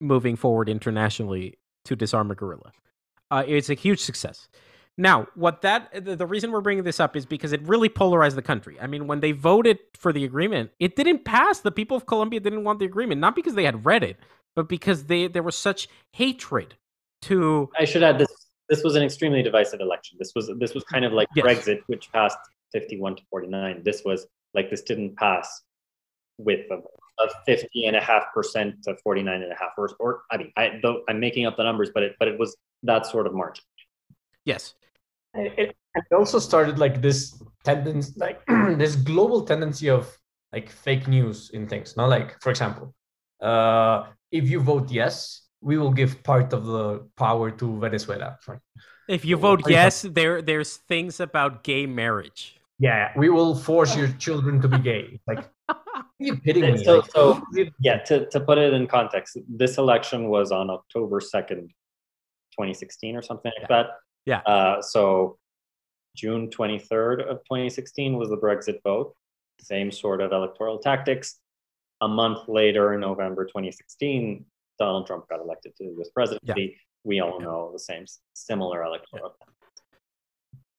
moving 0.00 0.34
forward 0.36 0.68
internationally 0.68 1.58
to 1.84 1.94
disarm 1.94 2.30
a 2.30 2.34
guerrilla. 2.34 2.72
Uh, 3.30 3.44
it's 3.46 3.70
a 3.70 3.74
huge 3.74 4.00
success. 4.00 4.48
Now 4.96 5.28
what 5.34 5.62
that 5.62 6.04
the, 6.04 6.16
the 6.16 6.26
reason 6.26 6.50
we're 6.50 6.60
bringing 6.60 6.84
this 6.84 7.00
up 7.00 7.16
is 7.16 7.24
because 7.24 7.52
it 7.52 7.62
really 7.62 7.88
polarized 7.88 8.36
the 8.36 8.42
country. 8.42 8.76
I 8.80 8.86
mean 8.86 9.06
when 9.06 9.20
they 9.20 9.32
voted 9.32 9.78
for 9.96 10.12
the 10.12 10.24
agreement 10.24 10.70
it 10.78 10.96
didn't 10.96 11.24
pass. 11.24 11.60
The 11.60 11.70
people 11.70 11.96
of 11.96 12.06
colombia 12.06 12.40
didn't 12.40 12.64
want 12.64 12.80
the 12.80 12.84
agreement 12.86 13.20
not 13.20 13.34
because 13.36 13.54
they 13.54 13.64
had 13.64 13.86
read 13.86 14.02
it 14.02 14.18
but 14.56 14.68
because 14.68 15.04
they 15.04 15.26
there 15.28 15.42
was 15.42 15.56
such 15.56 15.88
hatred 16.12 16.74
to 17.22 17.68
I 17.78 17.84
should 17.84 18.02
add 18.02 18.18
this. 18.18 18.28
This 18.68 18.84
was 18.84 18.94
an 18.94 19.02
extremely 19.02 19.42
divisive 19.42 19.80
election. 19.80 20.16
This 20.20 20.32
was 20.34 20.50
this 20.58 20.74
was 20.74 20.84
kind 20.84 21.04
of 21.04 21.12
like 21.12 21.28
Yes. 21.34 21.44
Brexit, 21.44 21.80
which 21.88 22.10
passed 22.12 22.38
51 22.72 23.16
to 23.16 23.22
49. 23.30 23.82
This 23.84 24.02
was 24.04 24.26
like 24.54 24.70
this 24.70 24.82
didn't 24.82 25.16
pass 25.16 25.62
with 26.38 26.60
a, 26.70 26.76
a 27.22 27.28
50 27.46 27.86
and 27.86 27.96
a 27.96 28.00
half 28.00 28.24
percent 28.32 28.82
to 28.84 28.96
49 29.02 29.42
and 29.42 29.52
a 29.52 29.56
half, 29.56 29.72
or, 29.76 29.90
or 29.98 30.22
I 30.30 30.36
mean, 30.38 30.52
I 30.56 30.78
though 30.82 31.02
I'm 31.08 31.18
making 31.20 31.46
up 31.46 31.56
the 31.56 31.64
numbers, 31.64 31.90
but 31.92 32.02
it 32.04 32.16
but 32.18 32.28
it 32.28 32.38
was 32.38 32.56
that 32.84 33.06
sort 33.06 33.26
of 33.26 33.34
margin. 33.34 33.64
yes 34.46 34.74
it, 35.34 35.52
it 35.58 35.76
it 35.94 36.04
also 36.14 36.38
started 36.38 36.78
like 36.78 37.02
this 37.02 37.42
tendency 37.64 38.12
like 38.16 38.40
this 38.78 38.96
global 38.96 39.42
tendency 39.44 39.90
of 39.90 40.08
like 40.52 40.70
fake 40.70 41.06
news 41.08 41.50
in 41.52 41.66
things 41.68 41.94
not 41.96 42.08
like 42.08 42.40
for 42.40 42.50
example 42.50 42.94
uh 43.42 44.06
if 44.30 44.48
you 44.50 44.60
vote 44.60 44.90
yes 44.90 45.42
we 45.60 45.76
will 45.78 45.92
give 45.92 46.22
part 46.22 46.52
of 46.52 46.64
the 46.66 47.00
power 47.16 47.50
to 47.50 47.78
venezuela 47.80 48.38
if 49.08 49.24
you 49.24 49.36
vote 49.36 49.62
yes 49.68 50.02
there 50.02 50.40
there's 50.42 50.76
things 50.76 51.20
about 51.20 51.62
gay 51.64 51.86
marriage 51.86 52.56
yeah 52.78 53.12
we 53.16 53.28
will 53.28 53.54
force 53.54 53.96
your 53.96 54.08
children 54.24 54.60
to 54.60 54.68
be 54.68 54.78
gay 54.78 55.20
like 55.26 55.48
are 55.68 55.76
you 56.18 56.36
kidding 56.36 56.74
me 56.74 56.84
So- 56.84 56.98
Like, 57.00 57.10
so- 57.10 57.42
Yeah, 57.80 57.98
to, 58.08 58.26
to 58.28 58.40
put 58.40 58.58
it 58.58 58.74
in 58.74 58.86
context, 58.86 59.38
this 59.48 59.78
election 59.78 60.28
was 60.28 60.52
on 60.52 60.68
October 60.68 61.18
2nd, 61.20 61.72
2016 62.52 63.16
or 63.16 63.22
something 63.22 63.50
like 63.58 63.68
that. 63.68 63.86
Yeah. 64.26 64.40
Uh, 64.44 64.82
so 64.82 65.38
June 66.14 66.48
23rd 66.50 67.22
of 67.30 67.38
2016 67.48 68.16
was 68.18 68.28
the 68.28 68.36
Brexit 68.36 68.82
vote. 68.84 69.14
Same 69.62 69.90
sort 69.90 70.20
of 70.20 70.32
electoral 70.32 70.78
tactics. 70.78 71.36
A 72.00 72.08
month 72.08 72.48
later, 72.48 72.94
in 72.94 73.00
November 73.00 73.44
2016, 73.44 74.44
Donald 74.78 75.06
Trump 75.06 75.28
got 75.28 75.40
elected 75.40 75.76
to 75.76 75.84
the 75.84 76.00
US 76.00 76.10
presidency. 76.10 76.76
We 77.04 77.20
all 77.20 77.38
Yeah. 77.38 77.46
know 77.46 77.70
the 77.72 77.78
same 77.78 78.04
similar 78.34 78.82
electoral. 78.82 79.36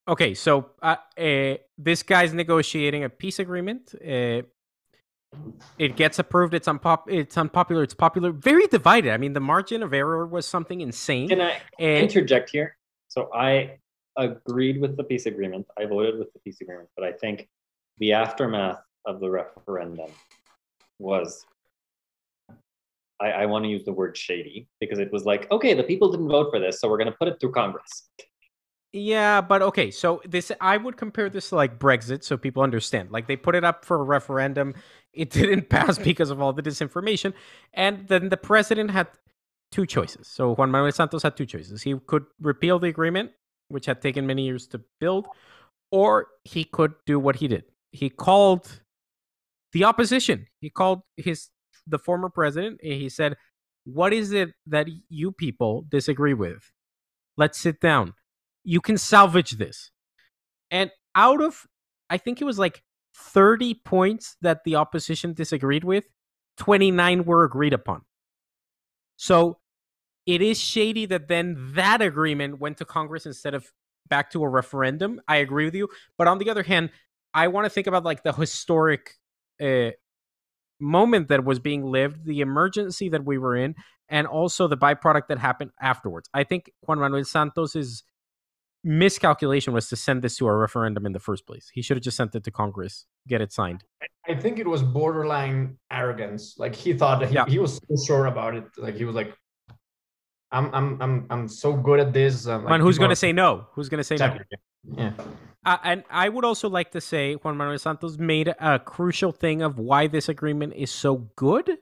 okay 0.07 0.34
so 0.34 0.72
uh, 0.82 0.95
uh, 1.17 1.55
this 1.78 2.01
guy's 2.01 2.34
negotiating 2.34 3.03
a 3.03 3.09
peace 3.09 3.38
agreement 3.38 3.93
uh, 4.03 4.41
it 5.78 5.95
gets 5.95 6.17
approved 6.17 6.54
it's 6.55 6.67
unpop 6.67 7.01
it's 7.08 7.37
unpopular 7.37 7.83
it's 7.83 7.93
popular 7.93 8.32
very 8.32 8.66
divided 8.67 9.12
i 9.13 9.17
mean 9.17 9.33
the 9.33 9.39
margin 9.54 9.83
of 9.83 9.93
error 9.93 10.25
was 10.25 10.47
something 10.47 10.82
insane 10.82 11.29
Can 11.29 11.39
I 11.41 11.54
and 11.79 12.04
interject 12.04 12.50
here? 12.50 12.78
So 13.09 13.29
I 13.33 13.78
agreed 14.17 14.82
with 14.82 14.97
the 14.97 15.04
peace 15.04 15.28
agreement. 15.28 15.67
I 15.78 15.86
voted 15.86 16.17
with 16.17 16.33
the 16.33 16.39
peace 16.39 16.59
agreement, 16.62 16.89
but 16.95 17.05
I 17.05 17.12
think 17.12 17.47
the 18.00 18.13
aftermath 18.13 18.82
of 19.05 19.20
the 19.20 19.29
referendum 19.29 20.09
was 21.01 21.45
I, 23.21 23.32
I 23.32 23.45
want 23.45 23.63
to 23.65 23.69
use 23.69 23.86
the 23.86 23.93
word 23.93 24.17
shady 24.17 24.67
because 24.79 24.99
it 24.99 25.11
was 25.11 25.25
like, 25.25 25.49
okay, 25.51 25.73
the 25.73 25.83
people 25.83 26.11
didn't 26.11 26.28
vote 26.28 26.49
for 26.51 26.59
this, 26.59 26.79
so 26.79 26.89
we're 26.89 26.97
gonna 26.97 27.11
put 27.11 27.28
it 27.28 27.39
through 27.39 27.51
Congress. 27.51 28.09
Yeah, 28.93 29.39
but 29.39 29.61
okay. 29.61 29.89
So 29.89 30.21
this, 30.25 30.51
I 30.59 30.75
would 30.75 30.97
compare 30.97 31.29
this 31.29 31.49
to 31.49 31.55
like 31.55 31.79
Brexit, 31.79 32.23
so 32.23 32.36
people 32.36 32.61
understand. 32.61 33.11
Like 33.11 33.28
they 33.28 33.37
put 33.37 33.55
it 33.55 33.63
up 33.63 33.86
for 33.86 34.01
a 34.01 34.03
referendum, 34.03 34.73
it 35.13 35.29
didn't 35.39 35.69
pass 35.69 35.97
because 35.97 36.29
of 36.29 36.41
all 36.41 36.51
the 36.51 36.63
disinformation, 36.63 37.33
and 37.73 38.07
then 38.07 38.29
the 38.29 38.37
president 38.37 38.91
had 38.91 39.07
two 39.71 39.86
choices. 39.86 40.28
So 40.28 40.55
Juan 40.55 40.71
Manuel 40.71 40.91
Santos 40.91 41.23
had 41.23 41.37
two 41.37 41.45
choices. 41.45 41.82
He 41.82 41.95
could 42.07 42.25
repeal 42.41 42.79
the 42.79 42.89
agreement, 42.89 43.32
which 43.69 43.86
had 43.86 44.01
taken 44.01 44.28
many 44.28 44.43
years 44.43 44.67
to 44.67 44.82
build, 44.99 45.28
or 45.91 46.28
he 46.43 46.63
could 46.63 46.93
do 47.05 47.19
what 47.19 47.37
he 47.37 47.47
did. 47.47 47.63
He 47.91 48.09
called 48.09 48.82
the 49.73 49.83
opposition. 49.83 50.47
He 50.59 50.69
called 50.69 51.01
his 51.17 51.49
the 51.87 51.99
former 51.99 52.29
president, 52.29 52.79
and 52.83 52.93
he 52.93 53.09
said, 53.09 53.37
"What 53.85 54.13
is 54.13 54.31
it 54.31 54.51
that 54.67 54.87
you 55.09 55.31
people 55.31 55.85
disagree 55.89 56.33
with? 56.33 56.71
Let's 57.37 57.59
sit 57.59 57.79
down." 57.79 58.13
you 58.63 58.81
can 58.81 58.97
salvage 58.97 59.51
this. 59.51 59.91
And 60.69 60.91
out 61.15 61.41
of, 61.41 61.65
I 62.09 62.17
think 62.17 62.41
it 62.41 62.45
was 62.45 62.59
like 62.59 62.83
30 63.15 63.75
points 63.85 64.37
that 64.41 64.63
the 64.63 64.75
opposition 64.75 65.33
disagreed 65.33 65.83
with, 65.83 66.05
29 66.57 67.23
were 67.25 67.43
agreed 67.43 67.73
upon. 67.73 68.01
So 69.17 69.59
it 70.25 70.41
is 70.41 70.59
shady 70.59 71.05
that 71.07 71.27
then 71.27 71.71
that 71.73 72.01
agreement 72.01 72.59
went 72.59 72.77
to 72.77 72.85
Congress 72.85 73.25
instead 73.25 73.53
of 73.53 73.71
back 74.07 74.29
to 74.31 74.43
a 74.43 74.49
referendum. 74.49 75.21
I 75.27 75.37
agree 75.37 75.65
with 75.65 75.75
you. 75.75 75.89
But 76.17 76.27
on 76.27 76.37
the 76.37 76.49
other 76.49 76.63
hand, 76.63 76.91
I 77.33 77.47
want 77.47 77.65
to 77.65 77.69
think 77.69 77.87
about 77.87 78.03
like 78.03 78.23
the 78.23 78.33
historic 78.33 79.15
uh, 79.62 79.92
moment 80.79 81.28
that 81.29 81.43
was 81.46 81.59
being 81.59 81.83
lived, 81.83 82.25
the 82.25 82.42
emergency 82.42 83.09
that 83.09 83.24
we 83.24 83.38
were 83.38 83.55
in, 83.55 83.75
and 84.09 84.28
also 84.28 84.67
the 84.67 84.78
byproduct 84.78 85.28
that 85.29 85.38
happened 85.38 85.71
afterwards. 85.79 86.29
I 86.33 86.43
think 86.43 86.71
Juan 86.82 87.00
Manuel 87.00 87.24
Santos's 87.24 88.04
miscalculation 88.83 89.74
was 89.74 89.89
to 89.89 89.96
send 89.96 90.24
this 90.24 90.38
to 90.38 90.47
a 90.47 90.55
referendum 90.55 91.05
in 91.05 91.12
the 91.12 91.20
first 91.20 91.46
place. 91.46 91.70
He 91.71 91.82
should 91.82 91.97
have 91.97 92.04
just 92.04 92.17
sent 92.17 92.33
it 92.36 92.43
to 92.43 92.51
Congress, 92.51 93.05
get 93.28 93.42
it 93.42 93.51
signed. 93.54 93.83
I 94.28 94.36
think 94.36 94.59
it 94.59 94.67
was 94.67 94.82
borderline 94.82 95.78
arrogance. 95.92 96.55
Like 96.58 96.75
he 96.75 96.93
thought 96.93 97.20
that 97.20 97.29
he, 97.29 97.36
Yeah. 97.36 97.46
he 97.47 97.59
was 97.59 97.75
so 97.78 98.05
sure 98.05 98.25
about 98.25 98.55
it. 98.55 98.66
Like 98.78 98.96
he 98.96 99.05
was 99.05 99.16
like, 99.16 99.36
I'm 100.51 100.74
I'm 100.74 101.01
I'm 101.01 101.28
I'm 101.29 101.47
so 101.47 101.74
good 101.74 102.00
at 102.00 102.12
this. 102.12 102.46
Um, 102.47 102.66
Man, 102.66 102.82
who's 102.82 102.97
going 102.97 103.09
to 103.09 103.16
say 103.16 103.32
no? 103.32 103.67
Who's 103.74 103.88
going 103.88 104.00
to 104.00 104.04
say 104.04 104.16
Exactly. 104.16 104.46
no? 104.83 104.97
Yeah. 104.97 105.12
Uh, 105.63 105.78
and 105.83 106.04
I 106.09 106.29
would 106.29 106.43
also 106.43 106.70
like 106.70 106.92
to 106.92 107.01
say 107.01 107.36
Juan 107.36 107.55
Manuel 107.58 107.78
Santos 107.78 108.17
made 108.17 108.54
a 108.59 108.79
crucial 108.79 109.32
thing 109.32 109.62
of 109.62 109.78
why 109.78 110.08
this 110.08 110.28
agreement 110.28 110.74
is 110.75 110.89
so 110.89 111.29
good. 111.36 111.78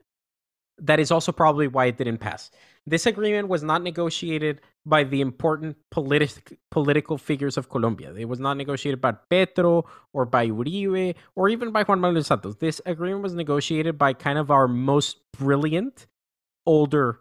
That 0.80 0.99
is 0.99 1.11
also 1.11 1.31
probably 1.31 1.68
why 1.68 1.85
it 1.85 1.97
didn't 1.97 2.18
pass. 2.18 2.51
This 2.85 3.06
agreement 3.06 3.47
was 3.47 3.64
not 3.64 3.84
negotiated 3.84 4.61
by 4.85 5.03
the 5.03 5.22
important 5.22 5.77
politic, 5.91 6.57
political 6.72 7.18
figures 7.18 7.57
of 7.57 7.69
Colombia. 7.69 8.14
It 8.18 8.26
was 8.26 8.39
not 8.39 8.57
negotiated 8.57 8.99
by 8.99 9.14
Petro 9.30 9.85
or 10.14 10.26
by 10.26 10.47
Uribe 10.47 11.15
or 11.35 11.49
even 11.49 11.72
by 11.72 11.84
Juan 11.84 11.99
Manuel 11.99 12.23
Santos. 12.23 12.56
This 12.56 12.81
agreement 12.85 13.23
was 13.23 13.34
negotiated 13.34 13.97
by 13.97 14.14
kind 14.14 14.39
of 14.39 14.49
our 14.51 14.68
most 14.68 15.18
brilliant 15.38 16.07
older 16.65 17.19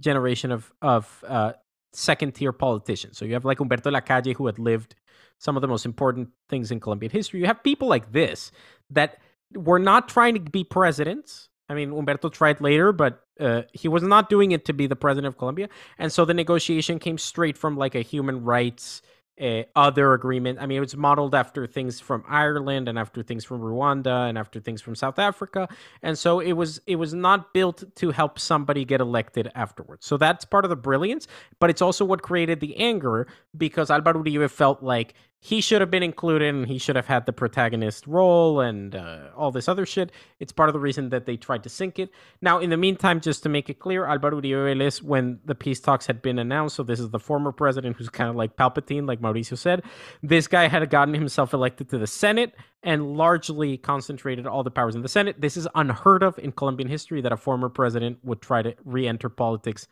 generation 0.00 0.50
of 0.50 0.72
of 0.82 1.24
uh, 1.26 1.52
second 1.92 2.34
tier 2.34 2.52
politicians. 2.52 3.18
So 3.18 3.24
you 3.24 3.34
have 3.34 3.44
like 3.44 3.58
Humberto 3.58 3.92
Lacalle, 3.92 4.34
who 4.34 4.46
had 4.46 4.58
lived 4.58 4.94
some 5.38 5.56
of 5.56 5.60
the 5.60 5.68
most 5.68 5.84
important 5.84 6.28
things 6.48 6.70
in 6.70 6.80
Colombian 6.80 7.10
history. 7.10 7.40
You 7.40 7.46
have 7.46 7.62
people 7.62 7.88
like 7.88 8.12
this 8.12 8.50
that 8.90 9.18
were 9.54 9.78
not 9.78 10.08
trying 10.08 10.34
to 10.34 10.40
be 10.40 10.64
presidents. 10.64 11.48
I 11.68 11.74
mean, 11.74 11.90
Humberto 11.90 12.30
tried 12.30 12.60
later, 12.60 12.92
but 12.92 13.20
uh, 13.40 13.62
he 13.72 13.88
was 13.88 14.02
not 14.02 14.28
doing 14.28 14.52
it 14.52 14.64
to 14.66 14.72
be 14.72 14.86
the 14.86 14.96
president 14.96 15.26
of 15.26 15.38
Colombia. 15.38 15.68
And 15.98 16.12
so 16.12 16.24
the 16.24 16.34
negotiation 16.34 16.98
came 16.98 17.18
straight 17.18 17.56
from 17.56 17.76
like 17.76 17.94
a 17.94 18.00
human 18.02 18.44
rights 18.44 19.02
uh, 19.40 19.62
other 19.74 20.12
agreement. 20.12 20.58
I 20.60 20.66
mean, 20.66 20.78
it 20.78 20.80
was 20.80 20.96
modeled 20.96 21.34
after 21.34 21.66
things 21.66 22.00
from 22.00 22.24
Ireland 22.28 22.88
and 22.88 22.98
after 22.98 23.22
things 23.22 23.44
from 23.44 23.60
Rwanda 23.60 24.28
and 24.28 24.38
after 24.38 24.60
things 24.60 24.80
from 24.80 24.94
South 24.94 25.18
Africa. 25.18 25.68
And 26.02 26.18
so 26.18 26.40
it 26.40 26.52
was 26.52 26.80
it 26.86 26.96
was 26.96 27.14
not 27.14 27.52
built 27.52 27.82
to 27.96 28.10
help 28.10 28.38
somebody 28.38 28.84
get 28.84 29.00
elected 29.00 29.50
afterwards. 29.54 30.06
So 30.06 30.16
that's 30.16 30.44
part 30.44 30.64
of 30.64 30.68
the 30.68 30.76
brilliance, 30.76 31.26
but 31.58 31.70
it's 31.70 31.82
also 31.82 32.04
what 32.04 32.22
created 32.22 32.60
the 32.60 32.76
anger 32.76 33.26
because 33.56 33.90
Alvaro 33.90 34.22
Uribe 34.22 34.50
felt 34.50 34.82
like 34.82 35.14
he 35.44 35.60
should 35.60 35.82
have 35.82 35.90
been 35.90 36.02
included 36.02 36.54
and 36.54 36.66
he 36.66 36.78
should 36.78 36.96
have 36.96 37.06
had 37.06 37.26
the 37.26 37.32
protagonist 37.32 38.06
role 38.06 38.60
and 38.60 38.94
uh, 38.96 39.26
all 39.36 39.50
this 39.50 39.68
other 39.68 39.84
shit. 39.84 40.10
It's 40.40 40.52
part 40.52 40.70
of 40.70 40.72
the 40.72 40.80
reason 40.80 41.10
that 41.10 41.26
they 41.26 41.36
tried 41.36 41.64
to 41.64 41.68
sink 41.68 41.98
it. 41.98 42.08
Now, 42.40 42.60
in 42.60 42.70
the 42.70 42.78
meantime, 42.78 43.20
just 43.20 43.42
to 43.42 43.50
make 43.50 43.68
it 43.68 43.78
clear, 43.78 44.06
Alvaro 44.06 44.40
Uribe 44.40 44.74
Vélez, 44.74 45.02
when 45.02 45.40
the 45.44 45.54
peace 45.54 45.80
talks 45.80 46.06
had 46.06 46.22
been 46.22 46.38
announced, 46.38 46.76
so 46.76 46.82
this 46.82 46.98
is 46.98 47.10
the 47.10 47.18
former 47.18 47.52
president 47.52 47.98
who's 47.98 48.08
kind 48.08 48.30
of 48.30 48.36
like 48.36 48.56
Palpatine, 48.56 49.06
like 49.06 49.20
Mauricio 49.20 49.58
said, 49.58 49.82
this 50.22 50.48
guy 50.48 50.66
had 50.66 50.88
gotten 50.88 51.12
himself 51.12 51.52
elected 51.52 51.90
to 51.90 51.98
the 51.98 52.06
Senate 52.06 52.54
and 52.82 53.14
largely 53.14 53.76
concentrated 53.76 54.46
all 54.46 54.62
the 54.62 54.70
powers 54.70 54.94
in 54.94 55.02
the 55.02 55.08
Senate. 55.08 55.42
This 55.42 55.58
is 55.58 55.68
unheard 55.74 56.22
of 56.22 56.38
in 56.38 56.52
Colombian 56.52 56.88
history 56.88 57.20
that 57.20 57.32
a 57.32 57.36
former 57.36 57.68
president 57.68 58.18
would 58.22 58.40
try 58.40 58.62
to 58.62 58.74
re 58.86 59.06
enter 59.06 59.28
politics 59.28 59.88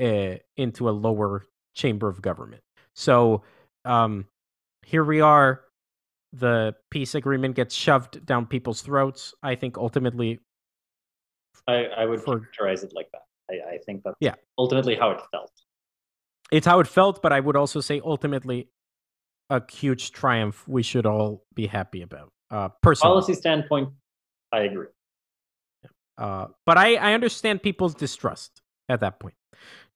uh, 0.00 0.36
into 0.56 0.88
a 0.88 0.92
lower 0.92 1.46
chamber 1.74 2.08
of 2.08 2.22
government. 2.22 2.62
So, 2.94 3.42
um, 3.84 4.26
here 4.86 5.04
we 5.04 5.20
are. 5.20 5.62
The 6.32 6.74
peace 6.90 7.14
agreement 7.14 7.54
gets 7.54 7.74
shoved 7.74 8.24
down 8.26 8.46
people's 8.46 8.82
throats. 8.82 9.34
I 9.42 9.54
think 9.54 9.78
ultimately, 9.78 10.40
I, 11.68 11.86
I 11.96 12.04
would 12.06 12.20
For- 12.20 12.40
characterize 12.40 12.82
it 12.82 12.92
like 12.94 13.08
that. 13.12 13.22
I, 13.50 13.74
I 13.74 13.78
think 13.78 14.02
that's 14.04 14.16
Yeah. 14.20 14.34
ultimately 14.58 14.96
how 14.96 15.10
it 15.12 15.20
felt. 15.30 15.52
it's 16.50 16.66
how 16.66 16.80
it 16.80 16.86
felt, 16.88 17.22
but 17.22 17.32
I 17.32 17.40
would 17.40 17.56
also 17.56 17.80
say 17.80 18.00
ultimately 18.04 18.68
a 19.50 19.62
huge 19.70 20.12
triumph 20.12 20.66
we 20.66 20.82
should 20.82 21.06
all 21.06 21.44
be 21.54 21.66
happy 21.66 22.02
about. 22.02 22.32
Uh, 22.50 22.68
personally, 22.82 23.12
Policy 23.12 23.34
standpoint, 23.34 23.90
I 24.52 24.60
agree. 24.60 24.86
Uh, 26.16 26.46
but 26.64 26.78
I, 26.78 26.94
I 26.96 27.12
understand 27.14 27.62
people's 27.62 27.94
distrust 27.94 28.62
at 28.88 29.00
that 29.00 29.18
point. 29.20 29.34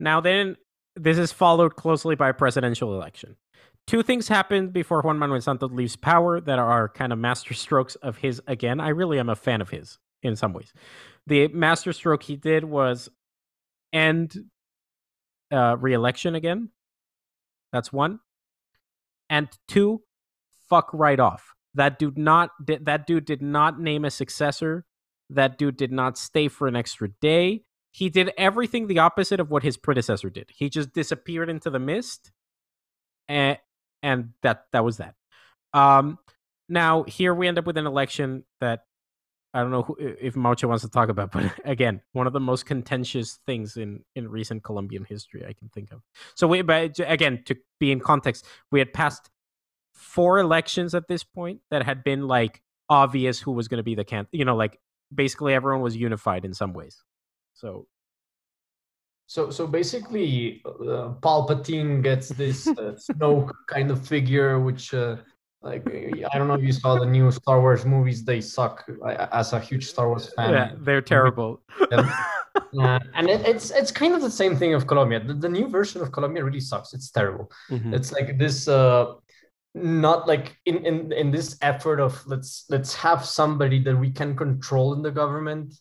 Now, 0.01 0.21
then, 0.21 0.57
this 0.97 1.17
is 1.19 1.33
followed 1.33 1.77
closely 1.77 2.17
by 2.17 2.29
a 2.31 2.35
presidential 2.35 2.95
election. 2.95 3.37
Two 3.89 4.03
things 4.03 4.29
happened 4.29 4.75
before 4.75 5.01
Juan 5.01 5.19
Manuel 5.19 5.41
Santos 5.41 5.73
leaves 5.73 5.97
power 5.97 6.43
that 6.43 6.59
are 6.59 6.91
kind 6.91 7.11
of 7.11 7.19
master 7.19 7.55
strokes 7.55 7.95
of 7.95 8.19
his 8.19 8.39
again. 8.47 8.81
I 8.81 8.91
really 8.91 9.19
am 9.19 9.31
a 9.31 9.35
fan 9.35 9.63
of 9.63 9.71
his 9.71 9.99
in 10.23 10.37
some 10.37 10.53
ways. 10.53 10.75
The 11.27 11.49
master 11.49 11.95
stroke 11.95 12.23
he 12.23 12.37
did 12.37 12.65
was 12.65 13.09
end 13.91 14.35
uh, 15.51 15.79
re-election 15.79 16.35
again. 16.35 16.69
That's 17.73 17.91
one. 17.91 18.21
And 19.31 19.49
two, 19.69 20.03
fuck 20.69 20.91
right 20.93 21.19
off. 21.19 21.55
That 21.73 21.99
dude 21.99 22.19
not 22.19 22.51
that 22.67 23.07
dude 23.07 23.25
did 23.25 23.41
not 23.41 23.81
name 23.81 24.05
a 24.05 24.11
successor. 24.11 24.85
That 25.31 25.57
dude 25.57 25.79
did 25.79 25.93
not 25.93 26.19
stay 26.19 26.49
for 26.49 26.69
an 26.69 26.77
extra 26.77 27.09
day. 27.23 27.63
He 27.91 28.11
did 28.11 28.33
everything 28.37 28.87
the 28.87 28.99
opposite 28.99 29.41
of 29.41 29.51
what 29.51 29.63
his 29.63 29.79
predecessor 29.79 30.29
did. 30.29 30.51
He 30.55 30.69
just 30.69 30.93
disappeared 30.93 31.49
into 31.49 31.71
the 31.71 31.79
mist, 31.79 32.33
and 33.29 33.57
and 34.03 34.31
that 34.43 34.65
that 34.73 34.85
was 34.85 34.99
that. 34.99 35.15
Um, 35.73 36.19
now 36.69 37.05
here 37.05 37.35
we 37.35 37.49
end 37.49 37.59
up 37.59 37.67
with 37.67 37.77
an 37.77 37.87
election 37.87 38.45
that 38.61 38.85
I 39.55 39.61
don't 39.63 39.71
know 39.71 39.83
who, 39.83 39.97
if 39.99 40.37
Maucho 40.37 40.69
wants 40.69 40.85
to 40.85 40.91
talk 40.91 41.09
about, 41.09 41.33
but 41.33 41.53
again, 41.65 42.03
one 42.13 42.27
of 42.27 42.33
the 42.33 42.41
most 42.41 42.67
contentious 42.67 43.39
things 43.47 43.77
in 43.77 44.05
in 44.15 44.29
recent 44.29 44.63
Colombian 44.63 45.05
history 45.05 45.45
I 45.47 45.53
can 45.53 45.69
think 45.69 45.93
of. 45.93 46.03
So 46.35 46.47
we, 46.47 46.63
but 46.63 46.99
again, 47.01 47.43
to 47.47 47.57
be 47.81 47.93
in 47.93 48.01
context, 48.01 48.45
we 48.71 48.79
had 48.79 48.93
passed 48.93 49.31
four 49.93 50.39
elections 50.39 50.95
at 50.95 51.09
this 51.09 51.25
point 51.25 51.61
that 51.71 51.83
had 51.83 52.05
been 52.05 52.29
like 52.29 52.63
obvious 52.89 53.41
who 53.41 53.53
was 53.53 53.69
going 53.69 53.79
to 53.79 53.83
be 53.83 53.95
the 53.95 54.05
can, 54.05 54.27
you 54.33 54.45
know, 54.45 54.57
like 54.57 54.79
basically 55.15 55.55
everyone 55.55 55.83
was 55.83 55.97
unified 55.97 56.45
in 56.45 56.55
some 56.55 56.73
ways. 56.73 57.03
So 57.55 57.87
So 59.29 59.51
so 59.51 59.67
basically, 59.67 60.63
uh, 60.65 61.13
Palpatine 61.21 62.03
gets 62.03 62.31
this 62.31 62.67
uh, 62.67 62.97
Snoke 62.97 63.53
kind 63.69 63.91
of 63.91 64.01
figure, 64.07 64.59
which 64.59 64.95
uh, 64.95 65.17
like 65.61 65.85
I 66.33 66.39
don't 66.39 66.49
know 66.49 66.55
if 66.55 66.63
you 66.65 66.73
saw 66.73 66.99
the 66.99 67.05
new 67.05 67.31
Star 67.31 67.61
Wars 67.61 67.85
movies. 67.85 68.25
They 68.25 68.41
suck. 68.41 68.89
I, 69.05 69.29
as 69.41 69.53
a 69.53 69.61
huge 69.61 69.85
Star 69.87 70.09
Wars 70.09 70.33
fan, 70.35 70.53
yeah, 70.55 70.73
they're 70.81 71.03
terrible. 71.03 71.63
them. 71.91 72.09
Uh, 72.77 72.99
and 73.15 73.31
it, 73.31 73.41
it's 73.47 73.71
it's 73.71 73.93
kind 73.93 74.15
of 74.15 74.21
the 74.21 74.31
same 74.31 74.57
thing 74.57 74.75
of 74.75 74.87
Colombia. 74.87 75.21
The, 75.21 75.33
the 75.33 75.49
new 75.49 75.69
version 75.69 76.03
of 76.03 76.11
Colombia 76.11 76.43
really 76.45 76.61
sucks. 76.61 76.93
It's 76.93 77.11
terrible. 77.11 77.53
Mhm. 77.71 77.95
It's 77.95 78.11
like 78.11 78.37
this 78.37 78.67
uh 78.67 79.15
not 79.75 80.27
like 80.27 80.57
in, 80.67 80.85
in 80.85 81.13
in 81.13 81.31
this 81.31 81.57
effort 81.63 82.01
of 82.01 82.21
let's 82.27 82.65
let's 82.69 82.95
have 82.97 83.25
somebody 83.25 83.79
that 83.85 83.97
we 83.97 84.11
can 84.11 84.35
control 84.37 84.93
in 84.93 85.03
the 85.03 85.11
government. 85.13 85.75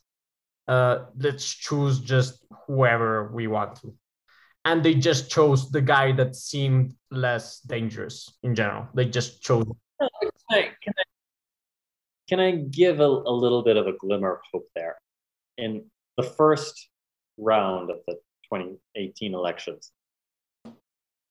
Uh 0.67 1.05
let's 1.17 1.53
choose 1.53 1.99
just 1.99 2.45
whoever 2.67 3.31
we 3.33 3.47
want 3.47 3.75
to. 3.77 3.93
And 4.65 4.83
they 4.83 4.95
just 4.95 5.29
chose 5.29 5.71
the 5.71 5.81
guy 5.81 6.11
that 6.13 6.35
seemed 6.35 6.93
less 7.09 7.61
dangerous 7.61 8.37
in 8.43 8.53
general. 8.53 8.87
They 8.93 9.05
just 9.05 9.41
chose 9.41 9.65
Can 9.99 10.09
I, 10.51 10.61
can 10.83 10.93
I, 10.97 11.03
can 12.27 12.39
I 12.39 12.51
give 12.51 12.99
a, 12.99 13.05
a 13.05 13.35
little 13.43 13.63
bit 13.63 13.77
of 13.77 13.87
a 13.87 13.93
glimmer 13.93 14.33
of 14.33 14.39
hope 14.51 14.67
there? 14.75 14.97
In 15.57 15.85
the 16.17 16.23
first 16.23 16.89
round 17.37 17.89
of 17.89 17.99
the 18.07 18.15
2018 18.51 19.33
elections, 19.33 19.91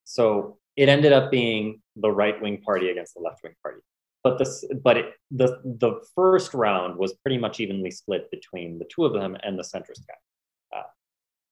so 0.05 0.59
it 0.77 0.89
ended 0.89 1.13
up 1.13 1.31
being 1.31 1.83
the 1.97 2.11
right 2.11 2.41
wing 2.41 2.63
party 2.63 2.91
against 2.91 3.15
the 3.15 3.21
left 3.21 3.43
wing 3.43 3.55
party. 3.63 3.81
But 4.27 4.39
this, 4.39 4.65
but 4.83 4.97
it, 4.97 5.15
the 5.31 5.61
the 5.63 6.01
first 6.17 6.53
round 6.53 6.99
was 6.99 7.15
pretty 7.23 7.39
much 7.39 7.61
evenly 7.61 7.93
split 7.93 8.29
between 8.33 8.81
the 8.81 8.85
two 8.93 9.05
of 9.05 9.13
them 9.13 9.37
and 9.45 9.57
the 9.57 9.63
centrist 9.63 10.05
guy. 10.09 10.77
Uh, 10.77 10.83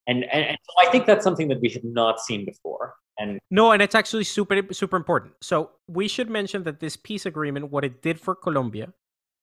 and, 0.09 0.25
and 0.25 0.45
and 0.51 0.59
so 0.61 0.73
I 0.85 0.91
think 0.91 1.07
that's 1.07 1.23
something 1.23 1.47
that 1.51 1.61
we 1.61 1.69
had 1.69 1.85
not 1.85 2.19
seen 2.19 2.45
before. 2.45 2.95
And 3.17 3.39
No, 3.49 3.71
and 3.71 3.81
it's 3.81 3.95
actually 3.95 4.25
super 4.25 4.61
super 4.73 4.97
important. 4.97 5.35
So 5.41 5.71
we 5.87 6.09
should 6.09 6.29
mention 6.29 6.65
that 6.65 6.81
this 6.81 6.97
peace 6.97 7.25
agreement, 7.25 7.71
what 7.71 7.85
it 7.85 8.03
did 8.03 8.19
for 8.19 8.35
Colombia, 8.35 8.93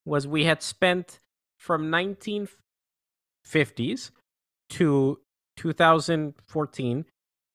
was 0.04 0.28
we 0.28 0.44
had 0.44 0.62
spent 0.62 1.20
from 1.58 1.90
1950s 1.90 4.12
to 4.72 5.20
2014 5.56 7.06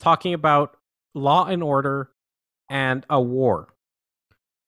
talking 0.01 0.32
about 0.32 0.78
law 1.15 1.44
and 1.44 1.62
order 1.62 2.12
and 2.70 3.05
a 3.11 3.20
war. 3.20 3.76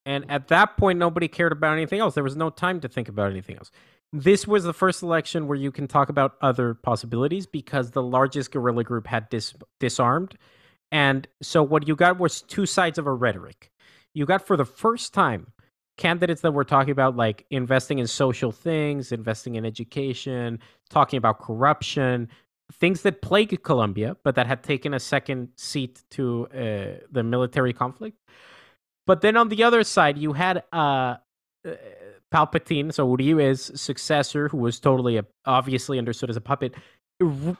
And 0.06 0.30
at 0.30 0.48
that 0.48 0.76
point, 0.76 0.98
nobody 0.98 1.28
cared 1.28 1.52
about 1.52 1.74
anything 1.74 2.00
else. 2.00 2.14
There 2.14 2.24
was 2.24 2.36
no 2.36 2.50
time 2.50 2.80
to 2.80 2.88
think 2.88 3.08
about 3.08 3.30
anything 3.30 3.56
else. 3.56 3.70
This 4.12 4.46
was 4.46 4.64
the 4.64 4.72
first 4.72 5.02
election 5.02 5.46
where 5.46 5.58
you 5.58 5.70
can 5.70 5.86
talk 5.86 6.08
about 6.08 6.36
other 6.40 6.72
possibilities 6.72 7.46
because 7.46 7.90
the 7.90 8.02
largest 8.02 8.52
guerrilla 8.52 8.84
group 8.84 9.06
had 9.06 9.28
dis- 9.28 9.54
disarmed 9.80 10.36
and 10.90 11.26
so 11.42 11.62
what 11.62 11.86
you 11.86 11.96
got 11.96 12.18
was 12.18 12.42
two 12.42 12.66
sides 12.66 12.98
of 12.98 13.06
a 13.06 13.12
rhetoric. 13.12 13.70
You 14.14 14.26
got 14.26 14.46
for 14.46 14.56
the 14.56 14.64
first 14.64 15.12
time 15.12 15.52
candidates 15.96 16.40
that 16.42 16.52
were 16.52 16.64
talking 16.64 16.92
about 16.92 17.16
like 17.16 17.44
investing 17.50 17.98
in 17.98 18.06
social 18.06 18.52
things, 18.52 19.12
investing 19.12 19.56
in 19.56 19.66
education, 19.66 20.60
talking 20.88 21.18
about 21.18 21.40
corruption, 21.40 22.28
things 22.72 23.02
that 23.02 23.20
plague 23.20 23.62
Colombia, 23.62 24.16
but 24.22 24.34
that 24.36 24.46
had 24.46 24.62
taken 24.62 24.94
a 24.94 25.00
second 25.00 25.48
seat 25.56 26.02
to 26.10 26.46
uh, 26.54 27.04
the 27.10 27.22
military 27.22 27.72
conflict. 27.72 28.16
But 29.08 29.22
then 29.22 29.38
on 29.38 29.48
the 29.48 29.64
other 29.64 29.84
side, 29.84 30.18
you 30.18 30.34
had 30.34 30.62
uh, 30.70 30.76
uh, 30.76 31.16
Palpatine, 32.32 32.92
so 32.92 33.08
Uribe's 33.08 33.80
successor, 33.80 34.50
who 34.50 34.58
was 34.58 34.78
totally 34.78 35.16
a, 35.16 35.24
obviously 35.46 35.98
understood 35.98 36.28
as 36.28 36.36
a 36.36 36.42
puppet, 36.42 36.74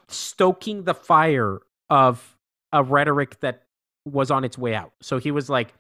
stoking 0.09 0.85
the 0.85 0.93
fire 0.93 1.61
of 1.89 2.37
a 2.71 2.83
rhetoric 2.83 3.41
that 3.41 3.63
was 4.05 4.31
on 4.31 4.45
its 4.45 4.59
way 4.59 4.75
out. 4.75 4.93
So 5.01 5.17
he 5.17 5.31
was 5.31 5.49
like, 5.49 5.73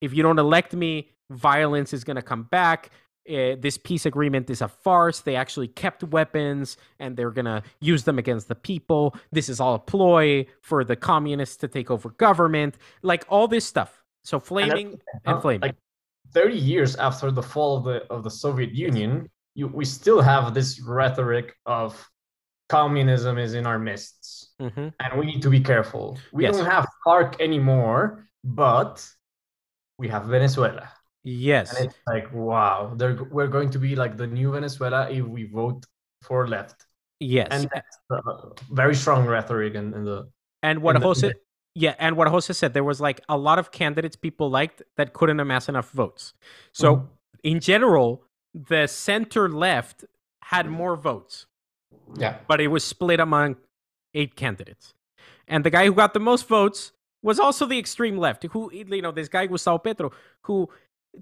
if 0.00 0.14
you 0.14 0.22
don't 0.22 0.38
elect 0.38 0.72
me, 0.72 1.10
violence 1.30 1.92
is 1.92 2.04
going 2.04 2.16
to 2.16 2.22
come 2.22 2.44
back. 2.44 2.90
Uh, 3.28 3.56
this 3.58 3.78
peace 3.78 4.06
agreement 4.06 4.50
is 4.50 4.62
a 4.62 4.68
farce. 4.68 5.18
They 5.20 5.34
actually 5.34 5.68
kept 5.68 6.04
weapons 6.04 6.76
and 7.00 7.16
they're 7.16 7.30
going 7.30 7.46
to 7.46 7.64
use 7.80 8.04
them 8.04 8.20
against 8.20 8.46
the 8.46 8.54
people. 8.54 9.16
This 9.32 9.48
is 9.48 9.58
all 9.58 9.74
a 9.74 9.80
ploy 9.80 10.46
for 10.60 10.84
the 10.84 10.94
communists 10.94 11.56
to 11.58 11.68
take 11.68 11.90
over 11.90 12.10
government. 12.10 12.78
Like 13.02 13.24
all 13.28 13.48
this 13.48 13.64
stuff. 13.64 14.01
So 14.24 14.38
flaming 14.38 14.92
and, 14.92 15.00
and 15.24 15.42
flaming. 15.42 15.60
Like 15.60 15.76
30 16.32 16.56
years 16.56 16.96
after 16.96 17.30
the 17.30 17.42
fall 17.42 17.76
of 17.78 17.84
the 17.84 18.04
of 18.12 18.22
the 18.22 18.30
Soviet 18.30 18.72
Union, 18.72 19.28
you, 19.54 19.68
we 19.68 19.84
still 19.84 20.20
have 20.20 20.54
this 20.54 20.80
rhetoric 20.80 21.54
of 21.66 22.08
communism 22.68 23.36
is 23.36 23.52
in 23.52 23.66
our 23.66 23.78
midst 23.78 24.54
mm-hmm. 24.60 24.88
and 24.98 25.18
we 25.18 25.26
need 25.26 25.42
to 25.42 25.50
be 25.50 25.60
careful. 25.60 26.18
We 26.32 26.44
yes. 26.44 26.56
don't 26.56 26.66
have 26.66 26.86
FARC 27.06 27.40
anymore, 27.40 28.26
but 28.44 29.06
we 29.98 30.08
have 30.08 30.24
Venezuela. 30.24 30.88
Yes. 31.22 31.76
And 31.76 31.86
it's 31.86 31.98
like, 32.06 32.32
wow, 32.32 32.94
they're, 32.96 33.22
we're 33.30 33.48
going 33.48 33.70
to 33.70 33.78
be 33.78 33.94
like 33.94 34.16
the 34.16 34.26
new 34.26 34.52
Venezuela 34.52 35.10
if 35.10 35.24
we 35.26 35.44
vote 35.44 35.84
for 36.22 36.48
left. 36.48 36.86
Yes. 37.20 37.48
And 37.50 37.68
that's 37.72 37.98
very 38.70 38.94
strong 38.94 39.26
rhetoric 39.26 39.74
in, 39.74 39.92
in 39.94 40.04
the. 40.04 40.28
And 40.62 40.80
what 40.80 40.96
Jose, 40.96 41.32
yeah, 41.74 41.94
and 41.98 42.16
what 42.16 42.28
Jose 42.28 42.52
said, 42.52 42.74
there 42.74 42.84
was 42.84 43.00
like 43.00 43.20
a 43.28 43.36
lot 43.36 43.58
of 43.58 43.70
candidates 43.70 44.16
people 44.16 44.50
liked 44.50 44.82
that 44.96 45.12
couldn't 45.12 45.40
amass 45.40 45.68
enough 45.68 45.90
votes. 45.90 46.34
So 46.72 46.96
mm-hmm. 46.96 47.06
in 47.44 47.60
general, 47.60 48.24
the 48.54 48.86
center 48.86 49.48
left 49.48 50.04
had 50.42 50.68
more 50.68 50.96
votes. 50.96 51.46
Yeah. 52.16 52.38
But 52.46 52.60
it 52.60 52.68
was 52.68 52.84
split 52.84 53.20
among 53.20 53.56
eight 54.12 54.36
candidates. 54.36 54.94
And 55.48 55.64
the 55.64 55.70
guy 55.70 55.86
who 55.86 55.94
got 55.94 56.12
the 56.12 56.20
most 56.20 56.46
votes 56.46 56.92
was 57.22 57.38
also 57.38 57.66
the 57.66 57.78
extreme 57.78 58.18
left, 58.18 58.44
who, 58.44 58.70
you 58.72 59.00
know, 59.00 59.12
this 59.12 59.28
guy 59.28 59.46
Gustavo 59.46 59.78
Petro, 59.78 60.10
who 60.42 60.68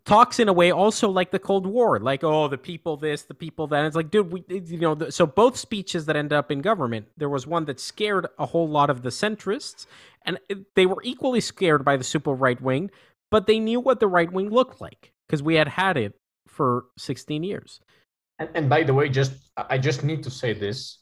talks 0.05 0.39
in 0.39 0.49
a 0.49 0.53
way 0.53 0.71
also 0.71 1.09
like 1.09 1.31
the 1.31 1.39
Cold 1.39 1.67
War, 1.67 1.99
like, 1.99 2.23
oh, 2.23 2.49
the 2.49 2.59
people 2.59 2.97
this, 2.97 3.23
the 3.23 3.35
people 3.35 3.67
that. 3.69 3.79
And 3.79 3.87
it's 3.87 3.97
like, 3.97 4.11
dude, 4.11 4.31
we, 4.31 4.45
you 4.49 4.79
know, 4.79 4.95
the, 4.95 5.13
so 5.13 5.27
both 5.27 5.57
speeches 5.57 6.07
that 6.07 6.17
ended 6.17 6.33
up 6.33 6.51
in 6.51 6.61
government, 6.61 7.07
there 7.17 7.29
was 7.29 7.47
one 7.47 7.65
that 7.67 7.81
scared 7.81 8.27
a 8.39 8.47
whole 8.47 8.69
lot 8.69 8.91
of 8.91 9.03
the 9.03 9.11
centrists, 9.11 9.87
and 10.25 10.39
they 10.77 10.87
were 10.87 11.03
equally 11.03 11.41
scared 11.41 11.85
by 11.85 11.97
the 11.97 12.05
super 12.05 12.33
right 12.33 12.61
wing, 12.61 12.91
but 13.31 13.47
they 13.47 13.59
knew 13.59 13.81
what 13.81 14.01
the 14.01 14.09
right 14.09 14.33
wing 14.33 14.51
looked 14.51 14.81
like 14.81 15.13
because 15.27 15.43
we 15.43 15.55
had 15.55 15.69
had 15.69 15.97
it 15.97 16.15
for 16.47 16.87
16 16.99 17.43
years. 17.43 17.81
And, 18.39 18.49
and 18.55 18.69
by 18.69 18.83
the 18.83 18.95
way, 18.95 19.09
just 19.09 19.33
I 19.57 19.79
just 19.79 20.05
need 20.05 20.23
to 20.25 20.31
say 20.31 20.53
this. 20.53 20.99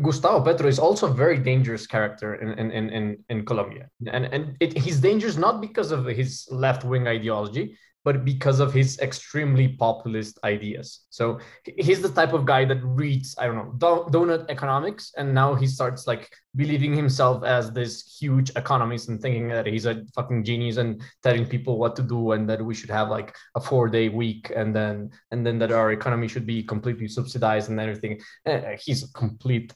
Gustavo 0.00 0.42
Petro 0.42 0.68
is 0.68 0.78
also 0.78 1.10
a 1.10 1.12
very 1.12 1.36
dangerous 1.36 1.86
character 1.86 2.36
in, 2.36 2.70
in, 2.70 2.88
in, 2.88 3.24
in 3.28 3.44
Colombia. 3.44 3.90
And, 4.10 4.24
and 4.24 4.56
it, 4.58 4.76
he's 4.76 5.00
dangerous 5.00 5.36
not 5.36 5.60
because 5.60 5.92
of 5.92 6.06
his 6.06 6.48
left 6.50 6.82
wing 6.82 7.06
ideology, 7.06 7.76
but 8.04 8.24
because 8.24 8.58
of 8.60 8.72
his 8.72 8.98
extremely 8.98 9.68
populist 9.68 10.38
ideas. 10.44 11.00
So 11.10 11.38
he's 11.64 12.02
the 12.02 12.08
type 12.08 12.32
of 12.32 12.44
guy 12.44 12.64
that 12.64 12.82
reads, 12.82 13.34
I 13.38 13.46
don't 13.46 13.56
know, 13.56 14.08
donut 14.10 14.46
economics, 14.48 15.12
and 15.16 15.32
now 15.32 15.54
he 15.54 15.66
starts 15.66 16.06
like 16.06 16.28
believing 16.56 16.94
himself 16.94 17.44
as 17.44 17.70
this 17.72 18.18
huge 18.20 18.50
economist 18.56 19.08
and 19.08 19.20
thinking 19.20 19.48
that 19.48 19.66
he's 19.66 19.86
a 19.86 20.04
fucking 20.14 20.44
genius 20.44 20.76
and 20.76 21.00
telling 21.22 21.46
people 21.46 21.78
what 21.78 21.96
to 21.96 22.02
do 22.02 22.32
and 22.32 22.48
that 22.48 22.64
we 22.64 22.74
should 22.74 22.90
have 22.90 23.08
like 23.08 23.34
a 23.54 23.60
four 23.60 23.88
day 23.88 24.08
week 24.08 24.50
and 24.54 24.74
then 24.74 25.10
and 25.30 25.46
then 25.46 25.58
that 25.58 25.72
our 25.72 25.92
economy 25.92 26.28
should 26.28 26.46
be 26.46 26.62
completely 26.62 27.08
subsidized 27.08 27.70
and 27.70 27.80
everything. 27.80 28.20
Uh, 28.44 28.60
he's 28.84 29.04
a 29.04 29.12
complete 29.12 29.72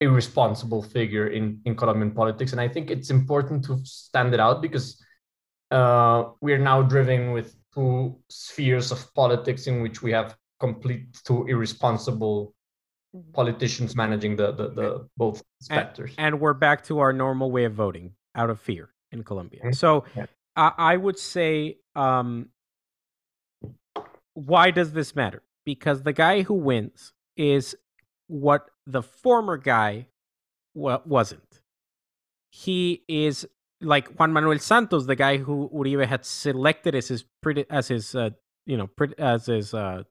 irresponsible 0.00 0.82
figure 0.82 1.28
in 1.28 1.60
in 1.64 1.76
Colombian 1.76 2.12
politics, 2.12 2.52
and 2.52 2.60
I 2.60 2.68
think 2.68 2.90
it's 2.90 3.10
important 3.10 3.64
to 3.66 3.78
stand 3.84 4.32
it 4.32 4.40
out 4.40 4.62
because 4.62 5.04
uh, 5.70 6.30
we're 6.40 6.58
now 6.58 6.82
driven 6.82 7.32
with 7.32 7.54
two 7.74 8.16
spheres 8.28 8.92
of 8.92 9.12
politics 9.14 9.66
in 9.66 9.82
which 9.82 10.02
we 10.02 10.12
have 10.12 10.36
complete 10.60 11.06
two 11.24 11.46
irresponsible 11.46 12.54
mm-hmm. 13.14 13.30
politicians 13.32 13.94
managing 13.94 14.36
the 14.36 14.52
the, 14.52 14.68
the 14.70 15.08
both 15.16 15.42
specters. 15.60 16.14
And, 16.18 16.34
and, 16.34 16.40
we're 16.40 16.54
back 16.54 16.84
to 16.84 16.98
our 16.98 17.12
normal 17.12 17.50
way 17.50 17.64
of 17.64 17.74
voting 17.74 18.12
out 18.34 18.50
of 18.50 18.60
fear 18.60 18.90
in 19.12 19.22
Colombia. 19.24 19.60
Mm-hmm. 19.60 19.72
So 19.72 20.04
yeah. 20.16 20.26
I, 20.56 20.72
I, 20.78 20.96
would 20.96 21.18
say, 21.18 21.78
um, 21.94 22.48
why 24.34 24.70
does 24.70 24.92
this 24.92 25.14
matter? 25.14 25.42
Because 25.64 26.02
the 26.02 26.12
guy 26.12 26.42
who 26.42 26.54
wins 26.54 27.12
is 27.36 27.76
what 28.26 28.70
the 28.86 29.02
former 29.02 29.56
guy 29.56 30.06
wa- 30.74 31.02
wasn't. 31.04 31.60
He 32.50 33.04
is 33.08 33.46
like 33.80 34.08
Juan 34.18 34.32
Manuel 34.32 34.58
Santos, 34.58 35.06
the 35.06 35.16
guy 35.16 35.38
who 35.38 35.70
Uribe 35.74 36.06
had 36.06 36.24
selected 36.24 36.94
as 36.94 37.08
his 37.08 37.24
pretty 37.42 37.64
as 37.70 37.88
his 37.88 38.14
uh, 38.14 38.30
you 38.66 38.76
know 38.76 38.86
pretty, 38.86 39.14
as 39.18 39.46
his 39.46 39.74
uh, 39.74 40.02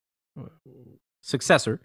successor, 1.22 1.82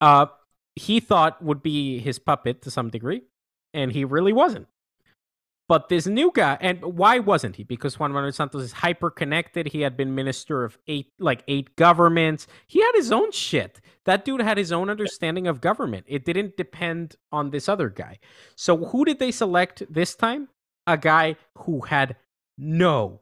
uh, 0.00 0.26
he 0.74 1.00
thought 1.00 1.42
would 1.42 1.62
be 1.62 1.98
his 1.98 2.18
puppet 2.18 2.62
to 2.62 2.70
some 2.70 2.90
degree, 2.90 3.22
and 3.72 3.92
he 3.92 4.04
really 4.04 4.32
wasn't. 4.32 4.66
But 5.66 5.88
this 5.88 6.06
new 6.06 6.30
guy, 6.34 6.58
and 6.60 6.82
why 6.82 7.20
wasn't 7.20 7.56
he? 7.56 7.64
Because 7.64 7.98
Juan 7.98 8.12
Manuel 8.12 8.32
Santos 8.32 8.62
is 8.62 8.72
hyper 8.72 9.10
connected. 9.10 9.68
He 9.68 9.80
had 9.80 9.96
been 9.96 10.14
minister 10.14 10.62
of 10.62 10.76
eight, 10.86 11.12
like 11.18 11.42
eight 11.48 11.74
governments. 11.76 12.46
He 12.66 12.82
had 12.82 12.92
his 12.94 13.10
own 13.10 13.32
shit. 13.32 13.80
That 14.04 14.26
dude 14.26 14.42
had 14.42 14.58
his 14.58 14.72
own 14.72 14.90
understanding 14.90 15.46
of 15.46 15.62
government. 15.62 16.04
It 16.06 16.26
didn't 16.26 16.58
depend 16.58 17.16
on 17.32 17.48
this 17.48 17.66
other 17.66 17.88
guy. 17.88 18.18
So 18.54 18.76
who 18.76 19.06
did 19.06 19.18
they 19.18 19.30
select 19.30 19.82
this 19.88 20.14
time? 20.14 20.48
A 20.86 20.96
guy 20.96 21.36
who 21.58 21.82
had 21.82 22.16
no 22.58 23.20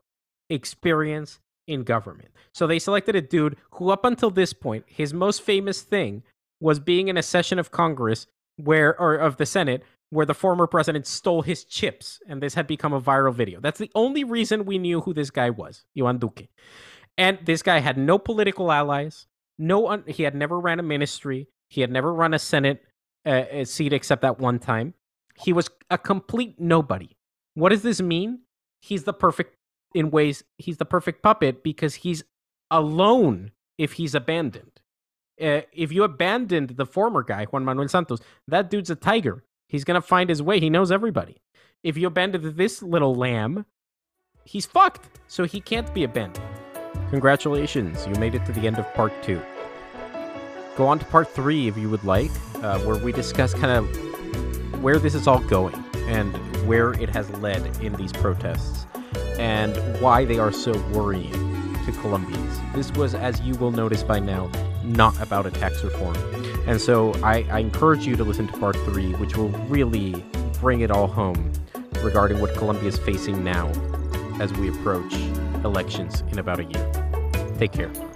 experience 0.51 1.40
in 1.66 1.84
government. 1.84 2.30
So 2.52 2.66
they 2.66 2.78
selected 2.78 3.16
a 3.16 3.22
dude 3.22 3.56
who, 3.72 3.90
up 3.90 4.05
until 4.05 4.30
this 4.30 4.52
point, 4.52 4.84
his 4.86 5.14
most 5.14 5.43
famous 5.43 5.82
thing 5.82 6.22
was 6.60 6.78
being 6.78 7.09
in 7.09 7.16
a 7.16 7.22
session 7.22 7.59
of 7.59 7.70
Congress 7.70 8.26
where, 8.56 8.98
or 9.01 9.14
of 9.14 9.36
the 9.36 9.47
Senate, 9.47 9.82
where 10.10 10.26
the 10.26 10.34
former 10.34 10.66
president 10.66 11.06
stole 11.06 11.40
his 11.43 11.64
chips, 11.64 12.20
and 12.28 12.43
this 12.43 12.55
had 12.55 12.66
become 12.66 12.93
a 12.93 13.01
viral 13.01 13.34
video. 13.34 13.60
That's 13.60 13.78
the 13.78 13.90
only 13.94 14.24
reason 14.24 14.66
we 14.66 14.78
knew 14.78 15.01
who 15.01 15.14
this 15.14 15.30
guy 15.30 15.48
was, 15.48 15.84
Iván 15.97 16.18
Duque. 16.18 16.48
And 17.16 17.39
this 17.44 17.62
guy 17.62 17.78
had 17.78 17.97
no 17.97 18.18
political 18.18 18.70
allies. 18.70 19.26
No, 19.59 19.89
un- 19.89 20.05
he 20.06 20.24
had 20.24 20.34
never 20.34 20.60
ran 20.60 20.78
a 20.78 20.82
ministry. 20.82 21.48
He 21.70 21.80
had 21.80 21.90
never 21.90 22.12
run 22.12 22.34
a 22.34 22.39
Senate 22.39 22.84
uh, 23.24 23.64
seat 23.64 23.93
except 23.94 24.22
that 24.22 24.39
one 24.39 24.59
time. 24.59 24.94
He 25.39 25.52
was 25.52 25.70
a 25.89 25.97
complete 25.97 26.60
nobody. 26.60 27.16
What 27.55 27.70
does 27.70 27.83
this 27.83 28.01
mean? 28.01 28.41
He's 28.81 29.05
the 29.05 29.12
perfect 29.12 29.57
in 29.95 30.11
ways 30.11 30.43
he's 30.59 30.79
the 30.79 30.85
perfect 30.85 31.23
puppet 31.23 31.62
because 31.62 31.97
he's 31.97 32.24
alone 32.70 33.53
if 33.79 33.95
he's 33.95 34.15
abandoned. 34.15 34.81
Uh, 35.41 35.62
if 35.73 35.93
you 35.93 36.05
abandoned 36.05 36.70
the 36.70 36.87
former 36.87 37.23
guy, 37.23 37.45
Juan 37.45 37.65
Manuel 37.65 37.89
Santos, 37.89 38.20
that 38.49 38.70
dude's 38.70 38.91
a 38.91 38.97
tiger. 38.97 39.45
He's 39.69 39.85
gonna 39.85 40.01
find 40.01 40.29
his 40.31 40.43
way. 40.43 40.61
He 40.61 40.70
knows 40.70 40.91
everybody. 40.91 41.43
If 41.83 41.97
you 41.97 42.07
abandoned 42.07 42.57
this 42.57 42.83
little 42.83 43.15
lamb, 43.15 43.66
he's 44.45 44.66
fucked. 44.66 45.09
So 45.27 45.45
he 45.45 45.61
can't 45.61 45.93
be 45.93 46.05
abandoned. 46.05 46.47
Congratulations, 47.11 48.07
you 48.07 48.15
made 48.15 48.35
it 48.35 48.45
to 48.47 48.53
the 48.53 48.66
end 48.66 48.79
of 48.79 48.93
part 48.95 49.12
two. 49.23 49.41
Go 50.77 50.87
on 50.87 50.99
to 50.99 51.05
part 51.07 51.29
three 51.29 51.69
if 51.69 51.77
you 51.77 51.91
would 51.91 52.05
like, 52.05 52.31
uh, 52.62 52.79
where 52.81 52.97
we 52.97 53.12
discuss 53.12 53.53
kind 53.53 53.73
of 53.73 54.83
where 54.83 54.99
this 54.99 55.15
is 55.15 55.27
all 55.27 55.41
going 55.41 55.85
and 56.09 56.35
where 56.66 56.93
it 56.95 57.09
has 57.11 57.29
led 57.39 57.65
in 57.83 57.95
these 57.95 58.12
protests 58.12 58.87
and 59.39 59.77
why 60.01 60.24
they 60.24 60.39
are 60.39 60.53
so 60.53 60.73
worrying 60.93 61.33
to 61.85 61.93
Colombians. 62.01 62.61
This 62.74 62.93
was, 62.93 63.15
as 63.15 63.41
you 63.41 63.55
will 63.55 63.73
notice 63.73 64.03
by 64.03 64.20
now, 64.20 64.51
not 64.85 65.20
about 65.20 65.47
a 65.47 65.51
tax 65.51 65.83
reform. 65.83 66.16
And 66.66 66.81
so 66.81 67.12
I, 67.23 67.47
I 67.51 67.59
encourage 67.59 68.07
you 68.07 68.16
to 68.16 68.24
listen 68.24 68.47
to 68.47 68.59
part 68.59 68.77
three, 68.85 69.12
which 69.15 69.37
will 69.37 69.51
really 69.69 70.24
bring 70.61 70.81
it 70.81 70.91
all 70.91 71.09
home 71.09 71.53
regarding 72.03 72.41
what 72.41 72.55
Colombia 72.55 72.89
is 72.89 72.99
facing 72.99 73.43
now 73.43 73.69
as 74.41 74.53
we 74.55 74.69
approach 74.69 75.15
elections 75.65 76.23
in 76.31 76.39
about 76.39 76.61
a 76.61 76.65
year. 76.65 77.57
Take 77.59 77.73
care. 77.73 78.11